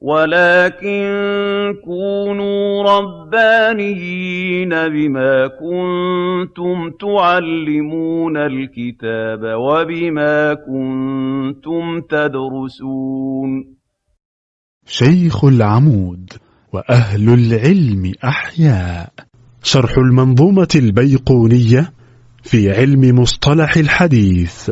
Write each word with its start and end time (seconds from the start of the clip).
وَلَٰكِن 0.00 1.02
كُونُوا 1.84 2.82
رَبَّانِيِّينَ 2.82 4.68
بِمَا 4.68 5.46
كُنتُمْ 5.46 6.90
تُعَلِّمُونَ 7.00 8.36
الْكِتَابَ 8.36 9.40
وَبِمَا 9.42 10.54
كُنتُمْ 10.54 12.00
تَدْرُسُونَ. 12.00 13.74
شيخ 14.86 15.44
العمود 15.44 16.30
وأهل 16.72 17.28
العلم 17.28 18.12
أحياء. 18.24 19.12
شرح 19.62 19.98
المنظومة 19.98 20.68
البيقونية 20.76 21.92
في 22.42 22.70
علم 22.70 23.20
مصطلح 23.20 23.76
الحديث. 23.76 24.70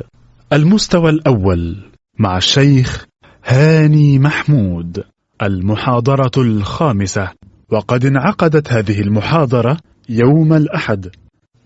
المستوى 0.53 1.11
الأول 1.11 1.77
مع 2.19 2.37
الشيخ 2.37 3.07
هاني 3.45 4.19
محمود. 4.19 5.05
المحاضرة 5.43 6.31
الخامسة. 6.39 7.31
وقد 7.71 8.05
انعقدت 8.05 8.73
هذه 8.73 9.01
المحاضرة 9.01 9.77
يوم 10.09 10.53
الأحد 10.53 11.11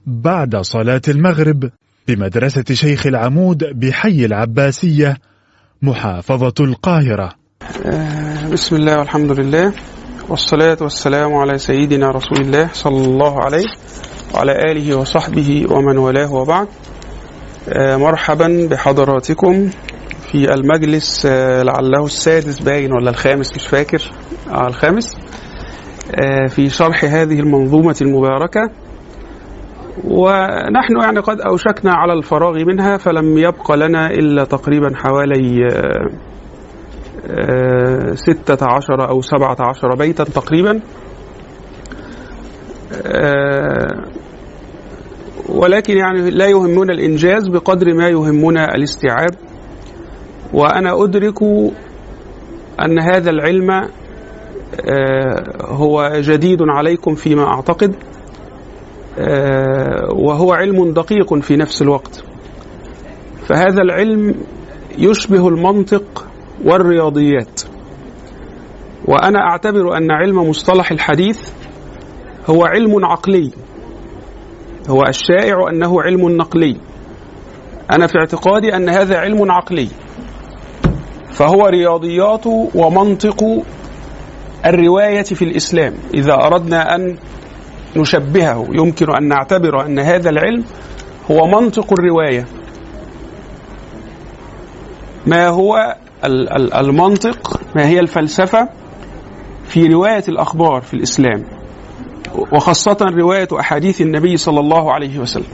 بعد 0.07 0.57
صلاة 0.57 1.03
المغرب 1.09 1.71
بمدرسة 2.09 2.65
شيخ 2.73 3.07
العمود 3.07 3.65
بحي 3.65 4.25
العباسية 4.25 5.19
محافظة 5.83 6.55
القاهرة. 6.61 7.46
بسم 8.53 8.77
الله 8.77 8.99
والحمد 8.99 9.41
لله 9.41 9.73
والصلاة 10.29 10.77
والسلام 10.81 11.35
على 11.35 11.59
سيدنا 11.59 12.11
رسول 12.11 12.41
الله 12.41 12.69
صلى 12.73 13.05
الله 13.05 13.45
عليه 13.45 13.65
وعلى 14.35 14.53
آله 14.53 14.97
وصحبه 14.99 15.67
ومن 15.71 15.99
والاه 15.99 16.35
وبعد. 16.35 16.69
آه، 17.69 17.97
مرحبا 17.97 18.69
بحضراتكم 18.71 19.71
في 20.33 20.55
المجلس 20.55 21.27
آه، 21.27 21.63
لعله 21.63 22.05
السادس 22.05 22.59
باين 22.61 22.93
ولا 22.93 23.11
الخامس 23.11 23.55
مش 23.55 23.67
فاكر. 23.67 24.11
آه 24.51 24.67
الخامس. 24.67 25.17
في 26.49 26.71
شرح 26.71 27.05
هذه 27.05 27.41
المنظومة 27.41 27.97
المباركة. 28.03 28.71
ونحن 30.05 31.01
يعني 31.03 31.21
قد 31.21 31.41
أوشكنا 31.41 31.93
على 31.95 32.13
الفراغ 32.13 32.65
منها 32.65 32.97
فلم 32.97 33.39
يبق 33.39 33.73
لنا 33.73 34.11
إلا 34.11 34.45
تقريبا 34.45 34.93
حوالي 34.97 35.69
ستة 38.15 38.67
عشر 38.75 39.09
أو 39.09 39.21
سبعة 39.21 39.57
عشر 39.61 39.95
بيتا 39.99 40.25
تقريبا. 40.25 40.81
ولكن 45.49 45.97
يعني 45.97 46.31
لا 46.31 46.47
يهمنا 46.47 46.93
الإنجاز 46.93 47.49
بقدر 47.49 47.95
ما 47.95 48.09
يهمنا 48.09 48.75
الاستيعاب. 48.75 49.35
وأنا 50.55 51.05
أدرك 51.05 51.43
أن 52.85 52.99
هذا 52.99 53.31
العلم 53.31 53.89
هو 55.63 56.13
جديد 56.15 56.59
عليكم 56.63 57.15
فيما 57.15 57.47
أعتقد 57.47 57.95
وهو 60.13 60.53
علم 60.53 60.93
دقيق 60.93 61.35
في 61.35 61.57
نفس 61.57 61.83
الوقت. 61.83 62.25
فهذا 63.47 63.83
العلم 63.83 64.35
يشبه 64.99 65.49
المنطق 65.49 66.27
والرياضيات. 66.65 67.61
وأنا 69.05 69.39
أعتبر 69.39 69.97
أن 69.97 70.11
علم 70.11 70.49
مصطلح 70.49 70.91
الحديث 70.91 71.49
هو 72.51 72.65
علم 72.65 73.05
عقلي. 73.05 73.51
هو 74.89 75.03
الشائع 75.09 75.69
أنه 75.71 76.03
علم 76.03 76.37
نقلي. 76.37 76.77
أنا 77.93 78.07
في 78.07 78.19
اعتقادي 78.19 78.77
أن 78.77 78.89
هذا 78.89 79.19
علم 79.19 79.51
عقلي. 79.51 79.89
فهو 81.31 81.67
رياضيات 81.67 82.47
ومنطق 82.75 83.65
الرواية 84.67 85.23
في 85.23 85.43
الإسلام. 85.43 85.95
إذا 86.15 86.35
أردنا 86.35 86.95
أن 86.95 87.17
نشبهه 87.97 88.67
يمكن 88.73 89.15
أن 89.17 89.29
نعتبر 89.29 89.87
أن 89.87 89.99
هذا 89.99 90.31
العلم 90.31 90.65
هو 91.31 91.47
منطق 91.47 91.93
الرواية. 91.93 92.47
ما 95.27 95.49
هو 95.49 95.97
المنطق 96.81 97.61
ما 97.77 97.87
هي 97.87 98.01
الفلسفة 98.01 98.69
في 99.65 99.87
رواية 99.87 100.25
الأخبار 100.29 100.81
في 100.81 100.95
الإسلام 100.95 101.45
وخاصة 102.53 102.97
رواية 103.01 103.49
أحاديث 103.61 104.01
النبي 104.01 104.37
صلى 104.37 104.61
الله 104.61 104.93
عليه 104.93 105.19
وسلم. 105.19 105.47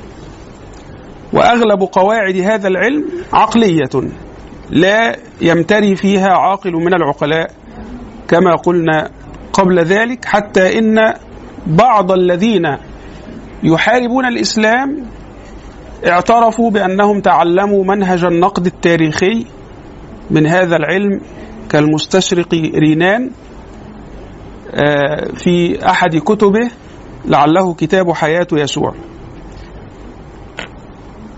وأغلب 1.32 1.82
قواعد 1.82 2.36
هذا 2.36 2.68
العلم 2.68 3.04
عقلية 3.32 3.90
لا 4.70 5.16
يمتري 5.40 5.96
فيها 5.96 6.28
عاقل 6.28 6.72
من 6.72 6.94
العقلاء 6.94 7.50
كما 8.28 8.56
قلنا 8.56 9.10
قبل 9.52 9.78
ذلك 9.80 10.24
حتى 10.24 10.78
إن 10.78 11.14
بعض 11.66 12.12
الذين 12.12 12.76
يحاربون 13.62 14.26
الإسلام 14.26 15.06
اعترفوا 16.06 16.70
بأنهم 16.70 17.20
تعلموا 17.20 17.84
منهج 17.84 18.24
النقد 18.24 18.66
التاريخي 18.66 19.46
من 20.32 20.46
هذا 20.46 20.76
العلم 20.76 21.20
كالمستشرق 21.68 22.54
رينان 22.54 23.30
آه، 24.74 25.28
في 25.34 25.86
أحد 25.86 26.16
كتبه 26.16 26.70
لعله 27.24 27.74
كتاب 27.74 28.12
حياة 28.12 28.46
يسوع. 28.52 28.94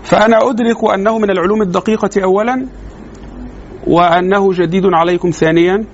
فأنا 0.03 0.49
أدرك 0.49 0.83
أنه 0.93 1.19
من 1.19 1.29
العلوم 1.29 1.61
الدقيقة 1.61 2.23
أولا 2.23 2.67
وأنه 3.87 4.53
جديد 4.53 4.83
عليكم 4.85 5.29
ثانيا 5.29 5.85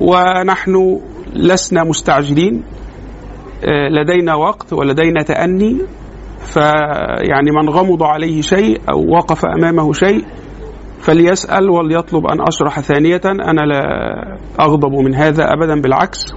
ونحن 0.00 1.00
لسنا 1.32 1.84
مستعجلين 1.84 2.62
آه، 3.64 3.88
لدينا 3.88 4.34
وقت 4.34 4.72
ولدينا 4.72 5.22
تأني 5.22 5.78
فيعني 6.46 7.50
من 7.50 7.68
غمض 7.68 8.02
عليه 8.02 8.40
شيء 8.40 8.80
أو 8.92 9.10
وقف 9.10 9.44
أمامه 9.44 9.92
شيء 9.92 10.24
فليسأل 11.06 11.70
وليطلب 11.70 12.26
أن 12.26 12.40
أشرح 12.48 12.80
ثانية. 12.80 13.20
أنا 13.24 13.60
لا 13.60 13.82
أغضب 14.60 14.92
من 14.92 15.14
هذا 15.14 15.52
أبدا 15.52 15.80
بالعكس. 15.80 16.34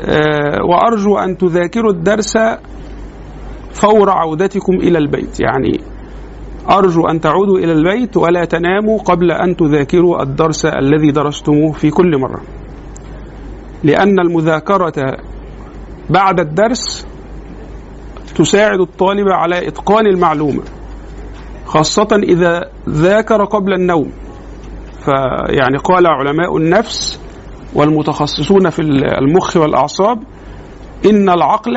آه، 0.00 0.64
وأرجو 0.64 1.18
أن 1.18 1.38
تذاكروا 1.38 1.90
الدرس 1.90 2.38
فور 3.72 4.10
عودتكم 4.10 4.72
إلى 4.72 4.98
البيت. 4.98 5.40
يعني 5.40 5.80
أرجو 6.70 7.06
أن 7.06 7.20
تعودوا 7.20 7.58
إلى 7.58 7.72
البيت 7.72 8.16
ولا 8.16 8.44
تناموا 8.44 8.98
قبل 8.98 9.32
أن 9.32 9.56
تذاكروا 9.56 10.22
الدرس 10.22 10.66
الذي 10.66 11.10
درستموه 11.10 11.72
في 11.72 11.90
كل 11.90 12.18
مرة. 12.18 12.40
لأن 13.84 14.20
المذاكرة 14.20 15.16
بعد 16.10 16.40
الدرس 16.40 17.06
تساعد 18.36 18.80
الطالب 18.80 19.28
على 19.28 19.68
إتقان 19.68 20.06
المعلومة. 20.06 20.62
خاصة 21.70 22.08
إذا 22.22 22.70
ذاكر 22.88 23.44
قبل 23.44 23.72
النوم. 23.72 24.10
فيعني 25.04 25.76
قال 25.84 26.06
علماء 26.06 26.56
النفس 26.56 27.20
والمتخصصون 27.74 28.70
في 28.70 28.82
المخ 29.22 29.56
والأعصاب 29.56 30.18
إن 31.06 31.28
العقل 31.28 31.74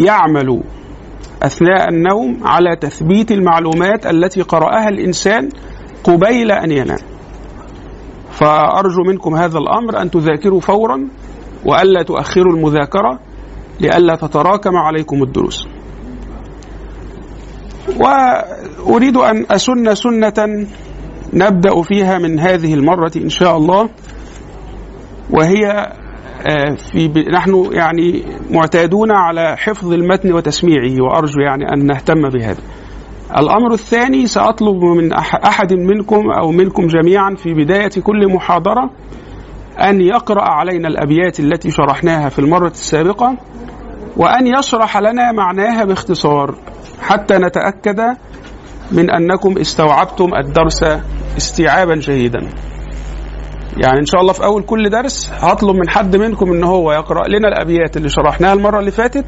يعمل 0.00 0.62
أثناء 1.42 1.88
النوم 1.88 2.40
على 2.44 2.76
تثبيت 2.76 3.32
المعلومات 3.32 4.06
التي 4.06 4.42
قرأها 4.42 4.88
الإنسان 4.88 5.48
قبيل 6.04 6.52
أن 6.52 6.70
ينام. 6.70 6.98
فأرجو 8.30 9.02
منكم 9.06 9.34
هذا 9.34 9.58
الأمر 9.58 10.02
أن 10.02 10.10
تذاكروا 10.10 10.60
فورا 10.60 11.08
وألا 11.64 12.02
تؤخروا 12.02 12.52
المذاكرة 12.56 13.18
لئلا 13.80 14.16
تتراكم 14.16 14.76
عليكم 14.76 15.22
الدروس. 15.22 15.75
وأريد 18.00 19.16
أن 19.16 19.46
أسن 19.50 19.94
سنة 19.94 20.66
نبدأ 21.32 21.82
فيها 21.82 22.18
من 22.18 22.40
هذه 22.40 22.74
المرة 22.74 23.12
إن 23.16 23.28
شاء 23.28 23.56
الله. 23.56 23.88
وهي 25.30 25.92
آه، 26.46 26.74
في 26.92 27.08
نحن 27.32 27.68
يعني 27.72 28.24
معتادون 28.50 29.12
على 29.12 29.56
حفظ 29.56 29.92
المتن 29.92 30.32
وتسميعه 30.32 31.02
وأرجو 31.02 31.40
يعني 31.40 31.72
أن 31.72 31.86
نهتم 31.86 32.28
بهذا. 32.28 32.62
الأمر 33.38 33.72
الثاني 33.72 34.26
سأطلب 34.26 34.84
من 34.84 35.12
أحد 35.46 35.72
منكم 35.72 36.30
أو 36.30 36.50
منكم 36.50 36.86
جميعا 36.86 37.34
في 37.34 37.54
بداية 37.54 37.90
كل 38.02 38.32
محاضرة 38.32 38.90
أن 39.80 40.00
يقرأ 40.00 40.42
علينا 40.42 40.88
الأبيات 40.88 41.40
التي 41.40 41.70
شرحناها 41.70 42.28
في 42.28 42.38
المرة 42.38 42.68
السابقة 42.68 43.36
وأن 44.16 44.46
يشرح 44.46 44.98
لنا 44.98 45.32
معناها 45.32 45.84
باختصار. 45.84 46.54
حتى 47.00 47.34
نتأكد 47.38 48.00
من 48.92 49.10
أنكم 49.10 49.58
استوعبتم 49.58 50.30
الدرس 50.34 50.84
استيعابا 51.36 51.94
جيدا 51.94 52.40
يعني 53.76 54.00
إن 54.00 54.06
شاء 54.06 54.20
الله 54.20 54.32
في 54.32 54.44
أول 54.44 54.62
كل 54.62 54.90
درس 54.90 55.30
هطلب 55.40 55.76
من 55.76 55.88
حد 55.88 56.16
منكم 56.16 56.52
ان 56.52 56.64
هو 56.64 56.92
يقرأ 56.92 57.28
لنا 57.28 57.48
الأبيات 57.48 57.96
اللي 57.96 58.08
شرحناها 58.08 58.52
المرة 58.52 58.78
اللي 58.80 58.90
فاتت 58.90 59.24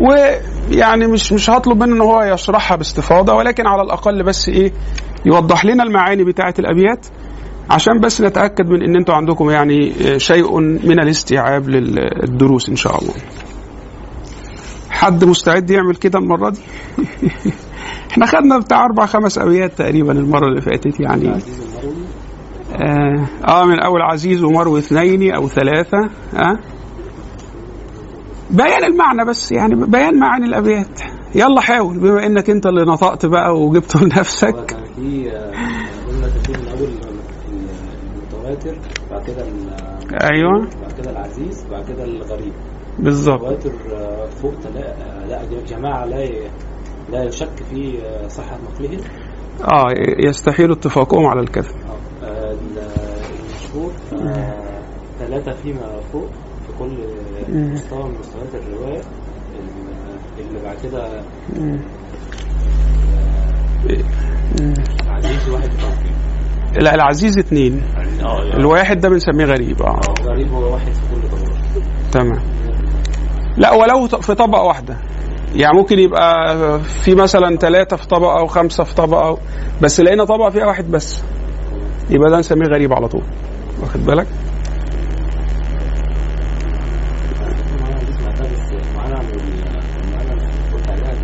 ويعني 0.00 1.06
مش 1.06 1.32
مش 1.32 1.50
هطلب 1.50 1.82
منه 1.82 1.94
إن 1.96 2.00
هو 2.00 2.22
يشرحها 2.22 2.76
باستفاضة 2.76 3.34
ولكن 3.34 3.66
على 3.66 3.82
الأقل 3.82 4.22
بس 4.22 4.48
إيه 4.48 4.72
يوضح 5.26 5.64
لنا 5.64 5.82
المعاني 5.82 6.24
بتاعة 6.24 6.54
الأبيات 6.58 7.06
عشان 7.70 8.00
بس 8.00 8.20
نتأكد 8.20 8.66
من 8.68 8.82
إن 8.82 8.96
أنتوا 8.96 9.14
عندكم 9.14 9.50
يعني 9.50 9.92
شيء 10.18 10.60
من 10.60 11.00
الاستيعاب 11.00 11.68
للدروس 11.68 12.68
إن 12.68 12.76
شاء 12.76 12.98
الله. 13.02 13.14
حد 14.96 15.24
مستعد 15.24 15.70
يعمل 15.70 15.96
كده 15.96 16.18
المرة 16.18 16.50
دي؟ 16.50 16.60
إحنا 18.10 18.26
خدنا 18.26 18.58
بتاع 18.58 18.84
أربع 18.84 19.06
خمس 19.06 19.38
ابيات 19.38 19.72
تقريبا 19.78 20.12
المرة 20.12 20.46
اللي 20.48 20.60
فاتت 20.60 21.00
يعني. 21.00 21.28
آه, 22.72 23.26
آه 23.48 23.64
من 23.64 23.80
أول 23.80 24.02
عزيز 24.02 24.44
ومروي 24.44 24.78
اثنين 24.78 25.34
أو 25.34 25.48
ثلاثة 25.48 25.98
آه. 26.34 26.58
بيان 28.50 28.84
المعنى 28.84 29.24
بس 29.24 29.52
يعني 29.52 29.74
بيان 29.86 30.18
معاني 30.18 30.44
الأبيات. 30.46 31.00
يلا 31.34 31.60
حاول 31.60 31.98
بما 31.98 32.26
إنك 32.26 32.50
أنت 32.50 32.66
اللي 32.66 32.84
نطقت 32.84 33.26
بقى 33.26 33.56
وجبته 33.60 34.00
لنفسك. 34.04 34.76
في 34.96 35.30
آه، 35.32 35.52
المتواتر 38.14 38.78
بعد 39.10 39.26
كده 39.26 39.44
أيوه. 40.32 40.68
بعد 40.82 40.92
كده 41.02 41.10
العزيز 41.10 41.64
بعد 41.70 41.84
كده 41.84 42.04
الغريب. 42.04 42.52
بالظبط 42.98 43.66
آه، 43.92 44.26
فوق 44.26 44.54
آه، 44.76 45.26
لا 45.26 45.42
جماعة 45.66 46.04
لا 46.04 46.28
لا 47.12 47.24
يشك 47.24 47.62
في 47.70 47.98
آه، 48.06 48.28
صحة 48.28 48.58
نقله. 48.64 48.98
آه 49.64 49.86
يستحيل 50.28 50.72
اتفاقهم 50.72 51.26
على 51.26 51.40
الكذب. 51.40 51.70
آه، 52.22 52.50
ال- 52.50 52.78
المشهور 53.40 53.92
ثلاثة 55.18 55.52
فيما 55.52 56.00
فوق 56.12 56.26
في 56.66 56.72
كل. 56.78 56.98
مستوى 57.72 58.04
من 58.04 58.18
مستويات 58.18 58.54
الرواية. 58.54 59.00
ال- 59.00 60.46
اللي 60.48 60.62
بعد 60.64 60.76
كده 60.82 61.22
مم. 61.60 61.80
آه، 63.90 65.10
عزيز 65.10 65.48
واحد 65.48 65.68
لا 66.80 66.94
العزيز 66.94 67.38
اتنين. 67.38 67.82
آه 68.24 68.42
الواحد 68.56 69.00
ده 69.00 69.08
بنسميه 69.08 69.44
غريب 69.44 69.82
آه. 69.82 70.00
غريب 70.22 70.48
هو 70.52 70.72
واحد 70.72 70.92
في 70.92 71.00
كل 71.14 71.28
طبقه 71.28 71.60
تمام. 72.12 72.55
لا 73.56 73.72
ولو 73.72 74.06
في 74.08 74.34
طبقة 74.34 74.62
واحدة. 74.62 74.96
يعني 75.54 75.78
ممكن 75.78 75.98
يبقى 75.98 76.56
في 76.80 77.14
مثلا 77.14 77.56
ثلاثة 77.56 77.96
في 77.96 78.06
طبقة 78.08 78.38
أو 78.38 78.46
خمسة 78.46 78.84
في 78.84 78.94
طبقة 78.94 79.26
أو 79.28 79.38
بس 79.82 80.00
لقينا 80.00 80.24
طبقة 80.24 80.50
فيها 80.50 80.66
واحد 80.66 80.90
بس. 80.90 81.22
يبقى 82.10 82.30
ده 82.30 82.38
نسميه 82.38 82.66
غريب 82.66 82.92
على 82.92 83.08
طول. 83.08 83.22
واخد 83.82 84.06
بالك؟ 84.06 84.26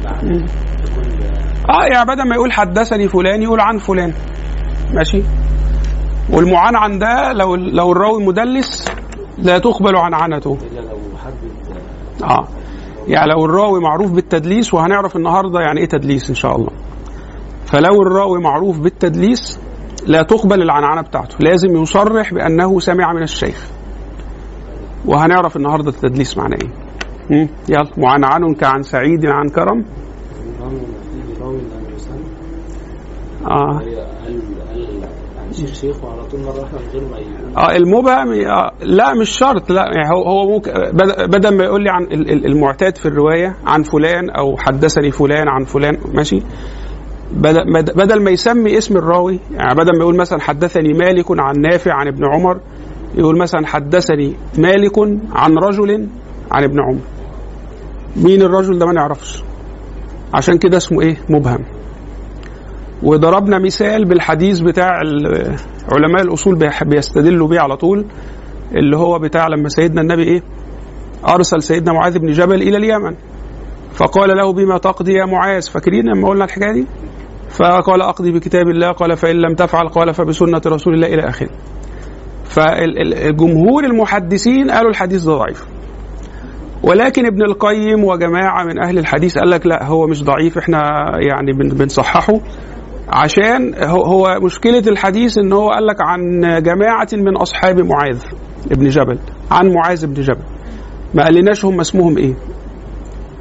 عن 0.06 0.46
آه 1.70 1.84
يعني 1.84 2.06
بدل 2.06 2.28
ما 2.28 2.34
يقول 2.34 2.52
حدثني 2.52 3.08
فلان 3.08 3.42
يقول 3.42 3.60
عن 3.60 3.78
فلان. 3.78 4.12
ماشي؟ 4.94 5.22
والمعنعن 6.30 6.98
ده 6.98 7.32
لو 7.32 7.54
لو 7.54 7.92
الراوي 7.92 8.24
مدلس 8.24 8.84
لا 9.38 9.58
تقبل 9.58 9.96
عنعنته 9.96 10.58
إلا 10.72 10.80
لو 10.80 10.98
حدد 11.24 11.61
آه. 12.22 12.48
يعني 13.08 13.30
لو 13.30 13.44
الراوي 13.44 13.80
معروف 13.80 14.10
بالتدليس 14.12 14.74
وهنعرف 14.74 15.16
النهارده 15.16 15.60
يعني 15.60 15.80
إيه 15.80 15.88
تدليس 15.88 16.28
إن 16.28 16.34
شاء 16.34 16.56
الله. 16.56 16.70
فلو 17.66 18.02
الراوي 18.02 18.40
معروف 18.40 18.78
بالتدليس 18.78 19.60
لا 20.06 20.22
تقبل 20.22 20.62
العنعنة 20.62 21.02
بتاعته. 21.02 21.36
لازم 21.40 21.76
يصرح 21.82 22.34
بأنه 22.34 22.80
سمع 22.80 23.12
من 23.12 23.22
الشيخ. 23.22 23.66
وهنعرف 25.06 25.56
النهارده 25.56 25.90
التدليس 25.90 26.38
معناه 26.38 26.58
إيه. 27.30 27.48
يلا. 27.68 27.90
معنعن 27.96 28.54
كعن 28.54 28.82
سعيد 28.82 29.26
عن 29.26 29.48
كرم. 29.48 29.84
آه. 33.50 33.80
شيخ 35.52 35.96
طول 36.30 36.40
مرة 36.40 36.68
من 36.72 36.78
غير 36.92 37.02
ما 37.54 37.62
آه 37.62 37.76
المبهم 37.76 38.32
آه 38.32 38.72
لا 38.82 39.14
مش 39.14 39.30
شرط 39.30 39.70
لا 39.70 39.82
يعني 39.94 40.08
هو 40.14 40.22
هو 40.22 40.50
ممكن 40.50 40.72
بد- 40.72 41.30
بدل 41.30 41.56
ما 41.56 41.64
يقول 41.64 41.82
لي 41.84 41.90
عن 41.90 42.02
ال- 42.02 42.30
ال- 42.30 42.46
المعتاد 42.46 42.96
في 42.96 43.06
الرواية 43.06 43.56
عن 43.66 43.82
فلان 43.82 44.30
أو 44.30 44.56
حدثني 44.56 45.10
فلان 45.10 45.48
عن 45.48 45.64
فلان 45.64 45.98
ماشي؟ 46.14 46.42
بدل 47.32 47.72
بد- 47.74 47.96
بدل 47.96 48.22
ما 48.22 48.30
يسمي 48.30 48.78
اسم 48.78 48.96
الراوي 48.96 49.40
يعني 49.52 49.74
بدل 49.74 49.92
ما 49.92 49.98
يقول 50.00 50.16
مثلا 50.16 50.40
حدثني 50.40 50.92
مالك 50.92 51.26
عن 51.30 51.60
نافع 51.60 51.92
عن 51.94 52.08
ابن 52.08 52.24
عمر 52.34 52.60
يقول 53.14 53.38
مثلا 53.38 53.66
حدثني 53.66 54.36
مالك 54.58 54.98
عن 55.32 55.58
رجل 55.58 56.06
عن 56.52 56.64
ابن 56.64 56.80
عمر. 56.80 57.00
مين 58.16 58.42
الرجل 58.42 58.78
ده؟ 58.78 58.86
ما 58.86 58.92
نعرفش. 58.92 59.42
عشان 60.34 60.58
كده 60.58 60.76
اسمه 60.76 61.00
إيه؟ 61.02 61.16
مبهم. 61.30 61.64
وضربنا 63.02 63.58
مثال 63.58 64.04
بالحديث 64.04 64.60
بتاع 64.60 64.90
علماء 65.92 66.22
الأصول 66.22 66.58
بيستدلوا 66.84 67.48
بيه 67.48 67.60
على 67.60 67.76
طول 67.76 68.04
اللي 68.74 68.96
هو 68.96 69.18
بتاع 69.18 69.46
لما 69.48 69.68
سيدنا 69.68 70.00
النبي 70.00 70.22
إيه؟ 70.22 70.42
أرسل 71.28 71.62
سيدنا 71.62 71.92
معاذ 71.92 72.18
بن 72.18 72.26
جبل 72.32 72.62
إلى 72.62 72.76
اليمن. 72.76 73.14
فقال 73.94 74.36
له 74.36 74.52
بما 74.52 74.78
تقضي 74.78 75.12
يا 75.12 75.24
معاذ؟ 75.26 75.70
فاكرين 75.70 76.04
لما 76.04 76.28
قلنا 76.28 76.44
الحكاية 76.44 76.72
دي؟ 76.72 76.86
فقال 77.50 78.02
أقضي 78.02 78.32
بكتاب 78.32 78.68
الله. 78.68 78.92
قال 78.92 79.16
فإن 79.16 79.36
لم 79.36 79.54
تفعل؟ 79.54 79.88
قال 79.88 80.14
فبسنة 80.14 80.60
رسول 80.66 80.94
الله 80.94 81.06
إلى 81.06 81.28
آخره. 81.28 81.48
فالجمهور 82.44 83.84
المحدثين 83.84 84.70
قالوا 84.70 84.90
الحديث 84.90 85.22
ده 85.24 85.32
ضعيف. 85.36 85.64
ولكن 86.82 87.26
ابن 87.26 87.42
القيم 87.42 88.04
وجماعة 88.04 88.64
من 88.64 88.82
أهل 88.82 88.98
الحديث 88.98 89.38
قال 89.38 89.50
لك 89.50 89.66
لا 89.66 89.84
هو 89.86 90.06
مش 90.06 90.24
ضعيف 90.24 90.58
إحنا 90.58 90.78
يعني 91.28 91.52
بن- 91.52 91.68
بنصححه. 91.78 92.40
عشان 93.12 93.74
هو- 93.84 94.38
مشكلة 94.42 94.78
الحديث 94.78 95.38
إن 95.38 95.52
هو 95.52 95.70
قال 95.70 95.86
لك 95.86 95.96
عن 96.00 96.40
جماعة 96.62 97.08
من 97.12 97.36
أصحاب 97.36 97.80
معاذ 97.80 98.18
ابن 98.72 98.88
جبل 98.88 99.18
عن 99.50 99.72
معاذ 99.72 100.06
بن 100.06 100.14
جبل. 100.22 100.42
ما 101.14 101.24
قالناش 101.24 101.64
هم 101.64 101.80
اسمهم 101.80 102.18
إيه. 102.18 102.34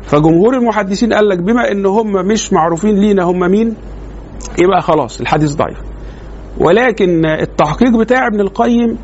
فجمهور 0.04 0.54
المحدثين 0.54 1.14
قال 1.14 1.30
لك 1.30 1.40
بما 1.40 1.72
إن 1.72 1.86
هم 1.86 2.12
مش 2.28 2.54
معروفين 2.54 2.96
لينا 3.00 3.24
هم 3.24 3.40
مين؟ 3.40 3.76
يبقى 4.60 4.82
خلاص 4.82 5.22
الحديث 5.22 5.54
ضعيف. 5.56 5.78
ولكن 6.58 7.26
التحقيق 7.26 7.98
بتاع 7.98 8.28
ابن 8.28 8.40
القيم 8.40 8.98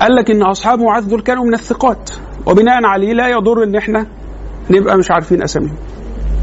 قال 0.00 0.14
لك 0.14 0.30
إن 0.30 0.42
أصحاب 0.42 0.80
معاذ 0.80 1.08
دول 1.08 1.20
كانوا 1.22 1.44
من 1.44 1.54
الثقات. 1.54 2.10
وبناء 2.46 2.84
عليه 2.84 3.12
لا 3.12 3.28
يضر 3.28 3.62
إن 3.64 3.76
إحنا 3.76 4.06
نبقى 4.70 4.96
مش 4.98 5.10
عارفين 5.10 5.42
أساميهم. 5.42 5.76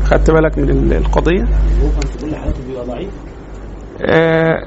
خدت 0.03 0.31
بالك 0.31 0.57
من 0.57 0.69
ال- 0.69 0.93
القضية؟ 0.93 1.43
في 1.43 2.25
كل 2.25 2.35
حالته 2.35 2.59
بيبقى 2.67 2.85
ضعيف. 2.85 3.09
آه، 4.05 4.65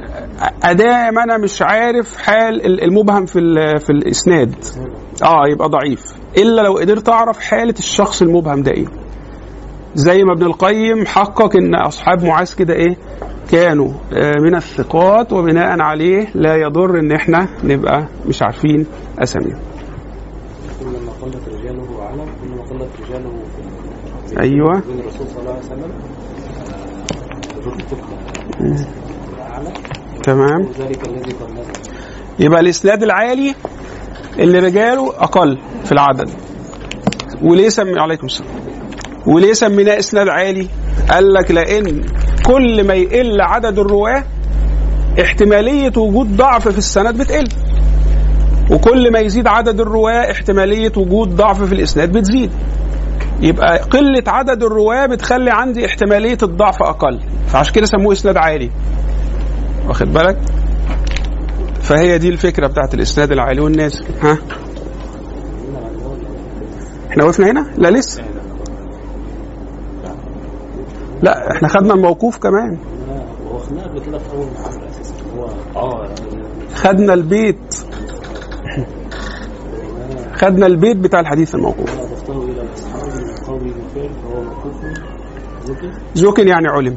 ادام 0.65 1.19
أنا 1.19 1.39
مش 1.39 1.63
عارف 1.63 2.17
حال 2.17 2.67
ال- 2.67 2.85
المبهم 2.85 3.27
في 3.27 3.41
في 3.79 3.91
الإسناد. 3.91 4.55
آه 5.25 5.49
يبقى 5.53 5.69
ضعيف. 5.69 6.05
إلا 6.39 6.63
لو 6.63 6.73
قدرت 6.77 7.09
أعرف 7.09 7.39
حالة 7.39 7.75
الشخص 7.79 8.23
المبهم 8.23 8.63
ده 8.63 8.71
إيه. 8.73 8.87
زي 9.95 10.25
ما 10.25 10.33
ابن 10.33 10.47
القيم 10.47 11.07
حقق 11.07 11.57
إن 11.57 11.75
أصحاب 11.75 12.25
معاذ 12.25 12.55
كده 12.55 12.75
إيه 12.75 12.97
كانوا 13.51 13.93
آه، 14.13 14.35
من 14.41 14.55
الثقات 14.55 15.33
وبناء 15.33 15.81
عليه 15.81 16.27
لا 16.35 16.57
يضر 16.57 16.99
إن 16.99 17.13
إحنا 17.13 17.49
نبقى 17.65 18.07
مش 18.27 18.43
عارفين 18.43 18.87
أساميهم. 19.19 19.59
كلما 20.81 21.13
قلت 21.23 21.49
رجاله 21.49 22.03
أعلم. 22.03 22.27
كلما 22.43 22.63
قلت 22.63 22.91
رجاله 23.09 23.33
أيوة. 24.41 24.81
بين 24.81 25.01
الرسول 25.01 25.27
صلى 25.27 25.41
الله 25.41 25.51
عليه 25.51 25.61
وسلم. 25.61 25.91
تمام؟ 30.25 30.69
يبقى 32.39 32.61
الإسناد 32.61 33.03
العالي 33.03 33.55
اللي 34.39 34.59
رجاله 34.59 35.09
أقل 35.09 35.59
في 35.85 35.93
العدد. 35.93 36.31
وليه 37.43 37.69
سمي 37.69 38.01
عليكم 38.01 38.27
السلام. 38.27 38.51
وليه 39.27 39.53
سميناه 39.53 39.99
إسناد 39.99 40.29
عالي؟ 40.29 40.69
قال 41.11 41.33
لك 41.33 41.51
لأن 41.51 42.03
كل 42.47 42.87
ما 42.87 42.95
يقل 42.95 43.41
عدد 43.41 43.79
الرواة 43.79 44.25
احتمالية 45.21 45.93
وجود 45.97 46.37
ضعف 46.37 46.69
في 46.69 46.79
السند 46.79 47.19
بتقل. 47.19 47.45
وكل 48.71 49.13
ما 49.13 49.19
يزيد 49.19 49.47
عدد 49.47 49.81
الرواة 49.81 50.31
احتمالية 50.31 50.93
وجود 50.97 51.37
ضعف 51.37 51.63
في 51.63 51.73
الإسناد 51.75 52.13
بتزيد. 52.13 52.51
يبقى 53.41 53.79
قلة 53.79 54.23
عدد 54.27 54.63
الرواة 54.63 55.07
بتخلي 55.07 55.51
عندي 55.51 55.87
احتمالية 55.87 56.39
الضعف 56.43 56.83
أقل. 56.83 57.21
فعشان 57.47 57.75
كده 57.75 57.87
سموه 57.87 58.13
إسناد 58.13 58.37
عالي. 58.37 58.71
واخد 59.89 60.13
بالك؟ 60.13 60.39
فهي 61.83 62.19
دي 62.19 62.29
الفكرة 62.29 62.67
بتاعت 62.67 62.95
الاسناد 62.95 63.33
العالي 63.33 63.61
والنازل 63.61 64.05
ها؟ 64.21 64.39
إحنا 67.11 67.25
وقفنا 67.25 67.51
هنا؟ 67.51 67.67
لا 67.77 67.89
لسه. 67.91 68.23
لا 71.23 71.53
إحنا 71.53 71.69
خدنا 71.69 71.95
الموقوف 71.95 72.39
كمان. 72.39 72.79
خدنا 76.75 77.15
البيت. 77.15 77.87
خدنا 80.35 80.67
البيت 80.67 80.97
بتاع 80.97 81.21
الحديث 81.21 81.55
الموقوف. 81.55 81.91
زوكن 86.15 86.49
يعني 86.49 86.69
علم. 86.69 86.97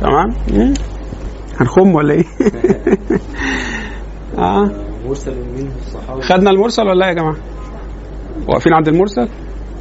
تمام؟ 0.00 0.34
مم. 0.52 0.74
هنخم 1.60 1.94
ولا 1.94 2.14
إيه؟ 2.14 2.24
آه. 4.38 4.70
مرسل 5.08 5.34
منه 5.56 5.70
الصحابي 5.86 6.22
خدنا 6.22 6.50
المرسل 6.50 6.82
ولا 6.82 6.94
لا 6.98 7.06
يا 7.06 7.12
جماعة؟ 7.12 7.36
واقفين 8.48 8.72
عند 8.74 8.88
المرسل؟ 8.88 9.28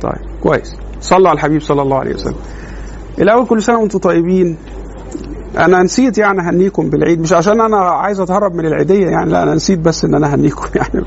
طيب 0.02 0.40
كويس. 0.44 0.76
صلوا 1.02 1.30
على 1.30 1.36
الحبيب 1.36 1.62
صلى 1.62 1.82
الله 1.82 1.98
عليه 1.98 2.14
وسلم. 2.14 2.36
الأول 3.20 3.46
كل 3.48 3.62
سنة 3.62 3.80
وأنتم 3.80 4.00
طيبين. 4.00 4.58
أنا 5.58 5.84
نسيت 5.84 6.18
يعني 6.18 6.48
أهنيكم 6.48 6.90
بالعيد 6.90 7.20
مش 7.20 7.34
عشان 7.34 7.62
أنا 7.62 7.78
عايز 7.78 8.20
أتهرب 8.20 8.54
من 8.56 8.66
العيدية 8.66 9.08
يعني 9.08 9.32
لا 9.32 9.44
أنا 9.44 9.54
نسيت 9.54 9.80
بس 9.80 10.06
إن 10.06 10.16
أنا 10.16 10.34
أهنيكم 10.34 10.66
يعني. 10.76 11.06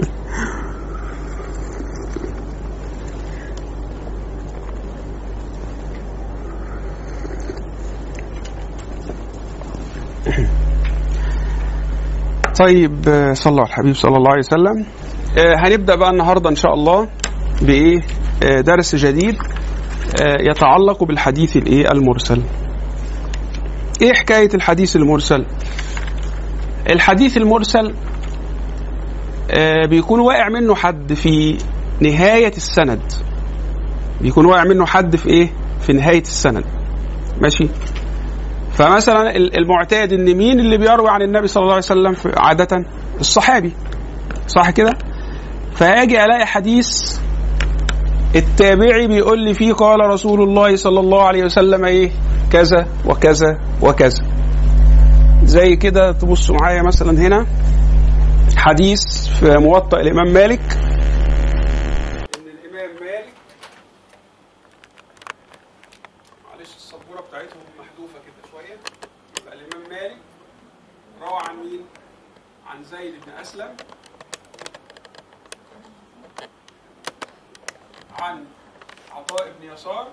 طيب 12.63 13.09
آه، 13.09 13.33
صلوا 13.33 13.61
على 13.61 13.69
الحبيب 13.69 13.95
صلى 13.95 14.17
الله 14.17 14.31
عليه 14.31 14.39
وسلم. 14.41 14.87
آه، 15.39 15.55
هنبدأ 15.57 15.95
بقى 15.95 16.11
النهارده 16.11 16.51
إن 16.51 16.57
شاء 16.57 16.75
الله 16.75 17.09
بإيه؟ 17.63 18.01
آه، 18.43 18.61
درس 18.61 18.97
جديد 18.97 19.37
يتعلق 20.41 21.05
بالحديث 21.05 21.57
الإيه؟ 21.57 21.91
المرسل. 21.93 22.43
إيه 24.03 24.13
حكاية 24.13 24.49
الحديث 24.55 24.97
المرسل؟ 24.97 25.47
الحديث 26.91 27.37
المرسل 27.37 27.95
بيكون 29.89 30.21
واقع 30.21 30.49
منه 30.49 30.75
حد 30.75 31.13
في 31.15 31.59
نهاية 32.01 32.57
السند. 32.57 33.13
بيكون 34.21 34.47
واقع 34.47 34.65
منه 34.65 34.87
حد 34.87 35.17
في 35.17 35.29
إيه؟ 35.29 35.49
في 35.81 35.93
نهاية 35.93 36.23
السند. 36.23 36.65
ماشي؟ 37.41 37.69
فمثلا 38.75 39.37
ال- 39.37 39.57
المعتاد 39.57 40.13
إن 40.13 40.35
مين 40.37 40.61
اللي 40.61 40.79
بيروي 40.79 41.11
عن 41.11 41.23
النبي 41.23 41.47
صلى 41.49 41.61
الله 41.63 41.75
عليه 41.75 41.85
وسلم 41.85 42.17
عادة؟ 42.37 42.85
الصحابي. 43.21 43.73
صح 44.47 44.71
كده؟ 44.71 44.93
فاجي 45.75 46.25
ألاقي 46.25 46.47
حديث 46.47 47.19
التابعي 48.37 49.07
بيقول 49.07 49.39
لي 49.45 49.55
فيه 49.55 49.73
قال 49.73 50.01
رسول 50.01 50.43
الله 50.43 50.77
صلى 50.77 51.01
الله 51.01 51.23
عليه 51.23 51.45
وسلم 51.45 51.85
إيه؟ 51.85 52.11
كذا 52.53 52.87
وكذا 53.07 53.59
وكذا. 53.83 54.23
زي 55.45 55.77
كده 55.77 56.13
تبصوا 56.13 56.57
معايا 56.61 56.83
مثلا 56.83 57.11
هنا. 57.19 57.47
حديث 58.57 59.29
في 59.29 59.57
موطأ 59.59 60.01
الإمام 60.01 60.33
مالك 60.33 60.61
ان 62.37 62.47
الامام 62.47 62.91
مالك 63.01 63.33
معلش 66.51 66.77
السبوره 66.77 67.21
بتاعتهم 67.29 67.63
محذوفه 67.79 68.19
كده 68.27 68.51
شوية 68.51 68.77
يبقى 69.41 69.55
الامام 69.55 69.91
مالك 69.91 70.17
روى 71.23 71.41
عن 71.49 71.57
مين؟ 71.57 71.81
عن 72.67 72.85
زيد 72.85 73.13
بن 73.27 73.33
اسلم 73.41 73.69
عن 78.21 78.45
عطاء 79.73 80.05
بن 80.05 80.13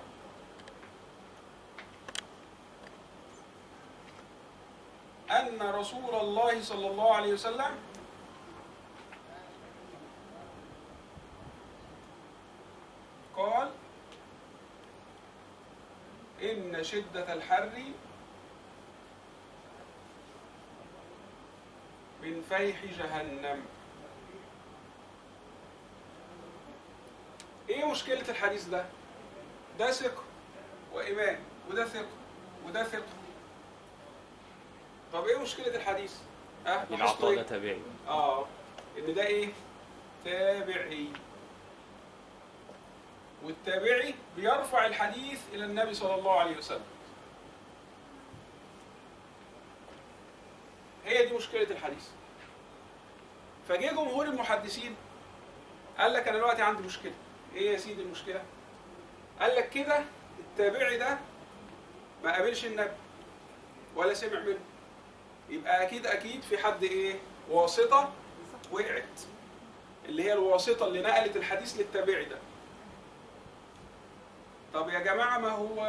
أن 5.30 5.62
رسول 5.62 6.14
الله 6.14 6.62
صلى 6.62 6.86
الله 6.86 7.14
عليه 7.14 7.32
وسلم 7.32 7.76
قال 13.36 13.70
إن 16.42 16.84
شدة 16.84 17.32
الحر 17.32 17.70
من 22.22 22.42
فيح 22.48 22.84
جهنم 22.84 23.62
إيه 27.68 27.84
مشكلة 27.84 28.28
الحديث 28.28 28.68
ده؟ 28.68 28.84
ده 29.80 29.90
ثقة 29.90 30.22
وإيمان 30.92 31.38
وده 31.70 31.86
ثقة 31.86 32.06
وده 32.66 32.84
ثقة 32.84 33.02
طب 35.12 35.24
إيه 35.26 35.38
مشكلة 35.38 35.76
الحديث؟ 35.76 36.14
لاحظتوا 36.64 36.96
العطاء 36.96 37.34
ده؟ 37.34 37.42
تابعي 37.42 37.82
آه 38.08 38.46
إن 38.98 39.14
ده 39.14 39.26
إيه؟ 39.26 39.48
تابعي 40.24 41.08
والتابعي 43.42 44.14
بيرفع 44.36 44.86
الحديث 44.86 45.40
إلى 45.52 45.64
النبي 45.64 45.94
صلى 45.94 46.14
الله 46.14 46.40
عليه 46.40 46.56
وسلم 46.58 46.84
هي 51.06 51.26
دي 51.26 51.34
مشكلة 51.34 51.62
الحديث 51.62 52.08
فجه 53.68 53.90
جمهور 53.90 54.24
المحدثين 54.24 54.96
قال 55.98 56.12
لك 56.12 56.28
أنا 56.28 56.36
دلوقتي 56.38 56.62
عندي 56.62 56.82
مشكلة 56.82 57.12
إيه 57.54 57.72
يا 57.72 57.76
سيدي 57.78 58.02
المشكلة؟ 58.02 58.44
قال 59.40 59.56
لك 59.56 59.70
كده 59.70 60.02
التابعي 60.38 60.96
ده 60.98 61.18
ما 62.24 62.32
قابلش 62.32 62.64
النبي 62.64 62.90
ولا 63.96 64.14
سمع 64.14 64.40
منه. 64.40 64.58
يبقى 65.50 65.82
أكيد 65.82 66.06
أكيد 66.06 66.42
في 66.42 66.58
حد 66.58 66.82
إيه؟ 66.82 67.14
واسطة 67.50 68.12
وقعت. 68.72 69.20
اللي 70.08 70.22
هي 70.24 70.32
الواسطة 70.32 70.86
اللي 70.86 71.02
نقلت 71.02 71.36
الحديث 71.36 71.76
للتابعي 71.78 72.24
ده. 72.24 72.36
طب 74.74 74.88
يا 74.88 74.98
جماعة 74.98 75.38
ما 75.38 75.48
هو 75.48 75.86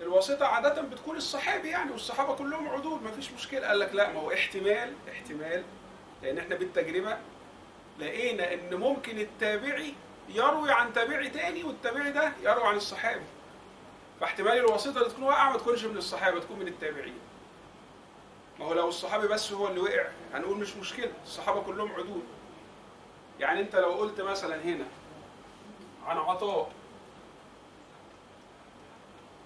الواسطة 0.00 0.46
عادة 0.46 0.82
بتكون 0.82 1.16
الصحابي 1.16 1.68
يعني 1.68 1.90
والصحابة 1.90 2.34
كلهم 2.34 2.68
عدول 2.68 3.00
ما 3.02 3.10
فيش 3.10 3.32
مشكلة. 3.32 3.66
قال 3.68 3.78
لك 3.78 3.94
لا 3.94 4.12
ما 4.12 4.20
هو 4.20 4.32
احتمال 4.32 4.92
احتمال 5.12 5.64
لأن 6.22 6.38
إحنا 6.38 6.54
بالتجربة 6.56 7.16
لقينا 7.98 8.54
إن 8.54 8.74
ممكن 8.74 9.18
التابعي 9.18 9.94
يروي 10.28 10.72
عن 10.72 10.92
تابعي 10.92 11.28
تاني 11.30 11.64
والتابعي 11.64 12.12
ده 12.12 12.32
يروي 12.42 12.64
عن 12.66 12.76
الصحابي 12.76 13.24
فاحتمال 14.20 14.52
الواسطة 14.52 14.98
اللي 14.98 15.08
تكون 15.10 15.24
واقعة 15.24 15.50
ما 15.52 15.58
تكونش 15.58 15.84
من 15.84 15.96
الصحابة 15.96 16.40
تكون 16.40 16.58
من 16.58 16.68
التابعين. 16.68 17.18
ما 18.58 18.64
هو 18.66 18.72
لو 18.74 18.88
الصحابي 18.88 19.28
بس 19.28 19.52
هو 19.52 19.68
اللي 19.68 19.80
وقع 19.80 20.06
هنقول 20.34 20.56
مش 20.58 20.76
مشكلة 20.76 21.12
الصحابة 21.24 21.62
كلهم 21.62 21.92
عدول. 21.92 22.22
يعني 23.40 23.60
انت 23.60 23.76
لو 23.76 23.90
قلت 23.90 24.20
مثلا 24.20 24.62
هنا 24.64 24.84
عن 26.06 26.16
عطاء 26.16 26.70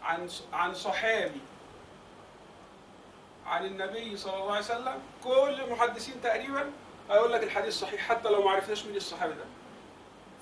عن 0.02 0.28
عن 0.52 0.74
صحابي 0.74 1.40
عن 3.46 3.64
النبي 3.66 4.16
صلى 4.16 4.34
الله 4.34 4.50
عليه 4.50 4.64
وسلم 4.64 5.02
كل 5.24 5.60
المحدثين 5.60 6.14
تقريبا 6.22 6.70
هيقول 7.10 7.32
لك 7.32 7.42
الحديث 7.42 7.74
صحيح 7.80 8.08
حتى 8.08 8.28
لو 8.28 8.42
ما 8.44 8.50
عرفناش 8.50 8.84
مين 8.86 8.96
الصحابي 8.96 9.34
ده. 9.34 9.44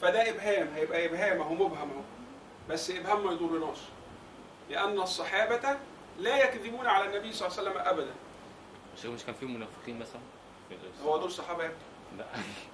فده 0.03 0.31
إبهام 0.31 0.69
هيبقى 0.75 1.07
إبهام 1.07 1.41
أهو 1.41 1.55
مبهم 1.55 1.91
أهو. 1.91 2.03
بس 2.69 2.91
إبهام 2.91 3.27
ما 3.27 3.33
يضرناش. 3.33 3.79
لأن 4.71 5.01
الصحابة 5.01 5.77
لا 6.19 6.45
يكذبون 6.45 6.87
على 6.87 7.07
النبي 7.07 7.33
صلى 7.33 7.49
الله 7.49 7.59
عليه 7.59 7.71
وسلم 7.71 7.83
ابدا. 7.87 8.15
مش 8.97 9.07
مش 9.07 9.25
كان 9.25 9.35
في 9.35 9.47
منافقين 9.47 9.99
مثلا؟ 9.99 10.21
هو 11.05 11.19
دول 11.19 11.33
صحابة 11.33 11.65
يا 11.65 11.73
لا. 12.19 12.25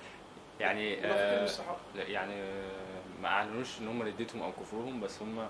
يعني 0.61 1.07
آه 1.07 1.45
مش 1.45 1.51
صحابة. 1.51 1.79
لا 1.95 2.03
يعني 2.03 2.35
آه، 2.35 3.03
ما 3.23 3.29
أعلنوش 3.29 3.79
إن 3.81 3.89
هم 3.89 4.03
ردتهم 4.03 4.43
أو 4.43 4.53
كفرهم 4.53 5.01
بس 5.01 5.23
هم 5.23 5.49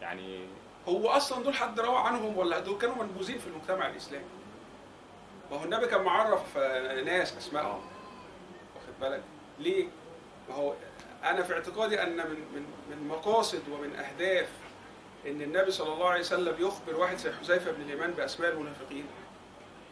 يعني 0.00 0.46
هو 0.88 1.08
أصلا 1.08 1.42
دول 1.42 1.54
حد 1.54 1.80
روى 1.80 1.98
عنهم 1.98 2.38
ولا 2.38 2.58
دول 2.58 2.78
كانوا 2.78 2.96
منبوذين 3.04 3.38
في 3.38 3.46
المجتمع 3.46 3.86
الإسلامي؟ 3.88 4.24
ما 5.50 5.56
هو 5.56 5.64
النبي 5.64 5.86
كان 5.86 6.02
معرف 6.02 6.58
آه، 6.58 7.00
ناس 7.02 7.36
اسمائهم 7.36 7.66
آه. 7.66 7.80
واخد 8.74 9.00
بالك؟ 9.00 9.22
ليه؟ 9.58 9.88
ما 10.48 10.54
هو 10.54 10.74
أنا 11.24 11.42
في 11.42 11.52
اعتقادي 11.52 12.02
أن 12.02 12.16
من 12.16 12.44
من 12.54 12.66
من 12.90 13.08
مقاصد 13.08 13.62
ومن 13.72 13.96
أهداف 13.96 14.48
إن 15.26 15.42
النبي 15.42 15.70
صلى 15.70 15.92
الله 15.92 16.08
عليه 16.08 16.20
وسلم 16.20 16.54
يخبر 16.58 16.96
واحد 16.96 17.16
زي 17.16 17.32
حذيفة 17.32 17.70
بن 17.70 17.82
اليمان 17.82 18.10
بأسماء 18.10 18.50
المنافقين. 18.50 19.06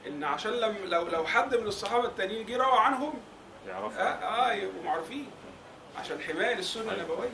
إن 0.07 0.25
عشان 0.25 0.53
لم 0.53 0.77
لو 0.85 1.03
لو 1.09 1.27
حد 1.27 1.55
من 1.55 1.67
الصحابة 1.67 2.05
التانيين 2.05 2.47
جه 2.47 2.57
روى 2.57 2.79
عنهم 2.79 3.15
آه, 3.67 3.71
يعرفوا 3.71 4.03
آه 4.03 4.53
يبقوا 4.53 4.83
معروفين. 4.85 5.31
عشان 5.99 6.21
حماية 6.21 6.55
للسنة 6.55 6.93
النبوية. 6.93 7.29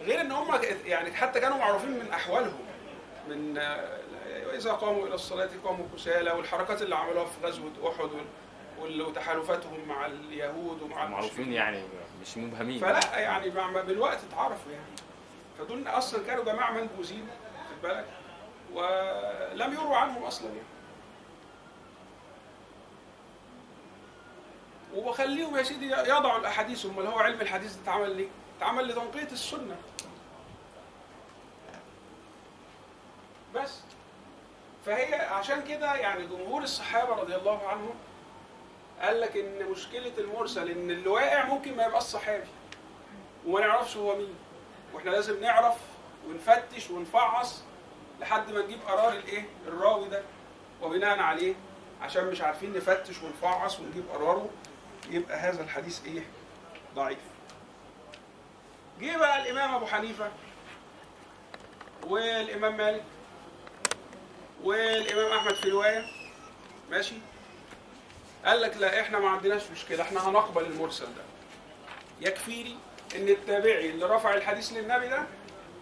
غير 0.00 0.20
إن 0.20 0.32
هم 0.32 0.60
يعني 0.84 1.12
حتى 1.12 1.40
كانوا 1.40 1.56
معروفين 1.56 1.90
من 1.90 2.10
أحوالهم. 2.12 2.60
من 3.28 3.58
آه، 3.58 3.98
إذا 4.54 4.72
قاموا 4.72 5.06
إلى 5.06 5.14
الصلاة 5.14 5.48
قاموا 5.64 5.86
كسالى 5.96 6.30
والحركات 6.30 6.82
اللي 6.82 6.96
عملوها 6.96 7.24
في 7.24 7.46
غزوة 7.46 7.70
أحد 7.84 8.10
وتحالفاتهم 8.82 9.88
مع 9.88 10.06
اليهود 10.06 10.82
ومع 10.82 11.06
معروفين. 11.06 11.52
يعني 11.52 11.82
مش 12.22 12.36
مبهمين. 12.36 12.80
فلا 12.80 13.18
يعني 13.18 13.50
بالوقت 13.82 14.18
اتعرفوا 14.32 14.72
يعني. 14.72 14.84
فدول 15.58 15.88
أصلا 15.88 16.26
كانوا 16.26 16.44
جماعة 16.44 16.72
منبوذين 16.72 17.28
خد 17.70 17.82
بالك 17.82 18.06
ولم 18.72 19.72
يروى 19.72 19.96
عنهم 19.96 20.22
أصلا 20.22 20.48
يعني. 20.48 20.62
وبخليهم 24.94 25.56
يا 25.56 25.62
سيدي 25.62 25.90
يضعوا 25.90 26.38
الأحاديث 26.38 26.86
امال 26.86 27.06
هو 27.06 27.18
علم 27.18 27.40
الحديث 27.40 27.74
ده 27.76 27.82
اتعمل 27.82 28.16
ليه؟ 28.16 28.28
اتعمل 28.58 28.88
لتنقية 28.88 29.32
السنة. 29.32 29.76
بس. 33.54 33.80
فهي 34.86 35.14
عشان 35.14 35.64
كده 35.64 35.94
يعني 35.94 36.26
جمهور 36.26 36.62
الصحابة 36.62 37.14
رضي 37.14 37.36
الله 37.36 37.68
عنهم 37.68 37.94
قال 39.00 39.20
لك 39.20 39.36
إن 39.36 39.66
مشكلة 39.70 40.12
المرسل 40.18 40.70
إن 40.70 40.90
اللي 40.90 41.08
واقع 41.08 41.44
ممكن 41.46 41.76
ما 41.76 41.86
يبقاش 41.86 42.02
صحابي. 42.02 42.46
وما 43.46 43.60
نعرفش 43.60 43.96
هو 43.96 44.16
مين. 44.16 44.34
وإحنا 44.94 45.10
لازم 45.10 45.40
نعرف 45.40 45.74
ونفتش 46.28 46.90
ونفعص 46.90 47.62
لحد 48.20 48.50
ما 48.52 48.62
نجيب 48.62 48.78
قرار 48.88 49.12
الإيه؟ 49.12 49.44
الراوي 49.66 50.08
ده. 50.08 50.22
وبناء 50.82 51.18
عليه 51.18 51.54
عشان 52.02 52.24
مش 52.26 52.40
عارفين 52.40 52.72
نفتش 52.72 53.22
ونفعص 53.22 53.80
ونجيب 53.80 54.04
قراره 54.12 54.50
يبقى 55.10 55.36
هذا 55.38 55.62
الحديث 55.62 56.06
إيه؟ 56.06 56.22
ضعيف. 56.94 57.18
جه 59.00 59.16
بقى 59.16 59.42
الإمام 59.42 59.74
أبو 59.74 59.86
حنيفة 59.86 60.30
والإمام 62.06 62.76
مالك 62.76 63.04
والإمام 64.62 65.32
أحمد 65.38 65.54
في 65.54 65.68
رواية. 65.70 66.04
ماشي؟ 66.90 67.14
قال 68.44 68.60
لك 68.62 68.76
لا 68.76 69.00
إحنا 69.00 69.18
ما 69.18 69.28
عندناش 69.28 69.62
مشكلة 69.72 70.02
إحنا 70.02 70.28
هنقبل 70.28 70.64
المرسل 70.64 71.04
ده. 71.04 71.22
يكفيني 72.20 72.76
إن 73.16 73.28
التابعي 73.28 73.90
اللي 73.90 74.06
رفع 74.06 74.34
الحديث 74.34 74.72
للنبي 74.72 75.08
ده 75.08 75.22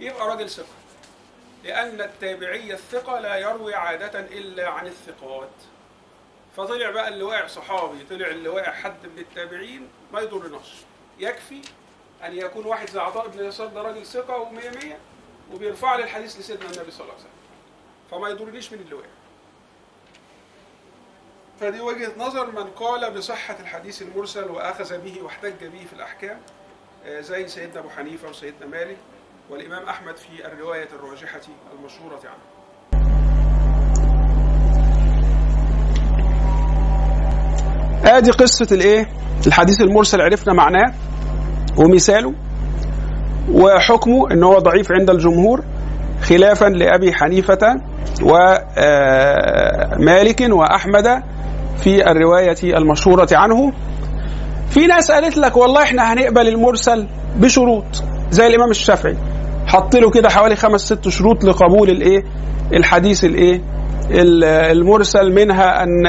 يبقى 0.00 0.28
راجل 0.28 0.50
ثقة. 0.50 0.66
لأن 1.64 2.00
التابعي 2.00 2.72
الثقة 2.72 3.20
لا 3.20 3.36
يروي 3.36 3.74
عادة 3.74 4.20
إلا 4.20 4.68
عن 4.68 4.86
الثقات. 4.86 5.48
فطلع 6.56 6.90
بقى 6.90 7.08
اللي 7.08 7.24
واقع 7.24 7.46
صحابي 7.46 8.04
طلع 8.10 8.26
اللي 8.28 8.48
واقع 8.48 8.72
حد 8.72 9.06
من 9.06 9.18
التابعين 9.18 9.88
ما 10.12 10.20
يضرناش. 10.20 10.74
يكفي 11.18 11.62
أن 12.24 12.36
يكون 12.36 12.66
واحد 12.66 12.90
زي 12.90 13.00
عطاء 13.00 13.28
بن 13.28 13.44
يسار 13.44 13.66
ده 13.66 13.82
راجل 13.82 14.06
ثقة 14.06 14.36
ومية 14.36 14.70
مية 14.70 14.98
وبيرفع 15.52 15.96
لي 15.96 16.04
الحديث 16.04 16.38
لسيدنا 16.38 16.70
النبي 16.70 16.90
صلى 16.90 17.00
الله 17.00 17.14
عليه 17.14 17.24
وسلم. 17.24 17.30
فما 18.10 18.28
يضرنيش 18.28 18.72
من 18.72 18.78
اللي 18.80 18.94
واقع 18.94 19.08
فدي 21.60 21.80
وجهة 21.80 22.12
نظر 22.18 22.46
من 22.50 22.64
قال 22.76 23.14
بصحة 23.14 23.56
الحديث 23.60 24.02
المرسل 24.02 24.50
وأخذ 24.50 24.98
به 24.98 25.22
واحتج 25.22 25.64
به 25.64 25.84
في 25.86 25.92
الأحكام 25.92 26.36
آه، 27.06 27.20
زي 27.20 27.48
سيدنا 27.48 27.80
أبو 27.80 27.88
حنيفة 27.88 28.28
وسيدنا 28.28 28.66
مالك 28.66 28.96
والإمام 29.50 29.88
أحمد 29.88 30.16
في 30.16 30.46
الرواية 30.46 30.88
الراجحة 30.92 31.40
المشهورة 31.78 32.20
عنه. 32.24 32.42
ادي 38.04 38.30
قصة 38.30 38.66
الإيه؟ 38.72 39.08
الحديث 39.46 39.80
المرسل 39.80 40.20
عرفنا 40.20 40.52
معناه 40.54 40.94
ومثاله 41.76 42.34
وحكمه 43.52 44.30
إن 44.32 44.42
هو 44.42 44.58
ضعيف 44.58 44.92
عند 44.92 45.10
الجمهور 45.10 45.64
خلافا 46.22 46.64
لأبي 46.64 47.12
حنيفة 47.14 47.80
ومالك 49.96 50.40
وأحمد 50.50 51.22
في 51.76 52.10
الرواية 52.10 52.56
المشهورة 52.76 53.28
عنه. 53.32 53.72
في 54.70 54.86
ناس 54.86 55.10
قالت 55.10 55.36
لك 55.36 55.56
والله 55.56 55.82
إحنا 55.82 56.12
هنقبل 56.12 56.48
المرسل 56.48 57.06
بشروط 57.36 57.84
زي 58.30 58.46
الإمام 58.46 58.70
الشافعي. 58.70 59.16
حط 59.66 59.96
له 59.96 60.10
كده 60.10 60.28
حوالي 60.28 60.56
خمس 60.56 60.80
ست 60.80 61.08
شروط 61.08 61.44
لقبول 61.44 61.90
الإيه؟ 61.90 62.24
الحديث 62.72 63.24
الإيه؟ 63.24 63.60
ال- 64.10 64.44
المرسل 64.44 65.32
منها 65.34 65.82
ان 65.82 66.06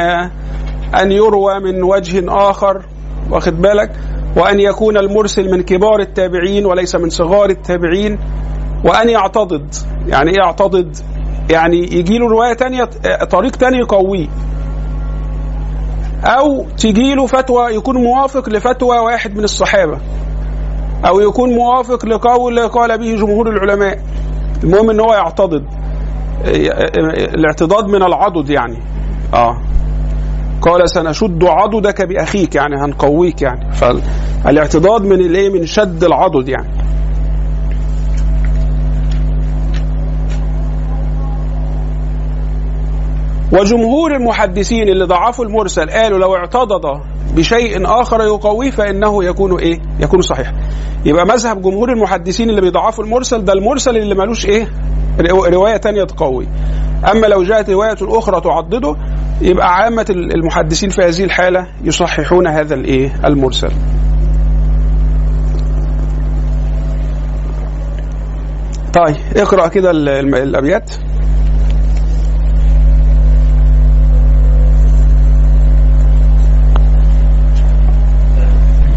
أن 1.02 1.12
يروى 1.12 1.60
من 1.60 1.84
وجه 1.84 2.24
آخر 2.50 2.86
واخد 3.32 3.62
بالك؟ 3.62 3.92
وأن 4.38 4.60
يكون 4.60 4.98
المرسل 4.98 5.52
من 5.52 5.62
كبار 5.64 6.00
التابعين 6.00 6.66
وليس 6.66 6.96
من 6.96 7.10
صغار 7.10 7.50
التابعين 7.50 8.20
وأن 8.86 9.10
يعتضد. 9.10 9.76
يعني 10.08 10.32
إيه 10.32 10.38
يعتضد؟ 10.38 10.98
يعني 11.50 11.78
يجي 11.78 12.18
له 12.18 12.28
رواية 12.30 12.54
تانية 12.54 12.84
طريق 13.32 13.56
تاني 13.56 13.78
يقويه. 13.78 14.28
أو 16.26 16.66
تجي 16.78 17.16
له 17.16 17.26
فتوى 17.26 17.76
يكون 17.76 17.98
موافق 18.04 18.50
لفتوى 18.50 18.98
واحد 19.00 19.38
من 19.38 19.44
الصحابة 19.44 19.98
أو 21.08 21.20
يكون 21.20 21.50
موافق 21.56 22.06
لقول 22.06 22.68
قال 22.68 22.98
به 22.98 23.16
جمهور 23.16 23.50
العلماء. 23.50 24.00
المهم 24.64 24.90
إن 24.90 25.00
هو 25.00 25.14
يعتضد 25.14 25.66
الاعتضاد 27.36 27.88
من 27.88 28.04
العضد 28.04 28.50
يعني. 28.50 28.78
آه. 29.34 29.58
قال 30.62 30.90
سنشد 30.90 31.44
عضدك 31.44 32.02
بأخيك 32.02 32.56
يعني 32.56 32.76
هنقويك 32.76 33.42
يعني. 33.42 33.72
فالاعتضاد 33.72 35.02
من 35.02 35.20
الإيه؟ 35.20 35.50
من 35.50 35.66
شد 35.66 36.04
العضد 36.04 36.50
يعني. 36.50 36.70
وجمهور 43.52 44.16
المحدثين 44.16 44.90
اللي 44.90 45.06
ضعفوا 45.06 45.46
المرسل 45.46 45.90
قالوا 45.90 46.20
لو 46.20 46.36
اعتضد 46.36 47.02
بشيء 47.36 47.86
آخر 48.02 48.22
يقويه 48.22 48.72
فإنه 48.72 49.24
يكون 49.24 49.60
إيه؟ 49.60 49.80
يكون 50.00 50.22
صحيح. 50.22 50.54
يبقى 51.06 51.26
مذهب 51.26 51.62
جمهور 51.62 51.92
المحدثين 51.92 52.50
اللي 52.50 52.62
بيضعفوا 52.62 53.04
المرسل 53.04 53.46
ده 53.46 53.54
المرسل 53.54 53.98
اللي 53.98 54.16
ملوش 54.16 54.46
إيه؟ 54.46 54.68
رو- 55.20 55.46
رواية 55.46 55.78
تانية 55.78 56.04
تقوي. 56.04 56.48
أما 57.12 57.28
لو 57.28 57.44
جاءت 57.44 57.70
رواية 57.70 57.98
أخرى 58.02 58.42
تعضده 58.42 58.96
يبقى 59.42 59.74
عامة 59.76 60.06
المحدثين 60.10 60.90
في 60.90 61.02
هذه 61.02 61.24
الحالة 61.24 61.68
يصححون 61.84 62.48
هذا 62.48 62.76
الايه؟ 62.76 63.14
المرسل. 63.26 63.72
طيب 68.94 69.16
اقرأ 69.38 69.68
كده 69.68 69.92
الأبيات. 69.92 70.92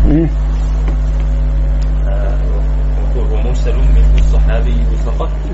مم. 0.04 0.28
ومرسل 3.32 3.76
منه 3.76 4.14
الصحابي 4.18 4.76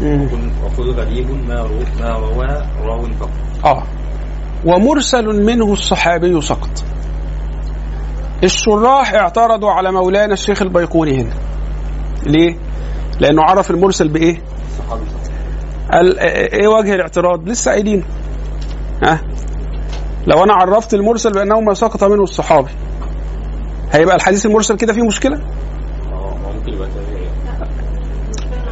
وكل- 0.02 0.90
غريب 0.90 1.30
ما 1.48 1.62
رو 1.62 1.74
ما 2.00 2.10
روى 2.18 2.62
راو 2.84 3.02
فقط 3.20 3.30
آه 3.64 3.82
ومرسل 4.64 5.44
منه 5.44 5.72
الصحابي 5.72 6.40
سقط 6.40 6.84
الشراح 8.44 9.14
اعترضوا 9.14 9.70
على 9.70 9.92
مولانا 9.92 10.32
الشيخ 10.32 10.62
البيقوني 10.62 11.20
هنا 11.22 11.30
ليه؟ 12.26 12.56
لأنه 13.20 13.42
عرف 13.42 13.70
المرسل 13.70 14.08
بإيه؟ 14.08 14.42
صحابي 14.78 15.04
فقط 15.04 15.30
قال 15.92 16.18
إيه 16.18 16.68
وجه 16.68 16.94
الاعتراض؟ 16.94 17.48
لسه 17.48 17.70
قايلين 17.70 18.04
ها؟ 19.02 19.20
لو 20.26 20.44
أنا 20.44 20.52
عرفت 20.54 20.94
المرسل 20.94 21.32
بأنه 21.32 21.60
ما 21.60 21.74
سقط 21.74 22.04
منه 22.04 22.22
الصحابي 22.22 22.70
هيبقى 23.92 24.16
الحديث 24.16 24.46
المرسل 24.46 24.76
كده 24.76 24.92
فيه 24.92 25.02
مشكلة؟ 25.02 25.36
آه 25.36 26.34
ممكن 26.56 26.72
يبقى 26.72 26.88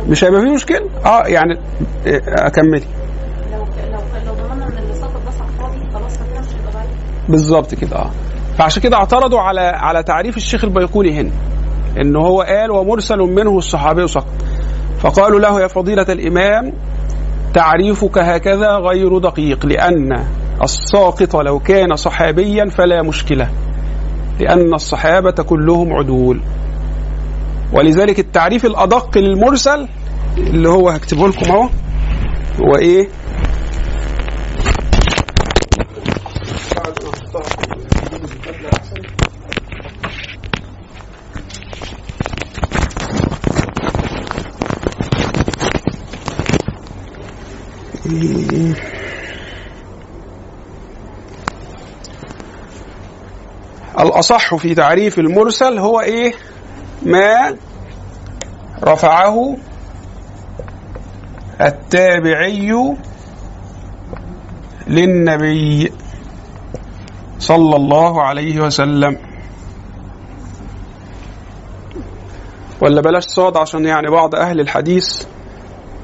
مش 0.08 0.24
هيبقى 0.24 0.40
فيه 0.40 0.54
مشكلة؟ 0.54 0.80
آه 1.06 1.22
يعني 1.26 1.58
إيه، 2.06 2.22
أكملي. 2.26 2.82
لو 3.52 3.58
لو 3.58 4.00
لو 4.26 4.34
ضمننا 4.34 4.66
إن 4.66 4.78
اللي 4.78 4.94
سقط 4.94 5.20
ده 5.26 5.30
صحابي 5.30 5.92
خلاص 5.94 6.18
ما 6.20 6.26
كانش 6.34 6.46
بالظبط 7.28 7.74
كده 7.74 7.96
آه. 7.96 8.10
فعشان 8.58 8.82
كده 8.82 8.96
اعترضوا 8.96 9.40
على 9.40 9.60
على 9.60 10.02
تعريف 10.02 10.36
الشيخ 10.36 10.64
البيقوني 10.64 11.20
هنا 11.20 11.30
إن 12.00 12.16
هو 12.16 12.42
قال 12.42 12.70
ومرسل 12.70 13.18
منه 13.18 13.58
الصحابي 13.58 14.06
سقط 14.06 14.26
فقالوا 14.98 15.40
له 15.40 15.60
يا 15.60 15.66
فضيلة 15.66 16.06
الإمام 16.08 16.72
تعريفك 17.54 18.18
هكذا 18.18 18.70
غير 18.76 19.18
دقيق 19.18 19.66
لأن 19.66 20.24
الساقط 20.62 21.36
لو 21.36 21.58
كان 21.58 21.96
صحابيا 21.96 22.68
فلا 22.70 23.02
مشكلة 23.02 23.48
لأن 24.40 24.74
الصحابة 24.74 25.30
كلهم 25.30 25.92
عدول. 25.92 26.40
ولذلك 27.72 28.18
التعريف 28.18 28.66
الأدق 28.66 29.18
للمرسل 29.18 29.88
اللي 30.38 30.68
هو 30.68 30.88
هكتبه 30.90 31.28
لكم 31.28 31.52
اهو 31.52 31.68
هو 32.60 32.76
إيه؟ 32.76 33.08
الأصح 54.00 54.54
في 54.54 54.74
تعريف 54.74 55.18
المرسل 55.18 55.78
هو 55.78 56.00
إيه؟ 56.00 56.32
ما 57.02 57.56
رفعه 58.84 59.56
التابعي 61.60 62.94
للنبي 64.86 65.92
صلى 67.38 67.76
الله 67.76 68.22
عليه 68.22 68.60
وسلم. 68.60 69.16
ولا 72.80 73.00
بلاش 73.00 73.24
صاد 73.24 73.56
عشان 73.56 73.84
يعني 73.84 74.10
بعض 74.10 74.34
أهل 74.34 74.60
الحديث 74.60 75.22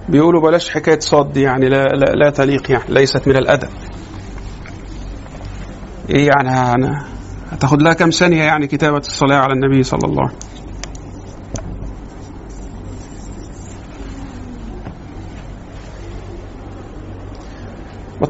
بيقولوا 0.09 0.40
بلاش 0.43 0.71
حكاية 0.71 0.99
صاد 1.01 1.33
دي 1.33 1.43
يعني 1.43 1.69
لا, 1.69 1.85
لا, 1.85 2.05
لا 2.05 2.31
تليق 2.31 2.71
يعني 2.71 2.85
ليست 2.88 3.29
من 3.29 3.37
الأدب. 3.37 3.69
إيه 6.11 6.27
يعني 6.27 6.90
هتاخد 7.53 7.83
لها 7.83 7.93
كام 7.93 8.11
ثانية 8.11 8.43
يعني 8.43 8.67
كتابة 8.67 8.99
الصلاة 8.99 9.37
على 9.37 9.53
النبي 9.53 9.83
صلى 9.83 10.01
الله 10.05 10.23
عليه 10.23 10.37
وسلم؟ 10.37 10.54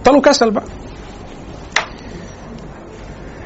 بطلوا 0.05 0.21
كسل 0.21 0.51
بقى. 0.51 0.65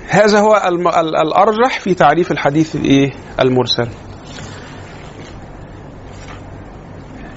هذا 0.09 0.41
هو 0.41 0.63
الم... 0.67 0.89
ال- 0.89 1.17
الأرجح 1.17 1.81
في 1.81 1.95
تعريف 1.95 2.33
الحديث 2.33 2.77
الإيه؟ 2.77 3.13
المرسل. 3.41 3.89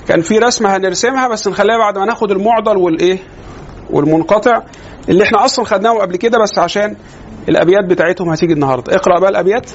كان 0.08 0.22
في 0.22 0.38
رسمة 0.40 0.76
هنرسمها 0.76 1.28
بس 1.28 1.48
نخليها 1.48 1.78
بعد 1.78 1.98
ما 1.98 2.06
ناخد 2.06 2.32
المعضل 2.32 2.78
والإيه؟ 2.78 3.18
والمنقطع. 3.90 4.62
اللي 5.10 5.24
إحنا 5.24 5.46
أصلا 5.46 5.66
خدناهم 5.66 5.98
قبل 5.98 6.16
كده 6.16 6.40
بس 6.40 6.60
عشان 6.60 6.96
الأبيات 7.50 7.86
بتاعتهم 7.90 8.30
هتيجي 8.30 8.54
النهارده. 8.54 8.96
اقرأ 8.96 9.20
بقى 9.20 9.30
الأبيات. 9.30 9.72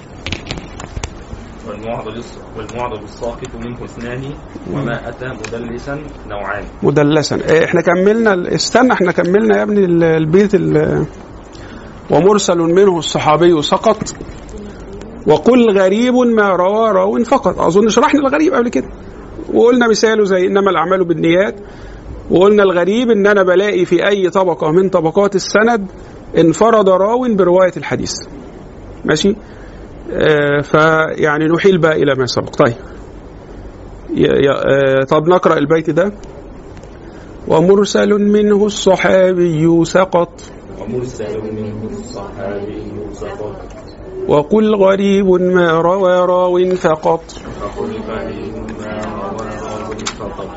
والمعضل 1.69 2.23
والمعضل 2.57 3.05
الساقط 3.05 3.55
منه 3.65 3.85
اثنان 3.85 4.35
وما 4.73 5.09
أتى 5.09 5.27
مدلسا 5.29 5.99
نوعان. 6.29 6.65
مدلسا. 6.83 7.37
إيه، 7.37 7.65
إحنا 7.65 7.81
كملنا 7.81 8.55
استنى 8.55 8.93
إحنا 8.93 9.13
كملنا 9.13 9.57
يا 9.59 9.63
ابني 9.63 9.85
ال- 9.85 10.05
البيت 10.05 10.55
ال- 10.55 11.07
ومرسل 12.11 12.59
منه 12.59 12.99
الصحابي 12.99 13.63
سقط 13.63 14.15
وقل 15.27 15.79
غريب 15.79 16.15
ما 16.15 16.49
روى 16.49 16.91
راو 16.93 17.25
فقط. 17.25 17.61
أظن 17.61 17.89
شرحنا 17.89 18.21
الغريب 18.21 18.55
قبل 18.55 18.69
كده. 18.69 18.89
وقلنا 19.55 19.89
مثاله 19.89 20.25
زي 20.25 20.47
إنما 20.47 20.71
الأعمال 20.71 21.05
بالنيات. 21.05 21.55
وقلنا 22.31 22.63
الغريب 22.63 23.11
إن 23.11 23.27
أنا 23.27 23.43
بلاقي 23.43 23.85
في 23.85 24.09
أي 24.09 24.31
طبقة 24.31 24.71
من 24.71 24.89
طبقات 24.89 25.35
السند 25.35 25.87
انفرد 26.39 26.89
راو 26.89 27.35
برواية 27.35 27.73
الحديث. 27.77 28.13
ماشي؟ 29.05 29.37
فيعني 30.63 31.45
نحيل 31.45 31.79
بقى 31.79 32.03
إلى 32.03 32.15
ما 32.15 32.27
سبق. 32.27 32.51
طيب. 32.57 32.75
آه 34.31 35.03
طب 35.05 35.29
نقرأ 35.29 35.59
البيت 35.59 35.91
ده. 35.91 36.13
ومرسل 37.49 38.09
منه 38.09 38.67
الصحابي 38.67 39.85
سقط. 39.85 40.43
ومرسل 40.81 41.41
منه 41.53 41.91
الصحابي 41.91 42.83
سقط. 43.13 43.57
وقل 44.29 44.75
غريب 44.75 45.27
ما 45.27 45.73
روى 45.81 46.13
راو 46.27 46.75
فقط. 46.75 47.31
فقل 47.31 47.93
غريب 48.09 48.55
ما 48.81 49.01
روى 49.05 49.49
راو 49.63 49.95
فقط. 50.19 50.49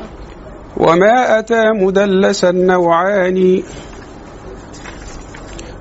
وما 0.76 1.38
أتى 1.38 1.70
مدلسا 1.70 2.50
نوعان 2.50 3.62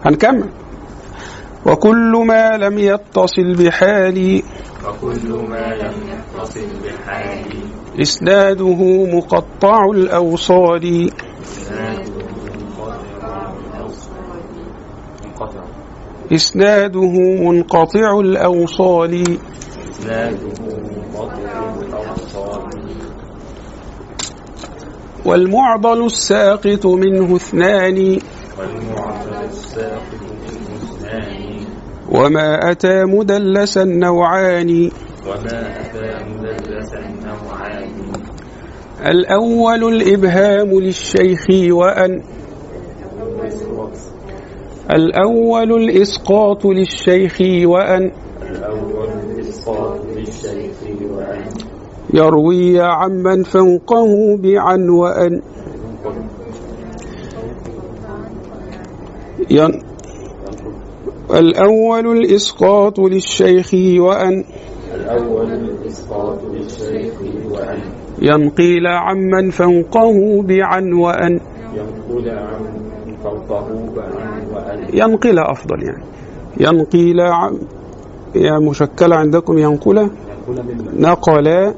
هنكمل. 0.06 0.50
وكل 1.70 2.24
ما 2.28 2.58
لم 2.58 2.80
يتصل 2.80 3.54
بحال 3.56 4.42
وكل 4.88 5.30
ما 5.50 5.66
لم 5.76 5.94
يتصل 6.10 6.68
بحال 6.84 7.46
إسناده 8.02 9.06
مقطع 9.06 9.86
الأوصال. 9.94 11.10
إسناده 16.32 17.12
منقطع 17.42 18.20
الأوصال. 18.20 19.38
والمعضل 25.26 26.06
الساقط 26.06 26.86
منه 26.86 27.36
اثنان. 27.36 28.20
والمعضل 28.60 29.44
الساقط 29.50 30.14
منه 30.14 30.29
اثنان 30.29 30.29
وما 32.12 32.72
أتى 32.72 33.06
مدلسا 33.06 33.84
نوعان 33.84 34.92
وما 35.28 35.60
أتى 35.82 36.26
مدلسا 36.26 37.02
نوعان 37.26 37.90
الأول 39.06 39.84
الإبهام 39.94 40.70
للشيخ 40.80 41.46
وأن. 41.70 42.22
الأول 44.92 45.72
الإسقاط 45.84 46.66
للشيخ 46.66 47.38
وأن. 47.66 48.12
الأول 48.42 49.10
الإسقاط 49.30 50.06
للشيخ 50.06 50.78
وأن. 51.02 51.46
يروي 52.14 52.80
عمن 52.82 53.44
فوقه 53.44 54.38
بعن 54.38 54.90
وأن. 54.90 55.42
ين 59.50 59.89
الأول 61.34 62.18
الإسقاط 62.18 63.00
للشيخ 63.00 63.74
وأن 64.00 64.44
الأول 64.96 65.52
الإسقاط 65.52 66.40
للشيخ 66.44 67.14
وأن 67.52 67.80
ينقيل 68.22 68.88
عمن 68.88 69.50
فوقه 69.50 70.42
بعن 70.42 70.94
وأن 70.94 71.40
ينقل 71.74 72.30
عن 72.30 72.82
فوقه 73.24 73.68
بعن 73.96 74.48
وأن 74.54 74.88
ينقل 74.94 75.40
أفضل 75.40 75.84
يعني. 75.84 76.04
ينقيل 76.58 77.22
عم 77.22 77.60
يا 78.36 78.60
مشكلة 78.60 79.16
عندكم 79.16 79.58
ينقل؟ 79.58 80.10
نقل. 80.94 81.48
آه، 81.48 81.74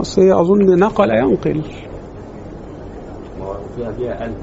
أصل 0.00 0.22
هي 0.22 0.32
أظن 0.32 0.78
نقل 0.78 1.10
ينقل. 1.10 1.60
فيها 3.76 3.92
فيها 3.92 4.26
ألف. 4.26 4.36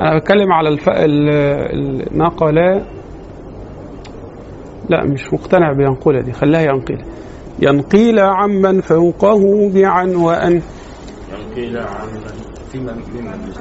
أنا 0.00 0.18
بتكلم 0.18 0.52
على 0.52 0.68
الف... 0.68 0.88
ال... 0.88 1.28
ال... 1.30 2.18
نقل 2.18 2.54
لا 4.88 5.04
مش 5.04 5.32
مقتنع 5.32 5.72
بينقل 5.72 6.22
دي. 6.22 6.32
خليها 6.32 6.60
ينقل 6.60 7.04
ينقيل 7.58 8.20
عمن 8.20 8.80
فوقه 8.80 9.70
بعن 9.74 10.14
وأن 10.16 10.62
ينقل 11.32 11.78
عن 11.78 12.08
في 12.72 12.78
من 12.78 13.02
ممن 13.14 13.52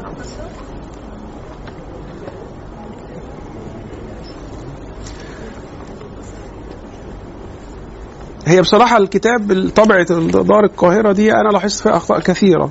هي 8.48 8.62
بصراحة 8.62 8.98
الكتاب 8.98 9.70
طبعة 9.76 10.04
دار 10.44 10.64
القاهرة 10.64 11.12
دي 11.12 11.32
أنا 11.34 11.50
لاحظت 11.50 11.82
فيها 11.84 11.98
أخطاء 11.98 12.20
كثيرة 12.20 12.70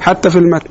حتى 0.00 0.30
في 0.30 0.38
المتن. 0.38 0.70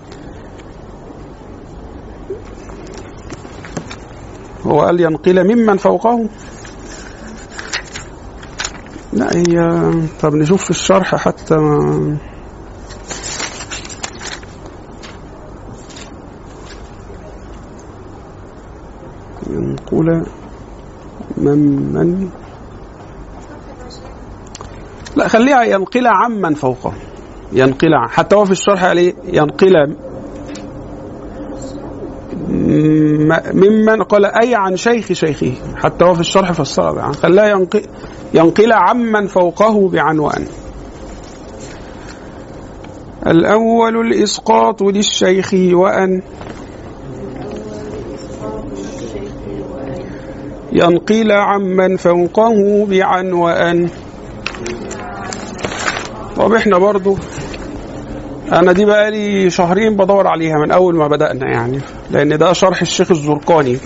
هو 4.66 4.82
قال 4.82 5.02
ينقل 5.02 5.44
ممن 5.56 5.78
فوقه 5.78 6.30
لا 9.14 9.30
هي 9.36 9.92
طب 10.22 10.36
نشوف 10.36 10.64
في 10.64 10.70
الشرح 10.70 11.16
حتى 11.16 11.56
ما 11.56 12.18
ينقل 19.50 20.26
ممن. 21.38 22.30
لا 25.16 25.28
خليها 25.28 25.64
ينقل 25.64 26.08
عمن 26.08 26.54
فوقه 26.54 26.94
ينقل 27.52 27.90
حتى 28.10 28.36
هو 28.36 28.46
في 28.46 28.52
الشرح 28.52 28.86
قال 28.86 28.98
إيه؟ 28.98 29.16
ينقل 29.26 29.96
ممن 33.54 34.04
قال 34.04 34.26
أي 34.26 34.56
عن 34.56 34.78
شيخ 34.78 35.14
شيخه. 35.14 35.54
حتى 35.76 36.06
هو 36.06 36.14
في 36.14 36.20
الشرح 36.20 36.52
فسرها 36.52 37.00
يعني 37.00 37.14
خلاها 37.14 37.50
ينقل 37.50 37.82
ينقل 38.34 38.74
عمن 38.74 39.28
فوقه 39.28 39.90
بعنوان. 39.90 40.46
الأول 43.28 44.08
الإسقاط 44.08 44.82
للشيخ 44.82 45.54
وأن 45.54 46.22
ينقل 50.72 51.32
عمن 51.32 51.98
فوقه 51.98 52.86
بعنوان. 52.86 53.90
طب 56.36 56.54
إحنا 56.54 56.78
برضو 56.78 57.18
أنا 58.54 58.72
دي 58.72 58.86
بقالي 58.86 59.50
شهرين 59.50 59.96
بدور 59.96 60.28
عليها 60.28 60.56
من 60.66 60.72
أول 60.72 60.96
ما 60.96 61.08
بدأنا 61.08 61.52
يعني 61.52 61.80
لأن 62.12 62.38
ده 62.38 62.54
شرح 62.54 62.82
الشيخ 62.82 63.12
الزرقاني 63.12 63.78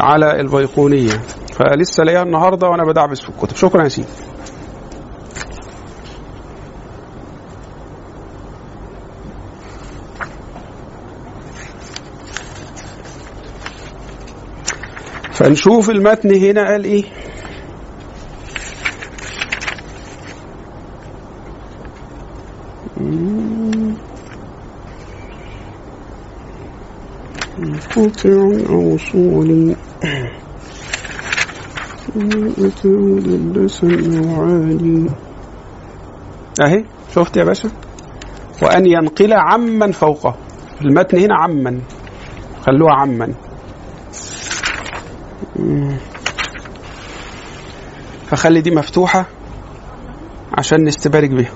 على 0.00 0.40
البيقونية 0.40 1.20
فلسه 1.52 2.04
لاقيها 2.04 2.22
النهارده 2.22 2.68
وأنا 2.68 2.84
بدعبس 2.84 3.20
في 3.20 3.28
الكتب. 3.28 3.56
شكرا 3.56 3.82
يا 3.82 3.88
سيدي. 3.88 4.08
فنشوف 15.32 15.90
المتن 15.90 16.34
هنا 16.34 16.66
قال 16.70 16.84
إيه؟ 16.84 17.04
أو 27.96 28.96
صول 28.96 29.76
مدلسا 32.84 33.86
أو 34.18 34.42
عالي 34.42 35.10
أهي 36.60 36.84
شفت 37.14 37.36
يا 37.36 37.44
باشا؟ 37.44 37.70
وأن 38.62 38.86
ينقل 38.86 39.32
عمن 39.32 39.92
فوقه. 39.92 40.36
المتن 40.80 41.18
هنا 41.18 41.34
عمن 41.34 41.80
خلوها 42.62 42.94
عمن. 42.94 43.34
فخلي 48.26 48.60
دي 48.60 48.70
مفتوحة 48.70 49.26
عشان 50.58 50.84
نستبارك 50.84 51.30
بيها. 51.30 51.52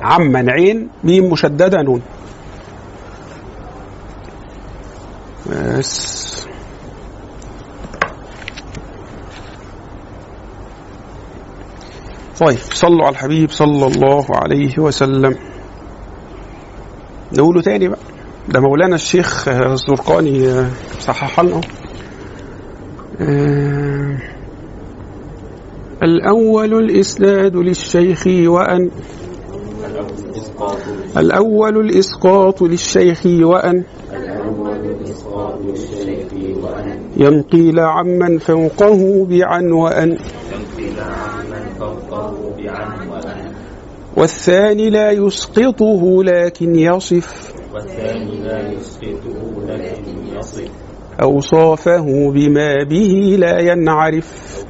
عمن 0.00 0.50
عين 0.50 0.88
ميم 1.04 1.30
مشددة 1.32 1.82
نون. 1.82 2.02
بس. 5.46 6.30
طيب 12.40 12.58
صلوا 12.58 13.04
على 13.06 13.12
الحبيب 13.12 13.50
صلى 13.50 13.86
الله 13.86 14.26
عليه 14.30 14.78
وسلم. 14.78 15.34
نقوله 17.32 17.62
تاني 17.62 17.88
بقى. 17.88 17.98
ده 18.48 18.60
مولانا 18.60 18.94
الشيخ 18.94 19.48
الزرقاني 19.48 20.64
صحح 21.00 21.40
لنا. 21.40 21.60
آه، 23.20 24.18
الأول 26.02 26.74
الإسناد 26.74 27.56
للشيخ 27.56 28.26
وأن 28.26 28.90
الأول 31.16 31.80
الإسقاط 31.80 32.62
للشيخ 32.62 33.26
وأن 33.26 33.84
ينقل 37.16 37.80
عمن 37.80 38.38
فوقه 38.38 39.26
بعن 39.26 39.72
وأن 39.72 40.18
والثاني 44.16 44.90
لا 44.90 45.10
يسقطه 45.10 46.24
لكن 46.24 46.74
يصف 46.74 47.52
والثاني 47.74 48.40
لا 48.40 48.72
يسقطه 48.72 49.66
لكن 49.66 50.38
يصف 50.38 50.70
أوصافه 51.22 52.30
بما 52.30 52.84
به 52.84 53.36
لا 53.38 53.60
ينعرف 53.60 54.64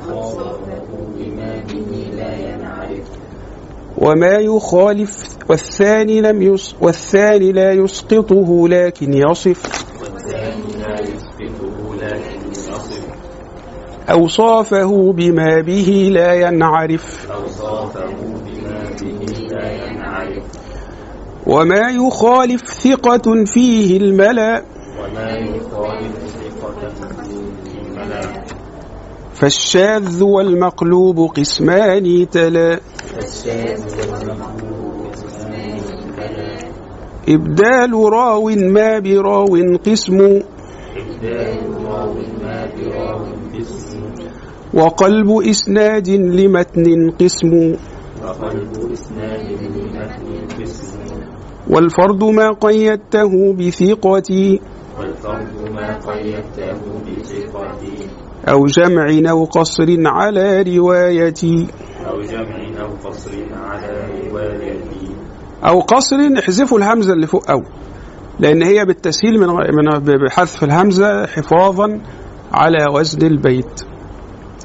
وما 3.98 4.32
يخالف 4.38 5.29
والثاني 5.50 6.20
لم 6.20 6.42
يس 6.42 6.74
والثاني 6.80 7.52
لا 7.52 7.72
يسقطه 7.72 8.68
لكن 8.68 9.12
يصف. 9.12 9.84
أوصافه 14.10 15.12
بما 15.12 15.60
به 15.60 16.10
لا 16.12 16.34
ينعرف. 16.34 17.26
وما 21.46 21.90
يخالف 21.90 22.62
ثقة 22.62 23.44
فيه 23.44 23.96
الملأ. 23.96 24.62
فالشاذ 29.34 30.22
والمقلوب 30.22 31.30
قسمان 31.36 32.30
تلا. 32.30 32.80
إبدال 37.30 37.92
راو 37.94 38.50
ما 38.50 38.98
براو 38.98 39.54
قسم. 39.84 40.18
وقلب 44.74 45.30
إسناد 45.30 46.08
لمتن 46.08 47.10
قسم. 47.10 47.74
والفرد 51.70 52.24
ما 52.24 52.50
قيدته 52.50 53.52
بثقتي. 53.52 54.60
أو 58.48 58.66
جمع 58.66 59.30
أو 59.30 59.44
قصر 59.44 59.88
على 60.06 60.62
روايتي. 60.62 61.66
أو 62.06 62.20
جمع 62.20 62.58
أو 62.80 62.90
قصر 63.04 63.32
على 63.52 63.94
روايتي 64.26 65.10
أو 65.64 65.80
قصر 65.80 66.16
احذفوا 66.38 66.78
الهمزة 66.78 67.12
اللي 67.12 67.26
فوق 67.26 67.50
أو 67.50 67.62
لأن 68.38 68.62
هي 68.62 68.84
بالتسهيل 68.84 69.40
من 69.40 69.48
من 69.48 70.18
بحذف 70.26 70.64
الهمزة 70.64 71.26
حفاظا 71.26 72.00
على 72.52 72.86
وزن 72.94 73.26
البيت. 73.26 73.80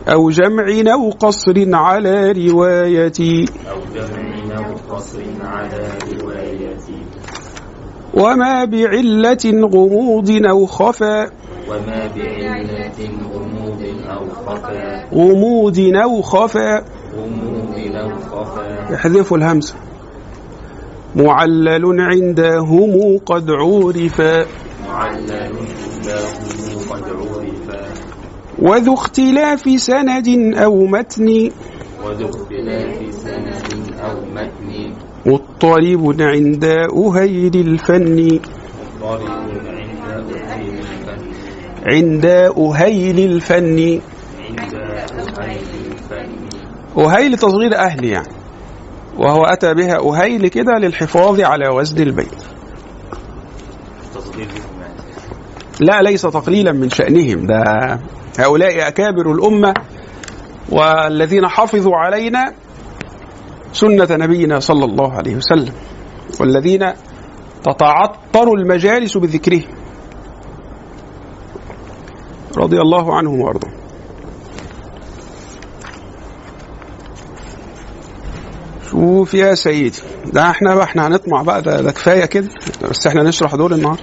أو 0.09 0.29
جمع 0.29 0.93
أو 0.93 1.09
قصر 1.09 1.75
على 1.75 2.31
روايتي. 2.31 3.45
أو 3.69 3.77
جمع 3.95 4.57
أو 4.57 4.95
قصر 4.95 5.21
على 5.43 5.87
روايتي. 6.21 7.05
وما 8.13 8.65
بعلة 8.65 9.69
غموض 9.73 10.31
أو 10.49 10.65
خفا 10.65 11.23
وما 11.69 12.07
بعلة 12.15 12.99
غموض 13.33 13.83
أو 14.07 14.29
خفا 14.29 15.05
غموض 15.13 15.79
أو 15.79 16.21
خفا 16.21 16.85
غموض 17.15 17.75
أو 17.95 18.15
خفا 18.15 18.95
احذفوا 18.95 19.37
الهمزة. 19.37 19.84
معلل 21.15 22.01
عندهم 22.01 23.17
قد 23.25 23.51
عرفا 23.51 24.45
وذو 28.59 28.93
اختلاف 28.93 29.63
سند 29.81 30.27
أو 30.55 30.85
متن. 30.85 31.49
وذو 32.03 32.29
اختلاف 32.29 33.13
سند 33.13 33.95
أو 34.03 34.15
متن 34.35 34.93
مضطرب 35.25 36.21
عند 36.21 36.65
أهيل 36.65 37.55
الفن. 37.55 38.39
عند 41.85 42.25
أهيل 42.25 43.19
الفن. 43.19 43.99
أهيل 46.97 47.37
تصغير 47.37 47.75
أهل 47.75 48.05
يعني. 48.05 48.44
وهو 49.17 49.43
أتى 49.43 49.73
بها 49.73 49.99
أهيل 49.99 50.47
كده 50.47 50.73
للحفاظ 50.79 51.41
على 51.41 51.69
وزن 51.69 52.01
البيت. 52.03 52.43
الإيمان 54.35 54.95
لا 55.79 56.01
ليس 56.01 56.21
تقليلا 56.21 56.71
من 56.71 56.89
شأنهم. 56.89 57.47
ده 57.47 57.63
هؤلاء 58.39 58.87
أكابر 58.87 59.31
الأمة 59.31 59.73
والذين 60.69 61.47
حفظوا 61.47 61.95
علينا 61.95 62.53
سنة 63.73 64.07
نبينا 64.11 64.59
صلى 64.59 64.85
الله 64.85 65.13
عليه 65.13 65.35
وسلم 65.35 65.73
والذين 66.39 66.93
تتعطر 67.63 68.53
المجالس 68.53 69.17
بذكره 69.17 69.61
رضي 72.57 72.81
الله 72.81 73.15
عنهم 73.17 73.41
وأرضاهم. 73.41 73.73
شوف 78.91 79.33
يا 79.33 79.55
سيدي 79.55 79.99
ده 80.33 80.49
إحنا 80.49 80.75
بقى 80.75 80.83
إحنا 80.83 81.07
هنطمع 81.07 81.41
بقى 81.41 81.61
ده, 81.61 81.81
ده 81.81 81.91
كفاية 81.91 82.25
كده. 82.25 82.49
بس 82.89 83.07
إحنا 83.07 83.23
نشرح 83.23 83.55
دول 83.55 83.73
النهارده 83.73 84.01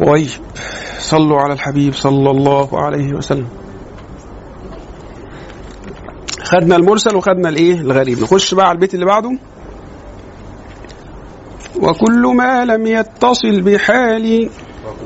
طيب. 0.00 0.28
صلوا 0.98 1.40
على 1.40 1.52
الحبيب 1.52 1.94
صلى 1.94 2.30
الله 2.30 2.80
عليه 2.84 3.12
وسلم. 3.14 3.48
خدنا 6.42 6.76
المرسل 6.76 7.16
وخدنا 7.16 7.48
الايه؟ 7.48 7.74
الغريب. 7.80 8.20
نخش 8.22 8.54
بقى 8.54 8.66
على 8.68 8.74
البيت 8.76 8.94
اللي 8.94 9.06
بعده. 9.06 9.38
وكل 11.76 12.22
ما 12.36 12.64
لم 12.64 12.86
يتصل 12.86 13.60
بحال 13.60 14.50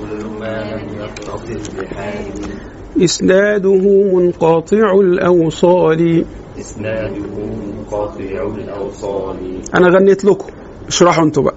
وكل 0.01 0.27
ما 0.41 0.75
لم 0.75 0.89
يتصل 1.05 1.77
بحال. 1.77 2.25
إسناده 3.05 3.75
منقطع 4.15 4.95
الأوصال. 5.01 6.25
إسناده 6.61 7.15
منقطع 7.17 8.47
الأوصال. 8.55 9.37
أنا 9.75 9.89
غنيت 9.99 10.25
لكم. 10.25 10.47
اشرحوا 10.89 11.25
أنتوا 11.25 11.43
بقى. 11.43 11.55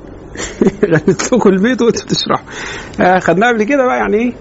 غنيت 0.93 1.33
لكم 1.33 1.49
البيت 1.49 1.81
وأنتوا 1.81 2.07
تشرحوا. 2.07 2.45
آه 3.01 3.19
خدناها 3.19 3.49
قبل 3.51 3.63
كده 3.63 3.85
بقى 3.85 3.97
يعني. 3.97 4.17
إيه 4.17 4.33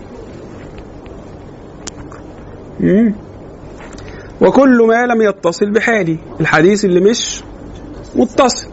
مم. 2.81 3.15
وكل 4.41 4.87
ما 4.89 5.07
لم 5.07 5.23
يتصل 5.23 5.71
بحالي 5.71 6.19
الحديث 6.41 6.85
اللي 6.85 7.01
مش 7.01 7.43
متصل. 8.17 8.69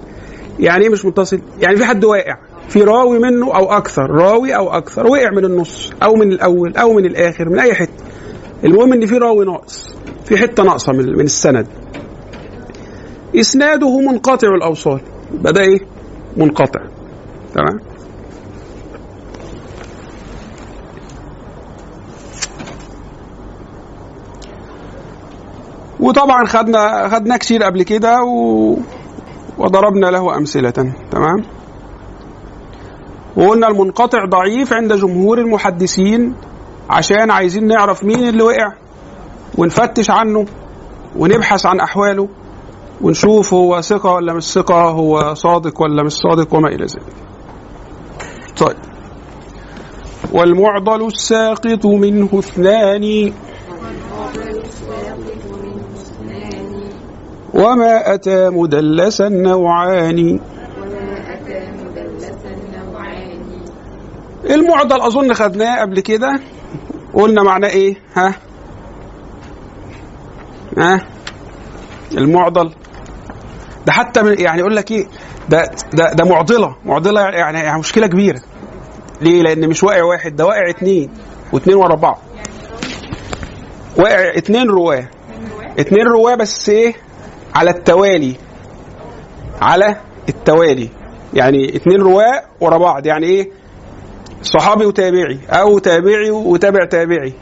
يعني 0.59 0.83
إيه 0.83 0.89
مش 0.89 1.05
متصل؟ 1.05 1.39
يعني 1.59 1.77
في 1.77 1.85
حد 1.85 2.05
واقع. 2.05 2.37
في 2.69 2.81
راوي 2.81 3.19
منه 3.19 3.55
أو 3.55 3.71
أكثر. 3.71 4.11
راوي 4.11 4.55
أو 4.55 4.69
أكثر. 4.69 5.07
وقع 5.07 5.29
من 5.31 5.45
النص 5.45 5.91
أو 6.03 6.15
من 6.15 6.31
الأول 6.31 6.77
أو 6.77 6.93
من 6.93 7.05
الآخر 7.05 7.49
من 7.49 7.59
أي 7.59 7.73
حتة. 7.73 8.03
المهم 8.63 8.93
إن 8.93 9.05
في 9.05 9.17
راوي 9.17 9.45
ناقص. 9.45 9.89
في 10.25 10.37
حتة 10.37 10.63
ناقصة 10.63 10.93
من 10.93 11.17
من 11.17 11.25
السند. 11.25 11.67
إسناده 13.35 13.99
منقطع 13.99 14.47
الأوصال. 14.47 14.99
ده 15.33 15.61
إيه؟ 15.61 15.79
منقطع. 16.37 16.79
تمام؟ 17.55 17.79
وطبعا 25.99 26.45
خدنا 26.45 27.09
خدنا 27.09 27.37
كتير 27.37 27.63
قبل 27.63 27.83
كده 27.83 28.23
و... 28.23 28.77
وضربنا 29.57 30.05
له 30.05 30.37
أمثلة. 30.37 30.93
تمام؟ 31.11 31.58
وقلنا 33.37 33.67
المنقطع 33.67 34.25
ضعيف 34.25 34.73
عند 34.73 34.93
جمهور 34.93 35.37
المحدثين 35.37 36.35
عشان 36.89 37.31
عايزين 37.31 37.67
نعرف 37.67 38.03
مين 38.03 38.29
اللي 38.29 38.43
وقع 38.43 38.73
ونفتش 39.57 40.09
عنه 40.09 40.45
ونبحث 41.15 41.65
عن 41.65 41.79
أحواله 41.79 42.27
ونشوف 43.01 43.53
هو 43.53 43.81
ثقة 43.81 44.13
ولا 44.13 44.33
مش 44.33 44.43
ثقة 44.43 44.81
هو 44.89 45.33
صادق 45.33 45.81
ولا 45.81 46.03
مش 46.03 46.11
صادق 46.13 46.53
وما 46.53 46.67
إلى 46.67 46.85
ذلك. 46.85 47.13
طيب. 48.57 48.77
والمعضل 50.33 51.07
الساقط 51.07 51.85
منه 51.85 52.29
اثنان. 52.39 53.33
وما 57.53 58.13
أتى 58.13 58.49
مدلسا 58.49 59.29
نوعان 59.29 60.39
المعضل 64.49 65.01
أظن 65.01 65.33
خدناه 65.33 65.81
قبل 65.81 65.99
كده. 65.99 66.39
قلنا 67.13 67.43
معناه 67.43 67.69
إيه؟ 67.69 67.95
ها؟ 68.15 68.33
ها؟ 70.77 71.05
المعضل. 72.11 72.71
ده 73.85 73.91
حتى 73.91 74.23
من 74.23 74.39
يعني 74.39 74.59
يقول 74.59 74.75
لك 74.75 74.91
إيه؟ 74.91 75.07
ده 75.49 75.71
ده 75.93 76.13
ده 76.13 76.25
معضلة. 76.25 76.75
معضلة 76.85 77.21
يعني, 77.21 77.59
يعني 77.59 77.79
مشكلة 77.79 78.07
كبيرة. 78.07 78.41
ليه؟ 79.21 79.41
لأن 79.41 79.69
مش 79.69 79.83
واقع 79.83 80.03
واحد 80.03 80.35
ده 80.35 80.45
واقع 80.45 80.69
اتنين 80.69 81.09
واتنين 81.53 81.77
ورا 81.77 81.95
بعض. 81.95 82.19
واقع 83.97 84.37
اتنين 84.37 84.69
رواة. 84.69 85.07
اتنين 85.79 86.07
رواة 86.07 86.35
بس 86.35 86.69
إيه؟ 86.69 86.93
على 87.55 87.69
التوالي. 87.69 88.35
على 89.61 89.95
التوالي. 90.29 90.89
يعني 91.33 91.75
اتنين 91.75 92.01
رواة 92.01 92.43
ورا 92.59 92.77
بعض. 92.77 93.05
يعني 93.05 93.25
إيه؟ 93.25 93.49
صحابي 94.43 94.85
وتابعي 94.85 95.39
أو 95.49 95.79
تابعي 95.79 96.31
وتابع 96.31 96.85
تابعي. 96.85 97.33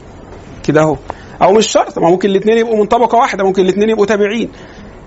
كده 0.64 0.80
أهو. 0.80 0.96
أو 1.42 1.52
مش 1.52 1.66
شرط 1.66 1.98
ما 1.98 2.10
ممكن 2.10 2.30
الاثنين 2.30 2.58
يبقوا 2.58 2.76
من 2.76 2.86
طبقة 2.86 3.18
واحدة 3.18 3.44
ممكن 3.44 3.62
الاثنين 3.62 3.90
يبقوا 3.90 4.06
تابعين. 4.06 4.52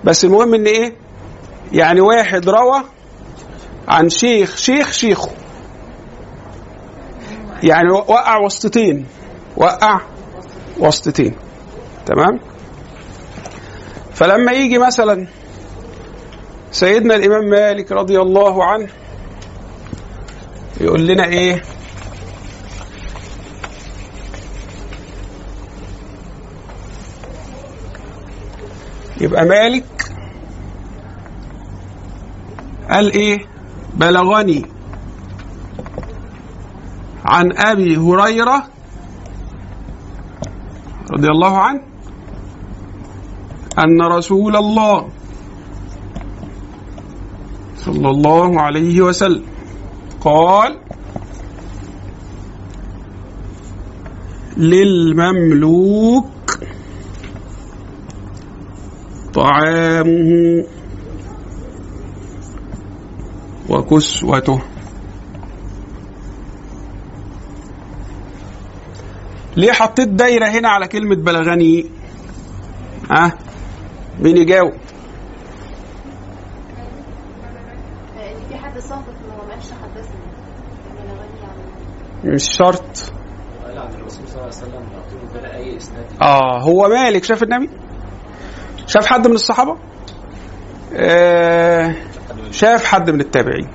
بس 0.04 0.25
المهم 0.25 0.54
إن 0.54 0.65
إيه؟ 0.65 0.93
يعني 1.71 2.01
واحد 2.01 2.49
روى 2.49 2.84
عن 3.88 4.10
شيخ 4.10 4.58
شيخ 4.58 4.91
شيخه. 4.91 5.30
يعني 7.63 7.91
وقع 7.91 8.38
وسطتين 8.38 9.06
وقع 9.58 10.01
وسطتين. 10.80 11.36
تمام؟ 12.06 12.39
فلما 14.13 14.51
يجي 14.51 14.77
مثلا 14.77 15.27
سيدنا 16.71 17.15
الإمام 17.15 17.49
مالك 17.49 17.91
رضي 17.91 18.19
الله 18.21 18.63
عنه 18.63 18.88
يقول 20.82 21.08
لنا 21.08 21.25
إيه؟ 21.25 21.62
يبقى 29.21 29.45
مالك 29.45 29.86
قال 32.89 33.12
إيه؟ 33.13 33.45
بلغني 33.97 34.65
عن 37.25 37.51
أبي 37.57 37.97
هريرة 37.97 38.63
رضي 41.12 41.27
الله 41.27 41.57
عنه 41.57 41.81
أن 43.79 44.01
رسول 44.01 44.55
الله 44.55 45.07
صلى 47.77 48.10
الله 48.10 48.62
عليه 48.62 49.01
وسلم 49.01 49.43
قال 50.21 50.77
للمملوك 54.57 56.25
طعامه 59.41 60.65
وكسوته. 63.69 64.62
ليه 69.58 69.71
حطيت 69.71 70.08
دايرة 70.08 70.47
هنا 70.47 70.69
على 70.69 70.88
كلمة 70.88 71.15
بلغني؟ 71.15 71.86
ها؟ 73.12 73.25
أه؟ 73.25 73.32
مين 74.19 74.38
يجاوب؟ 74.38 74.73
ان 78.17 78.47
في 78.49 78.56
حد 78.56 78.80
ساقط 78.80 79.06
ما 79.27 79.54
قالش 79.54 79.65
حدثني 79.84 80.21
بلغني 80.93 81.39
يعني. 81.41 82.36
مش 82.36 82.43
شرط. 82.58 83.13
قال 83.65 83.77
عن 83.77 83.93
الرسول 83.93 84.27
صلى 84.27 84.36
الله 84.36 84.41
عليه 84.41 84.47
وسلم 84.47 84.84
يعطيه 84.93 85.39
بلا 85.39 85.56
أي 85.56 85.77
إسناد. 85.77 86.06
آه 86.21 86.60
هو 86.62 86.89
مالك؟ 86.89 87.23
شاف 87.23 87.43
النبي؟ 87.43 87.69
شاف 88.91 89.06
حد 89.06 89.27
من 89.27 89.34
الصحابة؟ 89.36 89.77
آه 90.95 91.95
شاف 92.51 92.86
حد 92.86 93.10
من 93.10 93.21
التابعين. 93.21 93.67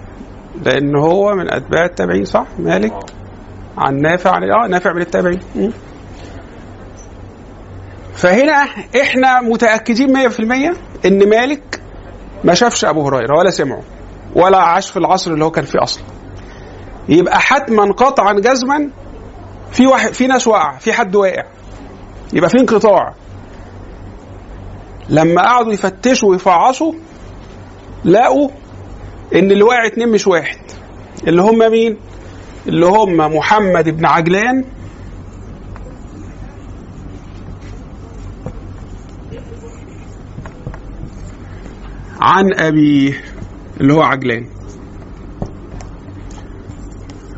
لأن 0.64 0.96
هو 0.96 1.34
من 1.34 1.52
أتباع 1.54 1.84
التابعين 1.84 2.24
صح؟ 2.24 2.46
مالك؟ 2.58 2.92
عن 3.78 3.96
نافع 4.00 4.30
عن 4.30 4.42
آه 4.42 4.68
نافع 4.68 4.92
من 4.92 5.00
التابعين. 5.02 5.40
فهنا 8.14 8.52
إحنا 9.02 9.40
متأكدين 9.40 10.30
100% 10.30 10.76
إن 11.06 11.28
مالك 11.28 11.80
ما 12.44 12.54
شافش 12.54 12.84
أبو 12.84 13.06
هريرة 13.08 13.38
ولا 13.38 13.50
سمعه 13.50 13.82
ولا 14.34 14.58
عاش 14.58 14.90
في 14.90 14.96
العصر 14.96 15.32
اللي 15.32 15.44
هو 15.44 15.50
كان 15.50 15.64
فيه 15.64 15.82
أصلا. 15.82 16.04
يبقى 17.08 17.40
حتما 17.40 17.92
قطعا 17.92 18.32
جزما 18.32 18.90
في 19.72 19.86
واحد 19.86 20.12
في 20.14 20.26
ناس 20.26 20.46
واقعة 20.46 20.78
في 20.78 20.92
حد 20.92 21.16
واقع. 21.16 21.42
يبقى 22.32 22.50
في 22.50 22.58
انقطاع. 22.60 23.14
لما 25.08 25.42
قعدوا 25.42 25.72
يفتشوا 25.72 26.30
ويفعصوا 26.30 26.92
لقوا 28.04 28.48
إن 29.34 29.50
اللي 29.50 29.62
واقع 29.62 29.86
اتنين 29.86 30.08
مش 30.08 30.26
واحد. 30.26 30.58
اللي 31.28 31.42
هم 31.42 31.58
مين؟ 31.70 31.96
اللي 32.68 32.86
هم 32.86 33.16
محمد 33.16 33.88
بن 33.88 34.06
عجلان. 34.06 34.64
عن 42.20 42.54
أبيه 42.54 43.22
اللي 43.80 43.92
هو 43.92 44.02
عجلان. 44.02 44.46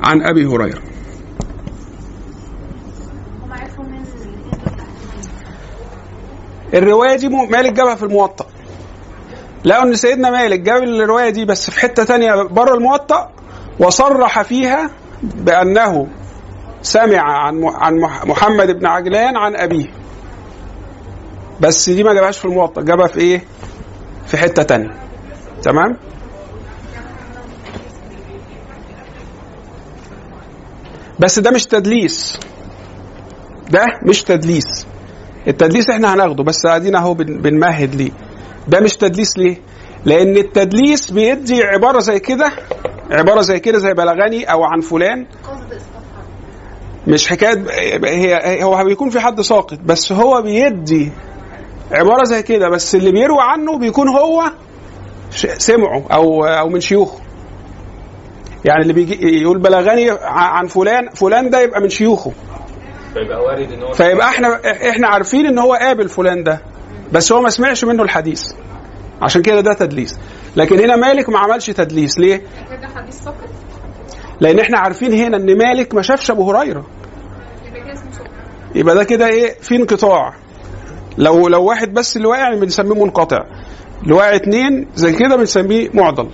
عن 0.04 0.22
أبي 0.22 0.46
هريرة 0.46 0.82
هم 3.42 3.52
عرفوا 3.52 3.84
من 3.84 3.94
الاثنين 3.94 4.50
دول 4.64 4.84
الرواية 6.74 7.16
دي 7.16 7.28
مالك 7.28 7.72
جابها 7.72 7.94
في 7.94 8.02
الموطأ. 8.02 8.46
لقوا 9.64 9.82
ان 9.82 9.94
سيدنا 9.94 10.30
مالك 10.30 10.60
جاب 10.60 10.82
الرواية 10.82 11.30
دي 11.30 11.44
بس 11.44 11.70
في 11.70 11.80
حتة 11.80 12.04
تانية 12.04 12.42
بره 12.42 12.74
الموطأ 12.74 13.30
وصرح 13.80 14.42
فيها 14.42 14.90
بأنه 15.22 16.06
سمع 16.82 17.20
عن 17.22 17.64
عن 17.64 17.98
مح- 17.98 18.24
محمد 18.26 18.70
بن 18.70 18.86
عجلان 18.86 19.36
عن 19.36 19.56
أبيه. 19.56 19.86
بس 21.60 21.90
دي 21.90 22.04
ما 22.04 22.12
جابهاش 22.14 22.38
في 22.38 22.44
الموطأ 22.44 22.82
جابها 22.82 23.06
في 23.06 23.20
إيه؟ 23.20 23.44
في 24.26 24.36
حتة 24.36 24.62
تانية. 24.62 24.94
تمام؟ 25.62 25.96
بس 31.18 31.38
ده 31.38 31.50
مش 31.50 31.64
تدليس. 31.64 32.38
ده 33.70 33.84
مش 34.02 34.22
تدليس. 34.22 34.86
التدليس 35.46 35.90
إحنا 35.90 36.14
هناخده 36.14 36.44
بس 36.44 36.66
قاعدين 36.66 36.96
اهو 36.96 37.14
بن- 37.14 37.38
بنمهد 37.42 37.94
ليه. 37.94 38.10
ده 38.68 38.80
مش 38.80 38.96
تدليس 38.96 39.38
ليه؟ 39.38 39.56
لأن 40.04 40.36
التدليس 40.36 41.10
بيدي 41.10 41.62
عبارة 41.64 41.98
زي 42.00 42.18
كده 42.20 42.52
عبارة 43.10 43.40
زي 43.40 43.60
كده 43.60 43.78
زي 43.78 43.94
بلغني 43.94 44.44
أو 44.44 44.64
عن 44.64 44.80
فلان. 44.80 45.26
مش 47.06 47.28
حكاية 47.28 47.64
هي 48.04 48.62
هو 48.64 48.84
بيكون 48.84 49.10
في 49.10 49.20
حد 49.20 49.40
ساقط 49.40 49.78
بس 49.84 50.12
هو 50.12 50.42
بيدي 50.42 51.12
عبارة 51.92 52.24
زي 52.24 52.42
كده 52.42 52.68
بس 52.68 52.94
اللي 52.94 53.12
بيروي 53.12 53.38
عنه 53.40 53.78
بيكون 53.78 54.08
هو 54.08 54.44
سمعه 55.58 56.04
أو 56.12 56.44
أو 56.44 56.68
من 56.68 56.80
شيوخه. 56.80 57.18
يعني 58.64 58.82
اللي 58.82 58.92
بيجي 58.92 59.42
يقول 59.42 59.58
بلغني 59.58 60.10
عن 60.22 60.66
فلان 60.66 61.10
فلان 61.10 61.50
ده 61.50 61.60
يبقى 61.60 61.80
من 61.80 61.88
شيوخه. 61.88 62.32
فيبقى 63.18 63.42
وارد 63.42 63.72
إن 63.72 63.82
هو 63.82 63.92
فيبقى 63.92 64.28
إحنا 64.28 64.60
إحنا 64.90 65.08
عارفين 65.08 65.46
إن 65.46 65.58
هو 65.58 65.74
قابل 65.74 66.08
فلان 66.08 66.42
ده 66.44 66.60
بس 67.12 67.32
هو 67.32 67.40
ما 67.40 67.48
سمعش 67.50 67.84
منه 67.84 68.02
الحديث. 68.02 68.52
عشان 69.22 69.42
كده 69.42 69.60
ده 69.60 69.72
تدليس. 69.72 70.18
لكن 70.56 70.78
هنا 70.78 70.96
مالك 70.96 71.28
ما 71.28 71.38
عملش 71.38 71.66
تدليس. 71.70 72.18
ليه؟ 72.18 72.42
لأن 74.40 74.58
إحنا 74.58 74.78
عارفين 74.78 75.12
هنا 75.12 75.36
إن 75.36 75.58
مالك 75.58 75.94
ما 75.94 76.02
شافش 76.02 76.30
أبو 76.30 76.50
هريرة. 76.52 76.86
يبقى 78.74 78.94
ده 78.94 79.04
كده 79.04 79.26
إيه؟ 79.26 79.54
في 79.60 79.76
انقطاع. 79.76 80.34
لو 81.18 81.48
لو 81.48 81.64
واحد 81.64 81.92
بس 81.94 82.16
اللي 82.16 82.28
واقع 82.28 82.54
بنسميه 82.54 83.04
منقطع. 83.04 83.44
اللي 84.02 84.14
واقع 84.14 84.34
اتنين 84.36 84.88
زي 84.94 85.12
كده 85.12 85.36
بنسميه 85.36 85.88
معضل. 85.94 86.28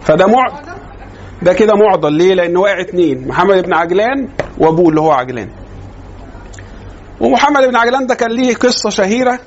فده 0.00 0.26
مع 0.26 0.46
ده 1.42 1.52
كده 1.52 1.74
معضل. 1.74 2.12
ليه؟ 2.12 2.34
لأن 2.34 2.56
واقع 2.56 2.80
اتنين 2.80 3.28
محمد 3.28 3.62
بن 3.62 3.72
عجلان 3.74 4.28
وأبوه 4.58 4.88
اللي 4.88 5.00
هو 5.00 5.10
عجلان. 5.12 5.48
ومحمد 7.20 7.64
بن 7.64 7.76
عجلان 7.76 8.06
ده 8.06 8.14
كان 8.14 8.30
ليه 8.30 8.54
قصة 8.54 8.90
شهيرة 8.90 9.38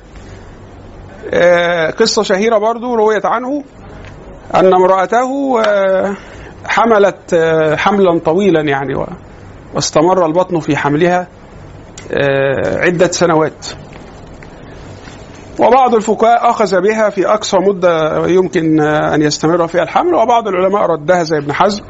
آه، 1.34 1.89
قصة 1.92 2.24
شهيرة 2.24 2.58
برضو 2.58 2.96
رويت 2.96 3.26
عنه 3.26 3.64
أن 4.56 4.74
امرأته 4.74 5.62
آه، 5.66 6.16
حملت 6.66 7.34
آه، 7.34 7.76
حملا 7.76 8.20
طويلا 8.20 8.62
يعني 8.62 9.06
واستمر 9.74 10.26
البطن 10.26 10.60
في 10.60 10.78
حملها 10.78 11.28
عدة 12.78 13.08
سنوات. 13.12 13.66
وبعض 15.62 15.95
الفقهاء 15.95 16.49
أخذ 16.49 16.82
بها 16.82 17.09
في 17.09 17.28
أقصى 17.28 17.57
مدة 17.57 18.28
يمكن 18.28 18.82
أن 18.82 19.22
يستمر 19.22 19.68
فيها 19.68 19.84
الحمل 19.84 20.16
وبعض 20.16 20.47
العلماء 20.47 20.82
ردها 20.82 21.24
زي 21.24 21.38
ابن 21.38 21.53
حزم 21.53 21.84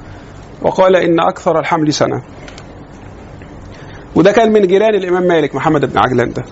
وقال 0.61 0.95
إن 0.95 1.19
أكثر 1.19 1.59
الحمل 1.59 1.93
سنة. 1.93 2.23
وده 4.15 4.31
كان 4.31 4.51
من 4.53 4.67
جيران 4.67 4.95
الإمام 4.95 5.23
مالك 5.23 5.55
محمد 5.55 5.85
بن 5.85 5.97
عجلان 5.97 6.33
ده. 6.33 6.43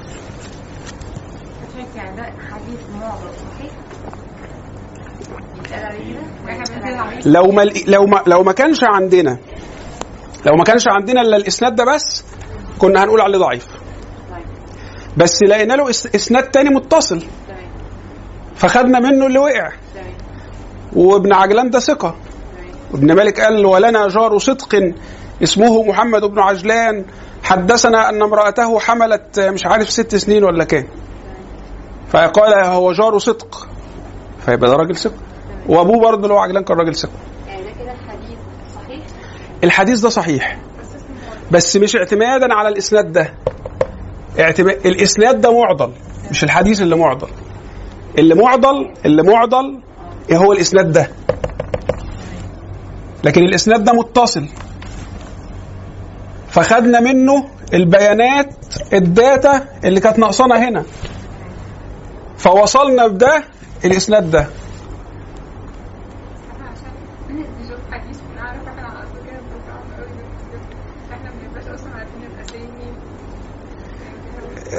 عليه 7.01 7.19
لو 7.25 7.51
ما 7.51 7.61
لو 7.87 8.05
ما 8.05 8.23
لو 8.27 8.43
ما 8.43 8.51
كانش 8.51 8.79
عندنا 8.83 9.37
لو 10.45 10.53
ما 10.57 10.63
كانش 10.63 10.87
عندنا 10.87 11.21
إلا 11.21 11.37
الإسناد 11.37 11.75
ده 11.75 11.85
بس 11.95 12.25
كنا 12.79 13.03
هنقول 13.03 13.21
عليه 13.21 13.37
ضعيف. 13.37 13.78
بس 15.17 15.43
لقينا 15.43 15.73
له 15.73 15.89
إسناد 15.89 16.43
تاني 16.51 16.69
متصل. 16.69 17.23
فخدنا 18.55 18.99
منه 18.99 19.27
اللي 19.27 19.39
وقع. 19.39 19.71
وابن 20.93 21.33
عجلان 21.33 21.69
ده 21.69 21.79
ثقة. 21.79 22.15
وابن 22.91 23.15
مالك 23.15 23.39
قال 23.39 23.65
ولنا 23.65 24.07
جار 24.07 24.37
صدق 24.37 24.93
اسمه 25.43 25.83
محمد 25.83 26.21
بن 26.21 26.39
عجلان. 26.39 27.05
حدثنا 27.43 28.09
أن 28.09 28.21
امرأته 28.21 28.79
حملت 28.79 29.39
مش 29.39 29.65
عارف 29.65 29.89
ست 29.89 30.15
سنين 30.15 30.43
ولا 30.43 30.63
كام. 30.63 30.87
فقال 32.09 32.53
هو 32.53 32.91
جار 32.93 33.17
صدق. 33.17 33.67
فيبقى 34.45 34.69
ده 34.69 34.75
راجل 34.75 34.95
ثقة. 34.95 35.17
وأبوه 35.67 35.99
برضه 36.01 36.23
اللي 36.23 36.33
هو 36.33 36.37
عجلان 36.37 36.63
كان 36.63 36.77
راجل 36.77 36.95
ثقة. 36.95 37.11
يعني 37.47 37.63
ده 37.63 37.69
كده 37.69 37.91
الحديث؟ 37.91 39.01
الحديث 39.63 39.99
ده 39.99 40.09
صحيح. 40.09 40.59
بس 41.51 41.77
مش 41.77 41.95
اعتمادا 41.95 42.53
على 42.53 42.69
الإسناد 42.69 43.11
ده. 43.11 43.33
اعتماد 44.39 44.85
الإسناد 44.85 45.41
ده 45.41 45.59
معضل 45.61 45.91
مش 46.31 46.43
الحديث 46.43 46.81
اللي 46.81 46.95
معضل. 46.95 47.27
اللي 48.17 48.35
معضل 48.35 48.93
اللي 49.05 49.23
معضل 49.23 49.79
هو 50.33 50.53
الإسناد 50.53 50.91
ده. 50.91 51.09
لكن 53.23 53.41
الإسناد 53.43 53.83
ده 53.83 53.93
متصل. 53.93 54.47
فخدنا 56.49 56.99
منه 56.99 57.49
البيانات 57.73 58.55
الداتا 58.93 59.65
اللي 59.83 59.99
كانت 59.99 60.19
ناقصانا 60.19 60.69
هنا. 60.69 60.83
فوصلنا 62.37 63.07
بده 63.07 63.43
الإسناد 63.85 64.31
ده 64.31 64.39
إحنا 64.39 64.51
عشان 66.71 66.91
نشوف 67.61 67.79
حديث 67.91 68.17
ونعرف 68.31 68.67
إحنا 68.67 68.87
على 68.87 68.99
طول 69.07 69.19
كده 69.25 69.39
بنتعب 69.39 69.99
قوي 69.99 70.07
إحنا 71.11 71.29
ما 71.31 71.35
بنبقاش 71.41 71.67
أصلا 71.79 71.91
عارفين 71.93 72.21
الاسامي 72.39 72.89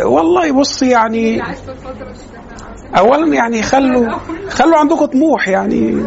والله 0.04 0.52
بص 0.52 0.82
يعني 0.82 1.42
اولا 2.98 3.34
يعني 3.34 3.62
خلوا 3.62 4.18
خلوا 4.48 4.76
عندكم 4.78 5.04
طموح 5.04 5.48
يعني. 5.48 6.02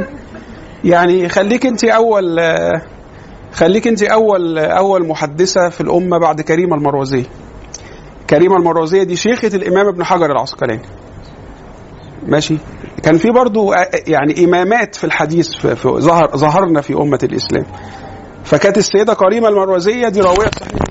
يعني 0.84 1.30
خليك 1.30 1.66
انت 1.66 1.84
أول 1.84 2.40
خليك 3.54 3.88
انت 3.88 4.04
أول 4.04 4.60
أول 4.60 5.08
محدثة 5.08 5.70
في 5.70 5.82
الأمة 5.82 6.18
بعد 6.18 6.42
كريمه 6.42 6.76
المروزيه 6.76 7.24
كريمه 8.30 8.58
المروزيه 8.58 9.04
دي 9.04 9.16
شيخة 9.16 9.48
الإمام 9.56 9.88
ابن 9.88 10.04
حجر 10.04 10.32
العسقلاني. 10.32 10.82
ماشي؟ 12.28 12.58
كان 13.04 13.18
في 13.18 13.32
برضو 13.32 13.74
يعني 14.08 14.46
إمامات 14.46 14.96
في 14.96 15.04
الحديث 15.04 15.50
في 15.56 15.90
ظهر 15.90 16.38
ظهرنا 16.38 16.82
في 16.82 16.94
أمة 16.94 17.20
الإسلام. 17.24 17.66
فكانت 18.44 18.78
السيدة 18.78 19.14
كريمه 19.14 19.48
المروزية 19.48 20.10
دي 20.10 20.22
راوية 20.22 20.50
صحيح 20.60 20.82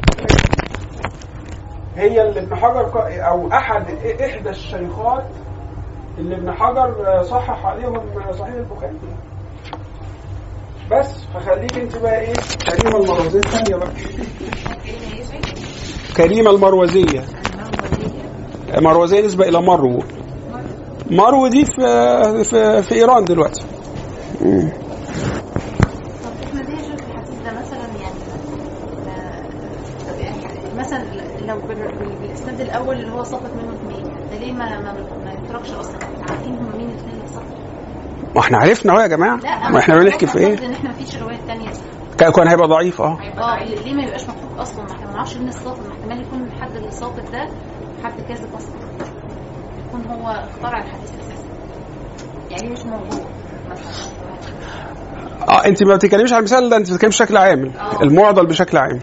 هي 2.02 2.28
اللي 2.28 2.40
ابن 2.40 2.56
حجر 2.56 2.90
أو 3.28 3.52
أحد 3.52 3.84
إحدى 4.22 4.50
الشيخات 4.50 5.24
اللي 6.18 6.36
ابن 6.36 6.52
حجر 6.52 7.22
صحح 7.22 7.66
عليهم 7.66 8.00
صحيح 8.38 8.54
البخاري. 8.54 8.92
بس 10.90 11.24
فخليك 11.34 11.78
انت 11.78 11.98
بقى 11.98 12.20
إيه؟ 12.20 12.32
كريمه 12.66 12.96
المروزية. 12.98 13.38
الثانية 13.38 13.76
بقى. 13.76 13.90
كريمه 16.16 16.50
المروزية. 16.50 17.22
مروزيه 18.80 19.20
نسبة 19.26 19.48
إلى 19.48 19.60
مرو 19.62 20.02
مرو 21.10 21.46
دي 21.48 21.64
في 21.64 22.44
في, 22.44 22.82
في 22.82 22.94
إيران 22.94 23.24
دلوقتي 23.24 23.62
مم. 24.40 24.68
طب 26.24 26.32
إحنا 26.48 26.60
ليه 26.60 26.74
نشوف 26.74 27.00
الحديث 27.10 27.38
ده 27.44 27.60
مثلا 27.60 27.86
يعني 28.02 28.20
آه، 29.08 29.42
طب 30.12 30.20
يعني 30.20 30.78
مثلا 30.78 31.04
لو 31.46 31.56
بال- 31.68 31.96
بال- 31.98 32.16
بالاسناد 32.20 32.60
الأول 32.72 32.96
اللي 32.96 33.12
هو 33.12 33.24
سقط 33.24 33.50
منه 33.56 33.72
اثنين 33.72 34.04
ده 34.30 34.38
ليه 34.38 34.52
ما 34.52 34.80
ما, 34.80 34.92
ما 35.24 35.32
يتركش 35.32 35.70
أصلا؟ 35.70 35.96
عارفين 36.30 36.54
هم 36.54 36.76
مين 36.78 36.88
الاثنين 36.90 37.14
اللي 37.14 37.28
سقطوا. 37.28 37.58
ما 38.34 38.40
إحنا 38.40 38.58
عرفنا 38.58 38.92
أهو 38.92 39.00
يا 39.00 39.06
جماعة. 39.06 39.36
لا 39.36 39.70
ما 39.70 39.78
إحنا 39.78 39.96
بنحكي 39.98 40.26
في 40.26 40.38
إيه؟ 40.38 40.66
إن 40.66 40.72
إحنا 40.72 40.90
مفيش 40.90 41.16
روايات 41.22 41.40
ثانية 41.46 41.68
كان 42.18 42.48
هيبقى 42.48 42.68
ضعيف 42.68 43.00
أه. 43.00 43.18
آه 43.38 43.64
ليه 43.64 43.94
ما 43.94 44.02
يبقاش 44.02 44.22
مكتوب 44.22 44.58
أصلا؟ 44.58 44.84
ما 44.84 44.90
إحنا 44.92 45.06
ما 45.06 45.12
نعرفش 45.12 45.36
مين 45.36 45.48
الساقط 45.48 45.78
ما 45.78 45.92
احتمال 45.92 46.22
يكون 46.22 46.42
الحد 46.42 46.76
اللي 46.76 46.90
ساقط 46.90 47.20
ده 47.32 47.48
حد 48.04 48.20
كاذب 48.28 48.54
أصلا. 48.54 48.74
يكون 49.88 50.04
هو 50.10 50.28
اخترع 50.28 50.78
الحديث 50.78 51.10
أساسا. 51.10 51.48
يعني 52.50 52.68
مش 52.68 52.80
مثلا 52.80 53.26
آه 55.48 55.66
أنت 55.66 55.82
ما 55.82 55.94
بتتكلميش 55.96 56.32
على 56.32 56.38
المثال 56.38 56.68
ده 56.70 56.76
أنت 56.76 56.90
بتتكلمي 56.90 57.10
بشكل 57.10 57.36
عام 57.36 57.72
آه. 57.80 58.02
المعضل 58.02 58.46
بشكل 58.46 58.76
عام. 58.78 58.98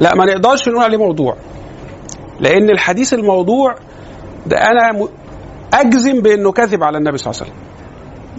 لا 0.00 0.14
ما 0.14 0.24
نقدرش 0.24 0.68
نقول 0.68 0.82
عليه 0.82 0.98
موضوع. 0.98 1.36
لأن 2.40 2.70
الحديث 2.70 3.14
الموضوع 3.14 3.74
ده 4.46 4.56
أنا. 4.56 5.08
أجزم 5.74 6.20
بأنه 6.22 6.52
كذب 6.52 6.82
على 6.82 6.98
النبي 6.98 7.18
صلى 7.18 7.30
الله 7.30 7.42
عليه 7.42 7.52
وسلم. 7.52 7.64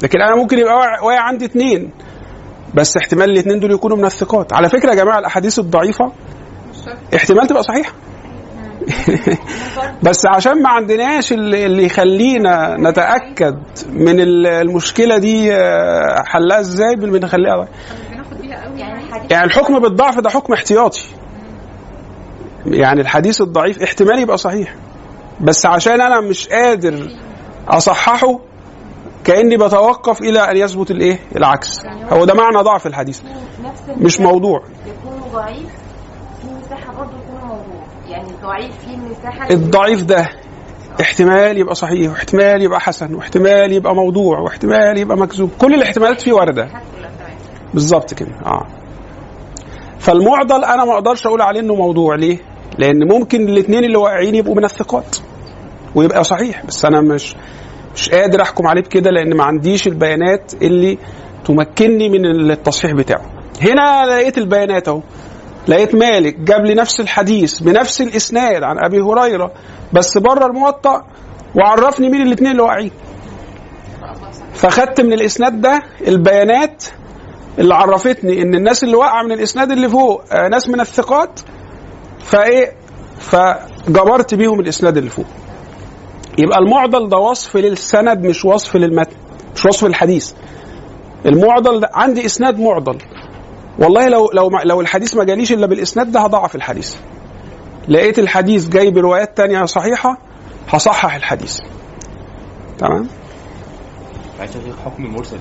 لكن 0.04 0.22
أنا 0.22 0.36
ممكن 0.36 0.58
يبقى 0.60 0.74
واقع 0.76 1.20
عندي 1.20 1.45
اثنين 1.45 1.91
بس 2.76 2.97
احتمال 2.97 3.30
الاثنين 3.30 3.60
دول 3.60 3.72
يكونوا 3.72 3.97
من 3.97 4.06
الثقات. 4.06 4.54
على 4.54 4.70
فكرة 4.70 4.89
يا 4.89 4.95
جماعة 4.95 5.20
الأحاديث 5.20 5.60
الضعيفة 5.60 6.12
احتمال 7.16 7.47
تبقى 7.47 7.64
صحيحة. 7.64 7.93
بس 10.04 10.26
عشان 10.26 10.62
ما 10.62 10.70
عندناش 10.70 11.34
اللي 11.34 11.86
يخلينا 11.86 12.76
نتأكد 12.80 13.60
من 13.89 14.20
ال- 14.20 14.47
المشكلة 14.47 15.18
دي 15.18 15.54
آه، 15.56 16.24
حلها 16.26 16.60
إزاي؟ 16.60 16.95
بنخليها 16.95 17.56
يعني. 17.56 19.04
يعني 19.30 19.45
الحكم 19.45 19.80
بالضعف 19.80 20.20
ده 20.20 20.30
حكم 20.30 20.54
احتياطي. 20.54 21.04
يعني 22.66 23.01
الحديث 23.01 23.41
الضعيف 23.41 23.82
احتمال 23.84 24.20
يبقى 24.20 24.38
صحيح. 24.38 24.76
بس 25.41 25.66
عشان 25.66 26.01
أنا 26.01 26.22
مش 26.22 26.47
قادر 26.47 27.07
أصححه 27.68 28.39
كأني 29.24 29.57
بتوقف 29.57 30.22
إلى 30.22 30.39
أن 30.51 30.57
يثبت 30.57 30.91
الإيه؟ 30.91 31.20
العكس. 31.36 31.82
هو 32.09 32.26
ده 32.26 32.34
معنى 32.34 32.57
ضعف 32.57 32.88
الحديث. 32.88 33.22
مش 33.97 34.20
موضوع. 34.20 34.64
يكون 34.86 35.22
ضعيف 35.34 35.70
في 36.41 36.47
مساحة 36.66 36.93
برضه 36.93 37.12
يكون 37.12 37.47
موضوع. 37.47 37.84
يعني 38.07 38.28
ضعيف 38.43 38.78
في 38.78 38.97
مساحة 38.97 39.49
الضعيف 39.49 40.03
ده 40.03 40.30
احتمال 41.01 41.57
يبقى 41.57 41.76
صحيح 41.76 42.12
واحتمال 42.12 42.62
يبقى 42.62 42.80
حسن 42.80 43.14
واحتمال 43.14 43.72
يبقى 43.72 43.95
موضوع 43.95 44.39
واحتمال 44.39 44.97
يبقى 44.97 45.18
مكذوب. 45.18 45.49
كل 45.62 45.74
الاحتمالات 45.74 46.22
فيه 46.22 46.34
واردة. 46.34 46.70
بالظبط 47.74 48.14
كده. 48.14 48.32
آه. 48.45 48.68
فالمعضل 49.99 50.64
أنا 50.64 50.86
ما 50.86 50.93
أقدرش 50.93 51.26
أقول 51.26 51.41
عليه 51.41 51.59
إنه 51.59 51.76
موضوع. 51.76 52.16
ليه؟ 52.16 52.38
لأن 52.78 53.07
ممكن 53.13 53.49
الاثنين 53.49 53.84
اللي 53.84 53.97
واقعين 53.97 54.36
يبقوا 54.36 54.55
من 54.55 54.65
الثقات 54.65 55.17
ويبقى 55.95 56.24
صحيح. 56.24 56.65
بس 56.65 56.86
أنا 56.86 57.01
مش 57.01 57.36
مش 57.95 58.09
قادر 58.09 58.41
أحكم 58.41 58.67
عليه 58.67 58.82
بكده 58.82 59.09
لأن 59.11 59.38
ما 59.38 59.43
عنديش 59.43 59.88
البيانات 59.88 60.53
اللي 60.61 60.97
تمكنني 61.45 62.09
من 62.09 62.26
التصحيح 62.51 62.91
بتاعه. 62.91 63.22
هنا 63.61 64.05
لقيت 64.05 64.38
البيانات 64.38 64.88
أهو. 64.88 65.01
لقيت 65.67 65.95
مالك 65.95 66.39
جاب 66.39 66.65
لي 66.65 66.74
نفس 66.74 66.99
الحديث 66.99 67.59
بنفس 67.59 68.01
الإسناد 68.01 68.63
عن 68.63 68.76
أبي 68.86 69.01
هريرة 69.01 69.51
بس 69.93 70.17
بره 70.17 70.45
الموطأ 70.45 71.03
وعرفني 71.55 72.09
مين 72.09 72.22
الاثنين 72.22 72.51
اللي 72.51 72.61
واقعين. 72.63 72.91
فخدت 74.53 75.01
من 75.01 75.13
الإسناد 75.13 75.61
ده 75.61 75.82
البيانات 76.07 76.84
اللي 77.59 77.76
عرفتني 77.76 78.41
إن 78.41 78.55
الناس 78.55 78.84
اللي 78.84 78.95
واقعة 78.95 79.24
من 79.24 79.32
الإسناد 79.32 79.72
اللي 79.72 79.89
فوق 79.89 80.24
آه، 80.32 80.47
ناس 80.47 80.69
من 80.69 80.80
الثقات 80.82 81.39
فايه؟ 82.24 82.72
فجبرت 83.19 84.34
بيهم 84.34 84.59
الإسناد 84.59 84.97
اللي 84.97 85.09
فوق. 85.09 85.26
يبقى 86.38 86.59
المعضل 86.59 87.09
ده 87.09 87.17
وصف 87.17 87.57
للسند 87.57 88.26
مش 88.26 88.45
وصف 88.45 88.76
للمتن 88.76 89.15
مش 89.55 89.65
وصف 89.65 89.84
للحديث. 89.84 90.34
المعضل 91.26 91.80
ده 91.80 91.89
عندي 91.93 92.26
إسناد 92.26 92.59
معضل. 92.59 92.97
والله 93.80 94.07
لو 94.09 94.30
لو 94.34 94.49
لو 94.63 94.82
الحديث 94.82 95.15
ما 95.15 95.24
جاليش 95.24 95.51
إلا 95.53 95.65
بالإسناد 95.65 96.11
ده 96.11 96.19
هضعف 96.19 96.55
الحديث. 96.55 96.95
لقيت 97.88 98.19
الحديث 98.19 98.67
جاي 98.67 98.91
بروايات 98.91 99.38
تانية 99.38 99.65
صحيحة 99.65 100.17
هصحح 100.69 101.15
الحديث. 101.15 101.57
تمام؟ 102.78 103.07
شيخ 104.53 104.76
حكم 104.86 105.05
المرسل؟ 105.05 105.38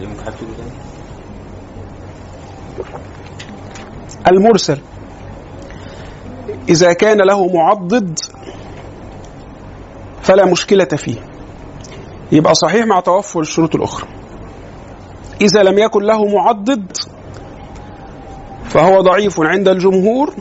المرسل. 4.29 4.79
إذا 6.69 6.93
كان 6.93 7.19
له 7.19 7.47
معضد 7.47 8.19
فلا 10.23 10.47
مشكلة 10.47 10.85
فيه. 10.85 11.17
يبقى 12.33 12.55
صحيح 12.55 12.87
مع 12.87 13.01
توفر 13.01 13.41
الشروط 13.41 13.75
الأخرى. 13.75 14.09
إذا 15.41 15.63
لم 15.63 15.79
يكن 15.79 16.03
له 16.03 16.25
معضد 16.27 16.97
فهو 18.65 19.01
ضعيف 19.01 19.41
عند 19.41 19.69
الجمهور. 19.69 20.35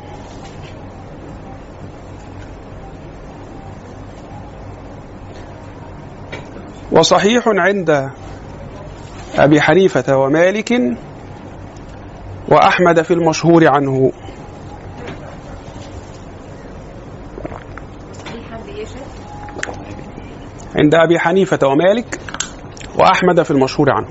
وصحيح 6.92 7.44
عند 7.48 8.10
أبي 9.38 9.62
حنيفة 9.62 10.18
ومالك 10.18 10.74
وأحمد 12.52 13.02
في 13.02 13.14
المشهور 13.14 13.68
عنه 13.68 14.12
في 18.26 18.42
حد 18.52 18.68
يشهد 18.68 19.08
عند 20.76 20.96
أبي 20.96 21.20
حنيفة 21.20 21.68
ومالك 21.68 22.20
وأحمد 23.00 23.44
في 23.44 23.52
المشهور 23.52 23.92
عنه. 23.92 24.08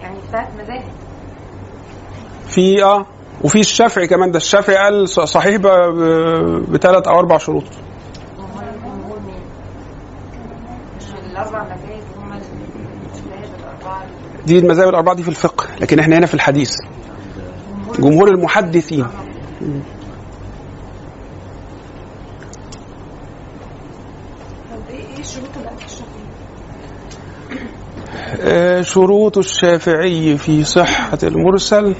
يعني 0.00 0.16
مذاهب 0.58 0.82
في 2.48 2.84
آه 2.84 3.06
وفي 3.44 3.60
الشافعي 3.60 4.06
كمان 4.06 4.30
ده 4.30 4.36
الشافعي 4.36 4.76
قال 4.76 5.08
صحيح 5.08 5.56
بثلاث 6.68 7.08
أو 7.08 7.18
أربع 7.18 7.38
شروط. 7.38 7.64
دي 14.46 14.58
المذاهب 14.58 14.88
الأربعة 14.88 15.14
دي 15.14 15.22
في 15.22 15.28
الفقه 15.28 15.66
لكن 15.80 15.98
إحنا 15.98 16.18
هنا 16.18 16.26
في 16.26 16.34
الحديث. 16.34 16.76
جمهور 17.98 18.28
المحدثين 18.28 19.06
طب 24.70 24.78
إيه 24.90 25.06
إيه 25.06 25.18
الشروط 25.20 25.48
اللي 25.56 25.68
قالت 25.68 25.84
الشافعي؟ 25.84 26.22
آه، 28.40 28.41
شروط 28.82 29.38
الشافعي 29.38 30.36
في 30.38 30.64
صحة 30.64 31.18
المرسل. 31.22 31.94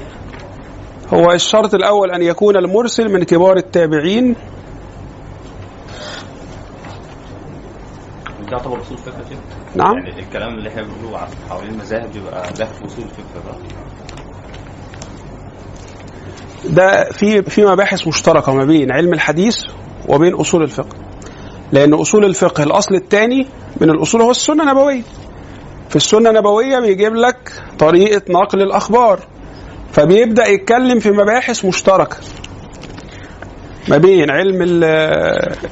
هو 1.13 1.31
الشرط 1.31 1.73
الأول 1.73 2.11
أن 2.11 2.21
يكون 2.21 2.57
المرسل 2.57 3.09
من 3.09 3.23
كبار 3.23 3.57
التابعين. 3.57 4.33
ده 8.39 8.51
يعتبر 8.51 8.81
أصول 8.81 8.97
فقه 8.97 9.17
شيخ؟ 9.29 9.37
نعم. 9.75 9.97
يعني 9.97 10.19
الكلام 10.19 10.53
اللي 10.53 10.69
إحنا 10.69 10.81
بنقوله 10.81 11.27
حوالين 11.49 11.71
المذاهب 11.71 12.11
بيبقى 12.13 12.53
ده 12.53 12.65
في 12.65 12.85
أصول 12.85 13.05
الفقه 13.05 13.43
بقى. 13.45 13.57
ده 16.69 17.03
في 17.11 17.41
في 17.43 17.65
مباحث 17.65 18.07
مشتركة 18.07 18.53
ما 18.53 18.65
بين 18.65 18.91
علم 18.91 19.13
الحديث 19.13 19.63
وبين 20.09 20.33
أصول 20.33 20.63
الفقه. 20.63 20.97
لأن 21.71 21.93
أصول 21.93 22.25
الفقه 22.25 22.63
الأصل 22.63 22.95
الثاني 22.95 23.47
من 23.81 23.89
الأصول 23.89 24.21
هو 24.21 24.31
السنة 24.31 24.63
النبوية. 24.63 25.01
في 25.93 25.97
السنة 25.97 26.29
النبوية 26.29 26.79
بيجيب 26.79 27.15
لك 27.15 27.51
طريقة 27.79 28.21
نقل 28.29 28.61
الأخبار 28.61 29.19
فبيبدأ 29.91 30.47
يتكلم 30.47 30.99
في 30.99 31.11
مباحث 31.11 31.65
مشتركة 31.65 32.17
ما 33.87 33.97
بين 33.97 34.31
علم 34.31 34.61
ال- 34.61 34.83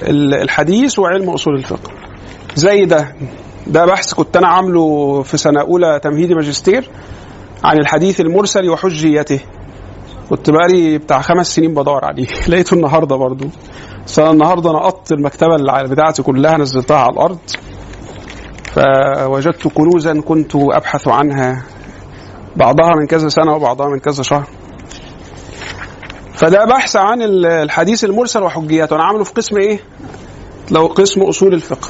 ال- 0.03 0.33
الحديث 0.33 0.99
وعلم 0.99 1.29
أصول 1.29 1.55
الفقه. 1.55 1.91
زي 2.55 2.85
ده 2.85 3.15
ده 3.67 3.85
بحث 3.85 4.13
كنت 4.13 4.37
أنا 4.37 4.47
عامله 4.47 5.21
في 5.21 5.37
سنة 5.37 5.61
أولى 5.61 5.99
تمهيدي 6.03 6.35
ماجستير 6.35 6.89
عن 7.63 7.77
الحديث 7.77 8.21
المرسل 8.21 8.69
وحجيته. 8.69 9.39
كنت 10.29 10.49
بقالي 10.49 10.97
بتاع 10.97 11.21
خمس 11.21 11.55
سنين 11.55 11.73
بدور 11.73 12.05
عليه 12.05 12.27
لقيته 12.49 12.73
النهارده 12.73 13.15
برضو. 13.15 13.45
بس 14.05 14.19
أنا 14.19 14.31
النهارده 14.31 14.71
نقطت 14.71 15.11
المكتبة 15.11 15.55
اللي 15.55 15.83
بتاعتي 15.87 16.23
كلها 16.23 16.57
نزلتها 16.57 16.97
على 16.97 17.13
الأرض. 17.13 17.37
فوجدت 18.75 19.67
كنوزا 19.67 20.21
كنت 20.21 20.51
أبحث 20.55 21.07
عنها 21.07 21.63
بعضها 22.55 22.95
من 23.01 23.07
كذا 23.07 23.29
سنة 23.29 23.55
وبعضها 23.55 23.87
من 23.87 23.99
كذا 23.99 24.23
شهر. 24.23 24.47
فده 26.33 26.65
بحث 26.65 26.95
عن 26.95 27.21
ال- 27.21 27.45
الحديث 27.45 28.03
المرسل 28.03 28.43
وحجياته. 28.43 28.95
أنا 28.95 29.03
عامله 29.03 29.23
في 29.23 29.33
قسم 29.33 29.57
إيه؟ 29.57 29.79
لو 30.71 30.85
قسم 30.85 31.21
أصول 31.21 31.53
الفقه. 31.53 31.89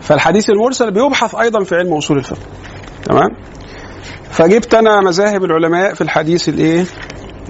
فالحديث 0.00 0.50
المرسل 0.50 0.90
بيبحث 0.90 1.34
أيضا 1.34 1.64
في 1.64 1.74
علم 1.74 1.94
أصول 1.94 2.18
الفقه. 2.18 2.38
تمام؟ 3.04 3.28
فجبت 4.30 4.74
أنا 4.74 5.00
مذاهب 5.00 5.44
العلماء 5.44 5.94
في 5.94 6.00
الحديث 6.00 6.48
الإيه؟ 6.48 6.84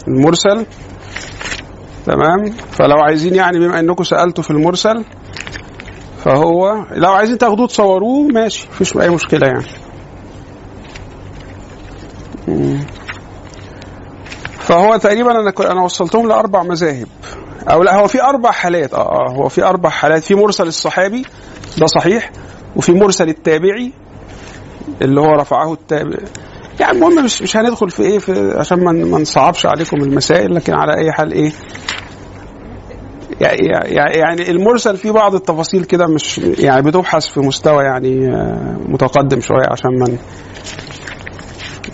المرسل. 0.09 0.67
تمام؟ 2.07 2.53
فلو 2.71 2.97
عايزين 3.01 3.35
يعني 3.35 3.59
بما 3.59 3.81
إنكم 3.81 4.05
سألتوا 4.05 4.45
في 4.45 4.51
المرسل 4.51 5.05
فهو 6.25 6.85
لو 6.91 7.13
عايزين 7.13 7.39
تاخدوه 7.39 7.67
تصوروه 7.67 8.27
ماشي 8.27 8.69
مفيش 8.73 8.97
أي 8.97 9.09
مشكلة 9.11 9.47
يعني. 9.47 9.67
فهو 14.61 14.97
تقريبا 14.97 15.31
أنا 15.31 15.53
أنا 15.73 15.83
وصلتهم 15.83 16.29
لأربع 16.29 16.63
مذاهب. 16.63 17.07
أو 17.69 17.83
لا 17.83 17.97
هو 17.97 18.07
في 18.07 18.23
أربع 18.23 18.51
حالات. 18.51 18.95
آه 18.95 18.99
آه 18.99 19.33
هو 19.33 19.49
في 19.49 19.65
أربع 19.65 19.91
حالات. 19.91 20.25
في 20.25 20.35
مرسل 20.35 20.67
الصحابي 20.67 21.23
ده 21.79 21.87
صحيح 21.87 22.31
وفي 22.77 22.93
مرسل 22.93 23.29
التابعي 23.29 23.93
اللي 25.03 25.21
هو 25.21 25.35
رفعه 25.35 25.73
التابع. 25.73 26.17
يعني 26.81 26.93
المهم 26.93 27.25
مش 27.25 27.43
مش 27.43 27.57
هندخل 27.57 27.91
في 27.91 28.03
إيه 28.03 28.19
في 28.19 28.55
عشان 28.59 28.85
ما 28.85 29.19
نصعبش 29.19 29.67
عليكم 29.67 29.97
المسائل 29.97 30.55
لكن 30.55 30.75
على 30.75 30.97
أي 30.97 31.13
حال 31.13 31.33
إيه 31.33 31.53
يعني 33.43 34.51
المرسل 34.51 34.97
فيه 34.97 35.11
بعض 35.11 35.35
التفاصيل 35.35 35.85
كده 35.85 36.07
مش 36.07 36.39
يعني 36.39 36.83
بتبحث 36.83 37.27
في 37.27 37.41
مستوى 37.41 37.85
يعني 37.85 38.27
آه، 38.35 38.77
متقدم 38.89 39.41
شوية 39.41 39.67
عشان 39.71 39.99
ما 39.99 40.07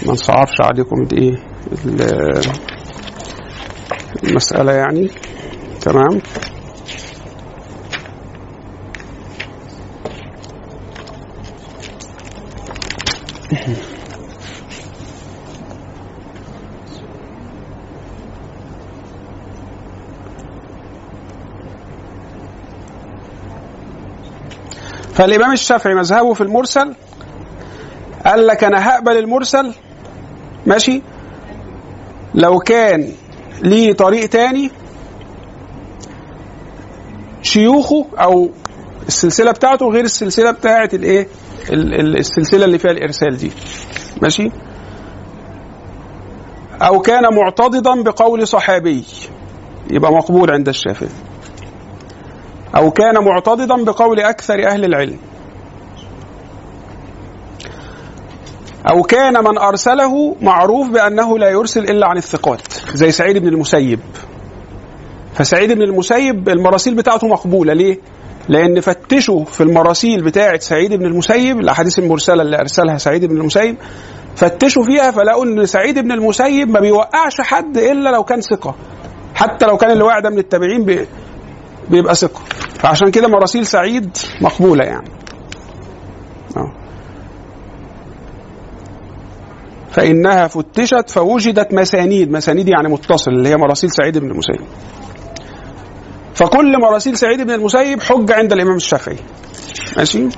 ما 0.07 0.12
نصعبش 0.12 0.61
عليكم 0.61 1.03
ال- 1.84 2.40
المسألة 4.24 4.72
يعني. 4.72 5.11
تمام. 5.80 6.20
فالإمام 25.18 25.52
الشافعي 25.52 25.94
مذهبه 25.94 26.34
في 26.34 26.40
المرسل 26.40 26.94
قال 28.26 28.46
لك 28.46 28.64
أنا 28.64 28.88
هقبل 28.88 29.16
المرسل 29.18 29.74
ماشي؟ 30.66 31.02
لو 32.34 32.58
كان 32.58 33.12
ليه 33.62 33.92
طريق 33.92 34.28
تاني 34.28 34.70
شيوخه 37.42 38.06
أو 38.20 38.50
السلسلة 39.08 39.50
بتاعته 39.52 39.86
غير 39.86 40.04
السلسلة 40.04 40.50
بتاعت 40.50 40.94
الإيه؟ 40.94 41.28
ال- 41.70 41.94
ال- 41.94 42.16
السلسلة 42.18 42.64
اللي 42.64 42.78
فيها 42.78 42.90
الإرسال 42.90 43.36
دي 43.36 43.52
ماشي؟ 44.22 44.50
أو 46.82 47.00
كان 47.00 47.22
معتضدا 47.34 48.02
بقول 48.02 48.46
صحابي 48.48 49.04
يبقى 49.90 50.12
مقبول 50.12 50.50
عند 50.50 50.68
الشافعي. 50.68 51.08
أو 52.76 52.90
كان 52.90 53.24
معتضدا 53.24 53.84
بقول 53.84 54.20
أكثر 54.20 54.66
أهل 54.66 54.84
العلم. 54.84 55.18
أو 58.90 59.02
كان 59.02 59.44
من 59.44 59.58
أرسله 59.58 60.36
معروف 60.40 60.88
بأنه 60.90 61.38
لا 61.38 61.48
يرسل 61.48 61.84
إلا 61.84 62.06
عن 62.08 62.16
الثقات 62.16 62.72
زي 62.94 63.10
سعيد 63.10 63.38
بن 63.38 63.48
المسيب. 63.48 64.00
فسعيد 65.34 65.72
بن 65.72 65.82
المسيب 65.82 66.48
المراسيل 66.48 66.94
بتاعته 66.94 67.26
مقبولة. 67.28 67.72
ليه؟ 67.72 67.98
لأن 68.48 68.80
فتشوا 68.80 69.44
في 69.44 69.60
المراسيل 69.62 70.24
بتاعة 70.24 70.58
سعيد 70.58 70.94
بن 70.94 71.06
المسيب 71.06 71.60
الأحاديث 71.60 71.98
المرسلة 71.98 72.42
اللي 72.42 72.60
أرسلها 72.60 72.98
سعيد 72.98 73.24
بن 73.24 73.36
المسيب 73.36 73.76
فتشوا 74.36 74.82
فيها 74.84 75.10
فلقوا 75.10 75.44
إن 75.44 75.66
سعيد 75.66 75.98
بن 75.98 76.12
المسيب 76.12 76.70
ما 76.70 76.80
بيوقعش 76.80 77.40
حد 77.40 77.76
إلا 77.76 78.10
لو 78.10 78.24
كان 78.24 78.40
ثقة. 78.40 78.74
حتى 79.34 79.66
لو 79.66 79.76
كان 79.76 79.90
اللي 79.90 80.04
واقع 80.04 80.18
ده 80.18 80.30
من 80.30 80.38
التابعين 80.38 80.84
بيبقى 81.91 82.14
ثقة. 82.14 82.41
فعشان 82.74 83.11
كده 83.11 83.28
مراسيل 83.28 83.66
سعيد 83.66 84.16
مقبولة 84.41 84.84
يعني. 84.84 85.09
آه. 86.57 86.72
فإنها 89.91 90.47
فتشت 90.47 91.11
فوجدت 91.11 91.74
مسانيد. 91.74 92.30
مسانيد 92.30 92.68
يعني 92.68 92.89
متصل 92.89 93.30
اللي 93.30 93.49
هي 93.49 93.57
مراسيل 93.57 93.91
سعيد 93.91 94.18
بن 94.18 94.30
المسيب. 94.30 94.61
فكل 96.34 96.80
مراسيل 96.80 97.16
سعيد 97.16 97.41
بن 97.41 97.51
المسيب 97.51 98.03
حجة 98.03 98.34
عند 98.34 98.53
الإمام 98.53 98.76
الشافعي. 98.76 99.16
ماشي؟ 99.97 100.28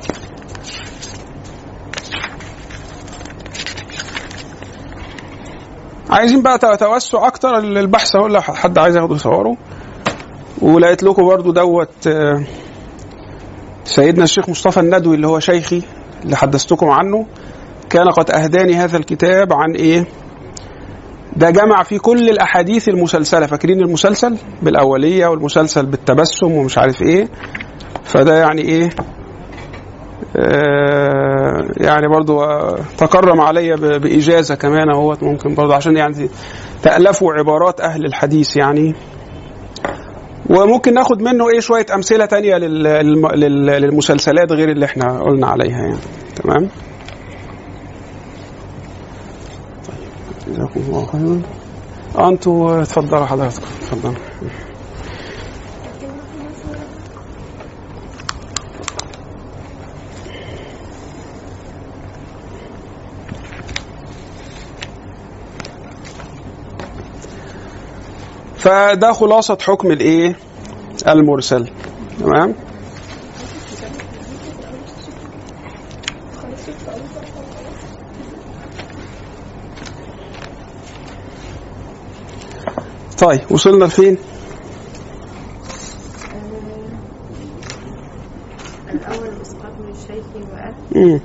عايزين 6.11 6.43
بقى 6.43 6.59
توسع 6.79 7.27
أكتر 7.27 7.59
البحث 7.59 8.17
اهو 8.17 8.27
لو 8.27 8.41
حد 8.41 8.79
عايز 8.79 8.97
ياخده 8.97 9.15
يصوره 9.15 9.57
ولقيت 10.63 11.03
لكم 11.03 11.27
برضو 11.27 11.53
دوت 11.53 12.07
آه، 12.07 12.43
سيدنا 13.85 14.25
الشيخ 14.25 14.49
مصطفى 14.49 14.81
الندوي 14.81 15.17
اللي 15.17 15.27
هو 15.27 15.41
شيخي 15.41 15.83
اللي 16.25 16.37
حدثتكم 16.37 16.91
عنه 16.91 17.27
كان 17.91 18.11
قد 18.11 18.31
أهداني 18.31 18.75
هذا 18.75 18.97
الكتاب 18.97 19.53
عن 19.53 19.75
إيه؟ 19.75 20.07
ده 21.37 21.51
جمع 21.51 21.83
فيه 21.83 21.99
كل 21.99 22.31
الأحاديث 22.31 22.89
المسلسلة. 22.89 23.47
فاكرين 23.47 23.81
المسلسل؟ 23.81 24.37
بالأولية 24.63 25.27
والمسلسل 25.27 25.87
بالتبسم 25.87 26.53
ومش 26.53 26.79
عارف 26.79 27.03
إيه. 27.03 27.29
فده 28.05 28.39
يعني 28.39 28.63
إيه؟ 28.63 28.91
آه، 30.37 31.67
يعني 31.77 32.09
برضو 32.09 32.43
آه، 32.43 32.79
تكرم 32.99 33.41
علي 33.41 33.77
بإجازة 33.77 34.55
كمان 34.55 34.91
أهوت 34.91 35.23
ممكن 35.23 35.55
برضو 35.55 35.73
عشان 35.73 35.97
يعني 35.97 36.31
تألفوا 36.83 37.33
عبارات 37.33 37.81
أهل 37.81 38.05
الحديث 38.05 38.57
يعني. 38.57 38.95
وممكن 40.51 40.95
ناخد 40.95 41.23
منه 41.23 41.49
إيه 41.51 41.61
شوية 41.61 41.87
أمثلة 41.95 42.27
تانية 42.27 42.57
لل- 42.57 42.83
للم- 42.85 43.35
لل- 43.35 43.67
للمسلسلات 43.67 44.53
غير 44.53 44.71
اللي 44.71 44.85
إحنا 44.85 45.21
قلنا 45.23 45.47
عليها 45.47 45.79
يعني. 45.79 45.97
تمام؟ 46.37 46.69
طيب 49.89 50.55
جزاكم 50.55 50.81
الله 50.81 51.07
خيرا. 51.07 51.43
أنتوا 52.29 52.83
اتفضلوا 52.83 53.27
حضراتكم. 53.27 53.67
اتفضلوا 53.83 54.15
فده 68.61 69.13
خلاصة 69.13 69.59
حكم 69.63 69.91
الايه؟ 69.91 70.37
المرسل 71.09 71.69
تمام؟ 72.21 72.55
طيب 83.19 83.41
وصلنا 83.51 83.85
لفين؟ 83.85 84.19
الأول 88.91 89.29
إسقاط 89.43 89.73
من 89.81 89.91
الشيخ 89.91 90.25
مم. 90.97 91.21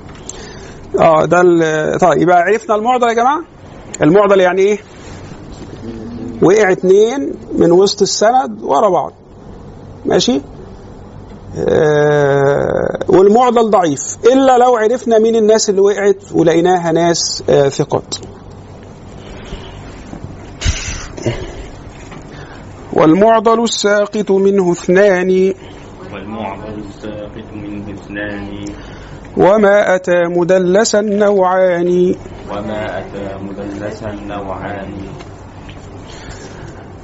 آه 1.00 1.24
ده 1.24 1.96
طيب 1.98 2.22
يبقى 2.22 2.36
عرفنا 2.42 2.74
المعضل 2.74 3.08
يا 3.08 3.12
جماعة 3.14 3.40
المعضل 4.02 4.40
يعني 4.40 4.62
إيه 4.62 4.78
وقع 6.42 6.72
اتنين 6.72 7.34
من 7.58 7.72
وسط 7.72 8.02
السند 8.02 8.62
ورا 8.62 8.88
بعض. 8.88 9.12
ماشي؟ 10.06 10.40
آه 11.58 12.98
والمعضل 13.08 13.70
ضعيف. 13.70 14.18
إلا 14.32 14.58
لو 14.58 14.76
عرفنا 14.76 15.18
مين 15.18 15.36
الناس 15.36 15.70
اللي 15.70 15.80
وقعت 15.80 16.16
ولقيناها 16.34 16.92
ناس 16.92 17.44
آه 17.50 17.68
ثقات. 17.68 18.14
والمعضل 22.92 23.64
الساقط 23.64 24.30
منه 24.30 24.72
اثنان. 24.72 25.54
والمعضل 26.12 26.82
الساقط 26.88 27.52
منه 27.52 27.94
اثنان. 27.94 28.64
وما 29.36 29.94
أتى 29.94 30.22
مدلسا 30.24 31.00
نوعان 31.00 32.14
وما 32.50 32.98
أتى 32.98 33.36
مدلسا 33.42 34.12
نوعان 34.12 34.94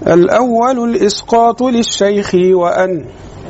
الأول 0.07 0.91
الإسقاط 0.91 1.63
للشيخ 1.63 2.35
وأن. 2.35 3.05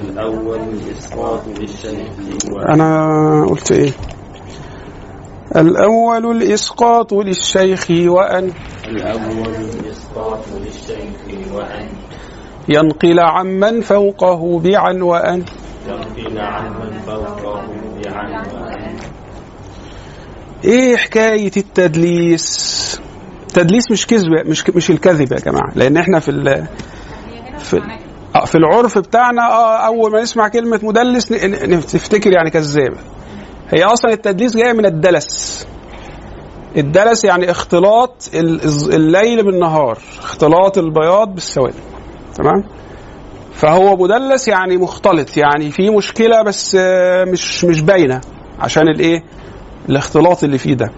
الأول 0.05 0.61
الإسقاط 0.61 1.41
للشيخ 1.61 2.13
وأن. 2.53 2.71
أنا 2.73 3.47
قلت 3.51 3.73
إيه؟ 3.73 3.91
الأول 5.57 6.37
الإسقاط 6.37 7.13
للشيخ 7.13 7.87
وأن. 7.91 8.53
الأول 8.89 9.55
الإسقاط 9.55 10.45
للشيخ 10.61 11.55
وأن. 11.55 11.89
ينقل 12.69 13.21
عمن 13.21 13.81
فوقه 13.81 14.59
بعن 14.59 15.03
وأن. 15.03 15.45
ينقل 15.89 16.39
عمن 16.41 16.99
فوقه 17.07 17.67
بعن 18.05 18.35
وأن. 18.35 18.97
إيه 20.65 20.97
حكاية 20.97 21.53
التدليس؟ 21.57 23.02
التدليس 23.57 23.91
مش 23.91 24.07
كذب 24.07 24.29
مش 24.47 24.71
مش 24.71 24.91
الكذب 24.91 25.33
يا 25.33 25.39
جماعة 25.39 25.73
لأن 25.75 25.97
إحنا 25.97 26.21
في 26.21 26.31
ال 26.31 26.67
في 27.59 27.81
آه، 28.37 28.45
في 28.45 28.55
العرف 28.55 28.99
بتاعنا 28.99 29.43
آه 29.43 29.87
أول 29.87 30.13
ما 30.13 30.23
نسمع 30.23 30.49
كلمة 30.49 30.81
مدلس 30.83 31.33
نفتكر 31.33 32.33
يعني 32.33 32.51
كذاب 32.51 32.95
هي 33.69 33.85
أصلا 33.85 34.13
التدليس 34.13 34.57
جاية 34.57 34.73
من 34.73 34.87
الدلس. 34.87 35.67
الدلس 36.77 37.25
يعني 37.25 37.51
اختلاط 37.51 38.31
الليل 38.93 39.45
بالنهار 39.45 39.99
اختلاط 40.19 40.79
البياض 40.79 41.35
بالسواد. 41.35 41.75
تمام؟ 42.35 42.65
فهو 43.53 43.97
مدلس 43.97 44.49
يعني 44.49 44.77
مختلط 44.77 45.37
يعني 45.37 45.71
في 45.71 45.91
مشكلة 45.91 46.43
بس 46.43 46.77
آه، 46.81 47.25
مش 47.25 47.65
مش 47.65 47.81
باينة 47.81 48.21
عشان 48.61 48.89
الإيه؟ 48.89 49.23
الاختلاط 49.89 50.45
اللي 50.45 50.59
فيه 50.59 50.75
ده. 50.75 50.91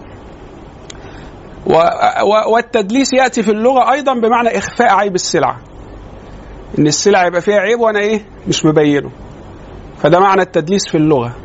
والتدليس 2.53 3.13
يأتي 3.13 3.43
في 3.43 3.51
اللغة 3.51 3.91
أيضا 3.91 4.13
بمعنى 4.13 4.57
إخفاء 4.57 4.89
عيب 4.93 5.15
السلعة. 5.15 5.57
إن 6.79 6.87
السلعة 6.87 7.25
يبقى 7.25 7.41
فيها 7.41 7.57
عيب 7.59 7.79
وأنا 7.79 7.99
إيه؟ 7.99 8.25
مش 8.47 8.65
مبينه. 8.65 9.11
فده 9.97 10.19
معنى 10.19 10.41
التدليس 10.41 10.87
في 10.87 10.97
اللغة. 10.97 11.35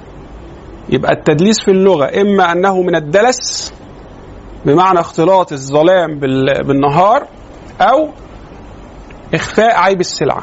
يبقى 0.89 1.13
التدليس 1.13 1.61
في 1.61 1.71
اللغة 1.71 2.21
إما 2.21 2.53
أنه 2.53 2.83
من 2.83 2.95
الدلس 2.97 3.75
بمعنى 4.67 5.01
اختلاط 5.01 5.53
الظلام 5.53 6.19
بال- 6.19 6.65
بالنهار 6.67 7.27
أو 7.81 8.09
إخفاء 9.35 9.77
عيب 9.77 10.01
السلعة. 10.01 10.43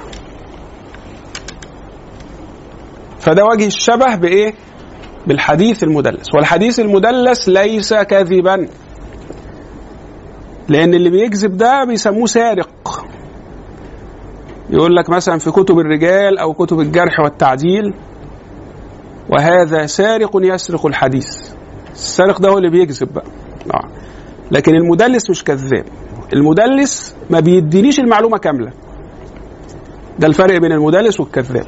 فده 3.19 3.45
وجه 3.45 3.65
الشبه 3.67 4.15
بإيه؟ 4.15 4.53
بالحديث 5.28 5.84
المدلس. 5.84 6.28
والحديث 6.36 6.80
المدلس 6.80 7.49
ليس 7.49 7.93
كذبا 7.93 8.67
لأن 10.70 10.93
اللي 10.93 11.09
بيكذب 11.09 11.57
ده 11.57 11.84
بيسموه 11.84 12.26
سارق. 12.26 13.05
يقول 14.70 14.95
لك 14.95 15.09
مثلا 15.09 15.38
في 15.38 15.51
كتب 15.51 15.80
الرجال 15.80 16.38
أو 16.38 16.53
كتب 16.53 16.80
الجرح 16.80 17.20
والتعديل 17.20 17.93
وهذا 19.30 19.86
سارق 19.86 20.32
يسرق 20.36 20.86
الحديث. 20.86 21.28
السارق 21.91 22.41
ده 22.41 22.49
هو 22.49 22.57
اللي 22.57 22.70
بيكذب 22.70 23.13
بقى. 23.13 23.26
آه. 23.74 23.89
لكن 24.51 24.76
المدلس 24.76 25.30
مش 25.30 25.43
كذاب. 25.43 25.86
المدلس 26.34 27.15
ما 27.30 27.39
بيدينيش 27.39 27.99
المعلومة 27.99 28.38
كاملة. 28.38 28.72
ده 30.20 30.28
الفرق 30.28 30.57
بين 30.57 30.72
المدلس 30.72 31.20
والكذاب. 31.20 31.65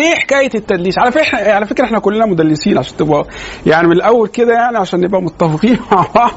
إيه 0.00 0.14
حكاية 0.14 0.50
التدليس؟ 0.54 0.98
على 0.98 1.12
فكرة 1.12 1.52
على 1.52 1.66
فكرة 1.66 1.84
إحنا 1.84 1.98
كلنا 1.98 2.26
مدلسين 2.26 2.78
عشان 2.78 2.96
تبقى 2.96 3.24
يعني 3.66 3.86
من 3.86 3.92
الأول 3.92 4.28
كده 4.28 4.52
يعني 4.52 4.78
عشان 4.78 5.00
نبقى 5.00 5.22
متفقين 5.22 5.78
مع 5.92 6.06
بعض. 6.14 6.30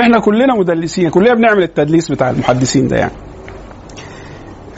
إحنا 0.00 0.20
كلنا 0.20 0.54
مدلسين 0.54 1.10
كلنا 1.10 1.34
بنعمل 1.34 1.62
التدليس 1.62 2.10
بتاع 2.10 2.30
المحدثين 2.30 2.88
ده 2.88 2.96
يعني. 2.96 3.12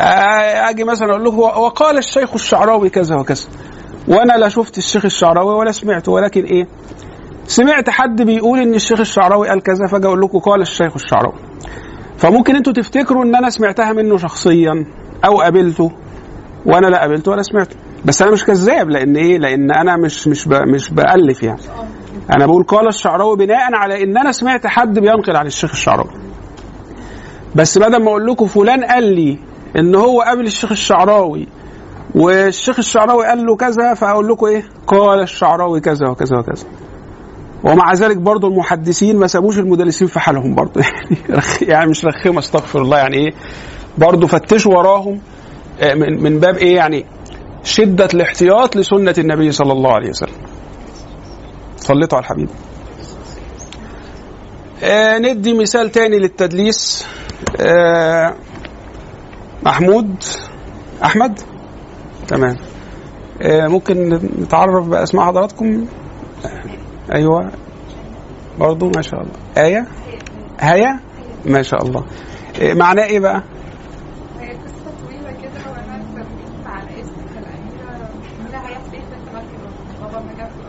آه، 0.00 0.70
آجي 0.70 0.84
مثلا 0.84 1.10
أقول 1.10 1.24
لكم 1.24 1.38
وقال 1.38 1.98
الشيخ 1.98 2.34
الشعراوي 2.34 2.90
كذا 2.90 3.16
وكذا. 3.16 3.48
وأنا 4.08 4.32
لا 4.32 4.48
شفت 4.48 4.78
الشيخ 4.78 5.04
الشعراوي 5.04 5.54
ولا 5.54 5.72
سمعته 5.72 6.12
ولكن 6.12 6.44
إيه؟ 6.44 6.66
سمعت 7.46 7.90
حد 7.90 8.22
بيقول 8.22 8.58
إن 8.58 8.74
الشيخ 8.74 9.00
الشعراوي 9.00 9.48
قال 9.48 9.62
كذا 9.62 9.86
فأجي 9.86 10.06
أقول 10.06 10.20
لكم 10.20 10.38
قال 10.38 10.60
الشيخ 10.60 10.92
الشعراوي. 10.94 11.38
فممكن 12.18 12.56
أنتوا 12.56 12.72
تفتكروا 12.72 13.24
إن 13.24 13.34
أنا 13.34 13.50
سمعتها 13.50 13.92
منه 13.92 14.16
شخصيا 14.16 14.86
أو 15.24 15.40
قابلته؟ 15.40 15.92
وأنا 16.66 16.86
لا 16.86 17.00
قابلته 17.00 17.30
ولا 17.30 17.42
سمعته. 17.42 17.76
بس 18.06 18.22
أنا 18.22 18.30
مش 18.30 18.44
كذاب 18.44 18.90
لأن 18.90 19.16
إيه؟ 19.16 19.38
لأن 19.38 19.70
أنا 19.70 19.96
مش 19.96 20.28
مش 20.28 20.48
مش 20.48 20.90
بألف 20.90 21.42
يعني. 21.42 21.60
أنا 22.30 22.46
بقول 22.46 22.62
قال 22.62 22.88
الشعراوي 22.88 23.36
بناء 23.36 23.74
على 23.74 24.02
إن 24.04 24.18
أنا 24.18 24.32
سمعت 24.32 24.66
حد 24.66 24.98
بينقل 24.98 25.36
عن 25.36 25.46
الشيخ 25.46 25.70
الشعراوي. 25.70 26.10
بس 27.54 27.78
بدل 27.78 28.02
ما 28.02 28.08
أقول 28.08 28.26
لكم 28.26 28.46
فلان 28.46 28.84
قال 28.84 29.04
لي 29.04 29.38
إن 29.78 29.94
هو 29.94 30.20
قابل 30.20 30.46
الشيخ 30.46 30.70
الشعراوي 30.72 31.48
والشيخ 32.14 32.78
الشعراوي 32.78 33.26
قال 33.26 33.46
له 33.46 33.56
كذا 33.56 33.94
فأقول 33.94 34.28
لكم 34.28 34.46
إيه؟ 34.46 34.64
قال 34.86 35.20
الشعراوي 35.20 35.80
كذا 35.80 36.08
وكذا 36.08 36.38
وكذا. 36.38 36.66
ومع 37.64 37.92
ذلك 37.92 38.16
برضو 38.16 38.48
المحدثين 38.48 39.16
ما 39.16 39.26
سابوش 39.26 39.58
المدلسين 39.58 40.08
في 40.08 40.20
حالهم 40.20 40.54
برضو. 40.54 40.80
يعني 41.28 41.42
يعني 41.62 41.90
مش 41.90 42.04
رخمة 42.04 42.38
استغفر 42.38 42.82
الله. 42.82 42.98
يعني 42.98 43.16
إيه؟ 43.16 43.32
برضو 43.98 44.26
فتشوا 44.26 44.74
وراهم 44.74 45.20
آه، 45.80 45.94
من 45.94 46.22
من 46.22 46.40
باب 46.40 46.56
إيه؟ 46.56 46.76
يعني 46.76 47.04
شدة 47.66 48.08
الاحتياط 48.14 48.76
لسنة 48.76 49.14
النبي 49.18 49.52
صلى 49.52 49.72
الله 49.72 49.92
عليه 49.92 50.08
وسلم. 50.08 50.34
صليتوا 51.76 52.18
على 52.18 52.24
الحبيب. 52.24 52.48
آه 54.84 55.18
ندي 55.18 55.54
مثال 55.54 55.90
تاني 55.90 56.18
للتدليس. 56.18 57.06
آه 57.60 58.34
محمود 59.62 60.24
أحمد؟ 61.04 61.40
تمام. 62.28 62.56
آه 63.42 63.68
ممكن 63.68 64.08
نتعرف 64.40 64.88
باسماء 64.88 65.26
حضراتكم؟ 65.26 65.86
أيوه. 67.14 67.50
برضو 68.58 68.90
ما 68.96 69.02
شاء 69.02 69.20
الله. 69.20 69.32
آية؟ 69.66 69.86
هيا؟ 70.60 71.00
ما 71.46 71.62
شاء 71.62 71.82
الله. 71.82 72.04
إيه 72.60 72.74
معناه 72.74 73.04
إيه 73.04 73.20
بقى 73.20 73.42
هي 74.40 74.48
قصة 74.52 74.90
طويلة 75.04 75.30
كده 75.42 75.70
وأنا 75.70 76.02
سميت 76.14 76.66
على 76.66 77.00
اسم 77.00 77.12
الأميرة 77.38 77.90
أميرة 77.92 77.94
حياة 77.94 77.94
سيف 77.94 77.94
بنت 77.94 77.94
ملك 77.94 77.94
بابا 77.96 78.14
نجاة 78.14 78.50
في 78.50 78.50
الأرض 78.50 78.55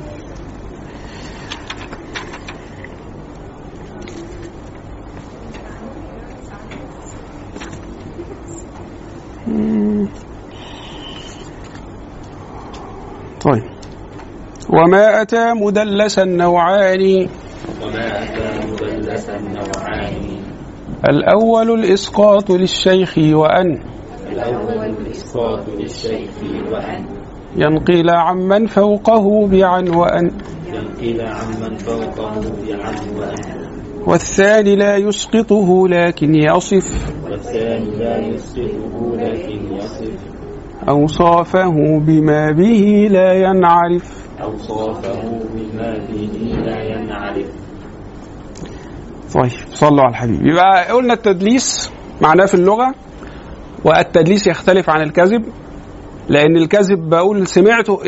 طيب. 13.40 13.62
وما 14.70 15.22
أتى 15.22 15.52
مدلسا 15.52 16.24
نوعان 16.24 17.28
وما 17.82 18.22
أتى 18.22 18.47
الأول 21.04 21.70
الإسقاط 21.70 22.50
للشيخ 22.50 23.18
وأن. 23.18 23.78
الأول 24.32 24.96
الإسقاط 25.00 25.60
للشيخ 25.78 26.30
وأن 26.72 27.04
ينقل 27.56 28.10
عمن 28.10 28.66
فوقه 28.66 29.46
بعن 29.46 29.88
وأن. 29.88 30.30
ينقل 30.66 31.20
عمن 31.20 31.76
فوقه 31.76 32.40
بعن 32.68 32.94
وأن 33.18 33.68
والثاني 34.06 34.76
لا 34.76 34.96
يسقطه 34.96 35.88
لكن 35.88 36.34
يصف 36.34 37.14
والثاني 37.30 37.90
لا 37.96 38.18
يسقطه 38.18 39.16
لكن 39.16 39.76
يصف. 39.76 40.18
أوصافه 40.88 41.98
بما 41.98 42.50
به 42.50 43.08
لا 43.10 43.32
ينعرف. 43.32 44.28
أوصافه 44.42 45.22
بما 45.54 45.98
به 46.10 46.58
لا 46.64 46.82
ينعرف. 46.82 47.67
طيب 49.34 49.50
صلوا 49.74 50.00
على 50.00 50.10
الحبيب. 50.10 50.46
يبقى 50.46 50.92
قلنا 50.92 51.14
التدليس 51.14 51.90
معناه 52.20 52.46
في 52.46 52.54
اللغة 52.54 52.94
والتدليس 53.84 54.46
يختلف 54.46 54.90
عن 54.90 55.02
الكذب 55.02 55.44
لأن 56.28 56.56
الكذب 56.56 57.08
بقول 57.10 57.46
سمعته 57.46 58.00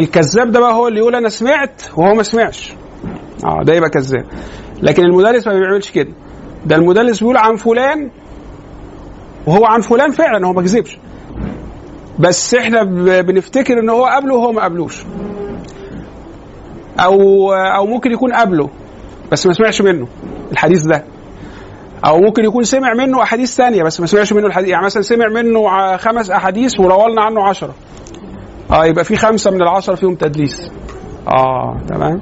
الكذاب 0.00 0.50
ده 0.52 0.60
بقى 0.60 0.74
هو 0.74 0.88
اللي 0.88 0.98
يقول 0.98 1.14
أنا 1.14 1.28
سمعت 1.28 1.82
وهو 1.96 2.14
ما 2.14 2.22
سمعش. 2.22 2.72
آه 3.44 3.62
ده 3.64 3.74
يبقى 3.74 3.90
كذاب. 3.90 4.24
لكن 4.82 5.02
المدرس 5.04 5.46
ما 5.46 5.52
بيعملش 5.58 5.90
كده. 5.90 6.12
ده 6.66 6.76
المدرس 6.76 7.20
بيقول 7.20 7.36
عن 7.36 7.56
فلان 7.56 8.10
وهو 9.46 9.64
عن 9.64 9.80
فلان 9.80 10.10
فعلا 10.10 10.46
هو 10.46 10.52
ما 10.52 10.62
كذبش. 10.62 10.98
بس 12.18 12.54
إحنا 12.54 12.82
بنفتكر 13.22 13.78
إن 13.80 13.90
هو 13.90 14.04
قبله 14.04 14.34
وهو 14.34 14.52
ما 14.52 14.64
قبلوش. 14.64 15.02
أو 17.00 17.52
أو 17.52 17.86
ممكن 17.86 18.12
يكون 18.12 18.32
قبله 18.32 18.70
بس 19.32 19.46
ما 19.46 19.52
سمعش 19.52 19.82
منه. 19.82 20.08
الحديث 20.52 20.82
ده. 20.84 21.04
أو 22.06 22.18
ممكن 22.20 22.44
يكون 22.44 22.62
سمع 22.64 22.94
منه 22.94 23.22
أحاديث 23.22 23.56
ثانية 23.56 23.82
بس 23.82 24.00
ما 24.00 24.06
سمعش 24.06 24.32
منه 24.32 24.46
الحديث. 24.46 24.68
يعني 24.68 24.84
مثلا 24.84 25.02
سمع 25.02 25.28
منه 25.28 25.96
خمس 25.96 26.30
أحاديث 26.30 26.80
وروى 26.80 27.12
لنا 27.12 27.22
عنه 27.22 27.42
عشرة. 27.42 27.74
آه 28.70 28.86
يبقى 28.86 29.04
في 29.04 29.16
خمسة 29.16 29.50
من 29.50 29.62
العشرة 29.62 29.94
فيهم 29.94 30.14
تدليس. 30.14 30.70
آه 31.28 31.76
تمام؟ 31.88 32.20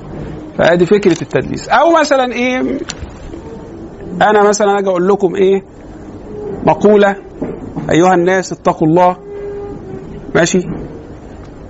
فأدي 0.58 0.86
فكرة 0.86 1.22
التدليس. 1.22 1.68
أو 1.68 1.92
مثلا 2.00 2.32
إيه 2.32 2.78
أنا 4.22 4.48
مثلا 4.48 4.78
أجي 4.78 4.88
أقول 4.88 5.08
لكم 5.08 5.34
إيه 5.34 5.62
مقولة 6.66 7.16
أيها 7.90 8.14
الناس 8.14 8.52
اتقوا 8.52 8.88
الله. 8.88 9.16
ماشي؟ 10.34 10.58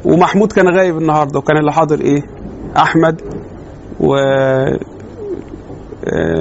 ومحمود 0.05 0.53
كان 0.53 0.69
غايب 0.77 0.99
النهارده 0.99 1.39
وكان 1.39 1.57
اللي 1.57 1.73
حاضر 1.73 2.01
إيه 2.01 2.23
أحمد 2.77 3.21
و 4.01 4.17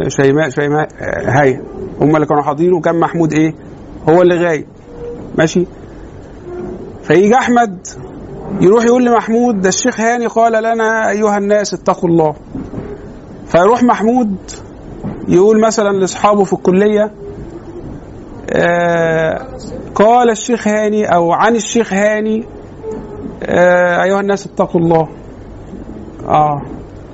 شيماء 0.08 0.50
شيماء 0.50 0.88
آه، 1.02 1.40
هاي. 1.42 1.62
هم 2.02 2.16
اللي 2.16 2.28
كانوا 2.28 2.44
حاضرين 2.44 2.74
وكان 2.74 3.00
محمود 3.00 3.34
إيه؟ 3.34 3.54
هو 4.10 4.22
اللي 4.22 4.36
غايب. 4.36 4.66
ماشي؟ 5.38 5.66
فيجي 7.04 7.36
أحمد 7.36 7.88
يروح 8.62 8.86
يقول 8.86 9.06
لمحمود 9.06 9.62
ده 9.62 9.70
الشيخ 9.70 10.00
هاني 10.00 10.26
قال 10.28 10.64
لنا 10.64 11.10
أيها 11.10 11.38
الناس 11.38 11.74
اتقوا 11.74 12.10
الله. 12.10 12.34
فيروح 13.48 13.84
محمود 13.84 14.36
يقول 15.28 15.62
مثلا 15.62 15.98
لأصحابه 15.98 16.44
في 16.44 16.54
الكلية 16.54 17.12
آه 18.52 19.48
قال 19.96 20.30
الشيخ 20.30 20.68
هاني 20.68 21.06
أو 21.16 21.32
عن 21.32 21.56
الشيخ 21.56 21.94
هاني 21.94 22.44
آه 23.44 24.04
أيها 24.04 24.20
الناس 24.22 24.46
اتقوا 24.48 24.82
الله. 24.82 25.08
آه. 26.28 26.62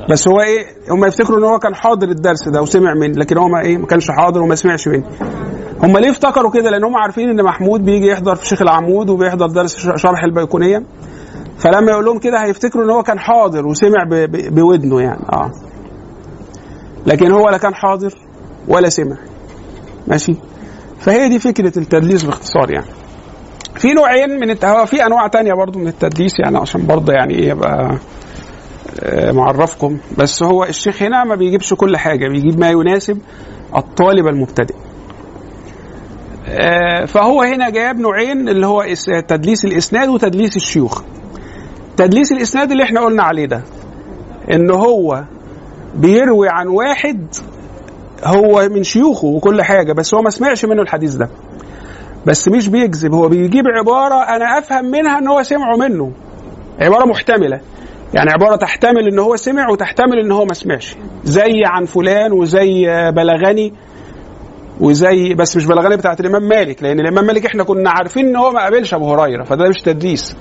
بس 0.10 0.28
هو 0.28 0.42
إيه 0.42 0.66
هم 0.90 1.06
يفتكروا 1.06 1.40
إن 1.40 1.44
هو 1.44 1.60
كان 1.60 1.76
حاضر 1.76 2.08
الدرس 2.10 2.50
ده 2.50 2.62
وسمع 2.62 2.94
مني 2.94 3.14
لكن 3.20 3.38
هو 3.38 3.48
ما 3.48 3.62
إيه 3.62 3.78
ما 3.78 3.86
كانش 3.86 4.12
حاضر 4.12 4.42
وما 4.42 4.56
سمعش 4.56 4.88
مني 4.88 5.04
هم 5.84 5.98
ليه 5.98 6.10
افتكروا 6.10 6.52
كده؟ 6.52 6.70
لأن 6.70 6.84
هم 6.84 6.96
عارفين 6.98 7.30
إن 7.30 7.44
محمود 7.44 7.86
بيجي 7.86 8.08
يحضر 8.08 8.36
في 8.36 8.48
شيخ 8.48 8.62
العمود 8.62 9.10
وبيحضر 9.10 9.48
درس 9.48 9.78
شرح 9.96 10.24
البيكونية. 10.24 10.84
فلما 11.58 11.92
يقول 11.92 12.06
لهم 12.06 12.20
كده 12.20 12.44
هيفتكروا 12.46 12.86
إن 12.86 12.90
هو 12.90 13.04
كان 13.04 13.20
حاضر 13.20 13.68
وسمع 13.68 14.04
بودنه 14.50 15.02
يعني 15.02 15.26
آه. 15.34 15.52
لكن 17.06 17.32
هو 17.32 17.50
لا 17.50 17.58
كان 17.58 17.76
حاضر 17.76 18.14
ولا 18.68 18.90
سمع. 18.90 19.16
ماشي؟ 20.08 20.36
فهي 21.00 21.30
دي 21.30 21.40
فكرة 21.40 21.80
التدليس 21.80 22.24
باختصار 22.24 22.72
يعني. 22.72 22.88
في 23.76 23.94
نوعين 23.94 24.30
من 24.40 24.50
الت... 24.50 24.66
هو 24.66 24.86
في 24.86 25.06
أنواع 25.06 25.28
تانية 25.28 25.54
برضو 25.54 25.80
من 25.80 25.88
التدليس 25.88 26.34
يعني 26.40 26.58
عشان 26.58 26.86
برضه 26.88 27.14
يعني 27.14 27.34
إيه 27.36 27.50
يبقى 27.50 27.98
معرفكم. 29.32 29.98
بس 30.18 30.44
هو 30.44 30.64
الشيخ 30.64 31.04
هنا 31.04 31.24
ما 31.24 31.36
بيجيبش 31.36 31.74
كل 31.74 31.98
حاجة 31.98 32.28
بيجيب 32.28 32.60
ما 32.60 32.70
يناسب 32.70 33.18
الطالب 33.76 34.28
المبتدئ. 34.28 34.76
آه، 36.48 37.06
فهو 37.06 37.42
هنا 37.42 37.70
جاب 37.70 38.00
نوعين 38.00 38.50
اللي 38.50 38.68
هو 38.68 38.86
تدليس 39.28 39.66
الإسناد 39.66 40.10
وتدليس 40.10 40.56
الشيوخ. 40.56 41.02
تدليس 41.98 42.32
الإسناد 42.32 42.72
اللي 42.72 42.84
إحنا 42.84 43.02
قلنا 43.02 43.24
عليه 43.24 43.46
ده 43.46 43.64
إن 44.52 44.72
هو 44.72 45.24
بيروي 45.96 46.48
عن 46.50 46.68
واحد 46.68 47.28
هو 48.24 48.70
من 48.70 48.84
شيوخه 48.84 49.28
وكل 49.28 49.62
حاجة 49.62 49.94
بس 49.94 50.14
هو 50.14 50.22
ما 50.22 50.30
سمعش 50.30 50.66
منه 50.66 50.82
الحديث 50.82 51.14
ده. 51.16 51.30
بس 52.26 52.48
مش 52.48 52.68
بيكذب 52.68 53.14
هو 53.14 53.28
بيجيب 53.28 53.64
عبارة 53.68 54.16
أنا 54.36 54.58
أفهم 54.58 54.86
منها 54.86 55.20
إن 55.20 55.28
هو 55.28 55.44
سمعه 55.44 55.76
منه. 55.78 56.12
عبارة 56.80 57.06
محتملة. 57.06 57.60
يعني 58.14 58.32
عبارة 58.32 58.56
تحتمل 58.56 59.08
إن 59.08 59.20
هو 59.20 59.36
سمع 59.36 59.70
وتحتمل 59.70 60.20
إن 60.20 60.32
هو 60.32 60.46
ما 60.46 60.54
سمعش. 60.54 60.96
زي 61.24 61.62
عن 61.66 61.86
فلان 61.86 62.32
وزي 62.32 62.86
بلغني 63.12 63.74
وزي 64.80 65.34
بس 65.34 65.58
مش 65.58 65.66
بلغني 65.66 65.98
بتاعت 65.98 66.20
الإمام 66.20 66.44
مالك 66.44 66.84
لأن 66.84 67.00
الإمام 67.00 67.26
مالك 67.26 67.46
إحنا 67.46 67.64
كنا 67.64 67.90
عارفين 67.90 68.28
إن 68.28 68.36
هو 68.36 68.52
ما 68.52 68.62
قابلش 68.64 68.94
أبو 68.94 69.14
هريرة 69.14 69.44
فده 69.44 69.70
مش 69.70 69.82
تدليس. 69.82 70.36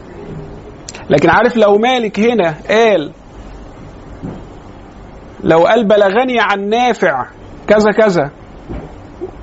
لكن 1.11 1.31
عارف 1.31 1.57
لو 1.57 1.79
مالك 1.79 2.20
هنا 2.20 2.55
قال 2.68 3.12
لو 5.45 5.59
قال 5.66 5.85
بلغني 5.85 6.41
عن 6.41 6.68
نافع 6.68 7.27
كذا 7.66 7.93
كذا 7.93 8.31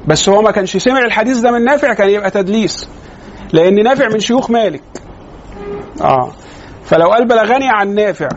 بس 0.07 0.29
هو 0.29 0.41
ما 0.41 0.51
كانش 0.51 0.77
سمع 0.77 0.99
الحديث 1.05 1.37
ده 1.37 1.51
من 1.51 1.63
نافع 1.63 1.93
كان 1.93 2.09
يبقى 2.09 2.31
تدليس. 2.31 2.89
لأن 3.53 3.83
نافع 3.83 4.07
من 4.13 4.19
شيوخ 4.19 4.51
مالك. 4.51 4.83
آه. 6.01 6.31
فلو 6.89 7.07
قال 7.11 7.27
بلغني 7.27 7.69
عن 7.69 7.95
نافع 7.95 8.29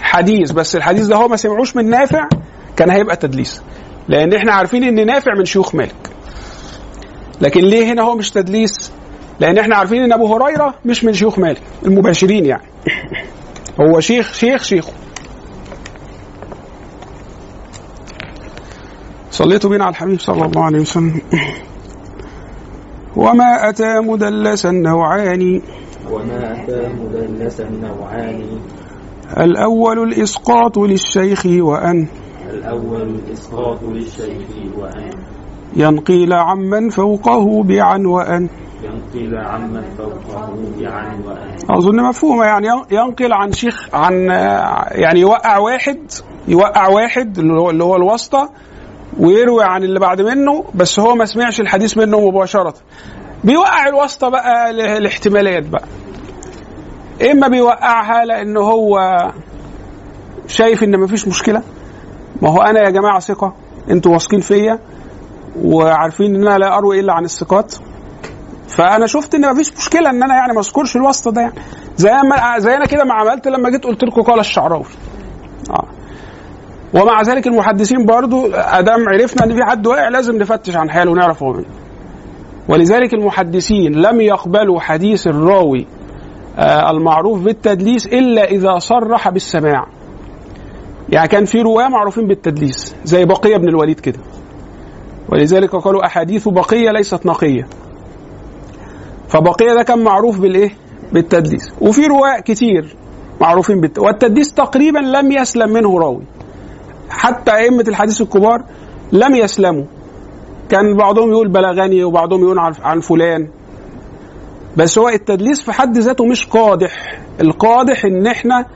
حديث 0.00 0.50
بس 0.52 0.76
الحديث 0.76 1.06
ده 1.06 1.16
هو 1.16 1.28
ما 1.28 1.36
سمعوش 1.36 1.76
من 1.76 1.90
نافع 1.90 2.28
كان 2.76 2.90
هيبقى 2.90 3.16
تدليس. 3.16 3.62
لأن 4.08 4.34
إحنا 4.34 4.52
عارفين 4.52 4.84
إن 4.84 5.06
نافع 5.06 5.34
من 5.38 5.44
شيوخ 5.44 5.74
مالك. 5.74 6.10
لكن 7.40 7.60
ليه 7.60 7.92
هنا 7.92 8.02
هو 8.02 8.16
مش 8.16 8.30
تدليس؟ 8.30 8.92
لأن 9.40 9.58
إحنا 9.58 9.76
عارفين 9.76 10.02
إن 10.02 10.12
أبو 10.12 10.34
هريرة 10.36 10.74
مش 10.84 11.04
من 11.04 11.12
شيوخ 11.12 11.38
مالك 11.38 11.60
المباشرين 11.86 12.46
يعني. 12.46 12.62
هو 13.80 14.00
شيخ 14.00 14.32
شيخ 14.32 14.62
شيخه 14.62 14.92
صليت 19.30 19.66
بنا 19.66 19.84
على 19.84 19.90
الحبيب 19.92 20.20
صلى 20.20 20.44
الله 20.46 20.64
عليه 20.64 20.80
وسلم. 20.80 21.20
وما 23.16 23.68
أتى 23.68 24.00
مدلسا 24.00 24.70
نوعان. 24.70 25.62
وما 26.12 26.62
أتى 26.62 26.88
مدلسا 26.88 27.68
نوعان 27.70 28.60
الأول 29.36 30.02
الإسقاط 30.02 30.78
للشيخ 30.78 31.46
وأن. 31.46 32.06
الأول 32.50 33.02
الإسقاط 33.02 33.82
للشيخ 33.82 34.48
وأن. 34.78 35.10
ينقيل 35.76 36.32
عمن 36.32 36.88
فوقه 36.88 37.62
بعن 37.62 38.06
وأن. 38.06 38.48
ينقل 38.82 39.36
عمن 39.36 39.82
فوقه 39.82 40.54
بعن 40.80 41.22
وأن. 41.26 41.56
أظن 41.70 42.02
مفهومة 42.08 42.44
يعني 42.44 42.66
ينقل 42.90 43.32
عن 43.32 43.52
شيخ 43.52 43.88
عن 43.94 44.26
يعني 44.90 45.20
يوقع 45.20 45.58
واحد 45.58 45.98
يوقع 46.48 46.88
واحد 46.88 47.38
اللي 47.38 47.60
هو 47.60 47.70
اللي 47.70 47.84
هو 47.84 47.96
الواسطة 47.96 48.50
ويروي 49.20 49.64
عن 49.64 49.82
اللي 49.82 50.00
بعد 50.00 50.20
منه 50.22 50.64
بس 50.74 51.00
هو 51.00 51.14
ما 51.14 51.24
سمعش 51.24 51.60
الحديث 51.60 51.98
منه 51.98 52.20
مباشرة. 52.20 52.74
بيوقع 53.46 53.88
الواسطة 53.88 54.28
بقى 54.28 54.70
الاحتمالات 54.70 55.66
بقى. 55.68 55.84
إما 57.30 57.48
بيوقعها 57.48 58.24
لأنه 58.24 58.60
هو 58.60 58.98
شايف 60.46 60.82
إن 60.84 61.00
مفيش 61.00 61.28
مشكلة. 61.28 61.62
ما 62.42 62.50
هو 62.50 62.62
أنا 62.62 62.80
يا 62.80 62.90
جماعة 62.90 63.18
ثقة. 63.18 63.54
أنتوا 63.90 64.12
واثقين 64.12 64.40
فيا. 64.40 64.78
وعارفين 65.64 66.34
إن 66.34 66.46
أنا 66.46 66.58
لا 66.58 66.76
أروي 66.78 67.00
إلا 67.00 67.12
عن 67.12 67.24
الثقات. 67.24 67.74
فأنا 68.68 69.06
شفت 69.06 69.34
إن 69.34 69.52
مفيش 69.52 69.72
مشكلة 69.76 70.10
إن 70.10 70.22
أنا 70.22 70.34
يعني 70.34 70.52
ما 70.52 70.60
أذكرش 70.60 70.96
الواسطة 70.96 71.30
ده 71.30 71.40
يعني. 71.40 71.54
زي 71.96 72.10
ما 72.12 72.58
زي 72.58 72.74
أنا 72.74 72.86
كده 72.86 73.04
ما 73.04 73.14
عملت 73.14 73.48
لما 73.48 73.70
جيت 73.70 73.84
قلت 73.84 74.04
لكم 74.04 74.22
قال 74.22 74.40
الشعراوي. 74.40 74.84
آه. 75.70 75.84
ومع 76.94 77.22
ذلك 77.22 77.46
المحدثين 77.46 78.06
برضو 78.06 78.46
أدام 78.52 79.08
عرفنا 79.08 79.44
إن 79.44 79.54
في 79.54 79.64
حد 79.64 79.86
واقع 79.86 80.08
لازم 80.08 80.36
نفتش 80.36 80.76
عن 80.76 80.90
حاله 80.90 81.10
ونعرف 81.10 81.42
هو 81.42 81.52
مين. 81.52 81.66
ولذلك 82.68 83.14
المحدثين 83.14 83.92
لم 83.92 84.20
يقبلوا 84.20 84.80
حديث 84.80 85.26
الراوي 85.26 85.86
آه 86.58 86.90
المعروف 86.90 87.40
بالتدليس 87.42 88.06
إلا 88.06 88.44
إذا 88.44 88.78
صرح 88.78 89.28
بالسماع. 89.28 89.86
يعني 91.08 91.28
كان 91.28 91.44
في 91.44 91.62
رواه 91.62 91.88
معروفين 91.88 92.26
بالتدليس 92.26 92.94
زي 93.04 93.24
بقية 93.24 93.56
بن 93.56 93.68
الوليد 93.68 94.00
كده. 94.00 94.18
ولذلك 95.28 95.76
قالوا 95.76 96.06
أحاديث 96.06 96.48
بقية 96.48 96.90
ليست 96.90 97.26
نقية. 97.26 97.66
فبقية 99.28 99.74
ده 99.74 99.82
كان 99.82 99.98
معروف 100.04 100.40
بالإيه؟ 100.40 100.70
بالتدليس. 101.12 101.72
وفي 101.80 102.06
رواة 102.06 102.40
كتير 102.40 102.96
معروفين 103.40 103.80
بالت... 103.80 103.98
والتدليس 103.98 104.52
تقريبا 104.54 104.98
لم 104.98 105.32
يسلم 105.32 105.72
منه 105.72 105.98
راوي. 105.98 106.22
حتى 107.10 107.50
أئمة 107.52 107.84
الحديث 107.88 108.20
الكبار 108.20 108.62
لم 109.12 109.34
يسلموا. 109.34 109.84
كان 110.70 110.96
بعضهم 110.96 111.30
يقول 111.30 111.48
بلغني 111.48 112.04
وبعضهم 112.04 112.40
يقول 112.40 112.58
عن, 112.58 113.00
فلان. 113.00 113.48
بس 114.76 114.98
هو 114.98 115.08
التدليس 115.08 115.62
في 115.62 115.72
حد 115.72 115.98
ذاته 115.98 116.24
مش 116.24 116.46
قادح. 116.46 117.20
القادح 117.40 118.04
إن 118.04 118.26
إحنا 118.26 118.66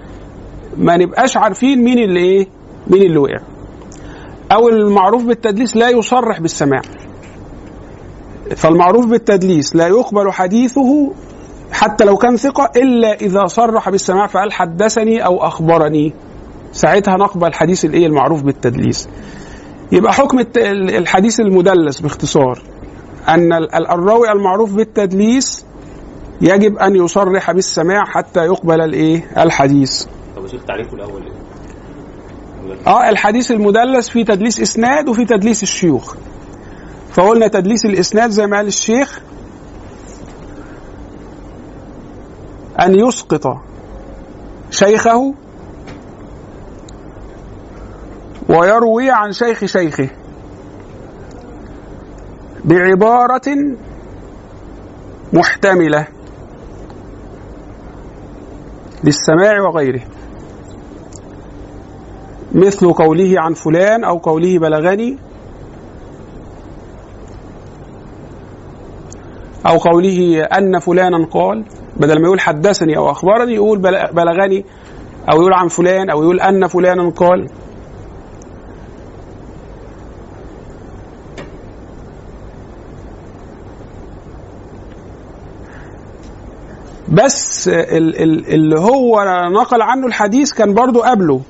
ما 0.77 0.97
نبقاش 0.97 1.37
عارفين 1.37 1.85
مين 1.85 1.99
اللي 1.99 2.21
إيه 2.21 2.47
مين 2.87 3.03
اللي 3.03 3.19
وقع. 3.19 3.39
أو 4.53 4.69
المعروف 4.69 5.25
بالتدليس 5.25 5.77
لا 5.77 5.89
يصرح 5.89 6.41
بالسماع. 6.41 6.81
فالمعروف 8.57 9.07
بالتدليس 9.07 9.77
لا 9.77 9.87
يقبل 9.87 10.33
حديثه 10.33 11.13
حتى 11.73 12.05
لو 12.05 12.17
كان 12.17 12.37
ثقة 12.37 12.71
إلا 12.77 13.15
إذا 13.15 13.47
صرح 13.47 13.91
بالسماع 13.91 14.27
فقال 14.27 14.53
حدثني 14.53 15.25
أو 15.25 15.47
أخبرني. 15.47 16.13
ساعتها 16.73 17.17
نقبل 17.17 17.55
حديث 17.55 17.85
الإيه 17.85 18.07
المعروف 18.07 18.43
بالتدليس. 18.43 19.09
يبقى 19.93 20.13
حكم 20.13 20.39
الحديث 20.57 21.41
المدلس 21.41 22.01
باختصار 22.01 22.63
أن 23.29 23.53
ال- 23.53 23.75
الراوي 23.75 24.33
المعروف 24.33 24.73
بالتدليس 24.75 25.65
يجب 26.41 26.77
أن 26.79 26.97
يصرح 26.97 27.51
بالسماع 27.53 28.05
حتى 28.05 28.45
يقبل 28.45 28.81
الإيه؟ 28.81 29.43
الحديث. 29.43 30.05
طب 30.37 30.47
شوف 30.47 30.63
تعريفه 30.65 30.93
الأول 30.95 31.23
إيه؟ 31.23 31.33
آه 32.87 33.09
الحديث 33.09 33.51
المدلس 33.51 34.09
فيه 34.09 34.25
تدليس 34.25 34.61
إسناد 34.61 35.09
وفي 35.09 35.25
تدليس 35.25 35.63
الشيوخ. 35.63 36.15
فقلنا 37.13 37.49
تدليس 37.49 37.85
الإسناد 37.85 38.31
زي 38.31 38.47
ما 38.47 38.57
قال 38.57 38.67
الشيخ 38.67 39.21
أن 42.81 42.95
يسقط 42.95 43.57
شيخه 44.71 45.35
ويروي 48.51 49.11
عن 49.11 49.33
شيخ 49.33 49.65
شيخه 49.65 50.09
بعبارة 52.65 53.57
محتملة 55.33 56.07
للسماع 59.05 59.61
وغيره. 59.61 60.01
مثل 62.55 62.93
قوله 62.93 63.35
عن 63.39 63.55
فلان 63.55 64.05
أو 64.05 64.19
قوله 64.19 64.59
بلغني 64.59 65.19
أو 69.67 69.77
قوله 69.79 70.43
أن 70.45 70.79
فلانا 70.79 71.27
قال 71.31 71.65
بدل 71.97 72.21
ما 72.21 72.25
يقول 72.27 72.41
حدثني 72.41 72.97
أو 72.97 73.11
أخبرني 73.11 73.55
يقول 73.55 73.79
بل- 73.79 74.13
بلغني 74.13 74.65
أو 75.33 75.41
يقول 75.41 75.53
عن 75.53 75.69
فلان 75.69 76.11
أو 76.11 76.23
يقول 76.23 76.41
أن 76.41 76.67
فلانا 76.67 77.11
قال. 77.11 77.47
بس 87.11 87.69
ال- 87.69 88.23
ال- 88.23 88.47
اللي 88.55 88.81
هو 88.81 89.25
نقل 89.53 89.83
عنه 89.83 90.07
الحديث 90.07 90.53
كان 90.53 90.75
برضو 90.75 91.01
قبله. 91.01 91.41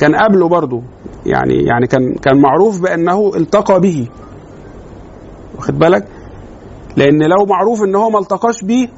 كان 0.00 0.14
قبله 0.16 0.48
برضه. 0.48 0.82
يعني 1.26 1.54
يعني 1.64 1.86
كان 1.86 2.14
كان 2.14 2.40
معروف 2.40 2.80
بأنه 2.80 3.32
التقى 3.36 3.80
به. 3.80 4.08
واخد 5.56 5.78
بالك؟ 5.78 6.08
لأن 6.96 7.22
لو 7.22 7.46
معروف 7.46 7.82
إن 7.82 7.94
هو 7.94 8.10
ما 8.10 8.18
التقاش 8.18 8.64
بيه 8.64 8.88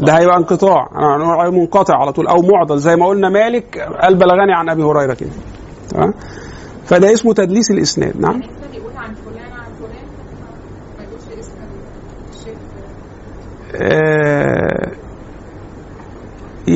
ده 0.00 0.12
هيبقى 0.18 0.36
انقطاع. 0.36 0.88
أنا 0.96 1.50
منقطع 1.50 1.94
على 1.96 2.12
طول 2.12 2.26
أو 2.26 2.42
معضل. 2.42 2.78
زي 2.78 2.96
ما 2.96 3.06
قلنا 3.06 3.28
مالك 3.28 3.78
قال 4.02 4.14
بلغني 4.14 4.52
عن 4.54 4.68
أبي 4.68 4.82
هريرة 4.82 5.14
كده. 5.14 5.30
تمام؟ 5.88 6.14
فده 6.84 7.12
اسمه 7.12 7.34
تدليس 7.34 7.70
الإسناد. 7.70 8.20
نعم؟ 8.20 8.36
يقدر 8.42 8.74
يقول 8.78 8.92
عن 8.96 9.14
فلان 9.14 9.52
عن 9.52 9.72
فلان 9.78 10.06
ما 10.98 11.04
يقولش 11.04 11.38
اسم 11.38 11.52
الشيخ 12.30 12.58
آه، 13.74 14.92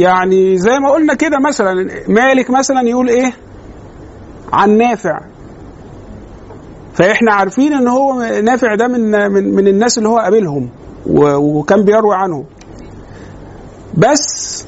يعني 0.00 0.56
زي 0.58 0.78
ما 0.78 0.90
قلنا 0.90 1.14
كده 1.14 1.38
مثلا 1.38 1.88
مالك 2.08 2.50
مثلا 2.50 2.80
يقول 2.88 3.08
إيه؟ 3.08 3.32
عن 4.52 4.78
نافع. 4.78 5.20
فإحنا 6.94 7.32
عارفين 7.32 7.72
إن 7.72 7.88
هو 7.88 8.22
نافع 8.44 8.74
ده 8.74 8.88
من 8.88 9.10
من 9.32 9.54
من 9.54 9.68
الناس 9.68 9.98
اللي 9.98 10.08
هو 10.08 10.18
قابلهم 10.18 10.70
وكان 11.06 11.84
بيروي 11.84 12.14
عنهم. 12.14 12.44
بس 13.94 14.66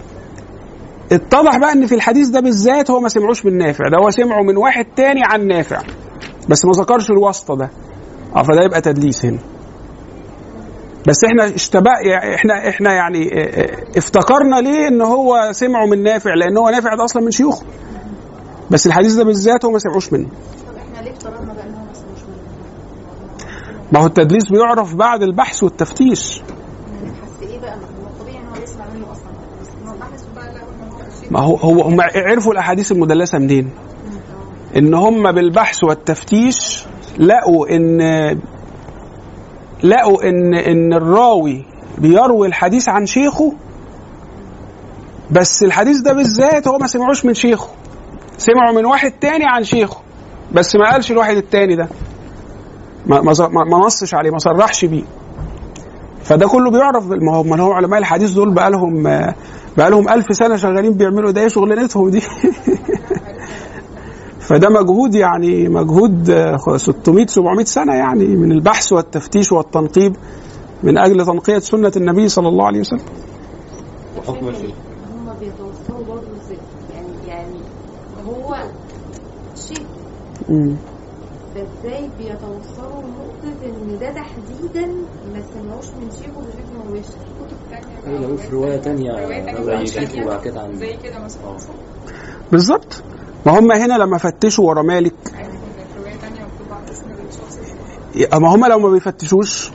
اتضح 1.12 1.59
بقى 1.59 1.72
إن 1.72 1.87
في 1.87 1.95
الحديث 1.95 2.29
ده 2.29 2.41
بالذات 2.41 2.91
هو 2.91 3.01
ما 3.01 3.09
سمعوش 3.09 3.45
من 3.47 3.59
نافع 3.59 3.89
ده 3.89 3.97
هو 3.99 4.11
سمعه 4.11 4.43
من 4.43 4.57
واحد 4.57 4.85
تاني 4.97 5.20
عن 5.25 5.47
نافع 5.47 5.83
بس 6.49 6.64
ما 6.64 6.72
ذكرش 6.72 7.11
الواسطة 7.11 7.57
ده. 7.57 7.70
أه 8.37 8.43
فده 8.43 8.62
يبقى 8.62 8.81
تدليس 8.81 9.25
هنا. 9.25 9.39
بس 11.09 11.25
إحنا 11.25 11.55
اشتبه 11.55 11.91
يعني 11.91 12.35
إحنا 12.35 12.69
إحنا 12.69 12.93
يعني 12.93 13.41
آه، 13.41 13.63
آه، 13.63 13.99
افتكرنا 13.99 14.57
ليه 14.57 14.89
ان 14.89 15.03
هو 15.03 15.49
سمعه 15.53 15.87
من 15.87 16.03
نافع 16.03 16.35
لأن 16.35 16.57
هو 16.57 16.69
نافع 16.69 16.95
ده 16.95 17.05
أصلا 17.05 17.23
من 17.23 17.31
شيوخه 17.31 17.67
بس 18.71 18.87
الحديث 18.87 19.15
ده 19.15 19.25
بالذات 19.25 19.65
هو 19.65 19.71
ما 19.71 19.79
سمعوش 19.79 20.13
منه 20.13 20.29
طب 20.29 20.77
إحنا 20.77 21.09
ليه 21.09 21.11
هو 21.11 21.31
ما 21.31 21.95
سمعوش 21.95 22.21
منه؟ 22.29 22.39
ما 23.93 24.01
هو 24.01 24.07
التدليس 24.07 24.51
بيعرف 24.51 24.95
بعد 24.95 25.23
البحث 25.23 25.63
والتفتيش 25.63 26.43
ما 31.31 31.41
هو 31.41 31.57
هو 31.57 31.83
هم 31.83 32.01
عرفوا 32.01 32.53
الأحاديث 32.53 32.93
المدلسة 32.93 33.39
منين؟ 33.39 33.71
إن 34.77 34.95
هم 34.95 35.33
بالبحث 35.33 35.85
والتفتيش 35.85 36.85
لقوا 37.19 37.77
إن 37.77 38.01
لقوا 39.85 40.28
إن 40.28 40.55
إن 40.55 40.93
الراوي 40.93 41.64
بيروي 41.99 42.47
الحديث 42.47 42.89
عن 42.89 43.07
شيخه 43.07 43.53
بس 45.30 45.62
الحديث 45.62 46.01
ده 46.01 46.12
بالذات 46.12 46.68
هو 46.68 46.78
ما 46.78 46.87
سمعوش 46.87 47.24
من 47.24 47.35
شيخه. 47.35 47.68
سمعوا 48.39 48.74
من 48.74 48.85
واحد 48.87 49.12
تاني 49.20 49.45
عن 49.45 49.64
شيخه 49.64 49.97
بس 50.53 50.76
ما 50.76 50.93
قالش 50.93 51.11
الواحد 51.11 51.37
التاني 51.37 51.76
ده. 51.76 51.89
ما 53.07 53.20
ما 53.20 53.64
ما 53.64 53.78
نصش 53.87 54.14
عليه 54.14 54.30
ما 54.30 54.39
صرحش 54.39 54.85
بيه. 54.85 55.03
فده 56.22 56.49
كله 56.49 56.70
بيعرف 56.70 57.07
ما 57.07 57.37
هو 57.37 57.43
ما 57.43 57.61
هو 57.62 57.72
علماء 57.72 58.01
الحديث 58.01 58.30
دول 58.30 58.55
بقى 58.55 58.70
لهم 58.70 59.03
بقى 59.76 59.91
لهم 59.91 60.09
ألف 60.09 60.37
سنة 60.37 60.57
شغالين 60.57 60.93
بيعملوا 60.93 61.30
ده 61.30 61.49
شغلانتهم 61.49 62.11
دي. 62.11 62.22
فده 64.49 64.68
مجهود 64.68 65.14
يعني 65.14 65.68
مجهود 65.68 66.30
آه، 66.30 66.57
600 66.76 67.26
700 67.26 67.64
سنة 67.64 67.95
يعني 67.95 68.26
من 68.26 68.53
البحث 68.53 68.92
والتفتيش 68.92 69.53
والتنقيب 69.53 70.16
من 70.82 70.99
أجل 70.99 71.26
تنقية 71.26 71.59
سنة 71.59 71.92
النبي 71.97 72.28
صلى 72.28 72.49
الله 72.49 72.66
عليه 72.66 72.80
وسلم. 72.80 73.01
وحكم 74.18 74.49
الشيخ. 74.49 74.70
هم 75.14 75.34
بيتوصلوا 75.40 76.07
برضه 76.09 76.26
إزاي؟ 76.45 76.59
يعني 76.95 77.28
يعني 77.28 77.59
هو 78.26 78.57
شيء. 79.57 79.86
مم. 80.49 80.76
فازاي 81.55 82.11
بيتوصلوا 82.18 83.03
لنقطة 83.03 83.66
إن 83.66 83.99
ده 84.01 84.12
تحديدا 84.12 84.86
ما 85.32 85.42
سمعوش 85.55 85.86
من 85.86 86.11
شيخه 86.11 86.40
بشكل 86.40 86.88
مباشر 86.88 87.18
كتب 87.40 87.57
في 88.47 89.86
شيخ 89.86 90.42
كده 90.45 90.61
عن 90.61 90.76
زي 90.76 90.97
كده 91.03 91.24
مثلا 91.24 91.57
بالظبط. 92.53 93.03
ما 93.47 93.59
هم 93.59 93.72
هنا 93.72 93.95
لما 93.95 94.18
فتشوا 94.18 94.68
ورا 94.68 94.82
مالك. 94.82 95.14
ما 98.32 98.55
هم 98.55 98.66
لو 98.66 98.78
ما 98.78 98.88
بيفتشوش؟ 98.88 99.70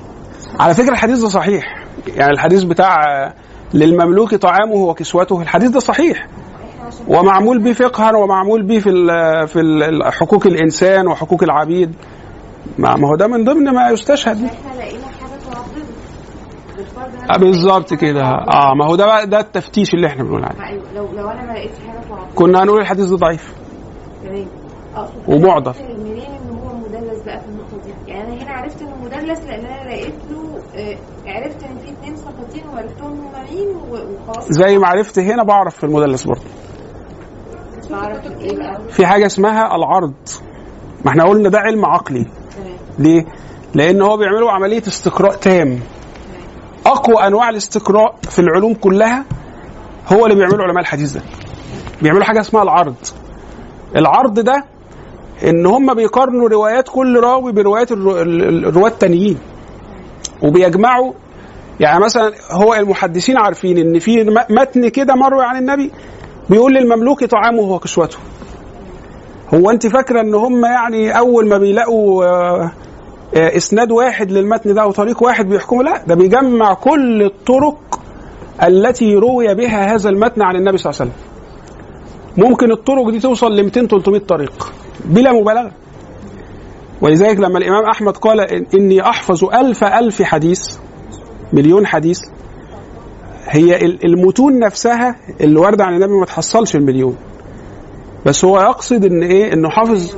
على 0.59 0.73
فكرة 0.73 0.91
الحديث 0.91 1.19
ده 1.19 1.29
صحيح. 1.29 1.85
يعني 2.07 2.31
الحديث 2.31 2.63
بتاع 2.63 2.97
للمملوك 3.73 4.35
طعامه 4.35 4.75
وكسوته 4.75 5.41
الحديث 5.41 5.69
ده 5.69 5.79
صحيح. 5.79 6.27
ومعمول 7.07 7.59
به 7.59 7.73
فقها 7.73 8.15
ومعمول 8.15 8.63
به 8.63 8.79
في 8.79 8.91
في 9.47 9.89
حقوق 10.11 10.47
الإنسان 10.47 11.07
وحقوق 11.07 11.43
العبيد. 11.43 11.93
ما 12.77 13.07
هو 13.07 13.15
ده 13.15 13.27
من 13.27 13.43
ضمن 13.43 13.69
ما 13.73 13.89
يستشهد 13.89 14.41
به 14.41 14.47
إحنا 14.47 14.81
لقينا 14.81 15.05
حاجة 15.21 15.39
تعضده 15.51 15.83
بالفرض 16.77 17.13
إن 17.13 17.18
آه، 17.18 17.18
أنا 17.18 17.18
بالظبط 17.37 17.93
كده. 17.93 18.21
آه 18.23 18.73
ما 18.79 18.85
هو 18.85 18.95
ده 18.95 19.05
بقى 19.05 19.27
ده 19.27 19.39
التفتيش 19.39 19.93
اللي 19.93 20.07
إحنا 20.07 20.23
بنقول 20.23 20.43
عليه. 20.43 20.59
ما 20.59 20.67
أيوة، 20.67 20.83
لو 20.95 21.07
لو 21.21 21.29
أنا 21.29 21.45
ما 21.45 21.51
لقيتش 21.53 21.79
حاجة 21.87 21.99
تعضده 22.09 22.35
كنا 22.35 22.63
هنقول 22.63 22.81
الحديث 22.81 23.05
ده 23.05 23.15
ضعيف. 23.15 23.53
تمام. 24.23 24.47
ومعضل. 25.27 25.71
عرفت 25.71 25.81
منين 25.81 26.25
إن 26.25 26.49
هو 26.59 26.75
مدلس 26.77 27.23
بقى 27.25 27.39
في 27.39 27.45
النقطة 27.47 27.77
دي؟ 27.85 28.11
يعني 28.11 28.33
أنا 28.33 28.43
هنا 28.43 28.51
عرفت 28.51 28.81
إنه 28.81 28.95
مدلس 29.03 29.39
لأن 29.39 29.65
أنا 29.65 29.89
لقيت 29.89 30.13
له 30.31 30.59
آه، 30.75 30.97
عرفت 31.27 31.63
إن 31.63 31.77
في 31.77 31.91
اتنين 31.91 32.15
سقطين 32.15 32.63
وعرفتهم 32.73 33.11
هم 33.11 33.31
مين 33.55 33.67
وخلاص. 34.27 34.51
زي 34.51 34.77
ما 34.77 34.87
عرفت 34.87 35.19
هنا 35.19 35.43
بعرف 35.43 35.75
في 35.75 35.83
المدلس 35.83 36.23
برضه. 36.27 36.41
بقى؟ 37.89 38.79
في 38.89 39.05
حاجة 39.05 39.25
اسمها 39.25 39.75
العرض. 39.75 40.13
ما 41.05 41.11
إحنا 41.11 41.23
قلنا 41.23 41.49
ده 41.49 41.59
علم 41.59 41.85
عقلي. 41.85 42.25
ليه؟ 42.99 43.25
لأن 43.75 44.01
هو 44.01 44.17
بيعملوا 44.17 44.51
عملية 44.51 44.81
استقراء 44.87 45.31
تام. 45.35 45.79
أقوى 46.85 47.27
أنواع 47.27 47.49
الاستقراء 47.49 48.15
في 48.29 48.39
العلوم 48.39 48.73
كلها 48.73 49.25
هو 50.13 50.25
اللي 50.25 50.35
بيعمله 50.35 50.63
علماء 50.63 50.79
الحديث 50.81 51.11
ده. 51.13 51.21
بيعملوا 52.01 52.23
حاجة 52.23 52.39
اسمها 52.39 52.63
العرض. 52.63 52.95
العرض 53.95 54.39
ده 54.39 54.63
إن 55.47 55.65
هم 55.65 55.93
بيقارنوا 55.93 56.49
روايات 56.49 56.89
كل 56.89 57.19
راوي 57.19 57.51
بروايات 57.51 57.91
الرو- 57.91 58.21
ال- 58.21 58.43
ال- 58.43 58.65
الرواة 58.65 58.89
التانيين. 58.89 59.37
وبيجمعوا 60.43 61.13
يعني 61.79 61.99
مثلا 62.03 62.31
هو 62.51 62.73
المحدثين 62.73 63.37
عارفين 63.37 63.77
إن 63.77 63.99
في 63.99 64.23
متن 64.49 64.87
كده 64.89 65.15
مروي 65.15 65.43
عن 65.45 65.57
النبي 65.57 65.91
بيقول 66.49 66.73
للمملوك 66.73 67.23
طعامه 67.23 67.61
وكسوته. 67.61 68.17
هو 69.53 69.69
أنت 69.71 69.87
فاكرة 69.87 70.21
إن 70.21 70.35
هم 70.35 70.65
يعني 70.65 71.17
أول 71.17 71.47
ما 71.47 71.57
بيلاقوا 71.57 72.25
آه، 72.25 72.71
إسناد 73.33 73.91
واحد 73.91 74.31
للمتن 74.31 74.73
ده 74.73 74.85
وطريق 74.87 75.23
واحد 75.23 75.49
بيحكموا 75.49 75.83
لا 75.83 76.03
ده 76.07 76.15
بيجمع 76.15 76.73
كل 76.73 77.23
الطرق 77.23 77.99
التي 78.63 79.15
روي 79.15 79.55
بها 79.55 79.95
هذا 79.95 80.09
المتن 80.09 80.41
عن 80.41 80.55
النبي 80.55 80.77
صلى 80.77 80.91
الله 80.91 81.01
عليه 81.01 81.11
وسلم. 81.11 81.29
ممكن 82.49 82.71
الطرق 82.71 83.09
دي 83.09 83.19
توصل 83.19 83.55
ل 83.55 83.63
200 83.63 83.87
300 83.87 84.19
طريق 84.21 84.73
بلا 85.05 85.31
مبالغة. 85.31 85.71
ولذلك 87.01 87.39
لما 87.39 87.57
الإمام 87.57 87.85
أحمد 87.85 88.17
قال 88.17 88.39
إني 88.75 89.01
أحفظ 89.01 89.43
ألف 89.45 89.83
ألف 89.83 90.21
حديث 90.21 90.77
مليون 91.53 91.87
حديث 91.87 92.19
هي 93.47 93.85
ال- 93.85 94.05
المتون 94.05 94.59
نفسها 94.59 95.15
اللي 95.41 95.59
وارده 95.59 95.85
عن 95.85 95.93
النبي 95.95 96.13
ما 96.13 96.25
تحصلش 96.25 96.75
المليون. 96.75 97.15
بس 98.25 98.45
هو 98.45 98.59
يقصد 98.59 99.05
إن 99.05 99.23
إيه؟ 99.23 99.53
إنه 99.53 99.69
حافظ 99.69 100.15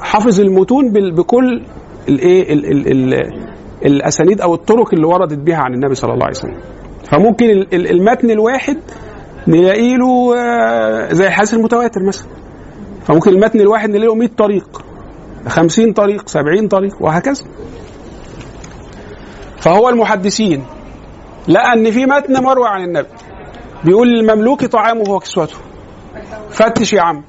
حافظ 0.00 0.40
المتون 0.40 0.92
بكل 0.92 1.62
الايه 2.08 2.52
ال- 2.52 2.66
ال- 2.66 3.14
ال- 3.14 3.48
الاسانيد 3.84 4.40
أو 4.40 4.54
الطرق 4.54 4.94
اللي 4.94 5.06
وردت 5.06 5.38
بها 5.38 5.56
عن 5.56 5.74
النبي 5.74 5.94
صلى 5.94 6.12
الله 6.14 6.24
عليه 6.24 6.36
وسلم. 6.36 6.56
فممكن 7.04 7.50
ال- 7.50 7.74
ال- 7.74 7.90
المتن 7.90 8.30
الواحد 8.30 8.78
نلاقي 9.48 9.96
له 9.96 10.36
آه، 10.38 11.12
زي 11.12 11.26
الحديث 11.26 11.54
المتواتر 11.54 12.02
مثلا. 12.02 12.28
فممكن 13.06 13.30
المتن 13.30 13.60
الواحد 13.60 13.90
نلاقي 13.90 14.06
له 14.06 14.14
100 14.14 14.28
طريق 14.38 14.82
50 15.48 15.92
طريق 15.92 16.28
70 16.28 16.68
طريق 16.68 16.96
وهكذا. 17.00 17.44
فهو 19.60 19.88
المحدثين. 19.88 20.64
لقى 21.48 21.72
إن 21.72 21.90
في 21.90 22.06
متن 22.06 22.42
مروي 22.42 22.68
عن 22.68 22.84
النبي. 22.84 23.08
بيقول 23.84 24.08
للمملوك 24.08 24.64
طعامه 24.64 25.10
وكسوته. 25.10 25.56
فتش 26.50 26.92
يا 26.92 27.02
عم. 27.02 27.22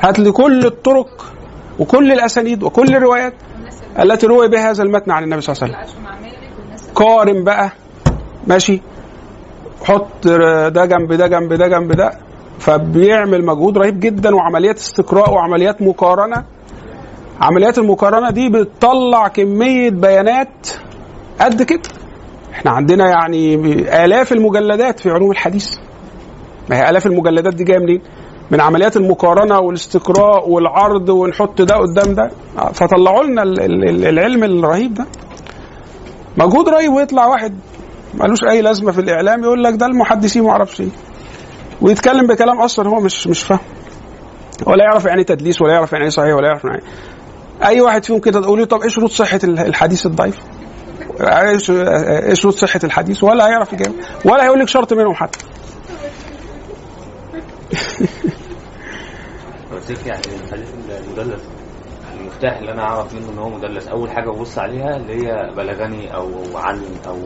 هات 0.00 0.18
لي 0.18 0.32
كل 0.32 0.66
الطرق 0.66 1.32
وكل 1.78 2.12
الأسانيد 2.12 2.62
وكل 2.62 2.96
الروايات. 2.96 3.34
التي 4.02 4.26
روي 4.26 4.48
بها 4.48 4.70
هذا 4.70 4.82
المتن 4.82 5.10
عن 5.10 5.24
النبي 5.24 5.40
صلى 5.40 5.54
الله 5.66 5.76
عليه 5.76 5.86
وسلم. 5.86 6.02
قارن 6.94 7.44
بقى. 7.44 7.70
ماشي. 8.46 8.80
حط 9.84 10.28
ده 10.68 10.84
جنب 10.86 11.12
ده 11.12 11.26
جنب 11.26 11.52
ده 11.52 11.68
جنب 11.68 11.92
ده. 11.92 12.12
فبيعمل 12.58 13.44
مجهود 13.44 13.78
رهيب 13.78 14.00
جدا 14.00 14.34
وعمليات 14.34 14.76
استقراء 14.76 15.32
وعمليات 15.32 15.82
مقارنة. 15.82 16.44
عمليات 17.40 17.78
المقارنة 17.78 18.30
دي 18.30 18.48
بتطلع 18.48 19.28
كمية 19.28 19.90
بيانات 19.90 20.68
قد 21.40 21.62
كده. 21.62 21.82
إحنا 22.52 22.70
عندنا 22.70 23.08
يعني 23.08 23.54
آلاف 24.04 24.32
المجلدات 24.32 25.00
في 25.00 25.10
علوم 25.10 25.30
الحديث. 25.30 25.76
ما 26.70 26.76
هي 26.76 26.90
آلاف 26.90 27.06
المجلدات 27.06 27.54
دي 27.54 27.64
جاية 27.64 27.78
منين؟ 27.78 28.02
من 28.50 28.60
عمليات 28.60 28.96
المقارنة 28.96 29.58
والاستقراء 29.58 30.48
والعرض 30.48 31.08
ونحط 31.08 31.62
ده 31.62 31.74
قدام 31.76 32.14
ده. 32.14 32.30
فطلعوا 32.72 33.24
لنا 33.24 33.42
ال- 33.42 33.60
ال- 33.60 34.06
العلم 34.06 34.44
الرهيب 34.44 34.94
ده. 34.94 35.06
مجهود 36.36 36.68
رهيب 36.68 36.92
ويطلع 36.92 37.26
واحد 37.26 37.58
ملوش 38.14 38.44
أي 38.44 38.62
لازمة 38.62 38.92
في 38.92 39.00
الإعلام 39.00 39.42
يقول 39.44 39.64
لك 39.64 39.74
ده 39.74 39.86
المحدثين 39.86 40.42
ما 40.44 40.50
أعرفش 40.50 40.80
إيه. 40.80 40.88
ويتكلم 41.82 42.26
بكلام 42.26 42.60
أصلا 42.60 42.88
هو 42.88 43.00
مش 43.00 43.26
مش 43.26 43.42
فاهم. 43.42 43.58
ولا 44.66 44.84
يعرف 44.84 45.04
يعني 45.04 45.18
إيه 45.20 45.26
تدليس 45.26 45.62
ولا 45.62 45.72
يعرف 45.72 45.92
يعني 45.92 46.04
إيه 46.04 46.10
صحيح 46.10 46.34
ولا 46.34 46.46
يعرف 46.48 46.64
يعني 46.64 46.76
إيه. 47.62 47.68
أي 47.68 47.80
واحد 47.80 48.04
فيهم 48.04 48.18
كده 48.18 48.40
تقول 48.40 48.58
له 48.58 48.64
طب 48.64 48.82
إيه 48.82 48.88
شروط 48.88 49.10
صحة 49.10 49.40
الحديث 49.44 50.06
الضعيف؟ 50.06 50.36
إيش 51.20 51.70
إيه 51.70 52.34
شروط 52.34 52.54
صحة 52.54 52.80
الحديث؟ 52.84 53.24
ولا 53.24 53.46
هيعرف 53.48 53.72
يجاوب. 53.72 53.94
ولا 54.24 54.44
هيقول 54.44 54.58
لك 54.60 54.68
شرط 54.68 54.92
منهم 54.92 55.14
حتى. 55.14 55.38
هيك 59.90 60.06
يعني 60.06 60.22
الحديث 60.44 60.68
المدلس. 61.08 61.40
المفتاح 62.20 62.58
اللي 62.58 62.72
أنا 62.72 62.82
أعرف 62.82 63.14
منه 63.14 63.30
إن 63.32 63.38
هو 63.38 63.48
مدلس. 63.48 63.88
أول 63.88 64.10
حاجة 64.10 64.30
ببص 64.30 64.58
عليها 64.58 64.96
اللي 64.96 65.12
هي 65.26 65.50
بلغني 65.56 66.14
أو 66.14 66.30
عن 66.54 66.80
أو 67.06 67.16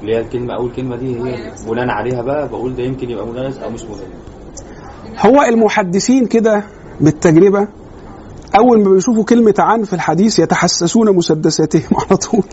اللي 0.00 0.14
هي 0.16 0.20
الكلمة. 0.20 0.54
أول 0.54 0.72
كلمة 0.72 0.96
دي 0.96 1.16
هي 1.16 1.52
بناء 1.68 1.88
عليها 1.88 2.22
بقى. 2.22 2.48
بقول 2.48 2.74
ده 2.76 2.82
يمكن 2.82 3.10
يبقى 3.10 3.26
مدلس 3.26 3.58
أو 3.58 3.70
مش 3.70 3.82
مدلس. 3.84 4.02
هو 5.18 5.42
المحدثين 5.42 6.26
كده 6.26 6.64
بالتجربة 7.00 7.68
أول 8.56 8.84
ما 8.84 8.90
بيشوفوا 8.90 9.24
كلمة 9.24 9.54
عن 9.58 9.82
في 9.82 9.92
الحديث 9.92 10.38
يتحسسون 10.38 11.16
مسدساتهم 11.16 11.82
على 11.94 12.16
طول. 12.16 12.42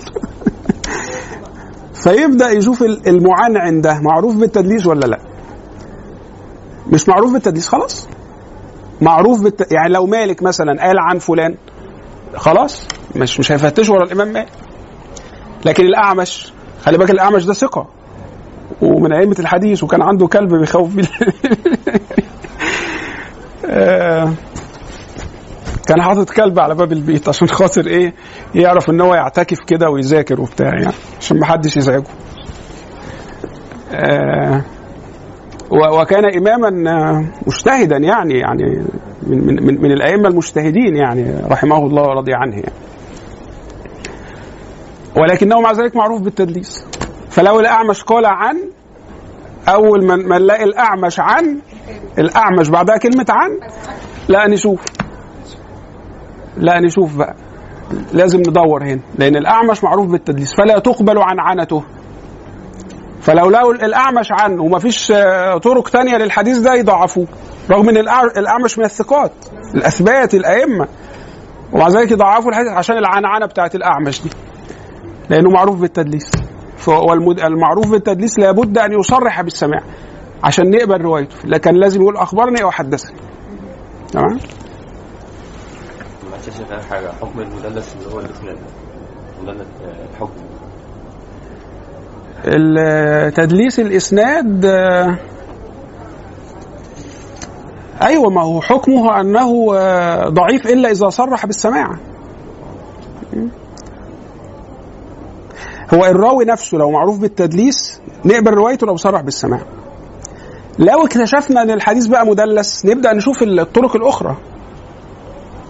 فيبدأ 2.04 2.50
يشوف 2.50 2.82
ال- 2.84 3.08
المعنعن 3.08 3.82
ده 3.82 4.00
معروف 4.02 4.36
بالتدليس 4.36 4.86
ولا 4.88 5.06
لا؟ 5.06 5.20
مش 6.94 7.10
معروف 7.10 7.34
بالتدليس؟ 7.34 7.68
خلاص. 7.68 8.08
معروف 9.02 9.44
بالت... 9.44 9.72
يعني 9.72 9.94
لو 9.94 10.06
مالك 10.06 10.44
مثلا 10.44 10.82
قال 10.82 11.00
عن 11.00 11.20
فلان 11.20 11.56
خلاص 12.36 12.88
مش 13.16 13.40
مش 13.40 13.52
هيفتشوا 13.52 13.96
ورا 13.96 14.04
الإمام 14.04 14.34
مالك. 14.34 14.48
لكن 15.66 15.86
الأعمش 15.86 16.54
خلي 16.82 16.98
بالك 16.98 17.12
الأعمش 17.12 17.46
ده 17.46 17.54
ثقة. 17.54 17.88
ومن 18.82 19.14
أئمة 19.14 19.36
الحديث 19.40 19.84
وكان 19.84 20.02
عنده 20.02 20.28
كلب 20.28 20.56
بيخوف 20.56 20.96
بيه. 20.96 21.08
آه، 23.70 24.34
كان 25.88 26.02
حاطط 26.02 26.30
كلب 26.30 26.60
على 26.60 26.76
باب 26.76 26.92
البيت 26.92 27.30
عشان 27.30 27.48
خاطر 27.48 27.88
إيه؟ 27.88 28.14
يعرف 28.56 28.90
إن 28.90 29.02
هو 29.02 29.16
يعتكف 29.16 29.58
كده 29.68 29.90
ويذاكر 29.90 30.42
وبتاع 30.42 30.68
يعني 30.68 30.94
عشان 31.20 31.40
ما 31.40 31.46
حدش 31.46 31.78
يزعجه. 31.78 32.04
آه، 33.92 34.62
وكان 35.72 36.26
إماما 36.38 36.92
آه، 36.92 37.26
مجتهدا 37.48 37.98
يعني 37.98 38.40
يعني 38.40 38.84
من 39.24 39.46
من 39.46 39.66
من, 39.66 39.82
من 39.82 39.92
الأئمة 39.92 40.30
المجتهدين 40.30 40.96
يعني 40.96 41.42
رحمه 41.52 41.78
الله 41.78 42.02
ورضي 42.02 42.34
عنه 42.34 42.56
يعني. 42.56 42.74
ولكنه 45.18 45.62
مع 45.62 45.72
ذلك 45.72 45.96
معروف 45.96 46.22
بالتدليس. 46.22 46.86
فلو 47.30 47.60
الأعمش 47.60 48.04
قال 48.04 48.26
عن 48.26 48.58
اول 49.68 50.06
ما 50.06 50.16
ما 50.16 50.38
نلاقي 50.38 50.64
الأعمش 50.64 51.20
عن 51.20 51.60
الأعمش 52.20 52.70
بعدها 52.70 52.98
كلمة 52.98 53.26
عن 53.30 53.50
لا 54.30 54.48
نشوف 54.48 54.86
لا 56.58 56.80
نشوف 56.80 57.18
بقى. 57.18 57.36
لازم 58.14 58.40
ندور 58.40 58.84
هنا. 58.84 59.00
لأن 59.18 59.36
الأعمش 59.36 59.84
معروف 59.84 60.08
بالتدليس. 60.08 60.56
فلا 60.56 60.80
تقبل 60.80 61.18
عنعنته 61.18 61.84
فلو 63.28 63.50
لقوا 63.50 63.74
الأعمش 63.74 64.28
عنه 64.32 64.64
ومفيش 64.64 65.12
آه، 65.12 65.58
طرق 65.58 65.90
تانية 65.90 66.18
للحديث 66.18 66.58
ده 66.58 66.74
يضعفوه 66.74 67.28
رغم 67.72 67.90
إن 67.90 67.96
الأع- 68.06 68.38
الأعمش 68.38 68.78
من 68.78 68.86
الثقات 68.86 69.32
الأثبات 69.76 70.34
الأئمة. 70.34 70.88
ومع 71.74 71.88
ذلك 71.88 72.12
يضعفوا 72.12 72.50
الحديث 72.50 72.72
عشان 72.72 72.98
العنعنة 72.98 73.46
بتاعت 73.46 73.76
الأعمش 73.76 74.22
دي. 74.24 74.30
لأنه 75.30 75.50
معروف 75.50 75.80
بالتدليس. 75.82 76.32
والمعروف 76.88 77.92
بالتدليس 77.92 78.40
لابد 78.40 78.78
أن 78.78 79.00
يصرح 79.00 79.42
بالسماع 79.42 79.80
عشان 80.44 80.70
نقبل 80.72 81.02
روايته. 81.02 81.36
لكن 81.46 81.76
لازم 81.76 82.02
يقول 82.02 82.18
أخبرني 82.18 82.64
أو 82.64 82.72
حدثني. 82.72 83.16
تمام؟ 84.12 84.40
حاجة. 86.90 87.08
حكم 87.22 87.40
المدلس 87.40 87.96
اللي 87.96 88.16
هو 88.16 88.20
الاسلام 88.20 88.58
مدلس 89.42 89.68
تدليس 93.36 93.80
الإسناد 93.80 94.66
آه، 94.66 95.18
أيوه 98.02 98.30
ما 98.30 98.42
هو 98.44 98.62
حكمه 98.62 99.22
أنه 99.22 99.76
آه، 99.76 100.30
ضعيف 100.30 100.68
إلا 100.68 100.92
إذا 100.92 101.10
صرح 101.10 101.46
بالسماع. 101.46 101.90
هو 105.94 106.06
الراوي 106.06 106.46
نفسه 106.46 106.78
لو 106.78 106.92
معروف 106.92 107.20
بالتدليس 107.20 108.02
نقبل 108.26 108.52
روايته 108.54 108.88
لو 108.88 108.96
صرح 108.96 109.22
بالسماع. 109.22 109.60
لو 110.80 111.06
اكتشفنا 111.06 111.62
إن 111.62 111.72
الحديث 111.72 112.08
بقى 112.08 112.26
مدلس 112.28 112.86
نبدأ 112.86 113.14
نشوف 113.14 113.44
الطرق 113.44 113.96
الأخرى. 113.96 114.38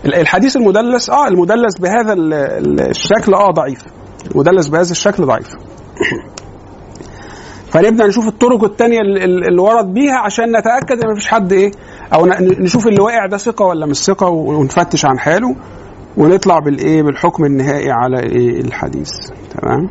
ال- 0.05 0.15
الحديث 0.15 0.55
المدلس 0.57 1.09
آه 1.09 1.27
المدلس 1.27 1.77
بهذا 1.79 2.13
ال- 2.13 2.33
ال- 2.33 2.89
الشكل 2.89 3.33
آه 3.33 3.51
ضعيف. 3.51 3.79
المدلس 4.31 4.67
بهذا 4.67 4.91
الشكل 4.91 5.25
ضعيف. 5.25 5.47
فنبدأ 7.71 8.07
نشوف 8.07 8.27
الطرق 8.27 8.63
التانية 8.63 9.01
اللي 9.01 9.61
ورد 9.61 9.93
بيها 9.93 10.17
عشان 10.17 10.57
نتأكد 10.57 11.03
إن 11.03 11.11
مفيش 11.11 11.27
حد 11.27 11.53
إيه 11.53 11.71
أو 12.13 12.25
نشوف 12.41 12.87
اللي 12.87 13.01
واقع 13.01 13.25
ده 13.25 13.37
ثقة 13.37 13.65
ولا 13.65 13.85
مش 13.85 13.97
ثقة 13.97 14.27
ونفتش 14.29 15.05
عن 15.05 15.19
حاله 15.19 15.55
ونطلع 16.17 16.59
بالإيه 16.59 17.03
بالحكم 17.03 17.45
النهائي 17.45 17.91
على 17.91 18.19
إيه 18.19 18.61
الحديث. 18.61 19.11
تمام؟ 19.61 19.89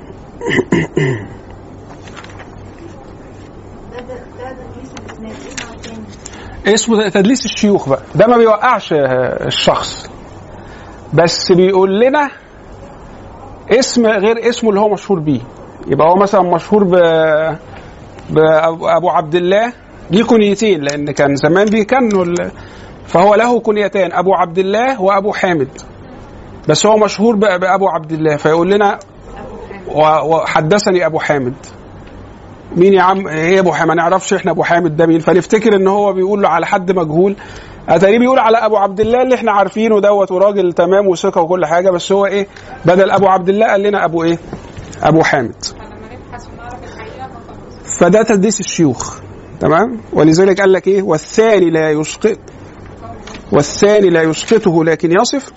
تاني؟ 5.82 6.74
اسمه 6.74 7.09
تدليس 7.09 7.44
الشيوخ 7.44 7.89
بقى. 7.89 8.03
ده 8.15 8.27
ما 8.27 8.36
بيوقعش 8.36 8.89
الشخص. 8.93 10.11
بس 11.15 11.53
بيقول 11.53 12.01
لنا 12.01 12.31
اسم 13.70 14.07
غير 14.07 14.48
اسمه 14.48 14.70
اللي 14.70 14.81
هو 14.81 14.89
مشهور 14.93 15.20
بيه. 15.20 15.40
يبقى 15.86 16.08
هو 16.08 16.14
مثلا 16.14 16.42
مشهور 16.42 16.84
ب 16.84 16.94
بأبو 18.30 19.08
عبد 19.10 19.34
الله 19.34 19.72
ليه 20.10 20.24
كنيتين 20.24 20.80
لأن 20.80 21.10
كان 21.10 21.36
زمان 21.36 21.64
بيكنوا 21.64 22.24
ال- 22.24 22.50
فهو 23.06 23.34
له 23.34 23.60
كنيتان 23.60 24.12
أبو 24.12 24.34
عبد 24.34 24.58
الله 24.58 25.00
وأبو 25.02 25.32
حامد. 25.32 25.68
بس 26.68 26.86
هو 26.86 26.96
مشهور 26.96 27.36
ب- 27.36 27.60
بأبو 27.60 27.88
عبد 27.88 28.12
الله 28.12 28.36
فيقول 28.36 28.70
لنا 28.70 28.98
وحدثني 29.94 31.06
أبو 31.06 31.18
حامد. 31.18 31.54
مين 32.76 32.94
يا 32.94 33.02
عم؟ 33.02 33.28
إيه 33.28 33.60
أبو 33.60 33.72
حامد؟ 33.72 33.88
ما 33.88 33.94
نعرفش 33.94 34.34
إحنا 34.34 34.50
أبو 34.52 34.62
حامد 34.62 34.96
ده 34.96 35.06
مين. 35.06 35.18
فنفتكر 35.18 35.76
إن 35.76 35.86
هو 35.88 36.12
بيقول 36.12 36.42
له 36.42 36.48
على 36.48 36.66
حد 36.66 36.92
مجهول. 36.92 37.36
أتاريه 37.88 38.18
بيقول 38.18 38.38
على 38.38 38.56
أبو 38.58 38.76
عبد 38.76 39.00
الله 39.00 39.22
اللي 39.22 39.34
إحنا 39.34 39.52
عارفينه 39.52 40.00
دوت 40.00 40.32
وراجل 40.32 40.72
تمام 40.72 41.06
وثقة 41.08 41.40
وكل 41.40 41.66
حاجة 41.66 41.90
بس 41.90 42.12
هو 42.12 42.26
إيه؟ 42.26 42.46
بدل 42.84 43.10
أبو 43.10 43.26
عبد 43.26 43.48
الله 43.48 43.66
قال 43.66 43.80
لنا 43.82 44.04
أبو 44.04 44.22
إيه؟ 44.24 44.38
أبو 45.02 45.23
حامد. 45.23 45.64
فده 47.85 48.23
تدليس 48.23 48.60
الشيوخ 48.60 49.20
تمام؟ 49.60 50.01
ولذلك 50.12 50.60
قال 50.60 50.73
لك 50.73 50.86
إيه؟ 50.89 51.02
والثاني 51.02 51.70
لا 51.70 51.90
يسقط 51.90 52.39
والثاني 53.52 54.10
لا 54.10 54.23
يسقطه 54.23 54.85
لكن 54.85 55.12
يصف 55.20 55.52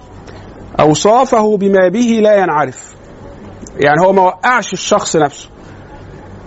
أوصافه 0.80 1.58
بما 1.58 1.88
به 1.90 2.20
لا 2.24 2.36
ينعرف. 2.38 2.96
يعني 3.80 4.02
هو 4.06 4.14
ما 4.14 4.22
وقعش 4.22 4.74
الشخص 4.74 5.16
نفسه 5.16 5.50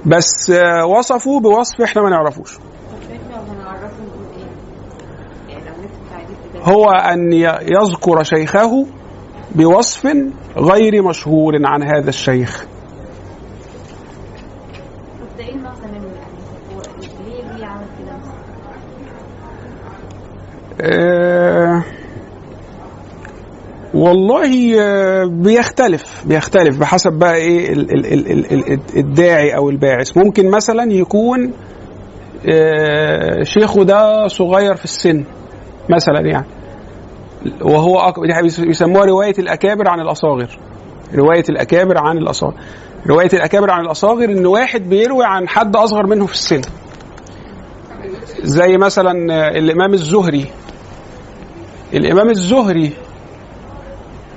بس 0.06 0.52
وصفه 0.86 1.40
بوصف 1.40 1.80
إحنا 1.80 2.02
ما 2.02 2.10
نعرفوش. 2.10 2.58
هو 6.62 6.92
ي- 7.32 7.58
يذكر 7.80 8.22
شيخه 8.22 8.86
بوصف 9.54 10.06
غير 10.56 11.02
مشهور 11.02 11.66
عن 11.66 11.82
هذا 11.82 12.08
الشيخ 12.08 12.64
طب 15.20 15.38
ده 15.38 15.44
إيه 15.44 15.54
المغزى 15.54 15.86
منه 15.86 15.94
يعني؟ 15.94 16.38
هو 16.74 16.80
ليه 17.26 17.52
ليه 17.56 17.66
عمل 17.66 17.86
كده 17.98 18.16
مثلا؟ 18.16 18.42
آه، 20.82 21.82
والله 23.94 24.80
آه، 24.80 25.24
بيختلف 25.24 26.24
بيختلف 26.26 26.78
بحسب 26.78 27.12
بقى 27.12 27.36
إيه 27.36 27.72
ال- 27.72 27.90
ال- 27.92 28.12
ال- 28.12 28.32
ال- 28.52 28.72
ال- 28.72 28.80
الداعي 28.96 29.56
أو 29.56 29.70
الباعث. 29.70 30.16
ممكن 30.16 30.50
مثلا 30.50 30.92
يكون 30.92 31.52
آه، 32.52 33.42
شيخه 33.42 33.84
ده 33.84 34.28
صغير 34.28 34.74
في 34.74 34.84
السن 34.84 35.24
مثلا 35.88 36.20
يعني 36.20 36.46
وهو 37.60 38.12
بيس- 38.42 38.60
بيسموها 38.60 39.04
رواية 39.04 39.34
الأكابر 39.38 39.88
عن 39.88 40.00
الأصاغر. 40.00 40.58
رواية 41.14 41.44
الأكابر 41.48 41.98
عن 41.98 42.18
الأصاغر. 42.18 42.54
رواية 43.06 43.30
الأكابر 43.32 43.70
عن 43.70 43.84
الأصاغر 43.84 44.24
إن 44.24 44.46
واحد 44.46 44.88
بيروي 44.88 45.24
عن 45.24 45.48
حد 45.48 45.76
أصغر 45.76 46.06
منه 46.06 46.26
في 46.26 46.32
السن. 46.32 46.60
زي 48.42 48.76
مثلا 48.76 49.12
الإمام 49.58 49.94
الزهري. 49.94 50.46
الإمام 51.94 52.30
الزهري 52.30 52.92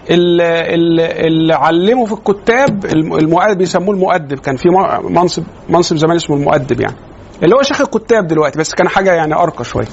اللي, 0.10 1.28
اللي 1.28 1.54
علمه 1.54 2.06
في 2.06 2.14
الكتاب 2.14 2.86
الم- 2.86 3.14
المؤدب 3.16 3.58
بيسموه 3.58 3.96
المؤدب. 3.96 4.40
كان 4.40 4.56
في 4.56 4.70
منصب 5.10 5.44
منصب 5.70 5.96
زمان 5.96 6.16
اسمه 6.16 6.36
المؤدب 6.36 6.82
يعني. 6.82 6.96
اللي 7.44 7.56
هو 7.56 7.62
شيخ 7.62 7.82
الكتاب 7.82 8.28
دلوقتي 8.28 8.60
بس 8.60 8.74
كان 8.74 8.88
حاجة 8.88 9.14
يعني 9.14 9.34
أرقى 9.36 9.64
شوية. 9.64 9.88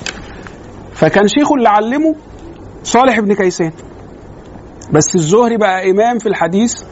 فكان 0.94 1.28
شيخه 1.28 1.54
اللي 1.54 1.68
علمه 1.68 2.14
صالح 2.84 3.20
بن 3.20 3.34
كيسان. 3.34 3.72
بس 4.92 5.14
الزهري 5.14 5.56
بقى 5.56 5.90
إمام 5.90 6.18
في 6.18 6.28
الحديث 6.28 6.82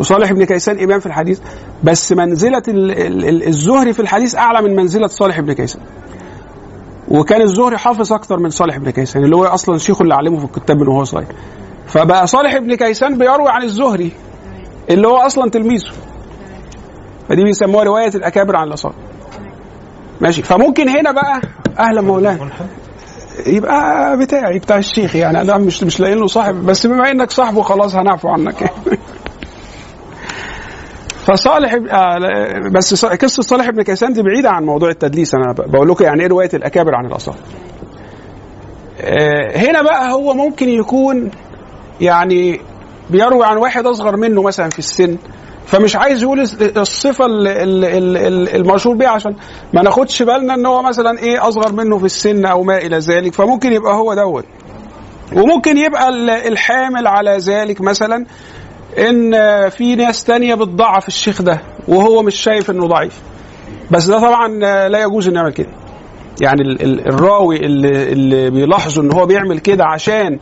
وصالح 0.00 0.32
بن 0.32 0.44
كيسان 0.44 0.78
إمام 0.78 1.00
في 1.00 1.06
الحديث. 1.06 1.40
بس 1.84 2.12
منزلة 2.12 2.62
ال- 2.68 2.90
ال- 2.90 3.28
ال- 3.28 3.46
الزهري 3.46 3.92
في 3.92 4.00
الحديث 4.00 4.36
أعلى 4.36 4.62
من 4.68 4.76
منزلة 4.76 5.06
صالح 5.06 5.40
بن 5.40 5.52
كيسان. 5.52 5.82
وكان 7.08 7.42
الزهري 7.42 7.78
حافظ 7.78 8.12
أكتر 8.12 8.38
من 8.38 8.50
صالح 8.50 8.76
بن 8.76 8.90
كيسان 8.90 9.24
اللي 9.24 9.36
هو 9.36 9.44
أصلا 9.44 9.78
شيخه 9.78 10.02
اللي 10.02 10.14
علمه 10.14 10.38
في 10.38 10.44
الكتاب 10.44 10.76
من 10.76 10.88
وهو 10.88 11.04
صغير. 11.04 11.26
فبقى 11.86 12.26
صالح 12.26 12.58
بن 12.58 12.74
كيسان 12.74 13.18
بيروي 13.18 13.48
عن 13.48 13.62
الزهري 13.62 14.12
اللي 14.90 15.08
هو 15.08 15.16
أصلا 15.16 15.50
تلميذه. 15.50 15.90
فدي 17.28 17.44
بيسموها 17.44 17.84
رواية 17.84 18.08
الأكابر 18.14 18.56
عن 18.56 18.68
الاصابع 18.68 18.94
ماشي. 20.20 20.42
فممكن 20.42 20.88
هنا 20.88 21.12
بقى 21.12 21.40
أهلا 21.78 22.00
مولانا. 22.00 22.50
يبقى 23.46 24.16
بتاعي 24.18 24.58
بتاع 24.58 24.78
الشيخ 24.78 25.16
يعني. 25.16 25.40
أنا 25.40 25.58
مش 25.58 25.82
مش 25.82 26.00
لاقي 26.00 26.14
له 26.14 26.26
صاحب 26.26 26.54
بس 26.66 26.86
بما 26.86 27.10
إنك 27.10 27.30
صاحبه 27.30 27.62
خلاص 27.62 27.94
هنعفو 27.94 28.28
عنك. 28.28 28.70
فصالح 31.26 31.74
آه 31.90 32.18
بس 32.74 33.04
قصة 33.04 33.42
صالح 33.42 33.70
بن 33.70 33.82
كيسان 33.82 34.12
دي 34.12 34.22
بعيدة 34.22 34.50
عن 34.50 34.64
موضوع 34.64 34.90
التدليس. 34.90 35.34
أنا 35.34 35.52
بقول 35.52 35.88
لكم 35.88 36.04
يعني 36.04 36.22
إيه 36.22 36.28
رواية 36.28 36.50
الأكابر 36.54 36.94
عن 36.94 37.06
الاصابع 37.06 37.38
آه، 39.00 39.56
هنا 39.58 39.82
بقى 39.82 40.12
هو 40.12 40.34
ممكن 40.34 40.68
يكون 40.68 41.30
يعني 42.00 42.60
بيروي 43.10 43.44
عن 43.46 43.56
واحد 43.56 43.86
أصغر 43.86 44.16
منه 44.16 44.42
مثلا 44.42 44.70
في 44.70 44.78
السن 44.78 45.16
فمش 45.66 45.96
عايز 45.96 46.22
يقول 46.22 46.40
الصفة 46.76 47.26
ال- 47.26 47.48
ال- 47.48 47.84
ال- 47.84 48.16
ال- 48.16 48.54
المشهور 48.56 48.96
بيها 48.96 49.08
عشان 49.08 49.36
ما 49.74 49.82
ناخدش 49.82 50.22
بالنا 50.22 50.54
إن 50.54 50.66
هو 50.66 50.82
مثلا 50.82 51.18
إيه 51.18 51.48
أصغر 51.48 51.72
منه 51.72 51.98
في 51.98 52.04
السن 52.04 52.46
أو 52.46 52.62
ما 52.62 52.78
إلى 52.78 52.98
ذلك 52.98 53.34
فممكن 53.34 53.72
يبقى 53.72 53.94
هو 53.94 54.14
دوت. 54.14 54.44
وممكن 55.32 55.76
يبقى 55.78 56.08
ال- 56.08 56.30
الحامل 56.30 57.06
على 57.06 57.36
ذلك 57.38 57.80
مثلا 57.80 58.26
إن 58.98 59.32
في 59.70 59.96
ناس 59.96 60.24
تانية 60.24 60.54
بتضعف 60.54 61.08
الشيخ 61.08 61.42
ده 61.42 61.60
وهو 61.88 62.22
مش 62.22 62.34
شايف 62.34 62.70
إنه 62.70 62.86
ضعيف. 62.86 63.20
بس 63.90 64.06
ده 64.06 64.18
طبعا 64.18 64.48
لا 64.88 65.02
يجوز 65.02 65.28
إنه 65.28 65.36
يعمل 65.40 65.52
كده. 65.52 65.68
يعني 66.40 66.62
ال- 66.62 66.82
ال- 66.82 67.06
الراوي 67.08 67.56
اللي, 67.56 68.12
اللي 68.12 68.50
بيلاحظوا 68.50 69.02
إن 69.02 69.12
هو 69.12 69.26
بيعمل 69.26 69.58
كده 69.58 69.84
عشان 69.84 70.38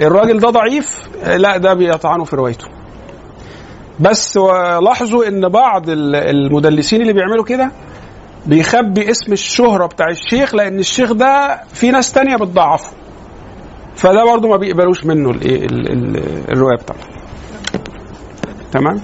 الراجل 0.00 0.38
ده 0.38 0.50
ضعيف 0.50 1.08
لا 1.36 1.56
ده 1.56 1.74
بيطعنوا 1.74 2.24
في 2.24 2.36
روايته. 2.36 2.66
بس 4.00 4.36
لاحظوا 4.82 5.28
إن 5.28 5.48
بعض 5.48 5.88
ال- 5.88 6.14
المدلسين 6.16 7.00
اللي 7.02 7.12
بيعملوا 7.12 7.44
كده 7.44 7.70
بيخبي 8.46 9.10
اسم 9.10 9.32
الشهرة 9.32 9.86
بتاع 9.86 10.06
الشيخ 10.10 10.54
لأن 10.54 10.78
الشيخ 10.78 11.12
ده 11.12 11.60
في 11.72 11.90
ناس 11.90 12.12
تانية 12.12 12.36
بتضعفه. 12.36 12.92
فده 13.96 14.24
برضو 14.24 14.48
ما 14.48 14.56
بيقبلوش 14.56 15.04
منه 15.06 15.30
الرواية 16.48 16.76
بتاعته. 16.76 17.15
تمام؟ 18.72 19.00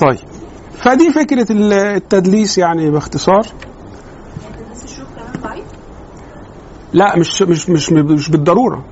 طيب. 0.00 0.18
فدي 0.82 1.10
فكرة 1.12 1.52
ال- 1.52 1.72
التدليس 1.72 2.58
يعني 2.58 2.90
باختصار. 2.90 3.46
ضعيف 5.42 5.64
لا 6.92 7.16
مش 7.18 7.42
مش 7.42 7.68
مش 7.70 7.92
مش 7.92 8.28
بالضرورة. 8.30 8.84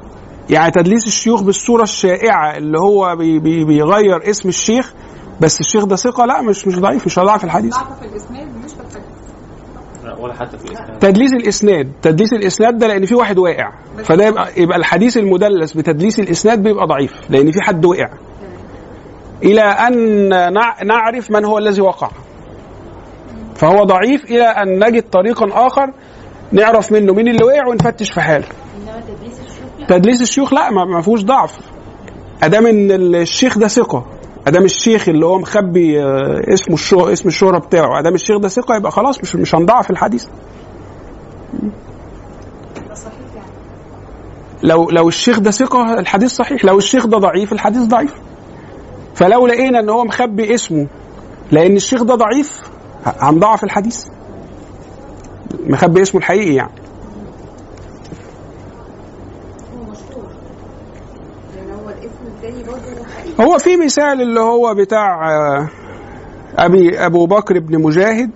يعني 0.51 0.70
تدليس 0.70 1.06
الشيوخ 1.06 1.43
بالصورة 1.43 1.82
الشائعة 1.82 2.56
اللي 2.56 2.78
هو 2.78 3.16
بي 3.16 3.39
بي 3.39 3.65
بيغير 3.65 4.31
اسم 4.31 4.48
الشيخ 4.48 4.94
بس 5.40 5.61
الشيخ 5.61 5.85
ده 5.85 5.97
ثقة؟ 5.97 6.27
لا 6.27 6.43
مش 6.43 6.66
مش 6.66 6.78
ضعيف 6.78 7.06
مش 7.06 7.19
هيضعف 7.19 7.44
الحديث. 7.44 7.74
ضعف 7.74 7.98
في 8.01 8.05
الإسناد 8.06 8.48
مش 8.65 8.70
ولا 10.24 10.34
حتى 10.34 10.59
في 10.59 10.64
الاسلام 10.64 10.98
تدليس 10.98 11.32
الإسناد. 11.32 11.92
تدليس 12.02 12.32
الإسناد 12.32 12.78
ده 12.78 12.86
لأن 12.86 13.06
في 13.06 13.14
واحد 13.14 13.38
واقع. 13.38 13.72
فده 14.05 14.26
يبقى 14.26 14.48
يبقى 14.56 14.78
الحديث 14.78 15.16
المدلس 15.16 15.72
بتدليس 15.72 16.20
الإسناد 16.20 16.62
بيبقى 16.62 16.86
ضعيف 16.86 17.12
لأن 17.30 17.51
في 17.52 17.60
حد 17.62 17.84
وقع. 17.84 18.09
إلى 19.42 19.60
أن 19.62 20.28
نع- 20.55 20.82
نعرف 20.84 21.30
من 21.30 21.44
هو 21.44 21.59
الذي 21.59 21.80
وقع. 21.80 22.10
فهو 23.55 23.84
ضعيف 23.84 24.24
إلى 24.24 24.44
أن 24.44 24.84
نجد 24.88 25.02
طريقا 25.10 25.66
آخر 25.66 25.90
نعرف 26.52 26.92
منه 26.92 27.12
مين 27.12 27.28
اللي 27.28 27.44
وقع 27.44 27.66
ونفتش 27.66 28.12
في 28.12 28.20
حاله. 28.20 28.46
تدليس 29.88 30.22
الشيوخ 30.22 30.52
لا 30.55 30.70
ما 30.70 30.84
ما 30.84 31.01
فيهوش 31.02 31.22
ضعف. 31.24 31.59
أدام 32.42 32.66
إن 32.66 32.90
الشيخ 33.14 33.59
ده 33.59 33.68
ثقة. 33.68 34.06
ادام 34.47 34.65
الشيخ 34.65 35.09
اللي 35.09 35.27
هو 35.27 35.39
مخبي 35.39 36.03
آه، 36.03 36.55
اسمه 36.55 36.75
الشو 36.75 37.09
اسم 37.12 37.29
الشهره 37.29 37.59
بتاعه. 37.59 37.99
ادام 37.99 38.15
الشيخ 38.15 38.37
ده 38.39 38.49
ثقة 38.49 38.77
يبقى 38.77 38.91
خلاص 38.93 39.21
مش 39.21 39.37
مش 39.37 39.55
هنضعف 39.55 39.91
الحديث. 39.91 40.27
لو 44.62 44.91
لو 44.91 45.09
الشيخ 45.09 45.41
ده 45.41 45.51
ثقة 45.51 45.99
الحديث 45.99 46.33
صحيح. 46.33 46.65
لو 46.65 46.79
الشيخ 46.79 47.07
ده 47.07 47.19
ضعيف 47.19 47.53
الحديث 47.53 47.83
ضعيف. 47.83 48.15
فلو 49.15 49.47
لقينا 49.47 49.81
إن 49.81 49.89
هو 49.91 50.05
مخبي 50.05 50.55
اسمه 50.55 50.87
لأن 51.53 51.77
الشيخ 51.77 52.03
ده 52.03 52.15
ضعيف 52.15 52.62
هنضعف 53.07 53.65
الحديث. 53.65 54.05
مخبي 55.66 56.03
اسمه 56.03 56.19
الحقيقي 56.21 56.55
يعني 56.55 56.71
هو 59.75 59.83
مشهور 59.91 60.27
يعني 61.57 61.73
هو 61.73 61.89
الاسم 61.89 62.27
التاني 62.27 62.62
برضه 62.65 63.05
حقيقي 63.16 63.23
هو 63.40 63.59
في 63.59 63.77
مثال 63.77 64.23
اللي 64.23 64.40
هو 64.40 64.74
بتاع 64.74 65.31
آه، 65.31 65.69
أبي 66.59 66.98
أبو 67.06 67.27
بكر 67.27 67.59
بن 67.59 67.82
مجاهد 67.82 68.31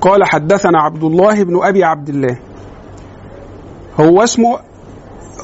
قال 0.00 0.24
حدثنا 0.24 0.80
عبد 0.80 1.04
الله 1.04 1.42
بن 1.44 1.64
أبي 1.64 1.84
عبد 1.84 2.08
الله. 2.08 2.38
هو 4.00 4.22
اسمه 4.22 4.58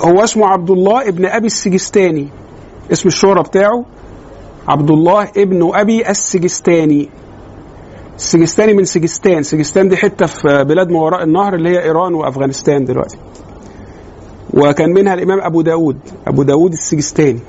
هو 0.05 0.25
اسمه 0.25 0.47
عبد 0.47 0.71
الله 0.71 1.09
ابن 1.09 1.27
أبي 1.27 1.47
السجستاني. 1.47 2.29
اسم 2.93 3.09
الشهرة 3.09 3.43
بتاعه 3.43 3.85
عبد 4.69 4.91
الله 4.91 5.29
ابن 5.37 5.71
أبي 5.75 6.11
السجستاني. 6.11 7.09
السجستاني 8.17 8.75
من 8.75 8.85
سجستان. 8.85 9.43
سجستان 9.43 9.89
دي 9.89 9.97
حتة 9.97 10.27
في 10.27 10.65
بلاد 10.65 10.91
ما 10.91 11.01
وراء 11.01 11.23
النهر 11.23 11.55
اللي 11.55 11.69
هي 11.71 11.83
إيران 11.83 12.15
وأفغانستان 12.15 12.85
دلوقتي. 12.85 13.19
وكان 14.55 14.91
منها 14.93 15.15
الإمام 15.15 15.41
أبو 15.41 15.63
داود 15.63 15.99
أبو 16.27 16.43
داود 16.43 16.73
السجستاني. 16.73 17.41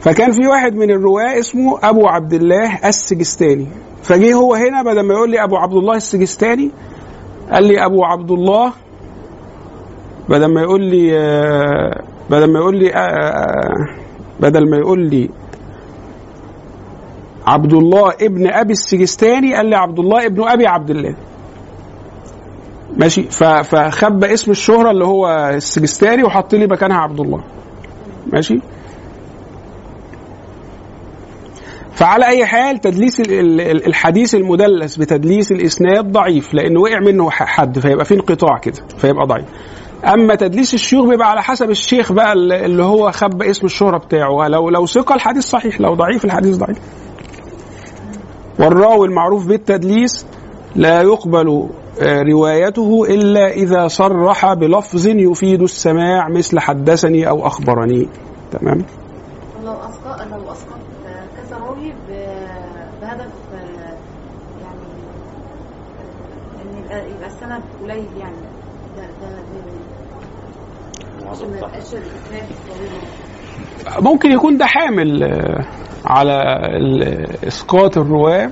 فكان 0.00 0.32
في 0.32 0.46
واحد 0.46 0.74
من 0.74 0.90
الرواة 0.90 1.38
اسمه 1.38 1.78
أبو 1.82 2.06
عبد 2.06 2.32
الله 2.32 2.88
السجستاني. 2.88 3.66
فجه 4.02 4.34
هو 4.34 4.54
هنا 4.54 4.82
بدل 4.82 5.00
ما 5.00 5.14
يقول 5.14 5.30
لي 5.30 5.44
أبو 5.44 5.56
عبد 5.56 5.74
الله 5.74 5.96
السجستاني 5.96 6.70
قال 7.52 7.64
لي 7.64 7.84
أبو 7.84 8.04
عبد 8.04 8.30
الله 8.30 8.72
بدل 10.28 10.54
ما 10.54 10.60
يقول 10.60 10.84
لي 10.84 11.18
آه، 11.18 12.02
بدل 12.30 12.52
ما 12.52 12.58
يقول 12.58 12.76
لي 12.78 12.94
آه، 12.94 13.88
بدل 14.40 14.70
ما 14.70 14.76
يقول 14.76 15.10
لي 15.10 15.30
عبد 17.46 17.72
الله 17.72 18.12
ابن 18.20 18.52
أبي 18.52 18.72
السجستاني 18.72 19.54
قال 19.54 19.66
لي 19.66 19.76
عبد 19.76 19.98
الله 19.98 20.26
ابن 20.26 20.48
أبي 20.48 20.66
عبد 20.66 20.90
الله. 20.90 21.14
ماشي؟ 22.96 23.22
فخبى 23.62 24.32
اسم 24.32 24.50
الشهرة 24.50 24.90
اللي 24.90 25.04
هو 25.04 25.50
السجستاني 25.54 26.24
وحط 26.24 26.54
لي 26.54 26.66
مكانها 26.66 26.96
عبد 26.96 27.20
الله. 27.20 27.40
ماشي؟ 28.32 28.60
فعلى 32.00 32.26
أي 32.26 32.46
حال 32.46 32.78
تدليس 32.80 33.20
ال- 33.20 33.32
ال- 33.32 33.60
ال- 33.60 33.86
الحديث 33.86 34.34
المدلس 34.34 34.96
بتدليس 34.96 35.52
الإسناد 35.52 36.12
ضعيف 36.12 36.54
لأنه 36.54 36.80
وقع 36.80 36.98
منه 37.00 37.30
حد 37.30 37.78
فيبقى 37.78 38.04
في 38.04 38.14
انقطاع 38.14 38.58
كده 38.58 38.76
فيبقى 38.98 39.26
ضعيف. 39.26 39.44
أما 40.04 40.34
تدليس 40.34 40.74
الشيوخ 40.74 41.06
بيبقى 41.08 41.30
على 41.30 41.42
حسب 41.42 41.70
الشيخ 41.70 42.12
بقى 42.12 42.32
ال- 42.32 42.52
اللي 42.52 42.82
هو 42.82 43.10
خب 43.12 43.42
اسم 43.42 43.66
الشهرة 43.66 43.98
بتاعه. 43.98 44.48
لو 44.48 44.70
لو 44.70 44.86
ثقه 44.86 45.14
الحديث 45.14 45.44
صحيح 45.44 45.80
لو 45.80 45.94
ضعيف 45.94 46.24
الحديث 46.24 46.56
ضعيف. 46.56 46.78
والراوي 48.58 49.06
المعروف 49.06 49.46
بالتدليس 49.46 50.26
لا 50.76 51.02
يقبل 51.02 51.68
آه، 52.02 52.22
روايته 52.22 53.04
إلا 53.08 53.50
إذا 53.52 53.88
صرح 53.88 54.52
بلفظ 54.54 55.06
يفيد 55.06 55.62
السماع 55.62 56.28
مثل 56.28 56.58
حدثني 56.60 57.28
أو 57.28 57.46
أخبرني. 57.46 58.08
تمام؟ 58.52 58.84
لو 59.64 59.72
اسقط 59.72 60.20
لو 60.32 60.52
اسقط 60.52 60.78
كذا 61.36 61.56
راوي 61.58 61.88
ب- 61.90 63.02
بهدف 63.02 63.30
آه، 63.54 63.96
يعني 64.62 64.86
آه، 66.60 66.62
ان 66.62 66.84
يبقى 66.84 67.10
يبقى 67.10 67.26
السند 67.28 67.62
قليل 67.82 68.04
يعني 68.20 68.36
ده 68.96 69.02
ده 69.02 69.28
ده- 69.30 69.40
عشان 71.30 71.50
ما 71.50 71.56
يبقاش 71.56 71.59
الاسناد 71.59 71.59
طويل 71.59 71.59
ممكن 74.00 74.30
يكون 74.32 74.56
ده 74.56 74.66
حامل 74.66 75.22
آه، 75.22 75.64
على 76.06 76.32
إسقاط 77.46 77.98
الرواة. 77.98 78.50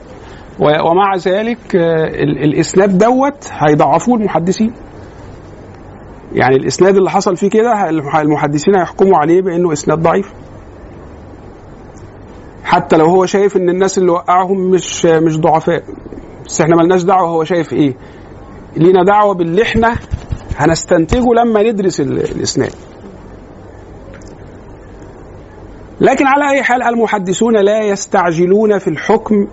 ومع 0.61 1.17
ذلك 1.17 1.77
آه، 1.77 2.05
ال- 2.07 2.45
الإسناد 2.45 2.99
دوت 2.99 3.49
هيضعفوه 3.53 4.17
المحدثين. 4.19 4.73
يعني 6.33 6.57
الإسناد 6.57 6.97
اللي 6.97 7.11
حصل 7.11 7.37
فيه 7.37 7.51
كده 7.51 7.89
المح- 7.91 8.17
المحدثين 8.17 8.75
هيحكموا 8.77 9.19
عليه 9.19 9.43
بإنه 9.43 9.73
إسناد 9.73 9.99
ضعيف. 10.03 10.33
حتى 12.65 12.97
لو 12.97 13.07
هو 13.07 13.27
شايف 13.27 13.57
إن 13.57 13.69
الناس 13.69 13.99
اللي 13.99 14.11
وقعهم 14.13 14.71
مش 14.71 15.07
مش 15.07 15.39
ضعفاء. 15.41 15.83
بس 16.47 16.61
إحنا 16.61 16.77
ملناش 16.77 17.03
دعوة 17.03 17.29
هو 17.29 17.45
شايف 17.45 17.73
إيه. 17.73 17.95
لينا 18.77 19.05
دعوة 19.05 19.35
باللي 19.35 19.63
إحنا 19.63 19.97
هنستنتجه 20.57 21.33
لما 21.35 21.63
ندرس 21.63 22.01
ال- 22.01 22.19
الإسناد. 22.37 22.73
لكن 26.01 26.27
على 26.27 26.51
أي 26.51 26.63
حال 26.63 26.83
المحدثون 26.83 27.57
لا 27.57 27.83
يستعجلون 27.83 28.79
في 28.79 28.89
الحكم 28.89 29.47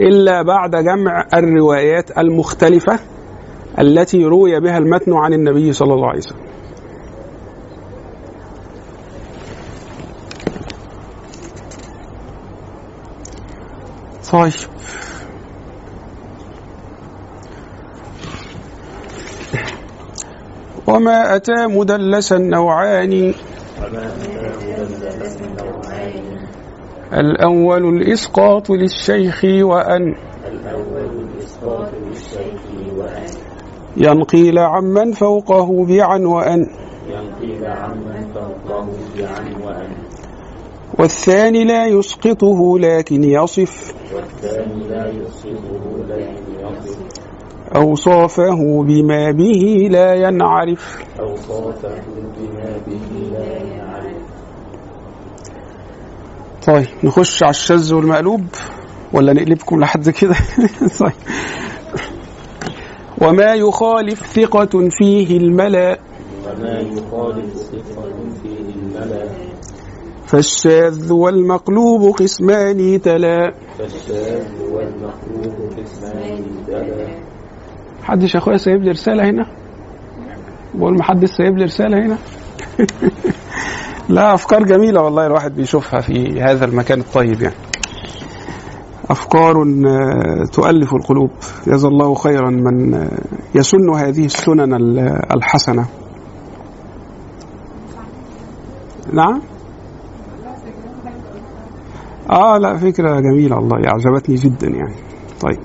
إلا 0.00 0.42
بعد 0.42 0.70
جمع 0.70 1.26
الروايات 1.34 2.18
المختلفة 2.18 2.98
التي 3.78 4.24
روي 4.24 4.60
بها 4.60 4.78
المتن 4.78 5.12
عن 5.12 5.32
النبي 5.32 5.72
صلى 5.72 5.94
الله 5.94 6.08
عليه 6.08 6.18
وسلم. 6.18 6.46
طيب. 14.32 14.52
وما 20.86 21.36
أتى 21.36 21.66
مدلسا 21.66 22.38
نوعان 22.38 23.34
الأول 27.12 27.84
الإسقاط 27.88 28.70
للشيخ 28.70 29.44
وأن 29.44 30.14
ينقيل 33.96 34.58
عمن 34.58 35.12
فوقه 35.12 35.84
بعن 35.86 36.26
وأن 36.26 36.66
والثاني 40.98 41.64
لا 41.64 41.86
يسقطه 41.86 42.78
لكن 42.78 43.24
يصف 43.24 43.94
أوصافه 47.76 48.82
بما 48.82 49.30
به 49.30 49.88
لا 49.90 50.14
ينعرف 50.14 50.98
طيب 56.66 56.86
نخش 57.04 57.42
على 57.42 57.50
الشذ 57.50 57.94
والمقلوب 57.94 58.44
ولا 59.12 59.32
نقلبكم 59.32 59.80
لحد 59.80 60.10
كده؟ 60.10 60.34
طيب. 61.00 61.12
وما 63.22 63.54
يخالف 63.54 64.26
ثقة 64.26 64.88
فيه 64.90 65.36
الملأ. 65.36 65.98
فالشاذ 70.26 71.12
والمقلوب 71.12 72.16
قسمان 72.16 73.02
تلا. 73.02 73.54
حدش 78.02 78.34
يا 78.34 78.40
اخويا 78.40 78.56
سايب 78.56 78.82
لي 78.82 78.90
رسالة 78.90 79.30
هنا؟ 79.30 79.46
بقول 80.74 80.98
محدش 80.98 81.28
سايب 81.28 81.58
لي 81.58 81.64
رسالة 81.64 82.06
هنا؟ 82.06 82.18
لا 84.08 84.34
أفكار 84.34 84.62
جميلة 84.64 85.00
والله 85.02 85.26
الواحد 85.26 85.54
بيشوفها 85.54 86.00
في 86.00 86.40
هذا 86.40 86.64
المكان 86.64 87.00
الطيب 87.00 87.42
يعني. 87.42 87.54
أفكار 89.10 89.62
آه، 89.62 90.44
تؤلف 90.52 90.94
القلوب. 90.94 91.30
جزا 91.66 91.88
الله 91.88 92.14
خيرا 92.14 92.50
من 92.50 92.94
آه، 92.94 93.10
يسن 93.54 93.90
هذه 93.96 94.24
السنن 94.24 94.74
ال- 94.74 95.32
الحسنة. 95.36 95.86
نعم؟ 99.12 99.40
آه 102.30 102.58
لا 102.58 102.76
فكرة 102.76 103.20
جميلة 103.20 103.56
والله 103.56 103.76
أعجبتني 103.88 104.34
جدا 104.36 104.66
يعني. 104.68 104.94
طيب. 105.40 105.58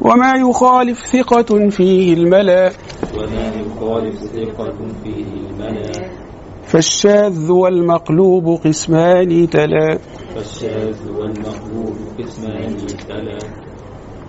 وما 0.00 0.32
يخالف 0.34 0.98
ثقة 1.06 1.68
فيه 1.68 2.14
الملأ. 2.14 2.72
وما 3.14 3.52
يخالف 3.54 4.16
ثقة 4.18 4.74
فيه 5.04 5.24
الملأ. 5.24 6.10
فالشاذ 6.72 7.50
والمقلوب 7.50 8.60
قسمان 8.64 9.50
تلا. 9.50 9.98
فالشاذ 10.34 11.10
والمقلوب 11.10 11.96
قسمان 12.18 12.76
تلا. 13.08 13.38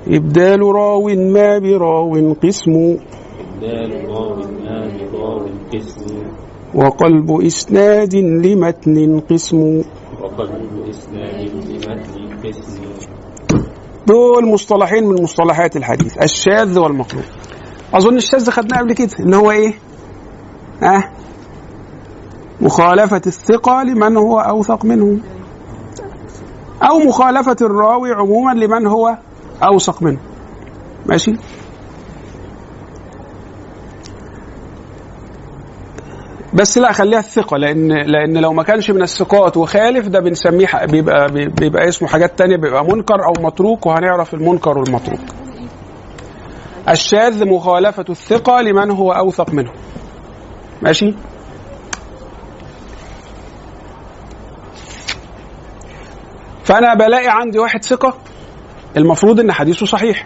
إبدال 0.08 0.62
راو 0.62 1.08
ما 1.08 1.60
براو 1.60 2.34
قسم. 2.44 2.98
إبدال 3.40 4.10
راو 4.10 4.36
ما 4.36 4.92
براو 5.12 5.48
قسم. 5.74 6.16
وقلب 6.76 7.42
إسناد 7.42 8.16
لمتن 8.16 9.20
قسم. 9.20 9.82
وقلب 10.22 10.90
إسناد 10.90 11.52
لمتن 11.70 12.48
قسم. 12.48 12.84
دول 14.08 14.46
مصطلحين 14.46 15.04
من 15.04 15.24
مصطلحات 15.24 15.78
الحديث 15.78 16.18
الشاذ 16.18 16.80
والمقلوب. 16.80 17.26
أظن 17.94 18.18
الشاذ 18.18 18.50
خدناه 18.50 18.80
قبل 18.80 18.94
كده 18.94 19.10
اللي 19.20 19.36
هو 19.36 19.52
إيه؟ 19.52 19.74
أه 20.84 21.23
مخالفة 22.64 23.22
الثقة 23.28 23.84
لمن 23.84 24.18
هو 24.18 24.40
أوثق 24.40 24.86
منه 24.86 25.18
أو 26.84 27.00
مخالفة 27.00 27.56
الراوي 27.62 28.12
عموما 28.14 28.52
لمن 28.52 28.88
هو 28.88 29.18
أوثق 29.64 30.04
منه 30.04 30.20
ماشي؟ 31.06 31.34
بس 36.54 36.78
لا 36.78 36.92
خليها 36.92 37.20
الثقة 37.20 37.58
لأن 37.58 37.88
لأن 37.92 38.38
لو 38.38 38.54
ما 38.54 38.64
كانش 38.64 38.92
من 38.92 39.02
الثقات 39.02 39.58
وخالف 39.58 40.08
ده 40.08 40.20
بنسميه 40.20 40.68
بيبقى 40.86 41.32
بيبقى 41.32 41.88
اسمه 41.90 42.08
حاجات 42.08 42.38
تانية 42.40 42.56
بيبقى 42.58 42.86
منكر 42.86 43.26
أو 43.26 43.34
متروك 43.46 43.86
وهنعرف 43.86 44.34
المنكر 44.34 44.78
والمتروك. 44.78 45.20
الشاذ 46.90 47.46
مخالفة 47.48 48.06
الثقة 48.10 48.62
لمن 48.62 48.92
هو 48.92 49.12
أوثق 49.12 49.54
منه. 49.54 49.72
ماشي؟ 50.82 51.14
فأنا 56.64 56.94
بلاقي 56.94 57.28
عندي 57.30 57.60
واحد 57.60 57.84
ثقة 57.86 58.18
المفروض 58.98 59.40
إن 59.40 59.52
حديثه 59.52 59.86
صحيح. 59.86 60.26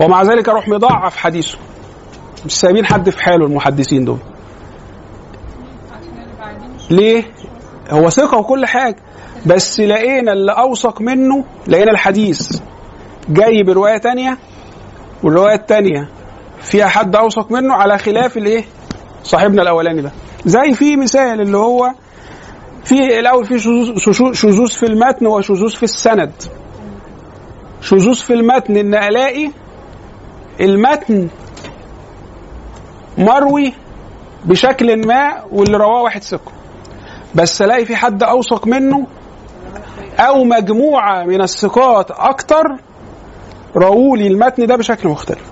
ومع 0.00 0.22
ذلك 0.22 0.48
أروح 0.48 0.68
مضاعف 0.68 1.16
حديثه. 1.16 1.58
مش 2.46 2.52
سايبين 2.60 2.86
حد 2.86 3.10
في 3.10 3.22
حاله 3.22 3.46
المحدثين 3.46 4.04
دول. 4.04 4.18
ليه؟ 6.90 7.24
هو 7.90 8.08
ثقة 8.10 8.38
وكل 8.38 8.66
حاجة 8.66 8.96
بس 9.46 9.80
لقينا 9.80 10.32
اللي 10.32 10.52
أوثق 10.52 11.00
منه 11.00 11.44
لقينا 11.66 11.90
الحديث 11.90 12.60
جاي 13.28 13.62
برواية 13.62 13.98
تانية 13.98 14.38
والرواية 15.22 15.54
التانية 15.54 16.08
فيها 16.60 16.86
حد 16.86 17.16
أوثق 17.16 17.52
منه 17.52 17.74
على 17.74 17.98
خلاف 17.98 18.36
الإيه؟ 18.36 18.64
صاحبنا 19.22 19.62
الأولاني 19.62 20.02
ده 20.02 20.12
زي 20.44 20.74
في 20.74 20.96
مثال 20.96 21.40
اللي 21.40 21.56
هو 21.56 21.92
في 22.84 23.20
الأول 23.20 23.44
في 23.46 23.58
شذوذ- 23.58 24.72
في 24.78 24.86
المتن 24.86 25.26
وشذوذ 25.26 25.70
في 25.70 25.82
السند. 25.82 26.32
شذوذ 27.80 28.14
في 28.14 28.32
المتن 28.34 28.76
إن 28.76 28.94
ألاقي 28.94 29.50
المتن 30.60 31.28
مروي 33.18 33.72
بشكل 34.44 35.06
ما 35.06 35.42
واللي 35.52 35.76
رواه 35.76 36.02
واحد 36.02 36.22
ثقة. 36.22 36.52
بس 37.34 37.62
ألاقي 37.62 37.84
في 37.84 37.96
حد 37.96 38.22
أوثق 38.22 38.66
منه 38.66 39.06
أو 40.18 40.44
مجموعة 40.44 41.24
من 41.24 41.42
الثقات 41.42 42.10
أكتر 42.10 42.64
رووا 43.76 44.16
لي 44.16 44.26
المتن 44.26 44.66
ده 44.66 44.76
بشكل 44.76 45.08
مختلف. 45.08 45.50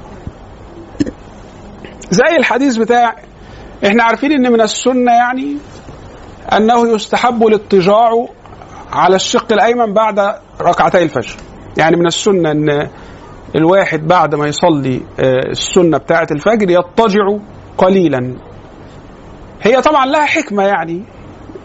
زي 2.10 2.36
الحديث 2.38 2.76
بتاع 2.76 3.16
إحنا 3.86 4.04
عارفين 4.04 4.32
إن 4.32 4.52
من 4.52 4.60
السنة 4.60 5.12
يعني 5.12 5.56
أنه 6.56 6.89
يستحب 6.94 7.47
الاضطجاع 7.47 8.27
على 8.93 9.16
الشق 9.16 9.52
الأيمن 9.52 9.93
بعد 9.93 10.35
ركعتي 10.60 11.02
الفجر. 11.02 11.36
يعني 11.77 11.97
من 11.97 12.06
السنة 12.06 12.51
أن 12.51 12.89
الواحد 13.56 14.06
بعد 14.09 14.35
ما 14.35 14.47
يصلي 14.47 15.02
آه، 15.20 15.51
السنة 15.51 15.98
بتاعة 15.98 16.27
الفجر 16.31 16.70
يضطجع 16.70 17.36
قليلا. 17.78 18.35
هي 19.62 19.81
طبعا 19.82 20.06
لها 20.06 20.24
حكمة 20.27 20.62
يعني 20.62 21.02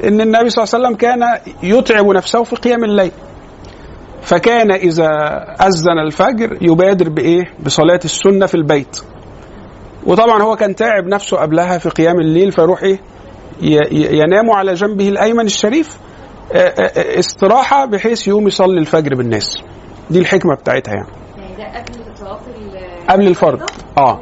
إن 0.04 0.22
النبي 0.22 0.49
صلى 0.49 0.64
الله 0.64 0.76
عليه 0.76 0.86
وسلم 0.86 0.95
كان 0.95 1.20
يتعب 1.64 2.06
نفسه 2.06 2.44
في 2.44 2.56
قيام 2.56 2.84
الليل. 2.84 3.12
فكان 4.22 4.72
إذا 4.72 5.08
أذن 5.62 5.99
الفجر 6.06 6.58
يبادر 6.62 7.10
بإيه؟ 7.10 7.44
بصلاة 7.66 7.99
السنة 8.06 8.45
في 8.45 8.56
البيت. 8.56 9.02
وطبعا 10.06 10.44
هو 10.44 10.56
كان 10.56 10.76
تعب 10.76 11.08
نفسه 11.08 11.38
قبلها 11.38 11.78
في 11.78 11.90
قيام 11.90 12.20
الليل 12.20 12.52
فيروح 12.52 12.84
إيه؟ 12.84 12.99
ينام 13.92 14.52
على 14.52 14.74
جنبه 14.74 15.10
الأيمن 15.10 15.46
الشريف 15.46 15.98
استراحة 16.96 17.86
بحيث 17.86 18.28
يقوم 18.28 18.48
يصلي 18.48 18.80
الفجر 18.80 19.16
بالناس. 19.16 19.58
دي 20.10 20.20
الحكمة 20.20 20.56
بتاعتها 20.56 20.94
يعني. 20.94 21.08
يعني 21.38 21.56
ده 21.58 21.80
قبل 21.80 22.08
قبل 23.10 23.28
الفرض. 23.28 23.62
آه. 23.98 24.20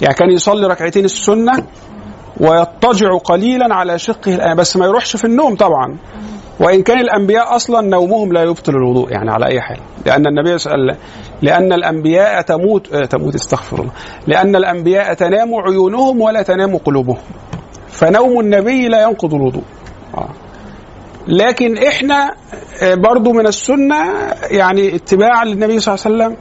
يعني 0.00 0.14
كان 0.14 0.30
يصلي 0.30 0.66
ركعتين 0.66 1.04
السنة 1.04 1.66
ويضطجع 2.40 3.18
قليلا 3.24 3.74
على 3.74 3.98
شقه 3.98 4.34
الأيمن 4.34 4.56
بس 4.56 4.76
ما 4.76 4.86
يروحش 4.86 5.16
في 5.16 5.24
النوم 5.24 5.56
طبعا. 5.56 5.96
وإن 6.60 6.82
كان 6.82 7.00
الأنبياء 7.00 7.56
أصلا 7.56 7.80
نومهم 7.80 8.32
لا 8.32 8.42
يبطل 8.42 8.72
الوضوء 8.72 9.12
يعني 9.12 9.30
على 9.30 9.46
أي 9.46 9.60
حال. 9.60 9.78
لأن 10.06 10.26
النبي 10.26 10.58
سأل 10.58 10.96
لأن 11.42 11.72
الأنبياء 11.72 12.42
تموت 12.42 12.92
آه، 12.94 13.04
تموت 13.04 13.34
استغفر 13.34 13.80
الله. 13.80 13.92
لأن 14.26 14.56
الأنبياء 14.56 15.14
تنام 15.14 15.54
عيونهم 15.54 16.20
ولا 16.20 16.42
تنام 16.42 16.76
قلوبهم. 16.76 17.18
فنوم 17.92 18.40
النبي 18.40 18.88
لا 18.88 19.02
ينقض 19.02 19.34
الوضوء. 19.34 19.64
آه. 20.14 20.28
لكن 21.28 21.78
إحنا 21.78 22.34
آه، 22.82 22.94
برضو 22.94 23.32
من 23.32 23.46
السنة 23.46 24.12
يعني 24.50 24.96
اتباعا 24.96 25.44
للنبي 25.44 25.80
صلى 25.80 25.94
الله 25.94 26.24
عليه 26.24 26.34
وسلم 26.34 26.36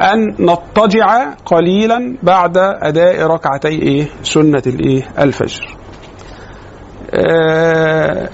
أن 0.00 0.46
نضطجع 0.46 1.30
قليلا 1.46 2.16
بعد 2.22 2.56
أداء 2.58 3.26
ركعتي 3.26 3.68
إيه؟ 3.68 4.08
سنة 4.22 4.62
الإيه؟ 4.66 5.02
الفجر. 5.18 5.76
آه، 7.14 8.28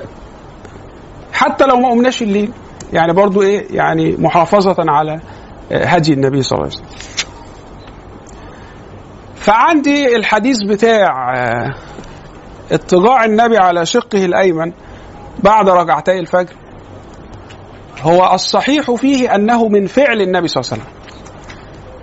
حتى 1.33 1.65
لو 1.67 1.77
ما 1.77 1.89
قمناش 1.91 2.23
الليل 2.23 2.53
يعني 2.93 3.13
برضو 3.13 3.43
إيه؟ 3.43 3.67
يعني 3.77 4.17
محافظة 4.19 4.77
على 4.79 5.21
هدي 5.73 6.13
النبي 6.13 6.43
صلى 6.43 6.59
الله 6.59 6.71
عليه 6.71 6.77
وسلم. 6.77 6.99
فعندي 9.35 10.17
الحديث 10.17 10.63
بتاع 10.63 11.35
اضطجاع 12.73 13.25
النبي 13.25 13.57
على 13.59 13.87
شقه 13.87 14.25
الأيمن 14.25 14.73
بعد 15.43 15.69
ركعتي 15.69 16.19
الفجر 16.19 16.55
هو 18.03 18.35
الصحيح 18.35 18.91
فيه 18.91 19.35
أنه 19.35 19.69
من 19.69 19.87
فعل 19.87 20.21
النبي 20.21 20.49
صلى 20.49 20.61
الله 20.61 20.73
عليه 20.73 20.83
وسلم. 20.83 20.95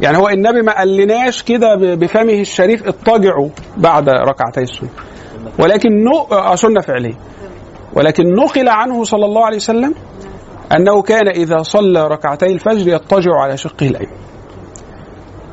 يعني 0.01 0.17
هو 0.17 0.29
النبي 0.29 0.61
ما 0.61 0.77
قالناش 0.77 1.43
كده 1.43 1.75
بفمه 1.75 2.33
الشريف 2.33 2.87
اضطجعوا 2.87 3.49
بعد 3.77 4.09
ركعتي 4.09 4.61
السنة 4.61 4.89
ولكن 5.59 6.03
نو... 6.03 6.19
آه، 6.31 6.55
سنة 6.55 6.81
فعلية. 6.81 7.13
ولكن 7.93 8.23
نقل 8.33 8.69
عنه 8.69 9.03
صلى 9.03 9.25
الله 9.25 9.45
عليه 9.45 9.57
وسلم 9.57 9.95
أنه 10.77 11.01
كان 11.01 11.27
إذا 11.27 11.63
صلى 11.63 12.07
ركعتي 12.07 12.45
الفجر 12.45 12.87
يضطجع 12.87 13.31
على 13.35 13.57
شقه 13.57 13.87
الأيمن. 13.87 14.11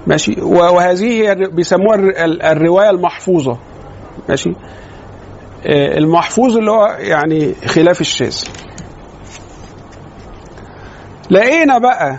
ماشي؟ 0.07 0.41
وهذه 0.41 1.05
هي 1.23 1.35
بيسموها 1.35 1.95
الر- 1.95 2.25
ال- 2.25 2.43
الرواية 2.43 2.91
المحفوظة. 2.91 3.59
ماشي؟ 4.29 4.51
آه، 4.51 4.55
المحفوظ 5.67 6.57
اللي 6.57 6.71
هو 6.71 6.97
يعني 6.99 7.55
خلاف 7.55 8.01
الشاذ 8.01 8.45
لقينا 11.31 11.79
بقى 11.79 12.19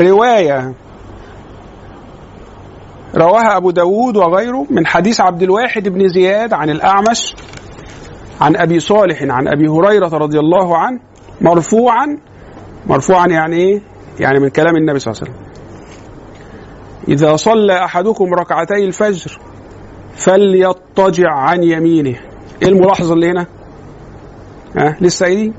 رواية 0.00 0.74
رواها 3.16 3.56
أبو 3.56 3.70
داود 3.70 4.16
وغيره 4.16 4.66
من 4.70 4.86
حديث 4.86 5.20
عبد 5.20 5.42
الواحد 5.42 5.88
بن 5.88 6.08
زياد 6.08 6.52
عن 6.52 6.70
الأعمش 6.70 7.34
عن 8.40 8.56
أبي 8.56 8.80
صالح 8.80 9.22
عن 9.22 9.48
أبي 9.48 9.68
هريرة 9.68 10.08
رضي 10.08 10.38
الله 10.38 10.76
عنه 10.76 11.00
مرفوعا 11.40 12.18
مرفوعا 12.86 13.26
يعني 13.26 13.56
إيه؟ 13.56 13.80
يعني 14.20 14.40
من 14.40 14.48
كلام 14.48 14.76
النبي 14.76 14.98
صلى 14.98 15.12
الله 15.12 15.22
عليه 15.22 15.32
وسلم 15.32 15.46
إذا 17.08 17.36
صلى 17.36 17.84
أحدكم 17.84 18.34
ركعتي 18.34 18.84
الفجر 18.84 19.38
فليضطجع 20.16 21.32
عن 21.32 21.62
يمينه. 21.62 22.16
إيه 22.62 22.68
الملاحظة 22.68 23.14
اللي 23.14 23.30
هنا؟ 23.30 23.46
ها 24.76 24.96
لسه 25.00 25.26
قايلين؟ 25.26 25.54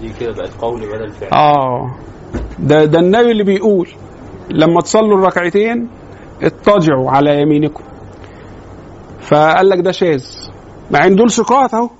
دي؟ 0.00 0.12
كده 0.20 0.32
بقت 0.32 0.50
قول 0.60 0.80
بدل 0.80 1.12
فعل 1.12 1.30
آه. 1.32 1.94
ده 2.58 2.84
ده 2.84 2.98
النبي 2.98 3.30
اللي 3.30 3.44
بيقول 3.44 3.88
لما 4.50 4.80
تصلوا 4.80 5.18
الركعتين 5.18 5.88
اضطجعوا 6.42 7.10
على 7.10 7.40
يمينكم. 7.42 7.84
فقال 9.20 9.68
لك 9.68 9.80
ده 9.80 9.92
شاذ. 9.92 10.24
مع 10.90 11.06
إن 11.06 11.16
دول 11.16 11.30
ثقات 11.30 11.74
أهو. 11.74 11.90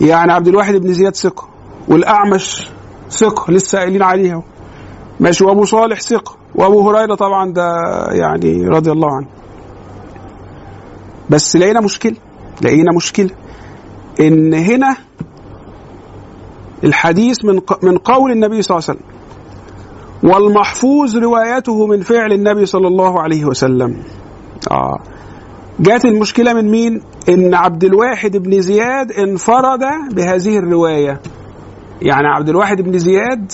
يعني 0.00 0.32
عبد 0.32 0.48
الواحد 0.48 0.74
بن 0.74 0.92
زياد 0.92 1.16
ثقة 1.16 1.48
والأعمش 1.88 2.70
ثقة 3.10 3.52
لسه 3.52 3.78
قايلين 3.78 4.02
عليه 4.02 4.32
أهو. 4.32 4.42
ماشي 5.20 5.44
وأبو 5.44 5.64
صالح 5.64 6.00
ثقة. 6.00 6.36
وأبو 6.54 6.90
هريرة 6.90 7.14
طبعا 7.14 7.52
ده 7.52 7.72
يعني 8.12 8.66
رضي 8.68 8.90
الله 8.92 9.16
عنه. 9.16 9.26
بس 11.30 11.56
لقينا 11.56 11.80
مشكلة. 11.80 12.16
لقينا 12.62 12.92
مشكلة. 12.96 13.30
إن 14.20 14.54
هنا 14.54 14.96
الحديث 16.84 17.44
من 17.44 17.60
من 17.82 17.98
قول 17.98 18.32
النبي 18.32 18.62
صلى 18.62 18.78
الله 18.78 18.88
عليه 18.88 18.98
وسلم. 18.98 19.18
والمحفوظ 20.32 21.16
روايته 21.16 21.86
من 21.86 22.00
فعل 22.00 22.32
النبي 22.32 22.66
صلى 22.66 22.88
الله 22.88 23.22
عليه 23.22 23.44
وسلم. 23.44 24.02
آه. 24.70 24.98
جات 25.80 26.04
المشكلة 26.04 26.52
من 26.52 26.70
مين؟ 26.70 27.02
إن 27.28 27.54
عبد 27.54 27.84
الواحد 27.84 28.36
بن 28.36 28.60
زياد 28.60 29.12
انفرد 29.12 29.80
بهذه 30.14 30.58
الرواية. 30.58 31.20
يعني 32.02 32.26
عبد 32.26 32.48
الواحد 32.48 32.80
بن 32.80 32.98
زياد 32.98 33.52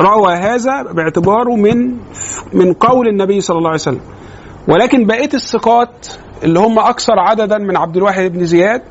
روى 0.00 0.34
هذا 0.34 0.82
باعتباره 0.82 1.56
من 1.56 1.96
من 2.52 2.72
قول 2.72 3.08
النبي 3.08 3.40
صلى 3.40 3.58
الله 3.58 3.70
عليه 3.70 3.80
وسلم. 3.80 4.00
ولكن 4.68 5.06
بقية 5.06 5.30
الثقات 5.34 6.06
اللي 6.46 6.58
هم 6.58 6.78
أكثر 6.78 7.18
عددا 7.18 7.58
من 7.58 7.76
عبد 7.76 7.96
الواحد 7.96 8.32
بن 8.32 8.46
زياد 8.46 8.82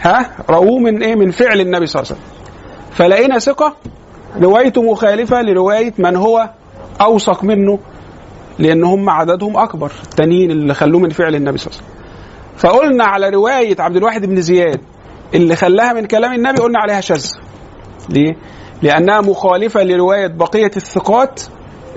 ها 0.00 0.30
رووه 0.50 0.78
من 0.78 1.02
إيه؟ 1.02 1.14
من 1.14 1.30
فعل 1.30 1.60
النبي 1.60 1.86
صلى 1.86 2.02
الله 2.02 2.12
عليه 2.12 2.22
وسلم. 2.22 2.36
فلقينا 2.90 3.38
ثقة 3.38 3.76
روايته 4.42 4.82
مخالفة 4.82 5.42
لرواية 5.42 5.92
من 5.98 6.16
هو 6.16 6.50
أوثق 7.00 7.44
منه 7.44 7.78
لأن 8.58 8.84
هم 8.84 9.10
عددهم 9.10 9.56
أكبر 9.56 9.92
التانيين 10.04 10.50
اللي 10.50 10.74
خلوه 10.74 11.00
من 11.00 11.08
فعل 11.08 11.34
النبي 11.34 11.58
صلى 11.58 11.70
الله 11.72 11.82
عليه 11.82 11.92
وسلم. 11.92 11.96
فقلنا 12.56 13.04
على 13.04 13.28
رواية 13.28 13.76
عبد 13.78 13.96
الواحد 13.96 14.26
بن 14.26 14.40
زياد 14.40 14.80
اللي 15.34 15.56
خلاها 15.56 15.92
من 15.92 16.06
كلام 16.06 16.32
النبي 16.32 16.58
قلنا 16.58 16.78
عليها 16.78 17.00
شاذ 17.00 17.32
ليه؟ 18.08 18.36
لأنها 18.82 19.20
مخالفة 19.20 19.82
لرواية 19.82 20.26
بقية 20.26 20.70
الثقات 20.76 21.42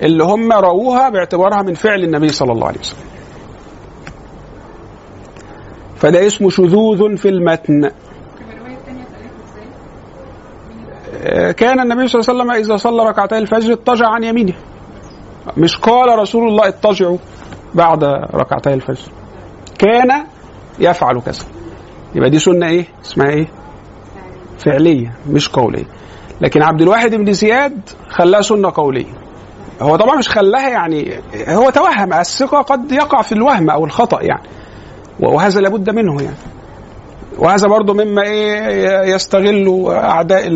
اللي 0.02 0.24
هم 0.24 0.52
رووها 0.52 1.08
باعتبارها 1.08 1.62
من 1.62 1.74
فعل 1.74 2.04
النبي 2.04 2.28
صلى 2.28 2.52
الله 2.52 2.66
عليه 2.66 2.78
وسلم. 2.80 3.09
فده 6.00 6.26
اسمه 6.26 6.50
شذوذ 6.50 7.16
في 7.16 7.28
المتن؟ 7.28 7.90
آه، 11.22 11.52
كان 11.52 11.80
النبي 11.80 12.08
صلى 12.08 12.20
الله 12.20 12.30
عليه 12.30 12.40
وسلم 12.40 12.64
إذا 12.64 12.76
صلى 12.76 13.08
ركعتي 13.08 13.38
الفجر 13.38 13.72
اضطجع 13.72 14.08
عن 14.08 14.24
يمينه. 14.24 14.54
مش 15.56 15.76
قال 15.76 16.18
رسول 16.18 16.48
الله 16.48 16.68
اضطجعوا 16.68 17.18
بعد 17.74 18.04
ركعتي 18.34 18.74
الفجر. 18.74 19.12
كان 19.78 20.24
يفعل 20.78 21.20
كذا. 21.20 21.44
يبقى 22.14 22.30
دي 22.30 22.38
سنة 22.38 22.66
إيه؟ 22.66 22.84
اسمها 23.02 23.28
إيه؟ 23.30 23.46
فعلية 24.58 25.14
مش 25.28 25.48
قولية. 25.48 25.84
لكن 26.40 26.62
عبد 26.62 26.82
الواحد 26.82 27.14
بن 27.14 27.32
زياد 27.32 27.80
خلاها 28.08 28.42
سنة 28.42 28.72
قولية. 28.74 29.12
هو 29.82 29.96
طبعا 29.96 30.16
مش 30.16 30.28
خلاها 30.28 30.68
يعني 30.68 31.20
هو 31.48 31.70
توهم 31.70 32.12
الثقة 32.12 32.62
قد 32.62 32.92
يقع 32.92 33.22
في 33.22 33.32
الوهم 33.32 33.70
أو 33.70 33.84
الخطأ 33.84 34.22
يعني. 34.22 34.42
وهذا 35.22 35.60
لابد 35.60 35.90
منه 35.90 36.22
يعني. 36.22 36.36
وهذا 37.38 37.68
برضه 37.68 37.94
مما 37.94 38.22
إيه 38.22 39.14
يستغل 39.14 39.86
أعداء 39.88 40.48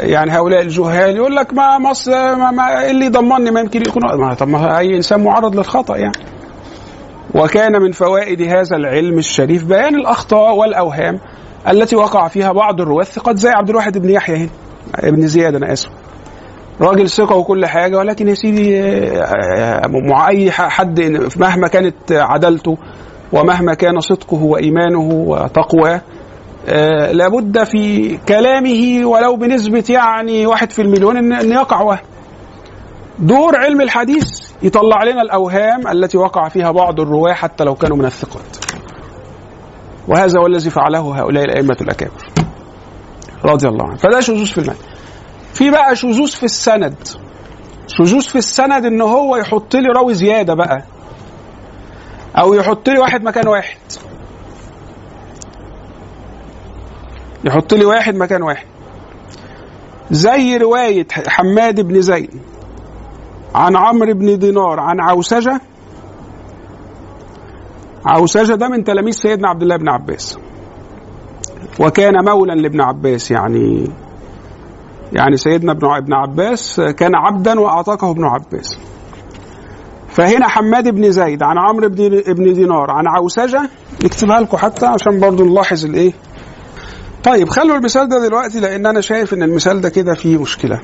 يعني 0.00 0.30
هؤلاء 0.30 0.62
الجهال. 0.62 1.16
يقول 1.16 1.36
لك 1.36 1.54
ما 1.54 1.78
مصر 1.78 2.10
ما, 2.12 2.50
ما 2.50 2.90
اللي 2.90 3.06
يضمني 3.06 3.50
ما 3.50 3.60
يمكن 3.60 3.80
يكون 3.80 4.02
ما 4.14 4.34
طب 4.34 4.48
ما 4.48 4.78
أي 4.78 4.96
إنسان 4.96 5.24
معرض 5.24 5.56
للخطأ 5.56 5.96
يعني. 5.96 6.18
وكان 7.34 7.82
من 7.82 7.92
فوائد 7.92 8.42
هذا 8.42 8.76
العلم 8.76 9.18
الشريف 9.18 9.64
بيان 9.64 9.94
الأخطاء 9.94 10.54
والأوهام 10.54 11.20
التي 11.68 11.96
وقع 11.96 12.28
فيها 12.28 12.52
بعض 12.52 12.80
الرواه 12.80 13.02
الثقات 13.02 13.38
زي 13.38 13.48
عبد 13.48 13.70
الواحد 13.70 13.98
بن 13.98 14.10
يحيى 14.10 14.36
هنا 14.36 14.50
ابن 14.94 15.26
زياد 15.26 15.54
أنا 15.54 15.72
آسف. 15.72 15.90
راجل 16.80 17.08
ثقة 17.08 17.36
وكل 17.36 17.66
حاجة 17.66 17.98
ولكن 17.98 18.28
يا 18.28 18.34
سيدي 18.34 18.80
آه، 18.80 19.22
آه، 19.22 19.86
مع 19.86 20.28
أي 20.28 20.50
حد 20.50 21.00
مهما 21.36 21.68
كانت 21.68 22.12
عدالته 22.12 22.78
ومهما 23.32 23.74
كان 23.74 24.00
صدقه 24.00 24.42
وإيمانه 24.44 25.08
وتقواه 25.10 26.00
آه، 26.68 27.12
لابد 27.12 27.64
في 27.64 28.16
كلامه 28.28 29.00
ولو 29.04 29.36
بنسبة 29.36 29.84
يعني 29.88 30.46
واحد 30.46 30.70
في 30.70 30.82
المليون 30.82 31.16
إن, 31.16 31.52
يقع 31.52 31.80
وهم 31.80 31.98
دور 33.18 33.56
علم 33.56 33.80
الحديث 33.80 34.28
يطلع 34.62 35.04
لنا 35.04 35.22
الأوهام 35.22 35.88
التي 35.88 36.18
وقع 36.18 36.48
فيها 36.48 36.70
بعض 36.70 37.00
الرواة 37.00 37.32
حتى 37.32 37.64
لو 37.64 37.74
كانوا 37.74 37.96
من 37.96 38.04
الثقات. 38.04 38.56
وهذا 40.08 40.40
هو 40.40 40.46
الذي 40.46 40.70
فعله 40.70 41.20
هؤلاء 41.20 41.44
الأئمة 41.44 41.76
الأكابر. 41.80 42.24
رضي 43.44 43.68
الله 43.68 43.84
عنهم. 43.84 43.96
فده 43.96 44.20
شذوذ 44.20 44.46
في 44.46 44.58
المعنى 44.58 44.78
في 45.58 45.70
بقى 45.70 45.96
شذوذ 45.96 46.28
في 46.28 46.42
السند. 46.42 46.94
شذوذ 47.86 48.20
في 48.22 48.38
السند 48.38 48.84
إن 48.84 49.00
هو 49.00 49.36
يحط 49.36 49.76
لي 49.76 49.88
راوي 49.88 50.14
زيادة 50.14 50.54
بقى. 50.54 50.82
أو 52.36 52.54
يحط 52.54 52.88
لي 52.88 52.98
واحد 52.98 53.22
مكان 53.22 53.48
واحد. 53.48 53.78
يحط 57.44 57.74
لي 57.74 57.84
واحد 57.84 58.14
مكان 58.14 58.42
واحد. 58.42 58.66
زي 60.10 60.56
رواية 60.56 61.06
حماد 61.28 61.80
بن 61.80 62.00
زيد 62.00 62.40
عن 63.54 63.76
عمرو 63.76 64.14
بن 64.14 64.38
دينار 64.38 64.80
عن 64.80 65.00
عوسجة. 65.00 65.60
عوسجة 68.06 68.54
ده 68.54 68.68
من 68.68 68.84
تلاميذ 68.84 69.14
سيدنا 69.14 69.48
عبد 69.48 69.62
الله 69.62 69.76
بن 69.76 69.88
عباس. 69.88 70.38
وكان 71.80 72.24
مولا 72.24 72.52
لابن 72.52 72.80
عباس 72.80 73.30
يعني 73.30 73.90
يعني 75.12 75.36
سيدنا 75.36 75.72
ابن 75.72 75.86
ابن 75.86 76.12
عباس 76.14 76.80
كان 76.80 77.14
عبدا 77.14 77.60
واعتقه 77.60 78.10
ابن 78.10 78.24
عباس. 78.24 78.78
فهنا 80.08 80.48
حماد 80.48 80.88
بن 80.88 81.10
زيد 81.10 81.42
عن 81.42 81.58
عمرو 81.58 81.88
بن 81.88 82.22
بن 82.34 82.52
دينار 82.52 82.90
عن 82.90 83.04
عوسجة 83.06 83.70
نكتبها 84.04 84.40
لكم 84.40 84.56
حتى 84.56 84.86
عشان 84.86 85.20
برضو 85.20 85.44
نلاحظ 85.44 85.84
الايه. 85.84 86.12
طيب 87.24 87.48
خلوا 87.48 87.76
المثال 87.76 88.08
ده 88.08 88.26
دلوقتي 88.26 88.60
لأن 88.60 88.86
أنا 88.86 89.00
شايف 89.00 89.34
إن 89.34 89.42
المثال 89.42 89.80
ده 89.80 89.88
كده 89.88 90.14
فيه 90.14 90.38
مشكلة. 90.42 90.80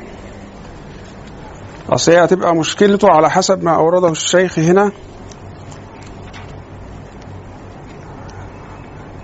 أصل 1.88 2.12
هي 2.12 2.24
هتبقى 2.24 2.54
مشكلته 2.56 3.08
على 3.10 3.30
حسب 3.30 3.64
ما 3.64 3.74
أورده 3.76 4.08
الشيخ 4.08 4.58
هنا. 4.58 4.92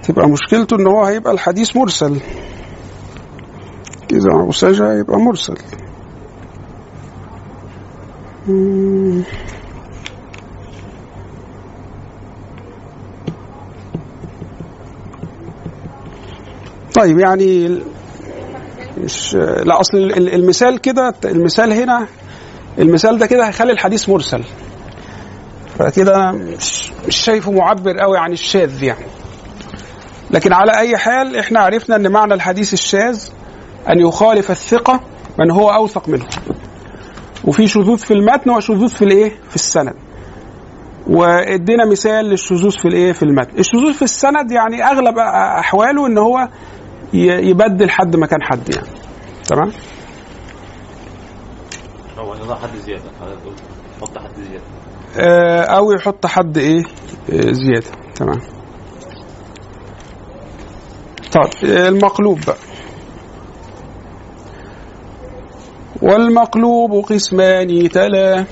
تبقى 0.02 0.28
مشكلته 0.28 0.76
إن 0.76 0.86
هو 0.86 1.04
هيبقى 1.04 1.32
الحديث 1.32 1.76
مرسل. 1.76 2.20
إذا 4.12 4.30
عوسجة 4.32 4.92
يبقى 5.00 5.18
مرسل. 5.18 5.54
طيب 16.94 17.18
يعني 17.18 17.80
مش 18.98 19.34
لا 19.34 19.80
أصل 19.80 19.96
ال- 19.98 20.34
المثال 20.34 20.78
كده 20.78 21.14
المثال 21.24 21.72
هنا 21.72 22.06
المثال 22.78 23.18
ده 23.18 23.26
كده 23.26 23.48
هيخلي 23.48 23.72
الحديث 23.72 24.08
مرسل 24.08 24.44
فكده 25.78 26.32
مش 26.32 26.92
مش 27.08 27.16
شايفه 27.16 27.52
معبر 27.52 27.98
قوي 27.98 28.18
عن 28.18 28.32
الشاذ 28.32 28.82
يعني 28.82 29.04
لكن 30.30 30.52
على 30.52 30.78
أي 30.78 30.96
حال 30.96 31.36
إحنا 31.36 31.60
عرفنا 31.60 31.96
إن 31.96 32.08
معنى 32.12 32.34
الحديث 32.34 32.72
الشاذ 32.72 33.22
أن 33.88 34.00
يخالف 34.00 34.50
الثقة 34.50 35.00
من 35.38 35.50
هو 35.50 35.70
أوثق 35.70 36.08
منه. 36.08 36.26
وفي 37.44 37.66
شذوذ 37.66 37.98
في 37.98 38.14
المتن 38.14 38.50
وشذوذ 38.50 38.88
في 38.88 39.02
الإيه؟ 39.04 39.30
في 39.48 39.54
السند. 39.56 39.94
وإدينا 41.06 41.84
مثال 41.90 42.24
للشذوذ 42.24 42.70
في 42.70 42.88
الإيه؟ 42.88 43.12
في 43.12 43.22
المتن. 43.22 43.58
الشذوذ 43.58 43.94
في 43.94 44.02
السند 44.02 44.50
يعني 44.50 44.84
أغلب 44.84 45.18
أحواله 45.58 46.06
إن 46.06 46.18
هو 46.18 46.48
يبدل 47.14 47.90
حد 47.90 48.16
مكان 48.16 48.42
حد 48.42 48.74
يعني. 48.74 48.88
تمام؟ 49.48 49.72
نضع 52.44 52.54
حد 52.54 52.76
زيادة. 52.86 53.02
حط 54.00 54.18
حد 54.18 54.30
زيادة. 54.48 54.64
آه، 55.18 55.62
أو 55.62 55.92
يحط 55.92 56.26
حد 56.26 56.58
إيه؟ 56.58 56.82
آه، 57.32 57.52
زيادة. 57.52 57.90
تمام؟ 58.14 58.38
طيب 61.32 61.70
آه، 61.70 61.88
المقلوب 61.88 62.40
بقى. 62.46 62.56
والمقلوب 66.02 67.04
قسمان 67.04 67.88
تلا. 67.88 68.44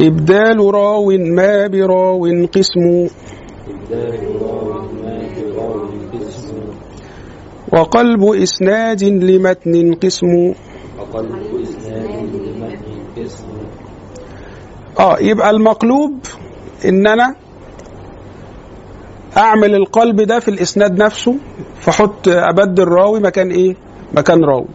إبدال 0.00 0.58
راو 0.74 1.10
ما 1.10 1.66
براو 1.66 2.26
قسم. 2.46 3.06
وقلب 7.72 8.24
إسناد 8.24 9.02
لمتن 9.04 9.94
قسم. 9.94 10.52
آه 15.00 15.16
يبقى 15.20 15.50
المقلوب 15.50 16.12
إن 16.84 17.06
أنا 17.06 17.34
أعمل 19.36 19.74
القلب 19.74 20.20
ده 20.20 20.38
في 20.40 20.48
الإسناد 20.48 21.02
نفسه 21.02 21.34
فاحط 21.80 22.28
أبدل 22.28 22.84
راوي 22.88 23.20
مكان 23.20 23.50
إيه؟ 23.50 23.74
مكان 24.16 24.44
راوي 24.44 24.66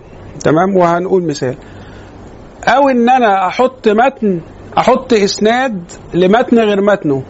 تمام؟ 0.43 0.77
وهنقول 0.77 1.23
مثال. 1.23 1.55
أو 2.63 2.89
إن 2.89 3.09
أنا 3.09 3.47
أحط 3.47 3.87
متن 3.87 4.41
أحط 4.77 5.13
إسناد 5.13 5.91
لمتن 6.13 6.59
غير 6.59 6.81
متنه. 6.81 7.23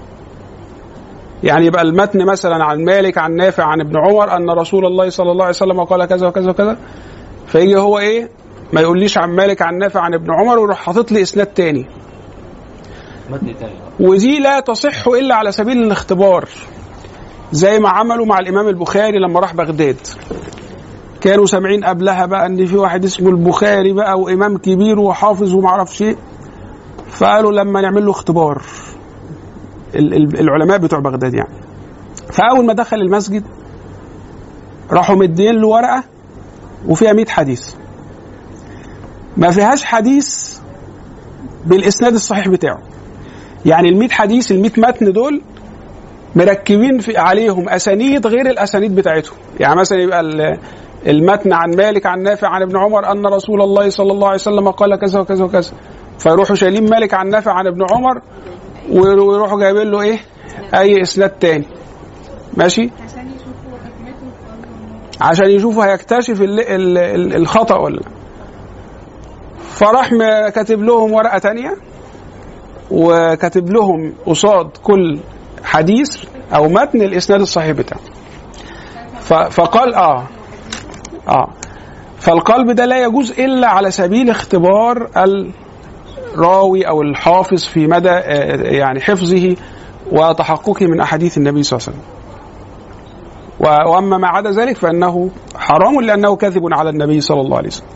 يعني 1.43 1.65
يبقى 1.65 1.81
المتن 1.81 2.25
مثلا 2.25 2.63
عن 2.63 2.83
مالك 2.85 3.17
عن 3.17 3.35
نافع 3.35 3.63
عن 3.63 3.81
ابن 3.81 3.97
عمر 3.97 4.35
أن 4.35 4.49
رسول 4.49 4.85
الله 4.85 5.09
صلى 5.09 5.31
الله 5.31 5.43
عليه 5.43 5.55
وسلم 5.55 5.83
قال 5.83 6.05
كذا 6.05 6.27
وكذا 6.27 6.49
وكذا. 6.49 6.77
فيجي 7.47 7.77
هو 7.77 7.99
إيه؟ 7.99 8.29
ما 8.73 8.81
يقوليش 8.81 9.17
عن 9.17 9.29
مالك 9.29 9.61
عن 9.61 9.77
نافع 9.77 10.01
عن 10.01 10.13
ابن 10.13 10.27
عمر 10.33 10.59
ويروح 10.59 10.77
حاطط 10.77 11.11
لي 11.11 11.21
إسناد 11.21 11.47
تاني. 11.47 11.85
ودي 13.99 14.39
لا 14.39 14.59
تصح 14.59 15.07
إلا 15.07 15.35
على 15.35 15.51
سبيل 15.51 15.83
الاختبار. 15.83 16.49
زي 17.51 17.79
ما 17.79 17.89
عملوا 17.89 18.25
مع 18.25 18.39
الإمام 18.39 18.67
البخاري 18.67 19.19
لما 19.19 19.39
راح 19.39 19.53
بغداد. 19.53 19.97
كانوا 21.21 21.45
سامعين 21.45 21.83
قبلها 21.85 22.25
بقى 22.25 22.45
أن 22.45 22.65
في 22.65 22.77
واحد 22.77 23.03
اسمه 23.03 23.29
البخاري 23.29 23.93
بقى 23.93 24.19
وإمام 24.19 24.57
كبير 24.57 24.99
وحافظ 24.99 25.53
ومعرفش 25.53 26.01
إيه. 26.01 26.15
فقالوا 27.09 27.51
لما 27.51 27.81
نعمل 27.81 28.05
له 28.05 28.11
اختبار 28.11 28.61
ال- 29.95 30.13
ال- 30.13 30.39
العلماء 30.39 30.77
بتوع 30.77 30.99
بغداد 30.99 31.33
يعني. 31.33 31.53
فأول 32.33 32.65
ما 32.65 32.73
دخل 32.73 32.97
المسجد 32.97 33.43
راحوا 34.91 35.15
مدين 35.15 35.55
له 35.55 35.67
ورقة 35.67 36.03
وفيها 36.87 37.13
100 37.13 37.25
حديث. 37.25 37.73
ما 39.37 39.51
فيهاش 39.51 39.85
حديث 39.85 40.57
بالإسناد 41.65 42.13
الصحيح 42.13 42.47
بتاعه. 42.47 42.79
يعني 43.65 43.89
ال 43.89 43.97
100 43.99 44.09
حديث 44.09 44.51
ال 44.51 44.61
100 44.61 44.71
متن 44.77 45.11
دول 45.11 45.41
مركبين 46.35 46.99
في 46.99 47.17
عليهم 47.17 47.69
أسانيد 47.69 48.27
غير 48.27 48.49
الأسانيد 48.49 48.95
بتاعتهم. 48.95 49.37
يعني 49.59 49.75
مثلا 49.79 49.99
يبقى 50.01 50.21
المتن 51.07 51.53
عن 51.53 51.75
مالك 51.75 52.05
عن 52.05 52.23
نافع 52.23 52.47
عن 52.47 52.61
ابن 52.61 52.77
عمر 52.77 53.11
أن 53.11 53.25
رسول 53.25 53.61
الله 53.61 53.89
صلى 53.89 54.11
الله 54.11 54.27
عليه 54.27 54.35
وسلم 54.39 54.71
قال 54.71 54.95
كذا 54.95 55.19
وكذا 55.19 55.43
وكذا. 55.45 55.71
فيروحوا 56.19 56.55
شايلين 56.55 56.89
مالك 56.89 57.13
عن 57.13 57.29
نافع 57.29 57.51
عن 57.51 57.67
ابن 57.67 57.85
عمر 57.91 58.21
ويروحوا 58.91 59.59
جايبين 59.59 59.91
له 59.91 60.01
إيه؟ 60.01 60.19
أي 60.73 61.01
إسناد 61.01 61.29
تاني. 61.29 61.65
ماشي؟ 62.57 62.89
عشان 65.21 65.49
يشوفوا 65.49 65.85
هيكتشف 65.85 66.41
ال 66.41 66.59
ال 66.59 66.97
ال 66.97 67.35
الخطأ 67.35 67.77
ولا 67.79 67.95
لأ. 67.95 68.09
فراح 69.69 70.09
كاتب 70.49 70.83
لهم 70.83 71.13
ورقة 71.13 71.37
تانية 71.37 71.77
وكاتب 72.91 73.69
لهم 73.69 74.13
قصاد 74.25 74.69
كل 74.83 75.19
حديث 75.63 76.17
أو 76.55 76.67
متن 76.67 77.01
الإسناد 77.01 77.41
الصحيح 77.41 77.71
بتاعه. 77.71 78.01
فقال 79.49 79.95
آه 79.95 80.23
آه 81.29 81.47
فالقلب 82.19 82.71
ده 82.71 82.85
لا 82.85 83.03
يجوز 83.03 83.31
إلا 83.31 83.67
على 83.67 83.91
سبيل 83.91 84.29
اختبار 84.29 85.09
الراوي 86.35 86.87
أو 86.87 87.01
الحافظ 87.01 87.63
في 87.63 87.87
مدى 87.87 88.09
آه، 88.09 88.61
يعني 88.61 89.01
حفظه 89.01 89.55
وتحققه 90.11 90.85
من 90.85 91.01
أحاديث 91.01 91.37
النبي 91.37 91.63
صلى 91.63 91.77
الله 91.77 91.87
عليه 91.87 91.97
وسلم 91.97 92.19
وأما 93.93 94.17
ما 94.17 94.27
عدا 94.27 94.51
ذلك 94.51 94.77
فإنه 94.77 95.29
حرام 95.55 96.01
لأنه 96.01 96.35
كذب 96.35 96.73
على 96.73 96.89
النبي 96.89 97.21
صلى 97.21 97.41
الله 97.41 97.57
عليه 97.57 97.67
وسلم. 97.67 97.87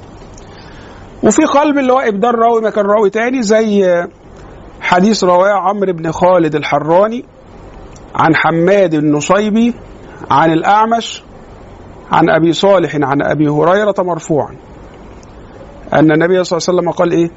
وفي 1.23 1.45
قلب 1.45 1.77
اللي 1.77 1.93
هو 1.93 1.99
ابدال 1.99 2.35
راوي 2.39 2.61
مكان 2.61 2.85
راوي 2.85 3.09
تاني 3.09 3.41
زي 3.41 4.03
حديث 4.81 5.23
رواه 5.23 5.51
عمرو 5.53 5.93
بن 5.93 6.11
خالد 6.11 6.55
الحراني 6.55 7.25
عن 8.15 8.35
حماد 8.35 8.93
النصيبي 8.93 9.73
عن 10.31 10.51
الأعمش 10.51 11.23
عن 12.13 12.29
أبي 12.29 12.53
صالح 12.53 12.95
عن 12.95 13.21
أبي 13.21 13.47
هريرة 13.49 13.95
مرفوعا 13.99 14.55
أن 15.93 16.11
النبي 16.11 16.43
صلى 16.43 16.57
الله 16.57 16.67
عليه 16.69 16.79
وسلم 16.79 16.89
قال 16.91 17.11
إيه؟ 17.11 17.29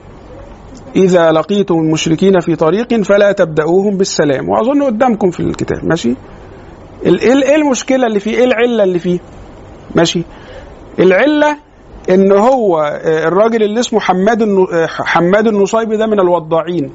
إذا 0.96 1.32
لقيتم 1.32 1.74
المشركين 1.74 2.40
في 2.40 2.56
طريق 2.56 3.02
فلا 3.02 3.32
تبدأوهم 3.32 3.96
بالسلام 3.96 4.48
وأظن 4.48 4.82
قدامكم 4.82 5.30
في 5.30 5.40
الكتاب 5.40 5.84
ماشي؟ 5.84 6.14
ال- 7.06 7.20
إيه 7.20 7.56
المشكلة 7.56 8.06
اللي 8.06 8.20
فيه؟ 8.20 8.36
إيه 8.38 8.44
العلة 8.44 8.82
اللي 8.84 8.98
فيه؟ 8.98 9.18
ماشي؟ 9.94 10.22
العلة 10.98 11.56
إن 12.10 12.32
هو 12.32 12.78
آه، 12.78 13.28
الراجل 13.28 13.62
اللي 13.62 13.80
اسمه 13.80 14.00
حماد 14.00 14.42
آه، 14.42 14.86
حماد 14.86 15.46
النصيبي 15.46 15.96
ده 15.96 16.06
من 16.06 16.20
الوضاعين 16.20 16.90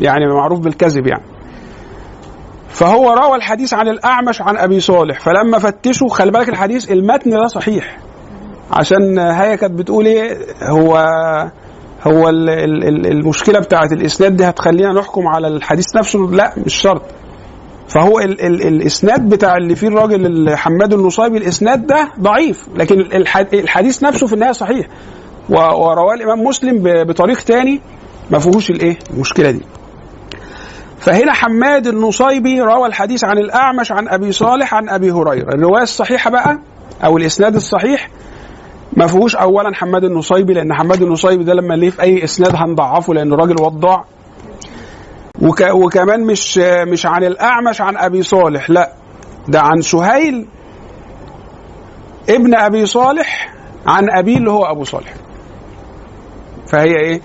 يعني 0.00 0.26
معروف 0.26 0.60
بالكذب 0.60 1.06
يعني 1.06 1.22
فهو 2.68 3.10
روى 3.12 3.36
الحديث 3.36 3.74
عن 3.74 3.88
الأعمش 3.88 4.42
عن 4.42 4.56
أبي 4.56 4.80
صالح 4.80 5.20
فلما 5.20 5.58
فتشوا 5.58 6.08
خلي 6.08 6.30
بالك 6.30 6.48
الحديث 6.48 6.90
المتن 6.92 7.30
ده 7.30 7.46
صحيح. 7.46 7.98
عشان 8.72 9.18
هي 9.18 9.56
كانت 9.56 9.72
بتقول 9.72 10.06
إيه 10.06 10.36
هو 10.62 10.96
هو 12.06 12.28
ال- 12.28 12.50
ال- 12.50 12.84
ال- 12.88 13.06
المشكلة 13.06 13.58
بتاعت 13.60 13.92
الإسناد 13.92 14.36
دي 14.36 14.44
هتخلينا 14.44 14.92
نحكم 14.92 15.26
على 15.28 15.48
الحديث 15.48 15.96
نفسه. 15.96 16.18
لا 16.18 16.52
مش 16.66 16.74
شرط. 16.74 17.02
فهو 17.88 18.18
ال 18.20 18.40
ال 18.40 18.62
الإسناد 18.62 19.28
بتاع 19.28 19.56
اللي 19.56 19.76
فيه 19.76 19.88
الراجل 19.88 20.56
حماد 20.56 20.92
النصيبي 20.94 21.38
الإسناد 21.38 21.86
ده 21.86 22.08
ضعيف. 22.20 22.68
لكن 22.76 23.00
الح- 23.00 23.36
الحديث 23.52 24.02
نفسه 24.02 24.26
في 24.26 24.32
النهاية 24.32 24.52
صحيح. 24.52 24.86
ورواه 25.50 26.14
الإمام 26.14 26.44
مسلم 26.44 26.82
بطريق 27.04 27.40
تاني 27.40 27.80
ما 28.30 28.38
فيهوش 28.38 28.70
الإيه 28.70 28.98
المشكلة 29.14 29.50
دي. 29.50 29.60
فهنا 31.00 31.32
حماد 31.32 31.86
النصيبي 31.86 32.60
روى 32.60 32.86
الحديث 32.88 33.24
عن 33.24 33.38
الأعمش 33.38 33.92
عن 33.92 34.08
أبي 34.08 34.32
صالح 34.32 34.74
عن 34.74 34.88
أبي 34.88 35.10
هريرة. 35.10 35.48
الرواية 35.54 35.82
الصحيحة 35.82 36.30
بقى 36.30 36.58
أو 37.04 37.16
الإسناد 37.18 37.54
الصحيح 37.54 38.10
ما 38.96 39.06
فيهوش 39.06 39.36
اولا 39.36 39.74
حماد 39.74 40.04
النصيبي 40.04 40.52
لأن 40.54 40.74
حماد 40.74 41.02
النصيبي 41.02 41.44
ده 41.44 41.54
لما 41.54 41.74
ليه 41.74 41.90
في 41.90 42.02
أي 42.02 42.24
إسناد 42.24 42.52
هنضعفه 42.54 43.14
لأنه 43.14 43.36
راجل 43.36 43.62
وضاع 43.62 44.04
وك 45.42 45.60
وكمان 45.60 46.20
مش 46.26 46.58
مش 46.58 47.06
عن 47.06 47.24
الأعمش 47.24 47.80
عن 47.80 47.96
أبي 47.96 48.22
صالح 48.22 48.70
لا 48.70 48.92
ده 49.48 49.60
عن 49.60 49.80
سهيل 49.80 50.46
ابن 52.28 52.54
أبي 52.54 52.86
صالح 52.86 53.54
عن 53.86 54.10
أبيه 54.10 54.36
اللي 54.36 54.50
هو 54.50 54.64
أبو 54.64 54.84
صالح. 54.84 55.14
فهي 56.66 57.14
آه، 57.14 57.20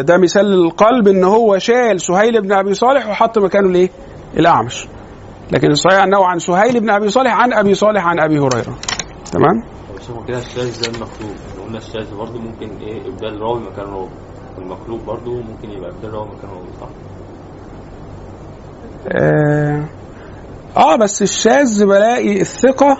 ده 0.00 0.16
مثال 0.18 0.46
للقلب 0.46 1.08
إن 1.08 1.24
هو 1.24 1.58
شال 1.58 2.00
سهيل 2.00 2.42
بن 2.42 2.52
أبي 2.52 2.74
صالح 2.74 3.08
وحط 3.08 3.38
مكانه 3.38 3.68
الايه 3.68 3.90
الأعمش. 4.36 4.86
لكن 5.52 5.70
الصحيح 5.70 6.02
أنه 6.02 6.24
عن 6.26 6.38
سهيل 6.38 6.80
بن 6.80 6.90
أبي 6.90 7.08
صالح 7.08 7.40
عن 7.40 7.52
أبي 7.52 7.74
صالح 7.74 8.06
عن 8.06 8.20
أبي 8.20 8.38
هريرة. 8.38 8.74
تمام؟ 9.32 9.62
هو 10.16 10.24
كده 10.24 10.38
الشاذ 10.38 10.88
المخلوق 10.94 11.34
لو 11.58 11.62
قلنا 11.64 11.78
الشاذ 11.78 12.14
برضه 12.14 12.40
ممكن 12.40 12.70
إيه؟ 12.80 13.08
ابدال 13.08 13.40
راوي 13.40 13.60
مكان 13.60 13.86
راوي. 13.86 14.08
والمخلوق 14.58 15.00
برضه 15.04 15.32
ممكن 15.32 15.70
يبقى 15.70 15.90
ابدال 15.90 16.14
راوي 16.14 16.26
مكان 16.28 16.50
راوي 16.50 16.66
صح؟ 16.80 16.88
آه, 19.08 19.84
آه 20.76 20.96
بس 20.96 21.22
الشاذ 21.22 21.86
بلاقي 21.86 22.40
الثقة 22.40 22.98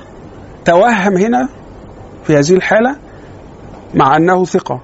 توهم 0.65 1.17
هنا 1.17 1.49
في 2.25 2.37
هذه 2.37 2.53
الحالة 2.53 2.97
مع 3.95 4.17
أنه 4.17 4.45
ثقة. 4.45 4.81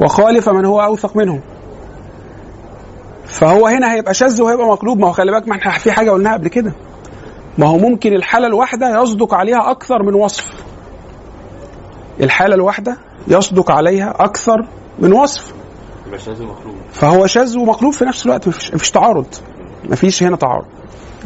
وخالف 0.00 0.48
من 0.48 0.64
هو 0.64 0.80
أوثق 0.82 1.16
منه 1.16 1.40
فهو 3.26 3.66
هنا 3.66 3.94
هيبقى 3.94 4.14
شاذ 4.14 4.42
وهيبقى 4.42 4.66
مقلوب. 4.66 4.98
ما 4.98 5.08
هو 5.08 5.12
خلي 5.12 5.32
بالك 5.32 5.48
ما 5.48 5.56
إحنا 5.56 5.78
في 5.78 5.92
حاجة 5.92 6.10
قلناها 6.10 6.32
قبل 6.32 6.48
كده. 6.48 6.72
ما 7.58 7.66
هو 7.66 7.78
ممكن 7.78 8.12
الحالة 8.12 8.46
الواحدة 8.46 9.02
يصدق 9.02 9.34
عليها 9.34 9.70
أكثر 9.70 10.02
من 10.02 10.14
وصف. 10.14 10.52
الحالة 12.20 12.54
الواحدة 12.54 12.96
يصدق 13.28 13.70
عليها 13.70 14.14
أكثر 14.24 14.66
من 14.98 15.12
وصف. 15.12 15.54
فهو 16.92 17.26
شاذ 17.26 17.58
ومقلوب 17.58 17.92
في 17.92 18.04
نفس 18.04 18.26
الوقت. 18.26 18.48
مفيش, 18.48 18.74
مفيش 18.74 18.90
تعارض. 18.90 19.26
مفيش 19.84 20.22
هنا 20.22 20.36
تعارض. 20.36 20.66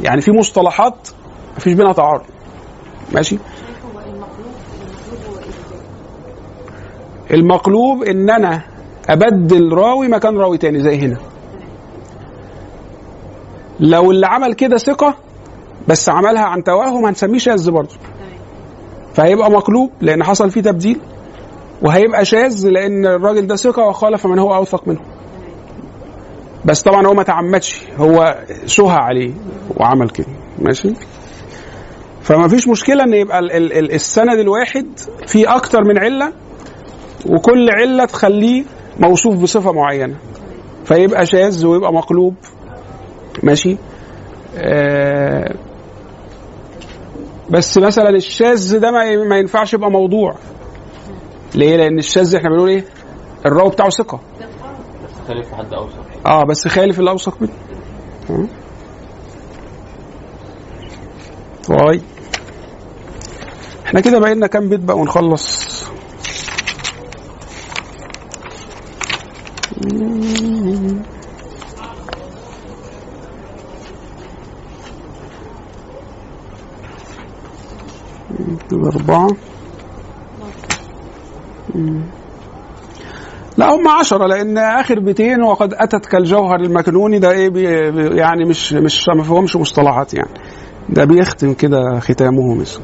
يعني 0.00 0.20
في 0.20 0.30
مصطلحات 0.30 1.08
مفيش 1.56 1.72
بينها 1.74 1.92
تعارض. 1.92 2.22
ماشي 3.12 3.36
هو 3.36 3.40
المقلوب 4.00 4.52
المقلوب 4.82 5.18
هو 5.30 5.38
إيه 5.38 5.44
بالظبط؟ 5.44 5.82
المقلوب 7.32 8.02
إن 8.02 8.30
أنا 8.30 8.62
أبدل 9.10 9.72
راوي 9.72 10.08
مكان 10.08 10.36
راوي 10.38 10.58
تاني 10.58 10.80
زي 10.80 10.98
هنا. 10.98 11.16
لو 13.80 14.10
اللي 14.10 14.26
عمل 14.26 14.54
كده 14.54 14.76
ثقة 14.76 15.14
بس 15.88 16.08
عملها 16.08 16.42
عن 16.44 16.64
توهم 16.64 17.06
هنسميه 17.06 17.38
شاذ 17.38 17.70
برضه. 17.70 17.94
فهيبقى 19.14 19.50
مقلوب 19.50 19.90
لأن 20.00 20.24
حصل 20.24 20.50
فيه 20.50 20.60
تبديل 20.60 21.00
وهيبقى 21.82 22.24
شاذ 22.24 22.68
لأن 22.68 23.06
الراجل 23.06 23.46
ده 23.46 23.56
ثقة 23.56 23.82
وخالف 23.88 24.26
من 24.26 24.38
هو 24.38 24.54
أوثق 24.54 24.88
منه. 24.88 25.00
بس 26.64 26.82
طبعا 26.82 27.06
هو 27.06 27.14
ما 27.14 27.22
تعمدش 27.22 27.82
هو 27.98 28.36
سهى 28.66 28.96
عليه 28.96 29.32
وعمل 29.76 30.10
كده. 30.10 30.26
ماشي؟ 30.58 30.92
فما 32.22 32.48
فيش 32.48 32.68
مشكلة 32.68 33.04
إن 33.04 33.14
يبقى 33.14 33.38
ال- 33.38 33.52
ال- 33.52 33.72
ال- 33.72 33.92
السند 33.92 34.38
الواحد 34.38 34.86
فيه 35.26 35.56
أكتر 35.56 35.84
من 35.84 35.98
علة 35.98 36.32
وكل 37.26 37.70
علة 37.70 38.04
تخليه 38.04 38.64
موصوف 38.98 39.36
بصفة 39.36 39.72
معينة. 39.72 40.16
فيبقى 40.84 41.26
شاذ 41.26 41.66
ويبقى 41.66 41.92
مقلوب. 41.92 42.34
ماشي؟ 43.42 43.76
آه 44.56 45.54
بس 47.50 47.78
مثلا 47.78 48.08
الشاذ 48.10 48.78
ده 48.78 48.90
ما 49.28 49.38
ينفعش 49.38 49.74
يبقى 49.74 49.90
موضوع. 49.90 50.34
ليه؟ 51.54 51.76
لأن 51.76 51.98
الشاذ 51.98 52.34
إحنا 52.34 52.50
بنقول 52.50 52.68
إيه؟ 52.68 52.84
الراوي 53.46 53.70
بتاعه 53.70 53.90
ثقة. 53.90 54.20
بس 55.04 55.28
خالف 55.28 55.48
في 55.48 55.56
حد 55.56 55.72
اوثق 55.74 56.26
آه 56.26 56.44
بس 56.44 56.68
خالف 56.68 57.00
الاوثق 57.00 57.42
منه. 57.42 57.52
تمام؟ 58.28 58.48
طيب. 61.68 62.02
إحنا 63.86 64.00
كده 64.00 64.18
بقينا 64.18 64.46
كام 64.46 64.68
بيت 64.68 64.80
بقى 64.80 64.96
ونخلص؟ 64.98 65.79
أربعة. 78.72 79.28
لا 83.58 83.74
هم 83.74 83.88
عشرة 83.88 84.26
لأن 84.26 84.58
آخر 84.58 85.00
بيتين 85.00 85.42
وقد 85.42 85.74
أتت 85.74 86.06
كالجوهر 86.06 86.60
المكنون 86.60 87.20
ده 87.20 87.30
إيه 87.30 87.50
يعني 88.18 88.44
مش 88.44 88.72
مش 88.72 89.08
ما 89.16 89.22
فيهمش 89.22 89.56
مصطلحات 89.56 90.14
يعني. 90.14 90.30
ده 90.88 91.04
بيختم 91.04 91.54
كده 91.54 92.00
ختامه 92.00 92.54
مثل 92.54 92.80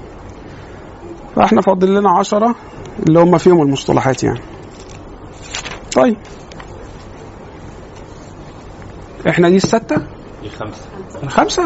فإحنا 1.36 1.60
فاضل 1.60 1.94
لنا 1.94 2.10
عشرة 2.18 2.54
اللي 3.08 3.20
هم 3.20 3.38
فيهم 3.38 3.62
المصطلحات 3.62 4.24
يعني. 4.24 4.40
طيب. 5.96 6.16
إحنا 9.28 9.48
دي 9.48 9.56
الستة؟ 9.56 9.96
دي 10.42 10.48
خمسة. 10.48 10.84
الخمسة؟ 11.22 11.62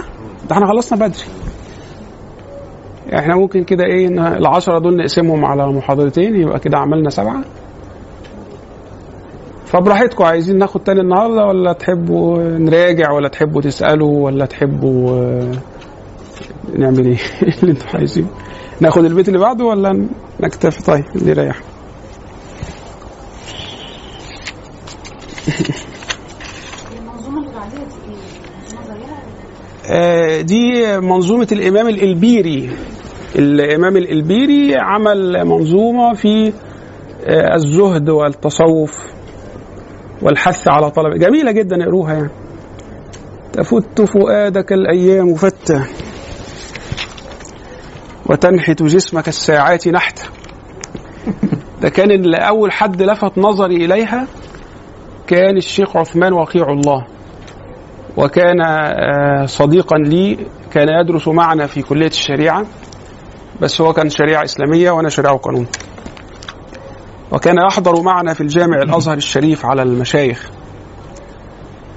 ده 0.49 0.53
إحنا 0.53 0.66
خلصنا 0.66 0.99
بدري. 1.07 1.24
إحنا 3.15 3.37
ممكن 3.37 3.65
كده 3.65 3.85
إيه 3.85 4.09
العشرة 4.09 4.78
دول 4.78 4.97
نقسمهم 4.97 5.45
على 5.45 5.66
محاضرتين 5.73 6.37
يبقى 6.37 6.59
كده 6.59 6.78
عملنا 6.78 7.11
سبعة. 7.11 7.45
فبراحتكم 9.66 10.24
عايزين 10.24 10.59
ناخد 10.59 10.81
تاني 10.85 11.01
النهارده 11.01 11.45
ولا 11.47 11.73
تحبوا 11.73 12.43
نراجع 12.43 13.12
ولا 13.12 13.28
تحبوا 13.28 13.62
تسألوا 13.62 14.24
ولا 14.24 14.47
تحبوا 14.47 15.11
آه، 15.11 15.53
نعمل 16.78 17.07
إيه؟ 17.07 17.19
اللي 17.62 17.73
أنتوا 17.73 17.87
عايزينه؟ 17.95 18.28
ناخد 18.81 19.05
البيت 19.05 19.28
اللي 19.28 19.39
بعده 19.39 19.65
ولا 19.65 20.09
نكتفي؟ 20.41 20.82
طيب 20.82 21.05
اللي 21.16 21.31
يريح 21.31 21.61
المنظومه 26.99 27.39
اللي 27.39 27.53
بعدها 27.53 27.85
دي 27.85 27.95
إيه؟ 28.09 28.16
منظومه 28.62 28.85
زيها 28.99 29.19
آه، 29.80 29.80
دي 30.41 30.99
منظومة 31.01 31.49
الإمام 31.53 31.89
الإلبيري. 31.89 32.71
الإمام 33.37 33.97
الإلبيري 33.97 34.77
عمل 34.77 35.45
منظومة 35.45 36.15
في 36.15 36.53
آه، 37.27 37.55
الزهد 37.55 38.09
والتصوف 38.09 38.99
والحث 40.23 40.69
على 40.69 40.91
طلب. 40.91 41.19
جميلة 41.19 41.53
جدا 41.53 41.83
اقروها 41.83 42.12
يعني. 42.15 42.31
تفت 43.53 44.03
فؤادك 44.03 44.73
الأيام. 44.73 45.35
فتى 45.35 45.85
وتنحت 48.27 48.83
جسمك 48.83 49.29
الساعات 49.29 49.89
نحتا 49.89 50.23
ده 51.83 51.89
كان 51.89 52.11
اللي 52.11 52.37
أول 52.37 52.73
حد 52.73 53.03
لفت 53.03 53.39
نظري 53.39 53.85
إليها 53.85 54.27
كان 55.27 55.57
الشيخ 55.57 55.97
عثمان 55.97 56.33
وقيع 56.33 56.67
الله. 56.73 57.07
وكان 58.21 58.61
آه، 58.61 59.47
صديقا 59.47 59.99
لي 59.99 60.39
كان 60.73 60.89
يدرس 60.89 61.29
معنا 61.29 61.67
في 61.67 61.83
كلية 61.83 62.07
الشريعة 62.07 62.67
بس 63.61 63.81
هو 63.81 63.93
كان 63.93 64.11
شريعة 64.11 64.45
إسلامية 64.45 64.91
وأنا 64.91 65.09
شريعة 65.09 65.33
وقانون. 65.33 65.67
وكان 67.33 67.57
يحضر 67.59 68.03
معنا 68.03 68.35
في 68.35 68.41
الجامع 68.41 68.83
الأزهر 68.83 69.17
الشريف 69.17 69.67
على 69.67 69.83
المشايخ 69.83 70.51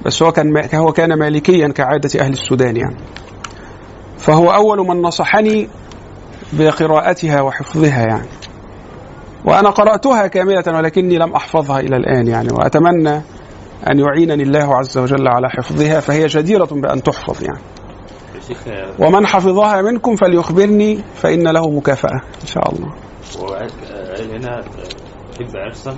بس 0.06 0.24
هو 0.24 0.32
كان 0.32 0.68
هو 0.76 0.92
كان 0.92 1.14
مالكيا 1.14 1.68
كعادة 1.68 2.20
أهل 2.20 2.34
السودان 2.34 2.78
يعني. 2.78 2.96
فهو 4.18 4.52
أول 4.52 4.88
من 4.88 5.02
نصحني 5.02 5.70
بقراءتها 6.54 7.42
وحفظها 7.42 8.06
يعني. 8.08 8.28
وأنا 9.46 9.70
قرأتها 9.70 10.28
كاملة 10.28 10.64
ولكني 10.68 11.18
لم 11.18 11.34
أحفظها 11.34 11.80
إلى 11.80 11.96
الآن 11.96 12.28
يعني. 12.28 12.50
وأتمنى 12.52 13.22
أن 13.92 14.00
يعينني 14.00 14.44
الله 14.44 14.76
عز 14.76 14.98
وجل 14.98 15.28
على 15.28 15.50
حفظها 15.50 16.00
فهي 16.00 16.26
جديرة 16.26 16.68
بأن 16.72 17.04
تحفظ 17.04 17.44
يعني. 17.44 17.60
ومن 19.00 19.28
حفظها 19.28 19.82
منكم 19.82 20.16
فليخبرني 20.16 21.04
فإن 21.16 21.48
له 21.48 21.70
مكافأة 21.70 22.22
إن 22.42 22.48
شاء 22.48 22.74
الله. 22.74 22.94
هنا 24.36 24.62
تحب 25.34 25.58
عرسا 25.58 25.96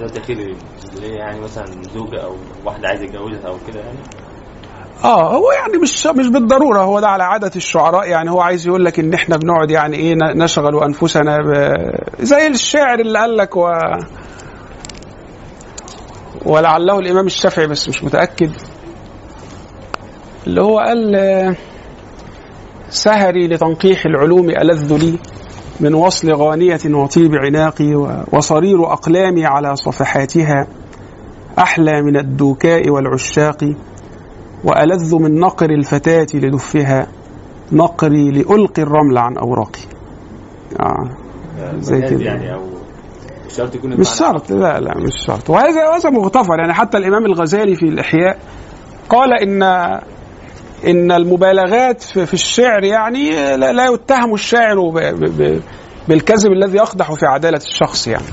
ده 0.00 0.22
اللي 0.30 0.56
هي 1.02 1.14
يعني 1.14 1.40
مثلا 1.40 1.66
زوجة 1.94 2.24
أو 2.24 2.36
واحدة 2.64 2.88
عايزة 2.88 3.04
يتجوزها 3.04 3.48
أو 3.48 3.56
كده 3.68 3.80
يعني. 3.80 3.98
آه 5.04 5.36
هو 5.36 5.52
يعني 5.52 5.78
مش 5.82 6.06
مش 6.06 6.28
بالضرورة 6.28 6.82
هو 6.82 7.00
ده 7.00 7.08
على 7.08 7.24
عادة 7.24 7.50
الشعراء 7.56 8.08
يعني 8.08 8.30
هو 8.30 8.40
عايز 8.40 8.66
يقول 8.66 8.84
لك 8.84 8.98
إن 8.98 9.14
إحنا 9.14 9.36
بنقعد 9.36 9.70
يعني 9.70 9.96
إيه 9.96 10.14
نشغل 10.14 10.82
أنفسنا 10.82 11.36
ب... 11.36 11.52
زي 12.20 12.46
الشاعر 12.46 12.98
اللي 13.00 13.18
قال 13.18 13.36
لك 13.36 13.56
و 13.56 13.68
ولعله 16.48 16.98
الإمام 16.98 17.26
الشافعي 17.26 17.66
بس 17.66 17.88
مش 17.88 18.04
متأكد 18.04 18.50
اللي 20.46 20.62
هو 20.62 20.78
قال 20.78 21.16
سهري 22.88 23.48
لتنقيح 23.48 24.06
العلوم 24.06 24.50
ألذ 24.50 24.96
لي 24.96 25.18
من 25.80 25.94
وصل 25.94 26.32
غانية 26.32 26.78
وطيب 26.90 27.34
عناقي 27.34 27.94
وصرير 28.32 28.92
أقلامي 28.92 29.46
على 29.46 29.76
صفحاتها 29.76 30.66
أحلى 31.58 32.02
من 32.02 32.16
الدوكاء 32.16 32.90
والعشاق 32.90 33.74
وألذ 34.64 35.14
من 35.14 35.40
نقر 35.40 35.70
الفتاة 35.70 36.26
لدفها 36.34 37.06
نقري 37.72 38.30
لألقي 38.30 38.82
الرمل 38.82 39.18
عن 39.18 39.36
أوراقي 39.38 39.80
آه. 40.80 41.10
زي 41.78 41.96
مجاز 41.96 42.10
كده. 42.12 42.24
يعني 42.24 42.54
أو 42.54 42.77
مش 43.48 43.56
شرط 43.56 43.74
يكون 43.74 43.90
مش 44.00 44.08
شرط 44.18 44.50
لا 44.50 44.80
لا 44.80 44.94
مش 44.98 45.12
شرط. 45.26 45.50
وهذا 45.50 45.96
هذا 45.96 46.10
مغتفر. 46.10 46.58
يعني 46.58 46.74
حتى 46.74 46.98
الإمام 46.98 47.26
الغزالي 47.26 47.74
في 47.74 47.82
الإحياء 47.86 48.38
قال 49.08 49.32
إن 49.42 49.62
إن 50.86 51.12
المبالغات 51.12 52.02
في 52.02 52.34
الشعر 52.34 52.84
يعني 52.84 53.30
لا, 53.56 53.72
لا 53.72 53.86
يتهم 53.86 54.34
الشاعر 54.34 54.76
بالكذب 56.08 56.52
الذي 56.52 56.76
يقدح 56.76 57.12
في 57.12 57.26
عدالة 57.26 57.56
الشخص 57.70 58.06
يعني. 58.08 58.24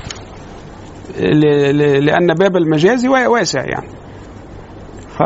لأن 2.00 2.26
باب 2.34 2.56
المجاز 2.56 3.06
وا- 3.06 3.26
واسع 3.26 3.60
يعني. 3.60 3.88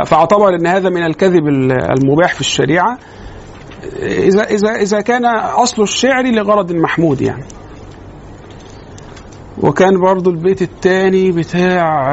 فاعتبر 0.06 0.54
إن 0.54 0.66
هذا 0.66 0.88
من 0.90 1.04
الكذب 1.06 1.46
ال- 1.48 1.72
المباح 1.72 2.34
في 2.34 2.40
الشريعة. 2.40 2.98
اذا 4.02 4.42
اذا 4.44 4.70
إذا 4.74 5.00
كان 5.00 5.24
أصل 5.56 5.82
الشعر 5.82 6.22
لغرض 6.26 6.72
محمود 6.72 7.20
يعني. 7.20 7.44
وكان 9.62 10.00
برضو 10.00 10.30
البيت 10.30 10.62
الثاني 10.62 11.30
بتاع 11.32 12.12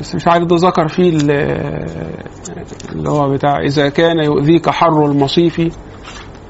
بس 0.00 0.14
مش 0.14 0.28
عارف 0.28 0.44
ده 0.46 0.56
ذكر 0.56 0.88
فيه 0.88 1.10
ال- 1.16 1.30
اللي 2.92 3.10
هو 3.10 3.28
بتاع 3.28 3.58
إذا 3.58 3.88
كان 3.88 4.18
يؤذيك 4.18 4.70
حر 4.70 5.06
المصيف 5.06 5.60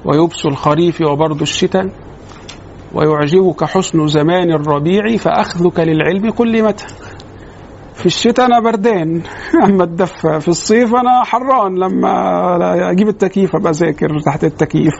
ويبس 0.04 0.46
الخريف 0.46 1.00
وبرد 1.00 1.40
الشتاء 1.40 1.88
ويعجبك 2.94 3.64
حسن 3.64 4.06
زمان 4.06 4.52
الربيع 4.52 5.16
فأخذك 5.16 5.80
للعلم 5.80 6.30
كل 6.30 6.62
متى. 6.62 6.86
في 7.94 8.06
الشتاء 8.06 8.46
أنا 8.46 8.60
بردان 8.60 9.22
أما 9.66 9.84
الدفى. 9.84 10.40
في 10.40 10.48
الصيف 10.48 10.94
أنا 10.94 11.24
حران 11.24 11.74
لما 11.78 12.90
أجيب 12.90 13.08
التكييف 13.08 13.56
أبقى 13.56 13.70
أذاكر 13.70 14.20
تحت 14.20 14.44
التكييف. 14.44 14.94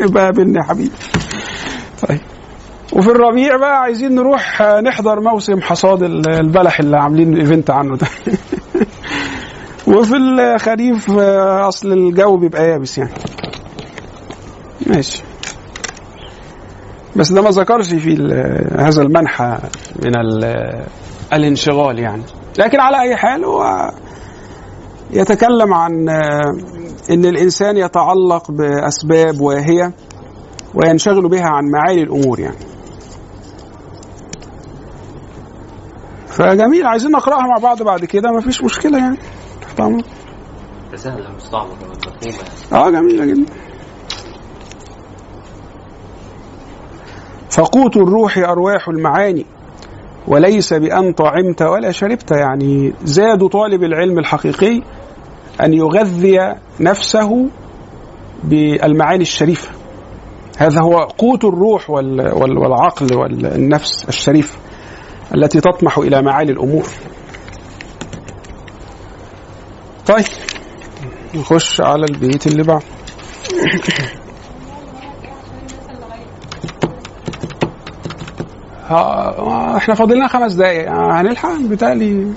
يبقى 0.00 0.32
يا 0.56 0.62
حبيبي 0.62 0.90
طيب. 2.08 2.20
وفي 2.92 3.08
الربيع 3.10 3.56
بقى 3.56 3.80
عايزين 3.80 4.14
نروح 4.14 4.62
آه، 4.62 4.80
نحضر 4.80 5.20
موسم 5.20 5.60
حصاد 5.60 6.02
ال- 6.02 6.28
البلح 6.30 6.80
اللي 6.80 6.96
عاملين 6.96 7.32
الايفنت 7.32 7.70
عنه 7.70 7.96
ده. 7.96 8.06
وفي 9.96 10.16
الخريف 10.16 11.10
آه، 11.10 11.68
أصل 11.68 11.92
الجو 11.92 12.36
بيبقى 12.36 12.68
يابس 12.68 12.98
يعني. 12.98 13.10
ماشي. 14.86 15.22
بس 17.16 17.32
ده 17.32 17.42
ما 17.42 17.50
ذكرش 17.50 17.88
في 17.94 18.14
هذا 18.78 19.02
المنحى 19.02 19.58
من 20.02 20.16
ال- 20.20 20.84
الانشغال 21.32 21.98
يعني. 21.98 22.22
لكن 22.58 22.80
على 22.80 23.00
أي 23.02 23.16
حال 23.16 23.44
هو 23.44 23.90
يتكلم 25.10 25.74
عن 25.74 26.08
آه، 26.08 26.40
إن 27.10 27.24
الإنسان 27.24 27.76
يتعلق 27.76 28.50
بأسباب 28.50 29.40
واهيه 29.40 29.92
وينشغل 30.78 31.28
بها 31.28 31.46
عن 31.48 31.70
معالي 31.70 32.02
الأمور 32.02 32.40
يعني. 32.40 32.56
فجميل 36.28 36.86
عايزين 36.86 37.10
نقرأها 37.10 37.46
مع 37.46 37.56
بعض 37.62 37.82
بعد 37.82 38.04
كده 38.04 38.30
مفيش 38.30 38.64
مشكلة 38.64 38.98
يعني. 38.98 39.18
تحت 39.62 39.80
امرك 39.80 40.04
ده 40.90 40.96
سهله 40.96 41.30
مش 41.30 41.42
مفهومه 41.46 41.76
يعني. 42.72 42.86
آه 42.86 42.90
جميله 42.90 43.24
جدا 43.24 43.52
فقوت 47.50 47.96
الروح 47.96 48.38
أرواح 48.38 48.88
المعاني 48.88 49.46
وليس 50.26 50.74
بأن 50.74 51.12
طعمت 51.12 51.62
ولا 51.62 51.90
شربت 51.90 52.30
يعني. 52.30 52.92
زاد 53.04 53.46
طالب 53.46 53.82
العلم 53.82 54.18
الحقيقي 54.18 54.82
أن 55.62 55.74
يغذي 55.74 56.54
نفسه 56.80 57.48
بالمعاني 58.44 59.22
الشريفة. 59.22 59.77
هذا 60.58 60.80
هو 60.80 60.98
قوت 60.98 61.44
الروح 61.44 61.90
وال- 61.90 62.32
وال- 62.34 62.58
والعقل 62.58 63.14
والنفس 63.14 64.04
الشريفه 64.08 64.58
التي 65.34 65.60
تطمح 65.60 65.98
إلى 65.98 66.22
معالي 66.22 66.52
الأمور. 66.52 66.86
طيب 70.06 70.24
نخش 71.34 71.80
على 71.80 72.04
البيت 72.10 72.46
اللي 72.46 72.62
بعده 72.62 72.84
إحنا 79.76 79.94
فاضل 79.94 80.16
لنا 80.16 80.28
خمس 80.28 80.52
دقايق. 80.52 80.90
هنلحق؟ 80.90 81.60
بتالي 81.60 82.32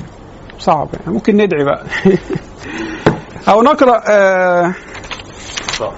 صعب. 0.59 0.89
يعني 0.99 1.13
ممكن 1.13 1.33
ندعي 1.37 1.63
بقى. 1.63 1.85
أو 3.49 3.61
نقرأ 3.61 4.01
آه 4.09 4.73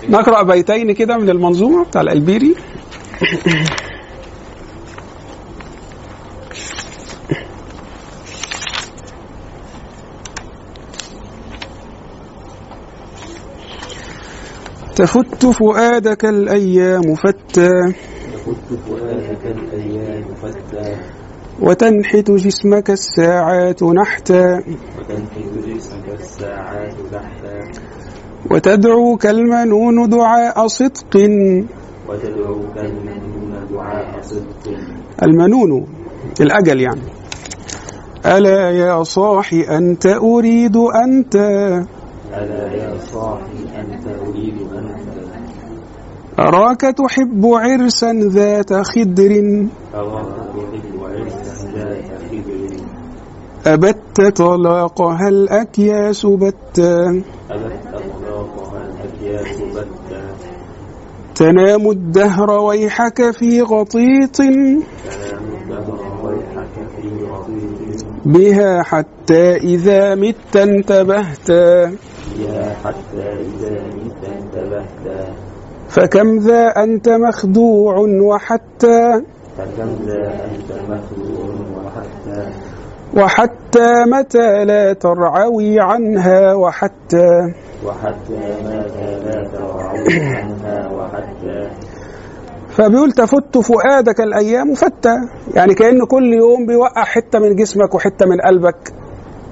نقرأ 0.10 0.44
بيتين 0.44 0.92
كده 0.92 1.18
من 1.18 1.30
المنظومة 1.30 1.86
بتاع 1.86 2.02
الألبيري. 2.02 2.56
تفت 14.96 15.46
فؤادك 15.46 16.26
الأيام 16.26 17.16
فتى. 17.16 17.70
تفت 18.34 18.80
فؤادك 18.88 19.46
الأيام 19.46 20.36
فتى. 20.36 20.98
وتنحت 21.60 22.32
جسمك 22.32 22.90
الساعات 22.90 23.84
نحتا. 23.84 24.64
وتنحت 25.00 25.38
جسمك 25.68 26.10
الساعات 26.20 26.96
تحتا 27.12 27.93
وتدعوك 28.52 29.26
المنون 29.26 30.10
دعاء 30.10 30.68
صدق. 30.68 31.16
وتدعوك 32.10 32.78
المؤمنون 32.78 33.68
دعاء 33.72 34.22
صدق. 34.22 34.78
المنون 35.24 35.88
الأجل 36.42 36.82
يعني. 36.82 37.02
ألا 38.26 38.72
يا 38.72 39.04
صاحي 39.04 39.62
أنت 39.62 40.06
أريد 40.06 40.78
أنت. 40.78 41.36
ألا 42.34 42.74
يا 42.74 42.98
صاحي 43.14 43.64
أنت 43.80 44.08
أريد 44.28 44.58
أنت. 44.74 45.04
أراك 46.40 46.82
تحب 46.82 47.46
عرسا 47.46 48.14
ذات 48.14 48.74
خدر. 48.74 49.68
أراك 49.94 50.32
تحب 50.42 50.98
عرسا 51.04 51.60
ذات 51.76 52.10
خبر 52.32 52.74
أبت 53.68 54.22
طلاقها 54.38 55.28
الأكياس 55.30 56.26
بتا. 56.26 57.24
أبت 57.52 57.83
تنام 61.36 61.90
الدهر 61.90 62.52
ويحك 62.52 63.32
في 63.32 63.62
غطيط. 63.62 64.42
بها 68.26 68.84
حتى 68.84 69.56
إذا 69.56 70.16
مت 70.16 70.56
انتبهت. 70.56 71.52
فكم 75.90 76.38
ذا 76.38 76.68
أنت 76.68 77.10
مخدوع 77.10 77.98
وحتى. 78.00 79.22
فكم 79.58 79.90
ذا 80.06 80.46
أنت 80.46 80.72
مخلوع 80.72 81.54
وحتى. 81.76 82.63
وحتى 83.18 83.94
متى 84.08 84.66
لا 84.66 84.94
ترعوي 84.94 85.80
عنها 85.80 86.54
وحتى 86.54 87.30
وحتى 87.86 88.40
متى 88.66 89.20
لا 89.26 89.48
ترعوي 89.54 90.26
عنها 90.36 90.90
وحتى 90.92 91.70
فبيقول 92.70 93.12
تفت 93.12 93.58
فؤادك 93.58 94.22
الأيام 94.22 94.74
فتى 94.74 95.16
يعني 95.56 95.74
كأن 95.74 96.06
كل 96.06 96.34
يوم 96.34 96.66
بيوقع 96.66 97.04
حتة 97.04 97.40
من 97.40 97.56
جسمك 97.56 97.96
وحتة 97.96 98.26
من 98.26 98.42
قلبك. 98.42 98.94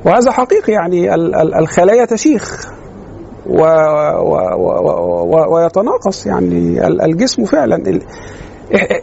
وهذا 0.06 0.32
حقيقي 0.32 0.74
يعني 0.74 1.16
ال- 1.16 1.36
ال- 1.36 1.54
الخلايا 1.56 2.06
تشيخ. 2.06 2.72
و 3.50 3.62
و 3.62 4.34
و 4.58 4.68
و 5.36 5.56
ويتناقص 5.56 6.26
يعني 6.28 6.88
ال- 6.88 7.02
الجسم 7.02 7.46
فعلا. 7.46 8.00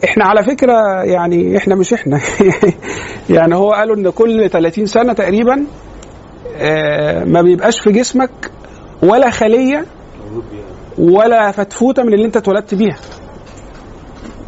إحنا 0.05 0.25
على 0.25 0.43
فكرة 0.43 1.03
يعني 1.03 1.57
إحنا 1.57 1.75
مش 1.75 1.93
إحنا. 1.95 2.21
يعني 3.31 3.55
هو 3.55 3.71
قالوا 3.71 3.97
إن 3.97 4.11
كل 4.11 4.51
30 4.51 4.87
سنة 4.87 5.13
تقريبا 5.13 5.65
آه، 6.57 7.25
ما 7.25 7.43
بيبقاش 7.43 7.81
في 7.81 7.93
جسمك 7.93 8.31
ولا 9.03 9.31
خلية 9.31 9.85
ولا 10.99 11.51
فتفوتة 11.51 12.03
من 12.03 12.15
اللي 12.15 12.27
أنت 12.27 12.37
اتولدت 12.37 12.75
بيها 12.75 12.97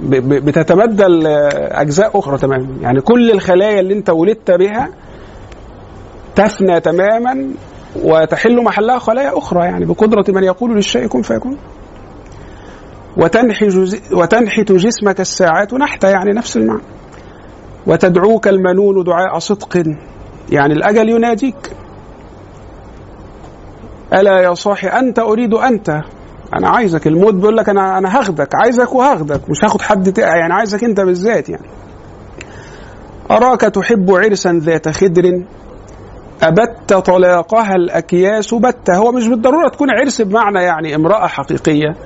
بتتبدل 0.01 1.27
آه، 1.27 1.81
أجزاء 1.81 2.19
أخرى 2.19 2.39
تماما. 2.39 2.69
يعني 2.81 3.01
كل 3.01 3.31
الخلايا 3.31 3.81
اللي 3.81 3.95
أنت 3.95 4.11
ولدت 4.11 4.51
بها 4.51 4.89
تفنى 6.37 6.81
تماما 6.81 7.49
وتحل 8.03 8.65
محلها 8.65 8.99
خلايا 8.99 9.39
أخرى 9.39 9.65
يعني 9.65 9.85
بقدرة 9.85 10.25
من 10.29 10.45
يقول 10.45 10.75
للشيء 10.75 11.07
كن 11.07 11.23
فيكون. 11.23 11.57
وتنحت 14.13 14.73
جسمك 14.73 15.21
الساعات 15.21 15.75
نحتا 15.75 16.11
يعني 16.11 16.31
نفس 16.31 16.57
المعنى. 16.57 16.83
وتدعوك 17.87 18.49
المنون 18.49 19.05
دعاء 19.05 19.39
صدق 19.39 19.83
يعني 20.51 20.73
الأجل 20.73 21.09
يناديك 21.09 21.71
ألا 24.13 24.41
يا 24.41 24.55
صاحي 24.55 24.89
أنت 24.89 25.19
أريد 25.19 25.55
أنت. 25.55 26.01
أنا 26.59 26.69
عايزك 26.69 27.07
الموت 27.07 27.35
بيقول 27.35 27.57
لك 27.57 27.69
أنا 27.69 27.99
أنا 27.99 28.19
هاخدك 28.19 28.55
عايزك 28.55 28.93
وهاخدك 28.93 29.51
مش 29.51 29.65
هاخد 29.65 29.83
حد 29.83 30.19
يعني 30.19 30.55
عايزك 30.55 30.85
أنت 30.85 31.01
بالذات 31.01 31.49
يعني. 31.49 31.67
أراك 33.31 33.61
تحب 33.61 34.11
عرسا 34.11 34.53
ذات 34.53 34.89
خدر؟ 34.89 35.43
أبت 36.43 36.95
طلاقها 36.95 37.75
الأكياس 37.77 38.55
بتة 38.55 38.97
هو 38.97 39.13
مش 39.13 39.29
بالضرورة 39.29 39.69
تكون 39.69 39.91
عرس 39.91 40.23
بمعنى 40.23 40.63
يعني 40.63 40.95
امرأة 40.95 41.27
حقيقية. 41.27 41.97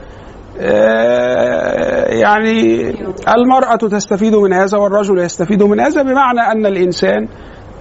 يعني 2.23 2.91
المرأة 3.37 3.77
تستفيد 3.77 4.35
من 4.35 4.53
هذا 4.53 4.79
والرجل 4.79 5.19
يستفيد 5.19 5.63
من 5.63 5.81
هذا 5.81 6.03
بمعنى 6.03 6.41
أن 6.41 6.67
الإنسان 6.67 7.29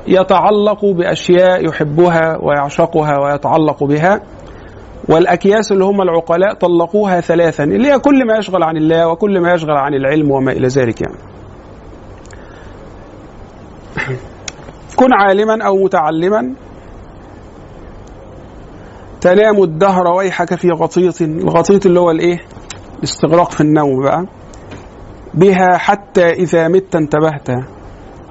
يتعلق 0.08 0.86
بأشياء 0.86 1.66
يحبها 1.68 2.38
ويعشقها 2.42 3.20
ويتعلق 3.20 3.84
بها 3.84 4.22
والأكياس 5.10 5.72
اللي 5.72 5.86
هم 5.86 6.02
العقلاء 6.02 6.54
طلقوها 6.54 7.22
ثلاثا 7.22 7.64
اللي 7.64 7.92
هي 7.92 8.00
كل 8.00 8.28
ما 8.28 8.38
يشغل 8.38 8.64
عن 8.64 8.78
الله 8.78 9.08
وكل 9.08 9.40
ما 9.40 9.54
يشغل 9.54 9.78
عن 9.78 9.94
العلم 9.94 10.32
وما 10.32 10.52
إلى 10.52 10.68
ذلك 10.68 11.02
يعني. 11.02 11.18
كن 15.00 15.14
عالما 15.14 15.66
أو 15.66 15.84
متعلما 15.84 16.54
تنام 19.22 19.64
الدهر 19.64 20.08
ويحك 20.08 20.56
في 20.56 20.70
غطيط 20.72 21.22
الغطيط 21.22 21.86
اللي 21.86 22.00
هو 22.00 22.12
الإيه؟ 22.12 22.40
الاستغراق 23.04 23.52
في 23.52 23.62
النوم 23.62 24.04
بقى. 24.04 24.26
بها 25.34 25.78
حتى 25.78 26.30
إذا 26.30 26.68
مت 26.68 26.96
انتبهت. 26.96 27.50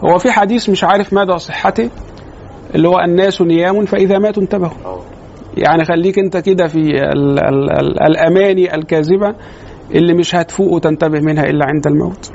هو 0.05 0.19
في 0.19 0.31
حديث 0.31 0.69
مش 0.69 0.85
عارف 0.85 1.12
مدى 1.12 1.39
صحته 1.39 1.90
اللي 2.74 2.89
هو 2.89 2.99
الناس 3.01 3.43
نيام 3.43 3.85
فإذا 3.85 4.19
ماتوا 4.19 4.43
انتبهوا. 4.43 5.01
يعني 5.57 5.85
خليك 5.85 6.19
انت 6.19 6.36
كده 6.36 6.66
في 6.66 6.78
ال 6.78 7.39
ال 7.39 7.70
ال 7.70 8.03
الأماني 8.03 8.74
الكاذبة 8.74 9.35
اللي 9.94 10.15
مش 10.15 10.35
هتفوق 10.35 10.73
وتنتبه 10.73 11.20
منها 11.20 11.44
إلا 11.44 11.65
عند 11.65 11.86
الموت. 11.86 12.31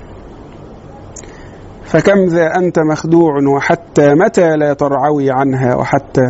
فكم 1.84 2.26
ذا 2.26 2.56
أنت 2.56 2.80
مخدوع 2.80 3.34
وحتى 3.56 4.14
متى 4.14 4.56
لا 4.56 4.74
ترعوي 4.74 5.32
عنها 5.32 5.76
وحتى. 5.76 6.26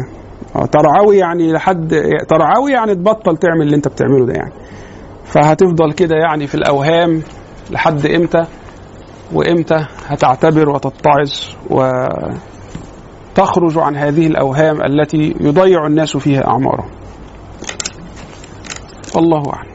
آه، 0.55 0.65
ترعوي 0.65 1.17
يعني 1.17 1.51
لحد 1.53 1.95
ترعوي 2.29 2.71
يعني 2.71 2.95
تبطل 2.95 3.38
تعمل 3.38 3.61
اللي 3.61 3.75
انت 3.75 3.88
بتعمله 3.88 4.25
ده 4.25 4.34
يعني. 4.34 4.51
فهتفضل 5.27 5.91
كده 5.91 6.15
يعني 6.15 6.47
في 6.47 6.55
الأوهام 6.55 7.23
لحد 7.71 8.05
إمتى؟ 8.05 8.45
وإمتى 9.33 9.85
هتعتبر 10.07 10.69
وتتعظ 10.69 11.33
وتخرج 11.69 12.27
عن 13.77 13.95
هذه 13.95 14.27
الأوهام 14.27 14.81
التي 14.81 15.35
يضيع 15.39 15.87
الناس 15.87 16.17
فيها 16.17 16.47
أعمارهم. 16.47 16.89
والله 19.15 19.43
أعلم. 19.53 19.71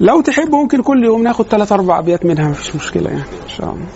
لو 0.00 0.20
تحب 0.20 0.54
ممكن 0.54 0.82
كل 0.82 1.04
يوم 1.04 1.22
ناخد 1.22 1.44
ثلاث 1.44 1.72
أربع 1.72 1.98
أبيات 1.98 2.26
منها 2.26 2.48
مفيش 2.48 2.76
مشكلة 2.76 3.10
يعني 3.10 3.22
إن 3.44 3.48
شاء 3.48 3.70
الله. 3.70 3.86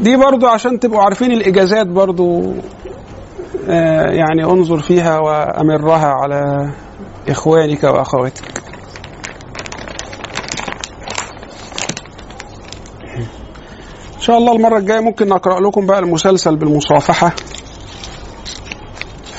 دي 0.00 0.16
برضو 0.16 0.46
عشان 0.46 0.80
تبقوا 0.80 1.02
عارفين 1.02 1.32
الإجازات 1.32 1.86
برضو 1.86 2.52
يعني 4.14 4.44
انظر 4.44 4.78
فيها 4.78 5.18
وأمرها 5.18 6.06
على 6.06 6.70
إخوانك 7.28 7.84
وأخواتك. 7.84 8.62
إن 14.16 14.20
شاء 14.20 14.38
الله 14.38 14.52
المرة 14.52 14.78
الجاية 14.78 15.00
ممكن 15.00 15.28
نقرا 15.28 15.60
لكم 15.60 15.86
بقى 15.86 15.98
المسلسل 15.98 16.56
بالمصافحة. 16.56 17.32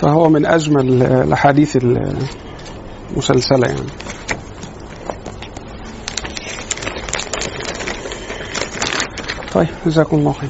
فهو 0.01 0.29
من 0.29 0.45
أجمل 0.45 1.03
الأحاديث 1.03 1.77
المسلسلة 3.15 3.67
يعني. 3.67 3.89
طيب 9.53 9.67
جزاكم 9.85 10.17
الله 10.17 10.31
خير. 10.33 10.49